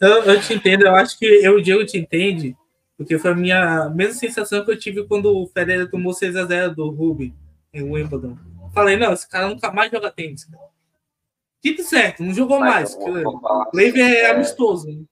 Eu, 0.03 0.23
eu 0.23 0.41
te 0.41 0.53
entendo, 0.53 0.85
eu 0.85 0.95
acho 0.95 1.17
que 1.17 1.25
eu 1.25 1.55
o 1.55 1.61
Diego 1.61 1.85
te 1.85 1.97
entende, 1.97 2.57
porque 2.97 3.17
foi 3.17 3.31
a 3.31 3.35
minha 3.35 3.89
mesma 3.89 4.15
sensação 4.15 4.65
que 4.65 4.71
eu 4.71 4.77
tive 4.77 5.07
quando 5.07 5.35
o 5.35 5.47
Federer 5.47 5.89
tomou 5.89 6.11
6x0 6.11 6.75
do 6.75 6.89
Rubin 6.89 7.34
em 7.73 7.84
Wimbledon. 7.84 8.38
Falei, 8.73 8.97
não, 8.97 9.13
esse 9.13 9.30
cara 9.30 9.47
nunca 9.47 9.71
mais 9.71 9.91
joga 9.91 10.11
tênis, 10.11 10.45
cara. 10.45 10.63
Dito 11.63 11.84
certo, 11.84 12.21
não 12.21 12.34
jogou 12.34 12.59
Mas, 12.59 12.97
mais. 12.97 13.73
Leive 13.73 14.01
é, 14.01 14.23
é 14.23 14.31
amistoso. 14.31 14.88
Né? 14.88 15.05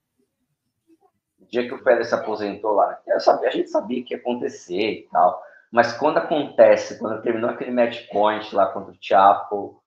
O 1.40 1.46
dia 1.46 1.66
que 1.66 1.74
o 1.74 1.82
Pérez 1.82 2.08
se 2.08 2.16
aposentou 2.16 2.74
lá, 2.74 3.00
sabia, 3.20 3.48
a 3.48 3.52
gente 3.52 3.70
sabia 3.70 4.04
que 4.04 4.14
ia 4.14 4.20
acontecer 4.20 4.92
e 4.92 5.08
tal. 5.10 5.42
Mas 5.72 5.94
quando 5.94 6.18
acontece, 6.18 7.00
quando 7.00 7.22
terminou 7.22 7.50
aquele 7.50 7.72
match 7.72 8.10
point 8.10 8.54
lá 8.54 8.66
contra 8.68 8.92
o 8.92 8.98
Tiapo, 8.98 9.82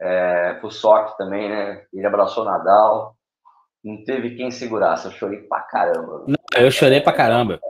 é, 0.00 0.58
o 0.62 0.70
Sock 0.70 1.18
também, 1.18 1.50
né? 1.50 1.84
Ele 1.92 2.06
abraçou 2.06 2.42
o 2.42 2.46
Nadal. 2.46 3.15
Não 3.86 4.02
teve 4.02 4.34
quem 4.34 4.50
segurasse. 4.50 5.06
Eu 5.06 5.12
chorei 5.12 5.42
pra 5.42 5.60
caramba. 5.60 6.24
Não, 6.26 6.60
eu 6.60 6.70
chorei 6.72 7.00
pra 7.00 7.12
caramba. 7.12 7.60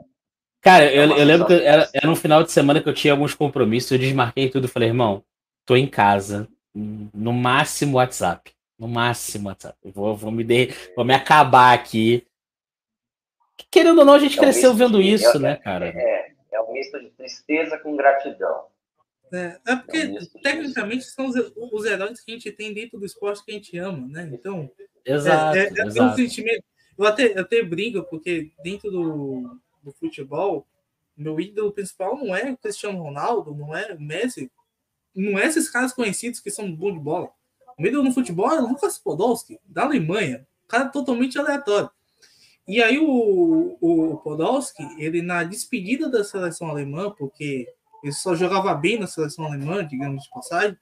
Cara, 0.62 0.90
eu, 0.90 1.14
eu 1.14 1.24
lembro 1.26 1.47
que 1.47 1.52
era, 1.52 1.86
era 1.93 2.10
um 2.10 2.16
final 2.16 2.43
de 2.43 2.51
semana 2.51 2.82
que 2.82 2.88
eu 2.88 2.94
tinha 2.94 3.12
alguns 3.12 3.34
compromissos, 3.34 3.93
eu 3.93 3.98
desmarquei 3.98 4.48
tudo. 4.48 4.66
Falei, 4.66 4.88
irmão, 4.88 5.22
tô 5.66 5.76
em 5.76 5.86
casa, 5.86 6.48
no 6.74 7.34
máximo 7.34 7.98
WhatsApp. 7.98 8.51
No 8.78 8.88
máximo 8.88 9.48
WhatsApp. 9.48 9.76
vou, 9.93 10.16
vou, 10.16 10.32
me 10.32 10.43
de, 10.43 10.70
vou 10.97 11.05
me 11.05 11.12
acabar 11.12 11.74
aqui. 11.74 12.26
Querendo 13.70 13.98
ou 13.98 14.05
não, 14.06 14.14
a 14.14 14.18
gente 14.18 14.38
é 14.38 14.40
cresceu 14.40 14.72
vendo 14.72 15.02
de, 15.02 15.12
isso, 15.12 15.36
é, 15.36 15.38
né, 15.38 15.56
cara? 15.56 15.88
É, 15.88 16.32
é 16.51 16.60
um 16.62 16.72
misto 16.72 16.98
de 16.98 17.10
tristeza 17.10 17.76
com 17.78 17.94
gratidão. 17.94 18.64
É, 19.34 19.59
é 19.66 19.76
porque, 19.76 19.98
é 19.98 20.06
um 20.09 20.40
tecnicamente, 20.43 21.05
são 21.05 21.26
os, 21.26 21.36
os, 21.36 21.84
heróis 21.84 22.22
que 22.22 22.32
a 22.32 22.34
gente 22.34 22.51
tem 22.52 22.72
dentro 22.72 22.98
do 22.98 23.05
esporte 23.05 23.44
que 23.44 23.51
a 23.51 23.55
gente 23.55 23.76
ama, 23.76 24.09
né? 24.09 24.30
Então, 24.32 24.70
exato, 25.14 25.56
é, 25.56 25.68
é, 25.68 25.86
exato. 25.86 26.12
um 26.12 26.16
sentimento. 26.16 26.64
Eu 26.98 27.06
até, 27.06 27.32
eu 27.36 27.40
até 27.40 27.62
brinco, 27.62 28.02
porque 28.04 28.50
dentro 28.62 28.90
do, 28.90 29.58
do 29.82 29.92
futebol, 29.92 30.66
Meu 31.16 31.38
ídolo 31.40 31.72
principal 31.72 32.16
não 32.16 32.34
é 32.34 32.50
o 32.50 32.56
Cristiano 32.56 33.02
Ronaldo, 33.02 33.54
não 33.54 33.74
é 33.74 33.94
o 33.94 34.00
Messi, 34.00 34.50
não 35.14 35.38
é 35.38 35.46
esses 35.46 35.70
caras 35.70 35.92
conhecidos 35.92 36.40
que 36.40 36.50
são 36.50 36.70
bons 36.70 36.94
de 36.94 37.00
bola. 37.00 37.30
O 37.78 37.82
meu 37.82 37.90
ídolo 37.90 38.04
no 38.04 38.12
futebol 38.12 38.50
é 38.50 38.60
o 38.60 38.68
Lucas 38.68 38.98
Podolski, 38.98 39.58
da 39.64 39.84
Alemanha. 39.84 40.46
cara 40.68 40.88
totalmente 40.88 41.38
aleatório. 41.38 41.90
E 42.66 42.82
aí 42.82 42.98
o, 42.98 43.78
o 43.80 44.16
Podolski, 44.18 44.82
ele 44.98 45.22
na 45.22 45.44
despedida 45.44 46.10
da 46.10 46.24
seleção 46.24 46.68
alemã, 46.68 47.10
porque 47.10 47.68
ele 48.02 48.12
só 48.12 48.34
jogava 48.34 48.74
bem 48.74 48.98
na 48.98 49.06
seleção 49.06 49.44
alemã, 49.44 49.86
digamos 49.86 50.24
de 50.24 50.30
passagem, 50.30 50.76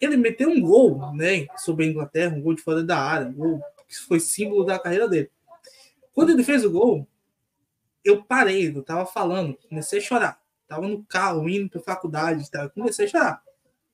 ele 0.00 0.16
meteu 0.16 0.48
um 0.48 0.60
gol, 0.60 1.12
né, 1.14 1.46
sobre 1.56 1.84
a 1.84 1.88
Inglaterra, 1.88 2.36
um 2.36 2.42
gol 2.42 2.54
de 2.54 2.62
fora 2.62 2.82
da 2.82 2.98
área, 2.98 3.28
um 3.28 3.34
gol 3.34 3.62
que 3.88 3.96
foi 3.96 4.20
símbolo 4.20 4.64
da 4.64 4.78
carreira 4.78 5.08
dele. 5.08 5.30
Quando 6.12 6.30
ele 6.30 6.44
fez 6.44 6.64
o 6.64 6.70
gol, 6.70 7.06
eu 8.04 8.22
parei, 8.22 8.68
eu 8.68 8.82
tava 8.82 9.06
falando, 9.06 9.56
comecei 9.68 9.98
a 9.98 10.02
chorar. 10.02 10.42
Tava 10.66 10.88
no 10.88 11.04
carro, 11.04 11.48
indo 11.48 11.68
pra 11.68 11.80
faculdade, 11.80 12.50
tava, 12.50 12.70
comecei 12.70 13.06
a 13.06 13.08
chorar. 13.08 13.42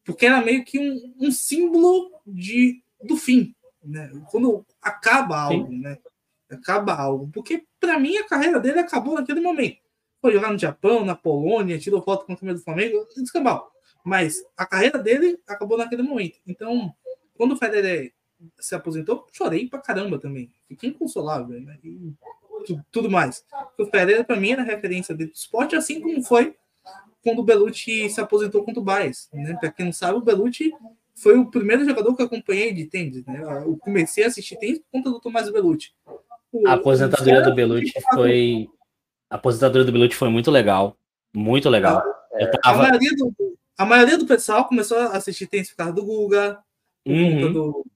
Porque 0.05 0.27
era 0.27 0.41
meio 0.41 0.65
que 0.65 0.79
um, 0.79 1.15
um 1.21 1.31
símbolo 1.31 2.11
de, 2.27 2.83
do 3.03 3.17
fim, 3.17 3.55
né? 3.85 4.11
Quando 4.31 4.65
acaba 4.81 5.39
algo, 5.39 5.69
Sim. 5.69 5.81
né? 5.81 5.99
Acaba 6.51 6.95
algo. 6.95 7.29
Porque, 7.33 7.65
para 7.79 7.99
mim, 7.99 8.17
a 8.17 8.27
carreira 8.27 8.59
dele 8.59 8.79
acabou 8.79 9.15
naquele 9.15 9.41
momento. 9.41 9.79
Foi 10.21 10.33
jogar 10.33 10.51
no 10.51 10.59
Japão, 10.59 11.05
na 11.05 11.15
Polônia, 11.15 11.79
tirou 11.79 12.03
foto 12.03 12.25
com 12.25 12.33
o 12.33 12.37
time 12.37 12.55
do 12.55 12.61
Flamengo, 12.61 13.07
descambau. 13.17 13.71
Mas 14.09 14.43
a 14.57 14.65
carreira 14.65 14.99
dele 14.99 15.39
acabou 15.47 15.77
naquele 15.77 16.03
momento. 16.03 16.39
Então, 16.47 16.95
quando 17.37 17.53
o 17.53 17.57
Federer 17.57 18.15
se 18.59 18.75
aposentou, 18.75 19.27
chorei 19.31 19.69
pra 19.69 19.81
caramba 19.81 20.19
também. 20.19 20.51
Fiquei 20.67 20.89
inconsolável, 20.89 21.61
né? 21.61 21.79
E 21.85 22.15
tudo 22.91 23.11
mais. 23.11 23.45
O 23.79 23.85
Federer, 23.85 24.25
para 24.25 24.41
mim, 24.41 24.53
era 24.53 24.63
referência 24.63 25.15
do 25.15 25.25
esporte, 25.25 25.77
assim 25.77 26.01
como 26.01 26.23
foi 26.23 26.57
quando 27.23 27.41
o 27.41 27.45
Belucci 27.45 28.09
se 28.09 28.19
aposentou 28.19 28.65
contra 28.65 28.81
o 28.81 28.85
Baez. 28.85 29.29
Né? 29.31 29.55
Para 29.61 29.71
quem 29.71 29.85
não 29.85 29.93
sabe, 29.93 30.17
o 30.17 30.23
Belucci 30.23 30.73
foi 31.15 31.37
o 31.37 31.51
primeiro 31.51 31.85
jogador 31.85 32.15
que 32.17 32.23
eu 32.23 32.27
acompanhei 32.27 32.73
de 32.73 32.87
tênis. 32.87 33.27
Né? 33.27 33.43
Eu 33.67 33.77
comecei 33.77 34.25
a 34.25 34.29
assistir 34.29 34.57
tênis 34.57 34.79
por 34.79 34.87
conta 34.91 35.11
do 35.11 35.21
Tomás 35.21 35.51
Belucci. 35.51 35.93
O, 36.51 36.67
a 36.67 36.73
aposentadoria 36.73 37.43
do 37.43 37.55
Belucci 37.55 37.93
foi. 38.15 38.71
A 39.29 39.37
aposentadoria 39.37 39.85
do 39.85 39.93
Belucci 39.93 40.17
foi 40.17 40.31
muito 40.31 40.51
legal. 40.51 40.97
Muito 41.35 41.69
legal. 41.69 42.03
É, 42.33 42.47
tava... 42.47 42.79
a, 42.79 42.83
maioria 42.89 43.11
do, 43.17 43.58
a 43.79 43.85
maioria 43.85 44.19
do 44.19 44.27
pessoal 44.27 44.67
começou 44.67 44.99
a 44.99 45.17
assistir 45.17 45.47
tênis 45.47 45.71
por 45.71 45.77
causa 45.77 45.93
do 45.93 46.05
Guga, 46.05 46.59
por 47.05 47.13
uhum. 47.13 47.41
conta 47.41 47.53
do, 47.53 47.87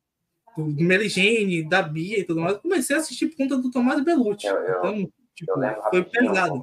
do 0.56 0.82
Meligene, 0.84 1.68
da 1.68 1.82
Bia 1.82 2.20
e 2.20 2.24
tudo 2.24 2.40
mais. 2.40 2.54
Eu 2.54 2.60
comecei 2.60 2.94
a 2.94 3.00
assistir 3.00 3.26
por 3.26 3.36
conta 3.36 3.58
do 3.58 3.70
Tomás 3.70 4.02
Belucci. 4.04 4.46
Eu, 4.46 4.56
eu, 4.56 4.78
então, 4.78 5.12
tipo, 5.34 5.52
foi 5.90 6.04
pesado. 6.04 6.62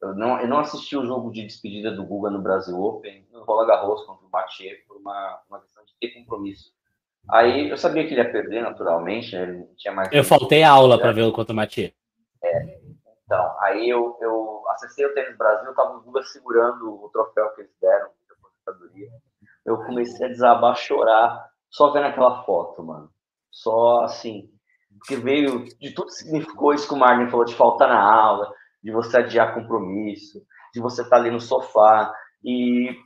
Eu 0.00 0.14
não, 0.14 0.40
eu 0.40 0.46
não 0.46 0.58
assisti 0.58 0.96
o 0.96 1.04
jogo 1.04 1.32
de 1.32 1.42
despedida 1.42 1.90
do 1.90 2.04
Guga 2.04 2.30
no 2.30 2.40
Brasil 2.40 2.78
Open, 2.80 3.26
no 3.32 3.42
Rola 3.42 3.66
Garros 3.66 4.04
contra 4.04 4.24
o 4.24 4.30
Mathieu, 4.30 4.76
por 4.86 4.98
uma, 4.98 5.40
uma 5.48 5.60
questão 5.60 5.84
de 5.84 5.92
ter 5.98 6.08
compromisso. 6.10 6.70
Aí 7.28 7.68
eu 7.68 7.76
sabia 7.76 8.06
que 8.06 8.14
ele 8.14 8.20
ia 8.20 8.30
perder 8.30 8.62
naturalmente, 8.62 9.34
né? 9.34 9.42
ele 9.42 9.64
tinha 9.76 9.92
mais. 9.92 10.08
Eu 10.12 10.22
faltei 10.22 10.62
a 10.62 10.70
aula 10.70 10.98
para 10.98 11.10
ver 11.10 11.22
o 11.22 11.32
contra 11.32 11.52
o 11.52 11.56
Mathieu. 11.56 11.90
É, 12.44 12.78
então, 13.26 13.56
aí 13.60 13.90
eu, 13.90 14.16
eu 14.20 14.62
acessei 14.70 15.04
o 15.04 15.12
Tênis 15.12 15.36
Brasil, 15.36 15.74
tava 15.74 15.96
o 15.96 16.00
Guga 16.00 16.22
segurando 16.22 17.04
o 17.04 17.10
troféu 17.10 17.50
que 17.54 17.62
eles 17.62 17.74
deram 17.80 18.08
de. 18.94 19.08
Eu 19.64 19.78
comecei 19.84 20.26
a 20.26 20.30
desabar, 20.30 20.72
a 20.72 20.76
chorar, 20.76 21.50
só 21.68 21.92
vendo 21.92 22.06
aquela 22.06 22.44
foto, 22.44 22.84
mano. 22.84 23.10
Só 23.50 24.04
assim, 24.04 24.48
porque 24.98 25.16
veio 25.16 25.64
de 25.64 25.92
tudo 25.92 26.06
que 26.06 26.14
significou 26.14 26.72
isso 26.72 26.86
que 26.86 26.94
o 26.94 26.96
Marlon 26.96 27.28
falou 27.28 27.44
de 27.44 27.56
faltar 27.56 27.88
na 27.88 28.00
aula, 28.00 28.52
de 28.80 28.92
você 28.92 29.18
adiar 29.18 29.54
compromisso, 29.54 30.40
de 30.72 30.80
você 30.80 31.02
estar 31.02 31.16
tá 31.16 31.22
ali 31.22 31.30
no 31.30 31.40
sofá. 31.40 32.14
E 32.44 32.96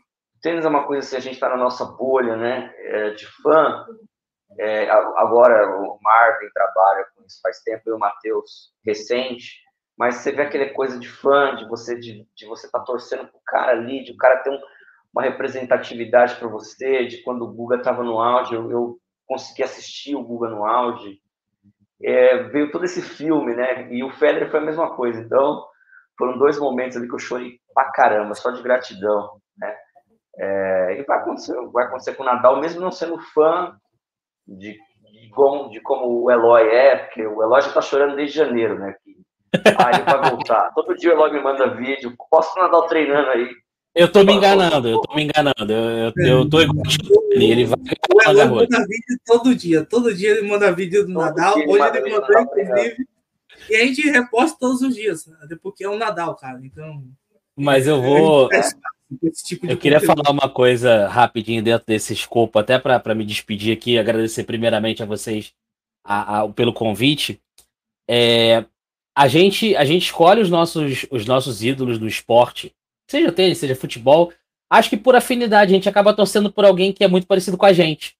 tênis 0.43 0.67
é 0.67 0.69
uma 0.69 0.87
coisa 0.87 1.07
assim, 1.07 1.17
a 1.17 1.21
gente 1.21 1.35
está 1.35 1.49
na 1.49 1.57
nossa 1.57 1.87
bolha, 1.87 2.37
né, 2.37 2.71
é, 2.77 3.11
de 3.11 3.27
fã. 3.43 3.87
É, 4.59 4.91
agora 4.91 5.79
o 5.79 5.99
Marvin 6.03 6.51
trabalha 6.53 7.07
com 7.15 7.25
isso 7.25 7.41
faz 7.43 7.63
tempo, 7.63 7.85
e 7.87 7.93
o 7.93 7.99
Matheus 7.99 8.75
recente, 8.85 9.70
mas 10.01 10.15
você 10.15 10.33
vê 10.33 10.41
aquela 10.41 10.67
coisa 10.71 10.99
de 10.99 11.07
fã, 11.07 11.55
de 11.57 11.69
você 11.69 11.95
de, 11.95 12.27
de 12.35 12.47
você 12.47 12.65
estar 12.65 12.79
tá 12.79 12.85
torcendo 12.87 13.29
pro 13.29 13.39
cara 13.45 13.73
ali, 13.73 14.03
de 14.03 14.13
o 14.13 14.17
cara 14.17 14.39
ter 14.39 14.49
um, 14.49 14.59
uma 15.13 15.23
representatividade 15.23 16.37
para 16.37 16.49
você, 16.49 17.05
de 17.05 17.19
quando 17.19 17.43
o 17.43 17.53
Guga 17.53 17.77
estava 17.77 18.03
no 18.03 18.19
auge, 18.19 18.55
eu, 18.55 18.71
eu, 18.71 18.99
consegui 19.27 19.63
assistir 19.63 20.15
o 20.15 20.25
Guga 20.25 20.49
no 20.49 20.65
auge. 20.65 21.21
É, 22.03 22.45
veio 22.45 22.73
todo 22.73 22.87
esse 22.87 23.03
filme, 23.03 23.55
né? 23.55 23.93
E 23.93 24.03
o 24.03 24.11
Federer 24.11 24.51
foi 24.51 24.61
a 24.61 24.65
mesma 24.65 24.97
coisa. 24.97 25.21
Então, 25.21 25.67
foram 26.17 26.39
dois 26.39 26.59
momentos 26.59 26.97
ali 26.97 27.07
que 27.07 27.15
eu 27.15 27.19
chorei 27.19 27.61
pra 27.75 27.93
caramba, 27.93 28.35
só 28.35 28.51
de 28.51 28.63
gratidão, 28.63 29.39
né? 29.59 29.77
É, 30.39 30.99
e 30.99 31.05
vai 31.05 31.19
acontecer, 31.19 31.55
vai 31.73 31.85
acontecer 31.85 32.15
com 32.15 32.23
o 32.23 32.27
Nadal, 32.27 32.59
mesmo 32.59 32.81
não 32.81 32.91
sendo 32.91 33.19
fã 33.35 33.77
de, 34.49 34.79
de, 35.13 35.29
como, 35.29 35.69
de 35.69 35.79
como 35.83 36.23
o 36.23 36.31
Eloy 36.31 36.67
é, 36.69 36.97
porque 36.97 37.27
o 37.27 37.43
Eloy 37.43 37.61
já 37.61 37.71
tá 37.71 37.83
chorando 37.83 38.17
desde 38.17 38.39
janeiro, 38.39 38.79
né? 38.79 38.95
Aí 39.55 40.03
vai 40.03 40.31
voltar. 40.31 40.73
Todo 40.75 40.97
dia 40.97 41.11
o 41.11 41.13
Eloy 41.13 41.33
me 41.33 41.43
manda 41.43 41.75
vídeo, 41.75 42.15
posso 42.31 42.59
o 42.59 42.63
Nadal 42.63 42.87
treinando 42.87 43.31
aí. 43.31 43.49
Eu 43.95 44.11
tô 44.11 44.23
me 44.23 44.33
enganando, 44.33 44.89
eu 44.89 45.01
tô 45.01 45.15
me 45.15 45.25
enganando. 45.25 45.73
Eu, 45.73 46.13
eu, 46.17 46.27
eu 46.27 46.49
tô 46.49 46.61
igual 46.61 46.85
ele, 47.31 47.45
ele 47.45 47.65
vai. 47.65 47.79
O 48.15 48.23
Eloy 48.23 48.47
manda 48.47 48.79
vídeo 48.87 49.21
todo 49.27 49.55
dia, 49.55 49.85
todo 49.85 50.15
dia 50.15 50.31
ele 50.31 50.49
manda 50.49 50.73
vídeo 50.73 51.07
do 51.07 51.13
todo 51.13 51.23
Nadal. 51.23 51.55
Hoje 51.57 51.99
ele 51.99 52.11
mandou, 52.11 52.41
inclusive. 52.41 53.07
E 53.69 53.77
a 53.77 53.85
gente 53.85 54.09
reposta 54.09 54.57
todos 54.59 54.81
os 54.83 54.95
dias, 54.95 55.27
né? 55.27 55.37
porque 55.61 55.85
é 55.85 55.89
o 55.89 55.99
Nadal, 55.99 56.35
cara. 56.37 56.61
Então. 56.63 57.05
Mas 57.57 57.87
eu 57.87 58.01
vou. 58.01 58.49
Tipo 59.45 59.67
eu 59.67 59.77
queria 59.77 59.99
conteúdo. 59.99 60.23
falar 60.23 60.31
uma 60.31 60.49
coisa 60.49 61.09
rapidinho 61.09 61.63
dentro 61.63 61.85
desse 61.85 62.13
escopo, 62.13 62.61
até 62.61 62.79
para 62.79 63.13
me 63.13 63.25
despedir 63.25 63.77
aqui, 63.77 63.99
agradecer 63.99 64.45
primeiramente 64.45 65.03
a 65.03 65.07
vocês 65.07 65.53
a, 66.05 66.43
a, 66.43 66.49
pelo 66.49 66.73
convite. 66.73 67.41
É, 68.09 68.65
a 69.23 69.29
gente 69.29 69.77
a 69.77 69.85
gente 69.85 70.05
escolhe 70.05 70.41
os 70.41 70.51
nossos, 70.51 71.07
os 71.11 71.27
nossos 71.27 71.63
ídolos 71.63 71.99
do 71.99 72.07
esporte, 72.07 72.75
seja 73.09 73.33
tênis, 73.33 73.59
seja 73.59 73.75
futebol. 73.75 74.33
Acho 74.71 74.91
que 74.91 74.97
por 74.97 75.17
afinidade 75.17 75.73
a 75.73 75.75
gente 75.75 75.89
acaba 75.89 76.15
torcendo 76.15 76.53
por 76.53 76.65
alguém 76.65 76.93
que 76.93 77.03
é 77.03 77.09
muito 77.09 77.27
parecido 77.27 77.57
com 77.57 77.67
a 77.67 77.73
gente. 77.73 78.17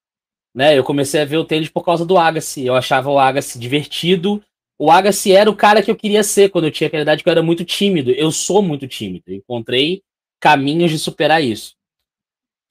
Né? 0.53 0.77
Eu 0.77 0.83
comecei 0.83 1.21
a 1.21 1.25
ver 1.25 1.37
o 1.37 1.45
tênis 1.45 1.69
por 1.69 1.83
causa 1.83 2.05
do 2.05 2.17
Agassi. 2.17 2.65
Eu 2.65 2.75
achava 2.75 3.09
o 3.09 3.17
Agassi 3.17 3.57
divertido 3.57 4.43
o 4.83 4.89
Agassi 4.89 5.31
era 5.31 5.47
o 5.47 5.55
cara 5.55 5.83
que 5.83 5.91
eu 5.91 5.95
queria 5.95 6.23
ser 6.23 6.49
quando 6.49 6.65
eu 6.65 6.71
tinha 6.71 6.87
aquela 6.87 7.03
idade, 7.03 7.21
que 7.21 7.29
eu 7.29 7.31
era 7.31 7.43
muito 7.43 7.63
tímido. 7.63 8.09
Eu 8.09 8.31
sou 8.31 8.63
muito 8.63 8.87
tímido. 8.87 9.31
Encontrei 9.31 10.01
caminhos 10.39 10.89
de 10.89 10.97
superar 10.97 11.39
isso. 11.39 11.75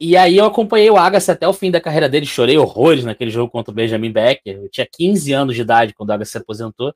E 0.01 0.16
aí 0.16 0.36
eu 0.36 0.44
acompanhei 0.44 0.90
o 0.90 0.97
Agassi 0.97 1.31
até 1.31 1.47
o 1.47 1.52
fim 1.52 1.70
da 1.70 1.81
carreira 1.81 2.09
dele, 2.09 2.27
chorei 2.27 2.59
horrores 2.59 3.05
naquele 3.05 3.31
jogo 3.31 3.48
contra 3.48 3.70
o 3.70 3.74
Benjamin 3.74 4.11
Becker. 4.11 4.57
Eu 4.57 4.69
tinha 4.69 4.89
15 4.90 5.32
anos 5.32 5.55
de 5.55 5.61
idade 5.61 5.94
quando 5.94 6.11
o 6.11 6.12
Agassi 6.12 6.32
se 6.32 6.39
aposentou. 6.39 6.93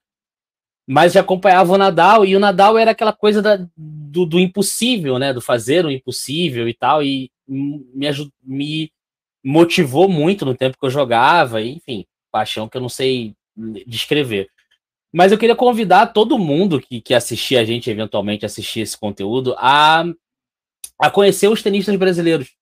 Mas 0.87 1.17
acompanhava 1.17 1.73
o 1.73 1.79
Nadal, 1.79 2.27
e 2.27 2.37
o 2.37 2.41
Nadal 2.41 2.77
era 2.77 2.91
aquela 2.91 3.13
coisa 3.13 3.41
da, 3.41 3.67
do, 3.77 4.27
do, 4.27 4.39
impossível, 4.39 5.19
né? 5.19 5.33
Do 5.33 5.41
fazer 5.41 5.87
o 5.87 5.91
impossível 5.91 6.69
e 6.69 6.75
tal, 6.75 7.03
e 7.03 7.31
me, 7.49 8.11
me 8.43 8.93
motivou 9.43 10.09
muito 10.09 10.45
no 10.45 10.55
tempo 10.55 10.77
que 10.79 10.85
eu 10.85 10.91
jogava, 10.91 11.63
e, 11.63 11.77
enfim, 11.77 12.05
paixão 12.31 12.69
que 12.69 12.77
eu 12.77 12.81
não 12.81 12.89
sei 12.89 13.35
descrever. 13.87 14.49
Mas 15.13 15.31
eu 15.31 15.39
queria 15.39 15.55
convidar 15.55 16.09
todo 16.09 16.39
mundo 16.39 16.81
que, 16.81 17.01
que 17.01 17.15
assistir 17.15 17.57
a 17.57 17.65
gente, 17.65 17.89
eventualmente 17.89 18.45
assistir 18.45 18.81
esse 18.81 18.99
conteúdo, 18.99 19.55
a, 19.57 20.05
a 20.99 21.11
conhecer 21.11 21.49
os 21.49 21.63
tenistas 21.63 21.95
brasileiros. 21.95 22.53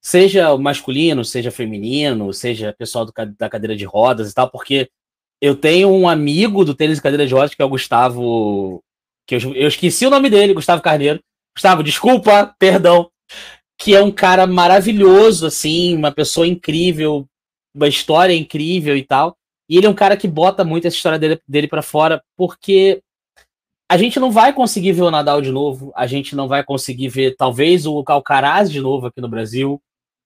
Seja 0.00 0.56
masculino, 0.56 1.24
seja 1.24 1.50
feminino, 1.50 2.32
seja 2.32 2.72
pessoal 2.72 3.04
do, 3.04 3.12
da 3.36 3.50
cadeira 3.50 3.76
de 3.76 3.84
rodas 3.84 4.30
e 4.30 4.34
tal, 4.34 4.48
porque 4.48 4.88
eu 5.40 5.56
tenho 5.56 5.88
um 5.90 6.08
amigo 6.08 6.64
do 6.64 6.74
tênis 6.74 6.96
de 6.96 7.02
cadeira 7.02 7.26
de 7.26 7.32
rodas, 7.32 7.54
que 7.54 7.62
é 7.62 7.64
o 7.64 7.68
Gustavo. 7.68 8.82
que 9.26 9.36
eu, 9.36 9.54
eu 9.54 9.68
esqueci 9.68 10.06
o 10.06 10.10
nome 10.10 10.28
dele, 10.28 10.54
Gustavo 10.54 10.82
Carneiro. 10.82 11.20
Gustavo, 11.56 11.82
desculpa, 11.82 12.54
perdão. 12.58 13.10
Que 13.78 13.94
é 13.94 14.02
um 14.02 14.10
cara 14.10 14.46
maravilhoso, 14.46 15.46
assim, 15.46 15.96
uma 15.96 16.12
pessoa 16.12 16.46
incrível, 16.46 17.26
uma 17.74 17.88
história 17.88 18.34
incrível 18.34 18.96
e 18.96 19.02
tal. 19.02 19.36
E 19.68 19.76
ele 19.76 19.86
é 19.86 19.90
um 19.90 19.94
cara 19.94 20.16
que 20.16 20.28
bota 20.28 20.64
muito 20.64 20.86
essa 20.86 20.96
história 20.96 21.18
dele, 21.18 21.40
dele 21.48 21.68
para 21.68 21.80
fora, 21.80 22.22
porque 22.36 23.02
a 23.90 23.96
gente 23.96 24.20
não 24.20 24.30
vai 24.30 24.52
conseguir 24.52 24.92
ver 24.92 25.02
o 25.02 25.10
Nadal 25.10 25.40
de 25.40 25.50
novo, 25.50 25.92
a 25.96 26.06
gente 26.06 26.36
não 26.36 26.46
vai 26.46 26.62
conseguir 26.62 27.08
ver, 27.08 27.34
talvez, 27.36 27.86
o 27.86 28.04
Calcaraz 28.04 28.70
de 28.70 28.80
novo 28.80 29.06
aqui 29.06 29.20
no 29.20 29.28
Brasil, 29.28 29.80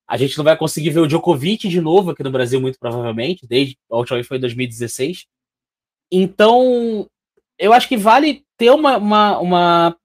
a 0.07 0.17
gente 0.17 0.37
não 0.37 0.45
vai 0.45 0.57
conseguir 0.57 0.91
ver 0.91 1.01
o 1.01 1.07
Djokovic 1.07 1.69
de 1.69 1.81
novo 1.81 2.11
aqui 2.11 2.23
no 2.23 2.31
Brasil, 2.31 2.61
muito 2.61 2.79
provavelmente, 2.79 3.47
desde 3.47 3.77
a 3.91 3.97
última 3.97 4.17
vez 4.17 4.27
foi 4.27 4.37
em 4.37 4.41
2016. 4.41 5.27
Então, 6.13 7.09
eu 7.59 7.73
acho 7.73 7.89
que 7.89 7.97
vale 7.97 8.45
ter 8.57 8.71
uma, 8.71 8.99
uma, 8.99 9.39
uma 9.39 9.97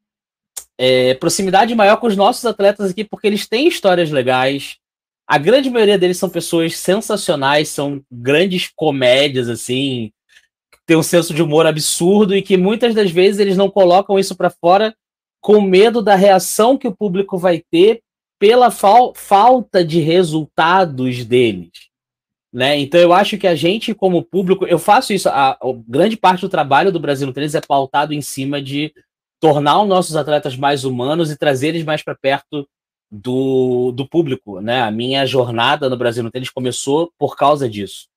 é, 0.77 1.13
proximidade 1.15 1.75
maior 1.75 1.97
com 1.97 2.07
os 2.07 2.15
nossos 2.15 2.45
atletas 2.45 2.91
aqui, 2.91 3.03
porque 3.03 3.27
eles 3.27 3.47
têm 3.47 3.67
histórias 3.67 4.09
legais, 4.09 4.77
a 5.27 5.37
grande 5.37 5.69
maioria 5.69 5.97
deles 5.97 6.17
são 6.17 6.27
pessoas 6.27 6.75
sensacionais, 6.77 7.69
são 7.69 8.01
grandes 8.11 8.71
comédias, 8.75 9.47
assim. 9.47 10.11
tem 10.87 10.97
um 10.97 11.03
senso 11.03 11.35
de 11.35 11.43
humor 11.43 11.67
absurdo 11.67 12.35
e 12.35 12.41
que 12.41 12.57
muitas 12.57 12.95
das 12.95 13.11
vezes 13.11 13.39
eles 13.39 13.55
não 13.55 13.69
colocam 13.69 14.17
isso 14.17 14.35
para 14.35 14.49
fora 14.49 14.95
com 15.39 15.61
medo 15.61 16.01
da 16.01 16.15
reação 16.15 16.77
que 16.77 16.87
o 16.87 16.95
público 16.95 17.37
vai 17.37 17.61
ter 17.69 18.01
pela 18.39 18.71
fal 18.71 19.13
falta 19.13 19.83
de 19.83 19.99
resultados 19.99 21.25
deles. 21.25 21.69
Né? 22.51 22.79
Então 22.79 22.99
eu 22.99 23.13
acho 23.13 23.37
que 23.37 23.45
a 23.45 23.53
gente, 23.53 23.93
como 23.93 24.23
público, 24.23 24.65
eu 24.65 24.79
faço 24.79 25.13
isso. 25.13 25.29
A, 25.29 25.51
a 25.51 25.57
grande 25.87 26.17
parte 26.17 26.41
do 26.41 26.49
trabalho 26.49 26.91
do 26.91 26.99
Brasil 26.99 27.27
no 27.27 27.33
Tênis 27.33 27.53
é 27.53 27.61
pautado 27.61 28.13
em 28.13 28.21
cima 28.21 28.61
de 28.61 28.91
tornar 29.39 29.81
os 29.81 29.87
nossos 29.87 30.15
atletas 30.15 30.57
mais 30.57 30.83
humanos 30.83 31.29
e 31.29 31.37
trazer 31.37 31.69
eles 31.69 31.83
mais 31.83 32.01
para 32.01 32.15
perto 32.15 32.67
do, 33.11 33.91
do 33.91 34.07
público. 34.07 34.61
Né? 34.61 34.81
A 34.81 34.89
minha 34.89 35.25
jornada 35.25 35.89
no 35.89 35.97
Brasil 35.97 36.23
no 36.23 36.31
Tênis 36.31 36.49
começou 36.49 37.11
por 37.19 37.35
causa 37.35 37.69
disso. 37.69 38.07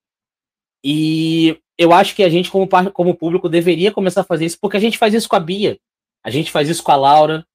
E 0.82 1.58
eu 1.76 1.92
acho 1.92 2.14
que 2.14 2.22
a 2.22 2.28
gente, 2.28 2.50
como, 2.50 2.68
como 2.92 3.14
público, 3.14 3.48
deveria 3.48 3.92
começar 3.92 4.22
a 4.22 4.24
fazer 4.24 4.46
isso, 4.46 4.58
porque 4.60 4.76
a 4.76 4.80
gente 4.80 4.98
faz 4.98 5.14
isso 5.14 5.28
com 5.28 5.36
a 5.36 5.40
Bia, 5.40 5.78
a 6.24 6.30
gente 6.30 6.50
faz 6.50 6.68
isso 6.68 6.82
com 6.82 6.90
a 6.90 6.96
Laura, 6.96 7.46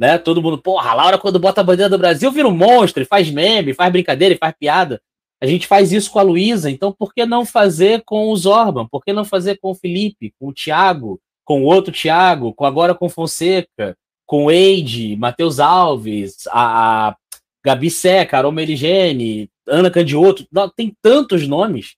né? 0.00 0.16
Todo 0.16 0.40
mundo, 0.40 0.56
porra, 0.56 0.90
a 0.90 0.94
Laura, 0.94 1.18
quando 1.18 1.38
bota 1.38 1.60
a 1.60 1.64
bandeira 1.64 1.90
do 1.90 1.98
Brasil, 1.98 2.32
vira 2.32 2.48
um 2.48 2.56
monstro, 2.56 3.04
faz 3.04 3.30
meme, 3.30 3.74
faz 3.74 3.92
brincadeira, 3.92 4.34
faz 4.40 4.54
piada. 4.58 4.98
A 5.38 5.44
gente 5.46 5.66
faz 5.66 5.92
isso 5.92 6.10
com 6.10 6.18
a 6.18 6.22
Luísa, 6.22 6.70
então 6.70 6.90
por 6.90 7.12
que 7.12 7.26
não 7.26 7.44
fazer 7.44 8.02
com 8.06 8.28
o 8.28 8.36
Zorban? 8.36 8.86
Por 8.86 9.04
que 9.04 9.12
não 9.12 9.26
fazer 9.26 9.58
com 9.58 9.70
o 9.70 9.74
Felipe, 9.74 10.32
com 10.40 10.48
o 10.48 10.54
Thiago, 10.54 11.20
com 11.44 11.62
o 11.62 11.66
outro 11.66 11.92
Thiago, 11.92 12.54
com 12.54 12.64
agora 12.64 12.94
com 12.94 13.10
Fonseca, 13.10 13.94
com 14.26 14.46
o 14.46 14.50
Eide, 14.50 15.16
Matheus 15.16 15.60
Alves, 15.60 16.46
a, 16.48 17.08
a 17.08 17.16
Gabi 17.62 17.90
Seca, 17.90 18.30
Carol 18.30 18.52
Merigene, 18.52 19.50
Ana 19.68 19.90
Candioto, 19.90 20.46
tem 20.74 20.94
tantos 21.02 21.46
nomes 21.46 21.94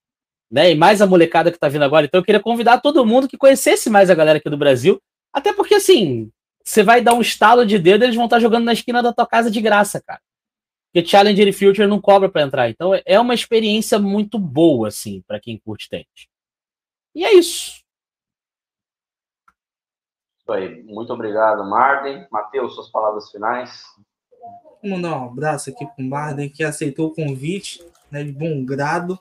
né? 0.52 0.72
E 0.72 0.74
mais 0.74 1.00
a 1.00 1.06
molecada 1.06 1.50
que 1.50 1.58
tá 1.58 1.66
vindo 1.66 1.82
agora. 1.82 2.04
Então 2.04 2.20
eu 2.20 2.24
queria 2.24 2.38
convidar 2.38 2.82
todo 2.82 3.06
mundo 3.06 3.26
que 3.26 3.38
conhecesse 3.38 3.88
mais 3.88 4.10
a 4.10 4.14
galera 4.14 4.36
aqui 4.36 4.50
do 4.50 4.56
Brasil. 4.58 5.00
Até 5.32 5.50
porque, 5.50 5.76
assim, 5.76 6.30
você 6.64 6.82
vai 6.82 7.00
dar 7.00 7.14
um 7.14 7.20
estalo 7.20 7.66
de 7.66 7.78
dedo, 7.78 8.04
eles 8.04 8.16
vão 8.16 8.26
estar 8.26 8.36
tá 8.36 8.40
jogando 8.40 8.64
na 8.64 8.72
esquina 8.72 9.02
da 9.02 9.12
tua 9.12 9.26
casa 9.26 9.50
de 9.50 9.60
graça, 9.60 10.00
cara. 10.00 10.20
Porque 10.92 11.06
Challenger 11.08 11.48
e 11.48 11.52
Future 11.52 11.86
não 11.86 12.00
cobra 12.00 12.28
para 12.28 12.42
entrar. 12.42 12.68
Então 12.68 12.92
é 13.04 13.18
uma 13.18 13.34
experiência 13.34 13.98
muito 13.98 14.38
boa, 14.38 14.88
assim, 14.88 15.22
para 15.26 15.40
quem 15.40 15.58
curte 15.58 15.88
tênis. 15.88 16.28
E 17.14 17.24
é 17.24 17.32
isso. 17.32 17.82
Isso 20.38 20.52
aí. 20.52 20.82
Muito 20.82 21.12
obrigado, 21.12 21.64
Marden. 21.64 22.26
Matheus, 22.30 22.74
suas 22.74 22.90
palavras 22.90 23.30
finais. 23.30 23.84
Vamos 24.82 25.00
mandar 25.00 25.18
um 25.18 25.26
abraço 25.26 25.70
aqui 25.70 25.86
para 25.86 26.04
o 26.04 26.08
Marden, 26.08 26.48
que 26.50 26.64
aceitou 26.64 27.08
o 27.08 27.14
convite 27.14 27.82
né, 28.10 28.22
de 28.24 28.32
bom 28.32 28.64
grado 28.64 29.18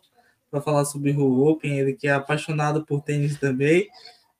para 0.50 0.60
falar 0.60 0.84
sobre 0.84 1.12
o 1.12 1.48
Open, 1.48 1.80
ele 1.80 1.94
que 1.94 2.08
é 2.08 2.12
apaixonado 2.12 2.86
por 2.86 3.02
tênis 3.02 3.40
também. 3.40 3.88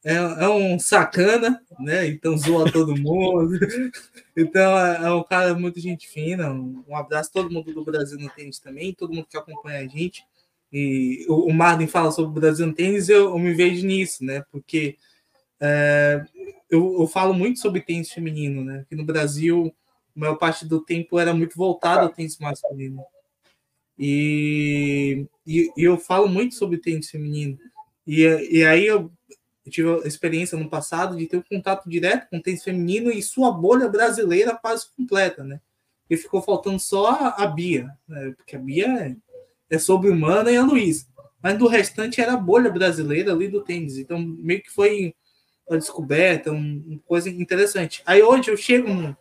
É, 0.04 0.16
é 0.16 0.50
um 0.50 0.80
sacana, 0.80 1.64
né? 1.80 2.08
Então 2.08 2.36
zoa 2.38 2.72
todo 2.72 2.98
mundo. 2.98 3.52
então 4.36 4.78
é, 4.78 5.06
é, 5.06 5.12
um 5.12 5.24
cara 5.24 5.54
muito 5.54 5.80
gente 5.80 6.08
fina. 6.08 6.52
Um, 6.52 6.84
um 6.88 6.96
abraço 6.96 7.30
a 7.30 7.34
todo 7.34 7.52
mundo 7.52 7.72
do 7.72 7.84
Brasil 7.86 8.18
no 8.18 8.30
tênis 8.30 8.60
também, 8.60 8.94
todo 8.94 9.14
mundo 9.14 9.28
que 9.30 9.38
acompanha 9.38 9.80
a 9.80 9.88
gente. 9.88 10.26
E 10.74 11.26
o, 11.28 11.52
o 11.52 11.88
fala 11.88 12.12
sobre 12.12 12.32
o 12.32 12.42
Brasil 12.42 12.66
no 12.66 12.74
tênis, 12.74 13.10
eu, 13.10 13.30
eu 13.30 13.40
me 13.40 13.54
vejo 13.54 13.86
nisso, 13.86 14.24
né? 14.24 14.44
Porque 14.52 14.98
é, 15.60 16.26
eu, 16.70 17.02
eu, 17.02 17.08
falo 17.08 17.34
muito 17.34 17.60
sobre 17.60 17.82
tênis 17.82 18.10
feminino, 18.12 18.64
né? 18.64 18.86
Que 18.90 18.96
no 18.96 19.06
Brasil, 19.06 19.72
a 20.16 20.20
maior 20.20 20.36
parte 20.36 20.66
do 20.66 20.84
tempo 20.84 21.20
era 21.20 21.34
muito 21.34 21.56
voltado 21.56 22.02
ao 22.02 22.10
tênis 22.10 22.40
masculino. 22.40 23.04
E, 24.00 25.28
e, 25.46 25.70
e 25.78 25.84
eu 25.84 25.98
falo 25.98 26.28
muito 26.28 26.56
sobre 26.56 26.80
tênis 26.80 27.10
feminino. 27.10 27.60
E, 28.08 28.24
e 28.24 28.64
aí 28.64 28.88
eu, 28.88 29.12
eu 29.66 29.72
tive 29.72 29.90
a 30.04 30.08
experiência 30.08 30.58
no 30.58 30.70
passado 30.70 31.16
de 31.16 31.28
ter 31.28 31.38
um 31.38 31.44
contato 31.44 31.88
direto 31.88 32.30
com 32.30 32.38
o 32.38 32.42
tênis 32.42 32.64
feminino 32.64 33.12
e 33.12 33.22
sua 33.22 33.52
bolha 33.52 33.88
brasileira 33.88 34.56
quase 34.56 34.86
completa, 34.96 35.44
né? 35.44 35.60
E 36.10 36.18
ficou 36.18 36.42
faltando 36.42 36.80
só 36.80 37.34
a, 37.38 37.48
Bia, 37.48 37.90
né? 38.08 38.34
porque 38.36 38.56
a 38.56 38.60
Bia 38.60 38.88
é, 38.88 39.16
é 39.70 39.80
sobre-humana 39.80 40.52
e 40.52 40.58
a 40.58 40.64
Luísa. 40.64 41.06
Mas 41.42 41.58
do 41.58 41.68
restante 41.68 42.20
era 42.20 42.34
a 42.34 42.38
bolha 42.38 42.70
brasileira 42.70 43.32
ali 43.32 43.48
do 43.48 43.64
tênis. 43.64 43.98
Então, 43.98 44.20
meio 44.20 44.62
que 44.62 44.70
foi 44.70 45.16
uma 45.68 45.78
descoberta, 45.78 46.52
um, 46.52 46.84
uma 46.86 47.00
coisa 47.06 47.30
interessante. 47.30 48.04
Aí 48.06 48.22
hoje 48.22 48.52
eu 48.52 48.58
chego 48.58 48.90
no, 48.90 49.16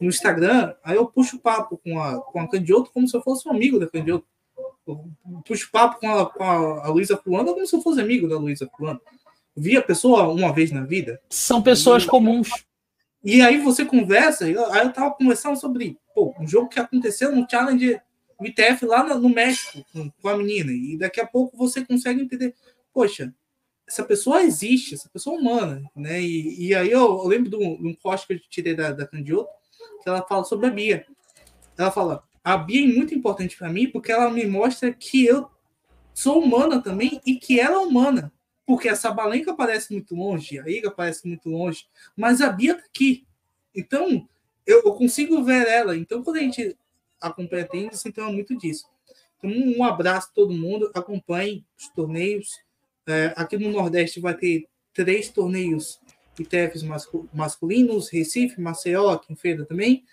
no 0.00 0.08
Instagram, 0.08 0.74
aí 0.84 0.96
eu 0.96 1.06
puxo 1.06 1.38
papo 1.38 1.78
com 1.78 2.00
a, 2.00 2.20
com 2.20 2.40
a 2.40 2.48
Candioto 2.48 2.92
como 2.92 3.08
se 3.08 3.16
eu 3.16 3.22
fosse 3.22 3.48
um 3.48 3.52
amigo 3.52 3.80
da 3.80 3.88
Candioto. 3.88 4.26
Eu 4.86 5.10
puxo 5.44 5.68
papo 5.72 5.98
com 5.98 6.08
a, 6.08 6.30
com 6.30 6.44
a, 6.44 6.86
a 6.86 6.88
Luísa 6.88 7.16
Fulano 7.16 7.52
como 7.52 7.66
se 7.66 7.74
eu 7.74 7.82
fosse 7.82 8.00
amigo 8.00 8.28
da 8.28 8.38
Luísa 8.38 8.70
Fulano. 8.76 9.00
Vi 9.56 9.76
a 9.76 9.82
pessoa 9.82 10.28
uma 10.28 10.52
vez 10.52 10.70
na 10.70 10.84
vida. 10.84 11.20
São 11.30 11.62
pessoas 11.62 12.04
e, 12.04 12.06
comuns. 12.06 12.50
E 13.24 13.40
aí 13.40 13.58
você 13.58 13.84
conversa, 13.84 14.44
aí 14.44 14.52
eu 14.52 14.92
tava 14.92 15.12
conversando 15.14 15.56
sobre 15.56 15.98
pô, 16.14 16.34
um 16.38 16.46
jogo 16.46 16.68
que 16.68 16.78
aconteceu 16.78 17.34
no 17.34 17.46
Challenge 17.50 18.00
ITF 18.44 18.84
lá 18.84 19.02
no, 19.02 19.18
no 19.18 19.28
México 19.28 19.84
com, 19.92 20.10
com 20.10 20.28
a 20.28 20.36
menina. 20.36 20.70
E 20.72 20.96
daqui 20.98 21.20
a 21.20 21.26
pouco 21.26 21.56
você 21.56 21.84
consegue 21.84 22.20
entender, 22.20 22.54
poxa, 22.92 23.34
essa 23.86 24.04
pessoa 24.04 24.42
existe, 24.42 24.94
essa 24.94 25.08
pessoa 25.08 25.36
é 25.36 25.40
humana, 25.40 25.90
né? 25.94 26.20
E, 26.20 26.68
e 26.68 26.74
aí 26.74 26.90
eu, 26.90 27.00
eu 27.00 27.26
lembro 27.26 27.50
de 27.50 27.56
um, 27.56 27.80
de 27.80 27.88
um 27.88 27.94
post 27.94 28.26
que 28.26 28.34
eu 28.34 28.40
tirei 28.50 28.74
da, 28.74 28.92
da 28.92 29.06
Candioto, 29.06 29.48
que 30.02 30.08
ela 30.08 30.22
fala 30.26 30.44
sobre 30.44 30.66
a 30.66 30.70
Bia. 30.70 31.06
Ela 31.78 31.90
fala: 31.90 32.22
a 32.42 32.56
Bia 32.56 32.84
é 32.84 32.92
muito 32.92 33.14
importante 33.14 33.56
para 33.56 33.70
mim 33.70 33.88
porque 33.88 34.12
ela 34.12 34.30
me 34.30 34.44
mostra 34.44 34.92
que 34.92 35.24
eu 35.24 35.48
sou 36.12 36.42
humana 36.42 36.82
também 36.82 37.20
e 37.24 37.36
que 37.36 37.60
ela 37.60 37.76
é 37.76 37.78
humana. 37.78 38.32
Porque 38.66 38.88
a 38.88 38.96
Sabalenka 38.96 39.54
parece 39.54 39.92
muito 39.92 40.14
longe, 40.14 40.58
a 40.58 40.68
Iga 40.68 40.90
parece 40.90 41.26
muito 41.26 41.48
longe, 41.48 41.86
mas 42.16 42.40
a 42.40 42.50
Bia 42.50 42.74
tá 42.74 42.82
aqui. 42.84 43.24
Então, 43.74 44.28
eu, 44.66 44.82
eu 44.84 44.92
consigo 44.94 45.42
ver 45.44 45.68
ela. 45.68 45.96
Então, 45.96 46.22
quando 46.22 46.38
a 46.38 46.40
gente 46.40 46.76
acompanha 47.20 47.68
tênis, 47.68 48.04
então 48.04 48.28
é 48.28 48.32
muito 48.32 48.58
disso. 48.58 48.86
Então, 49.38 49.50
um 49.50 49.84
abraço 49.84 50.28
a 50.30 50.34
todo 50.34 50.52
mundo. 50.52 50.90
Acompanhe 50.94 51.64
os 51.78 51.88
torneios. 51.90 52.50
É, 53.06 53.32
aqui 53.36 53.56
no 53.56 53.70
Nordeste 53.70 54.18
vai 54.18 54.34
ter 54.34 54.66
três 54.92 55.28
torneios 55.28 56.00
ITFs 56.38 56.82
masculinos, 57.32 58.08
Recife, 58.08 58.60
Maceió, 58.60 59.10
aqui 59.10 59.32
em 59.32 59.36
Feira 59.36 59.64
também, 59.64 60.04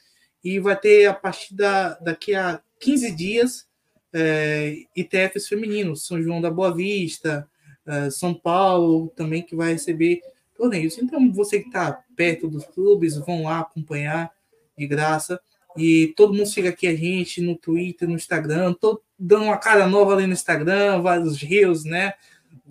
e 0.44 0.60
vai 0.60 0.80
ter 0.80 1.06
a 1.06 1.14
partir 1.14 1.56
da, 1.56 1.96
daqui 1.96 2.36
a 2.36 2.62
15 2.80 3.12
dias 3.12 3.68
é, 4.14 4.78
ITFs 4.96 5.48
femininos, 5.48 6.06
São 6.06 6.22
João 6.22 6.40
da 6.40 6.52
Boa 6.52 6.74
Vista, 6.74 7.50
é, 7.86 8.10
São 8.10 8.34
Paulo 8.34 9.12
também, 9.16 9.42
que 9.42 9.56
vai 9.56 9.74
receber 9.74 10.22
torneios. 10.56 10.98
Então, 10.98 11.32
você 11.32 11.60
que 11.60 11.68
está 11.68 12.04
perto 12.16 12.48
dos 12.48 12.66
clubes, 12.66 13.18
vão 13.18 13.44
lá 13.44 13.60
acompanhar 13.60 14.32
de 14.78 14.88
graça. 14.88 15.40
E 15.76 16.14
todo 16.16 16.34
mundo 16.34 16.46
siga 16.46 16.70
aqui 16.70 16.88
a 16.88 16.96
gente 16.96 17.42
no 17.42 17.56
Twitter, 17.56 18.08
no 18.08 18.16
Instagram. 18.16 18.74
Tô 18.74 19.02
dando 19.18 19.46
uma 19.46 19.58
cara 19.58 19.88
nova 19.88 20.14
ali 20.14 20.28
no 20.28 20.34
Instagram, 20.34 21.02
vários 21.02 21.38
rios, 21.42 21.84
né? 21.84 22.14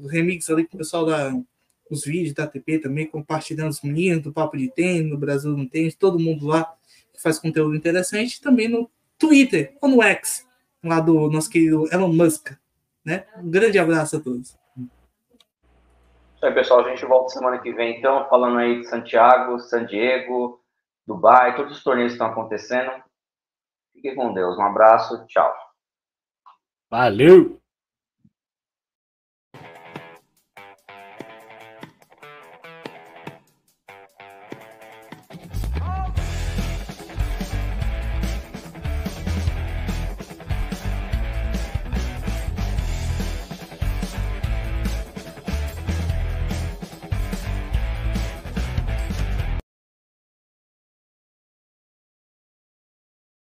Remix 0.08 0.48
ali 0.48 0.64
com 0.64 0.76
o 0.76 0.78
pessoal 0.78 1.04
da, 1.04 1.32
os 1.92 2.04
vídeos 2.04 2.32
da 2.32 2.44
ATP 2.44 2.78
também, 2.78 3.06
compartilhando 3.06 3.70
os 3.70 3.82
meninos 3.82 4.22
do 4.22 4.32
Papo 4.32 4.56
de 4.56 4.70
Tênis, 4.70 5.10
no 5.10 5.18
Brasil 5.18 5.56
não 5.56 5.66
tem, 5.66 5.90
todo 5.90 6.18
mundo 6.18 6.46
lá 6.46 6.72
que 7.12 7.20
faz 7.20 7.38
conteúdo 7.38 7.76
interessante, 7.76 8.40
também 8.40 8.68
no 8.68 8.90
Twitter 9.18 9.76
ou 9.80 9.90
no 9.90 10.02
X, 10.02 10.46
lá 10.82 11.00
do 11.00 11.30
nosso 11.30 11.50
querido 11.50 11.86
Elon 11.92 12.12
Musk. 12.12 12.52
Né? 13.04 13.24
Um 13.36 13.50
grande 13.50 13.78
abraço 13.78 14.16
a 14.16 14.20
todos. 14.20 14.56
Aí, 16.42 16.52
pessoal. 16.52 16.80
A 16.80 16.88
gente 16.88 17.04
volta 17.06 17.32
semana 17.32 17.60
que 17.60 17.72
vem, 17.72 17.98
então, 17.98 18.28
falando 18.28 18.58
aí 18.58 18.80
de 18.80 18.88
Santiago, 18.88 19.60
San 19.60 19.86
Diego, 19.86 20.60
Dubai, 21.06 21.54
todos 21.54 21.76
os 21.76 21.84
torneios 21.84 22.12
que 22.12 22.14
estão 22.14 22.26
acontecendo. 22.26 22.90
Fiquem 23.92 24.16
com 24.16 24.34
Deus. 24.34 24.58
Um 24.58 24.62
abraço. 24.62 25.24
Tchau. 25.26 25.54
Valeu! 26.90 27.61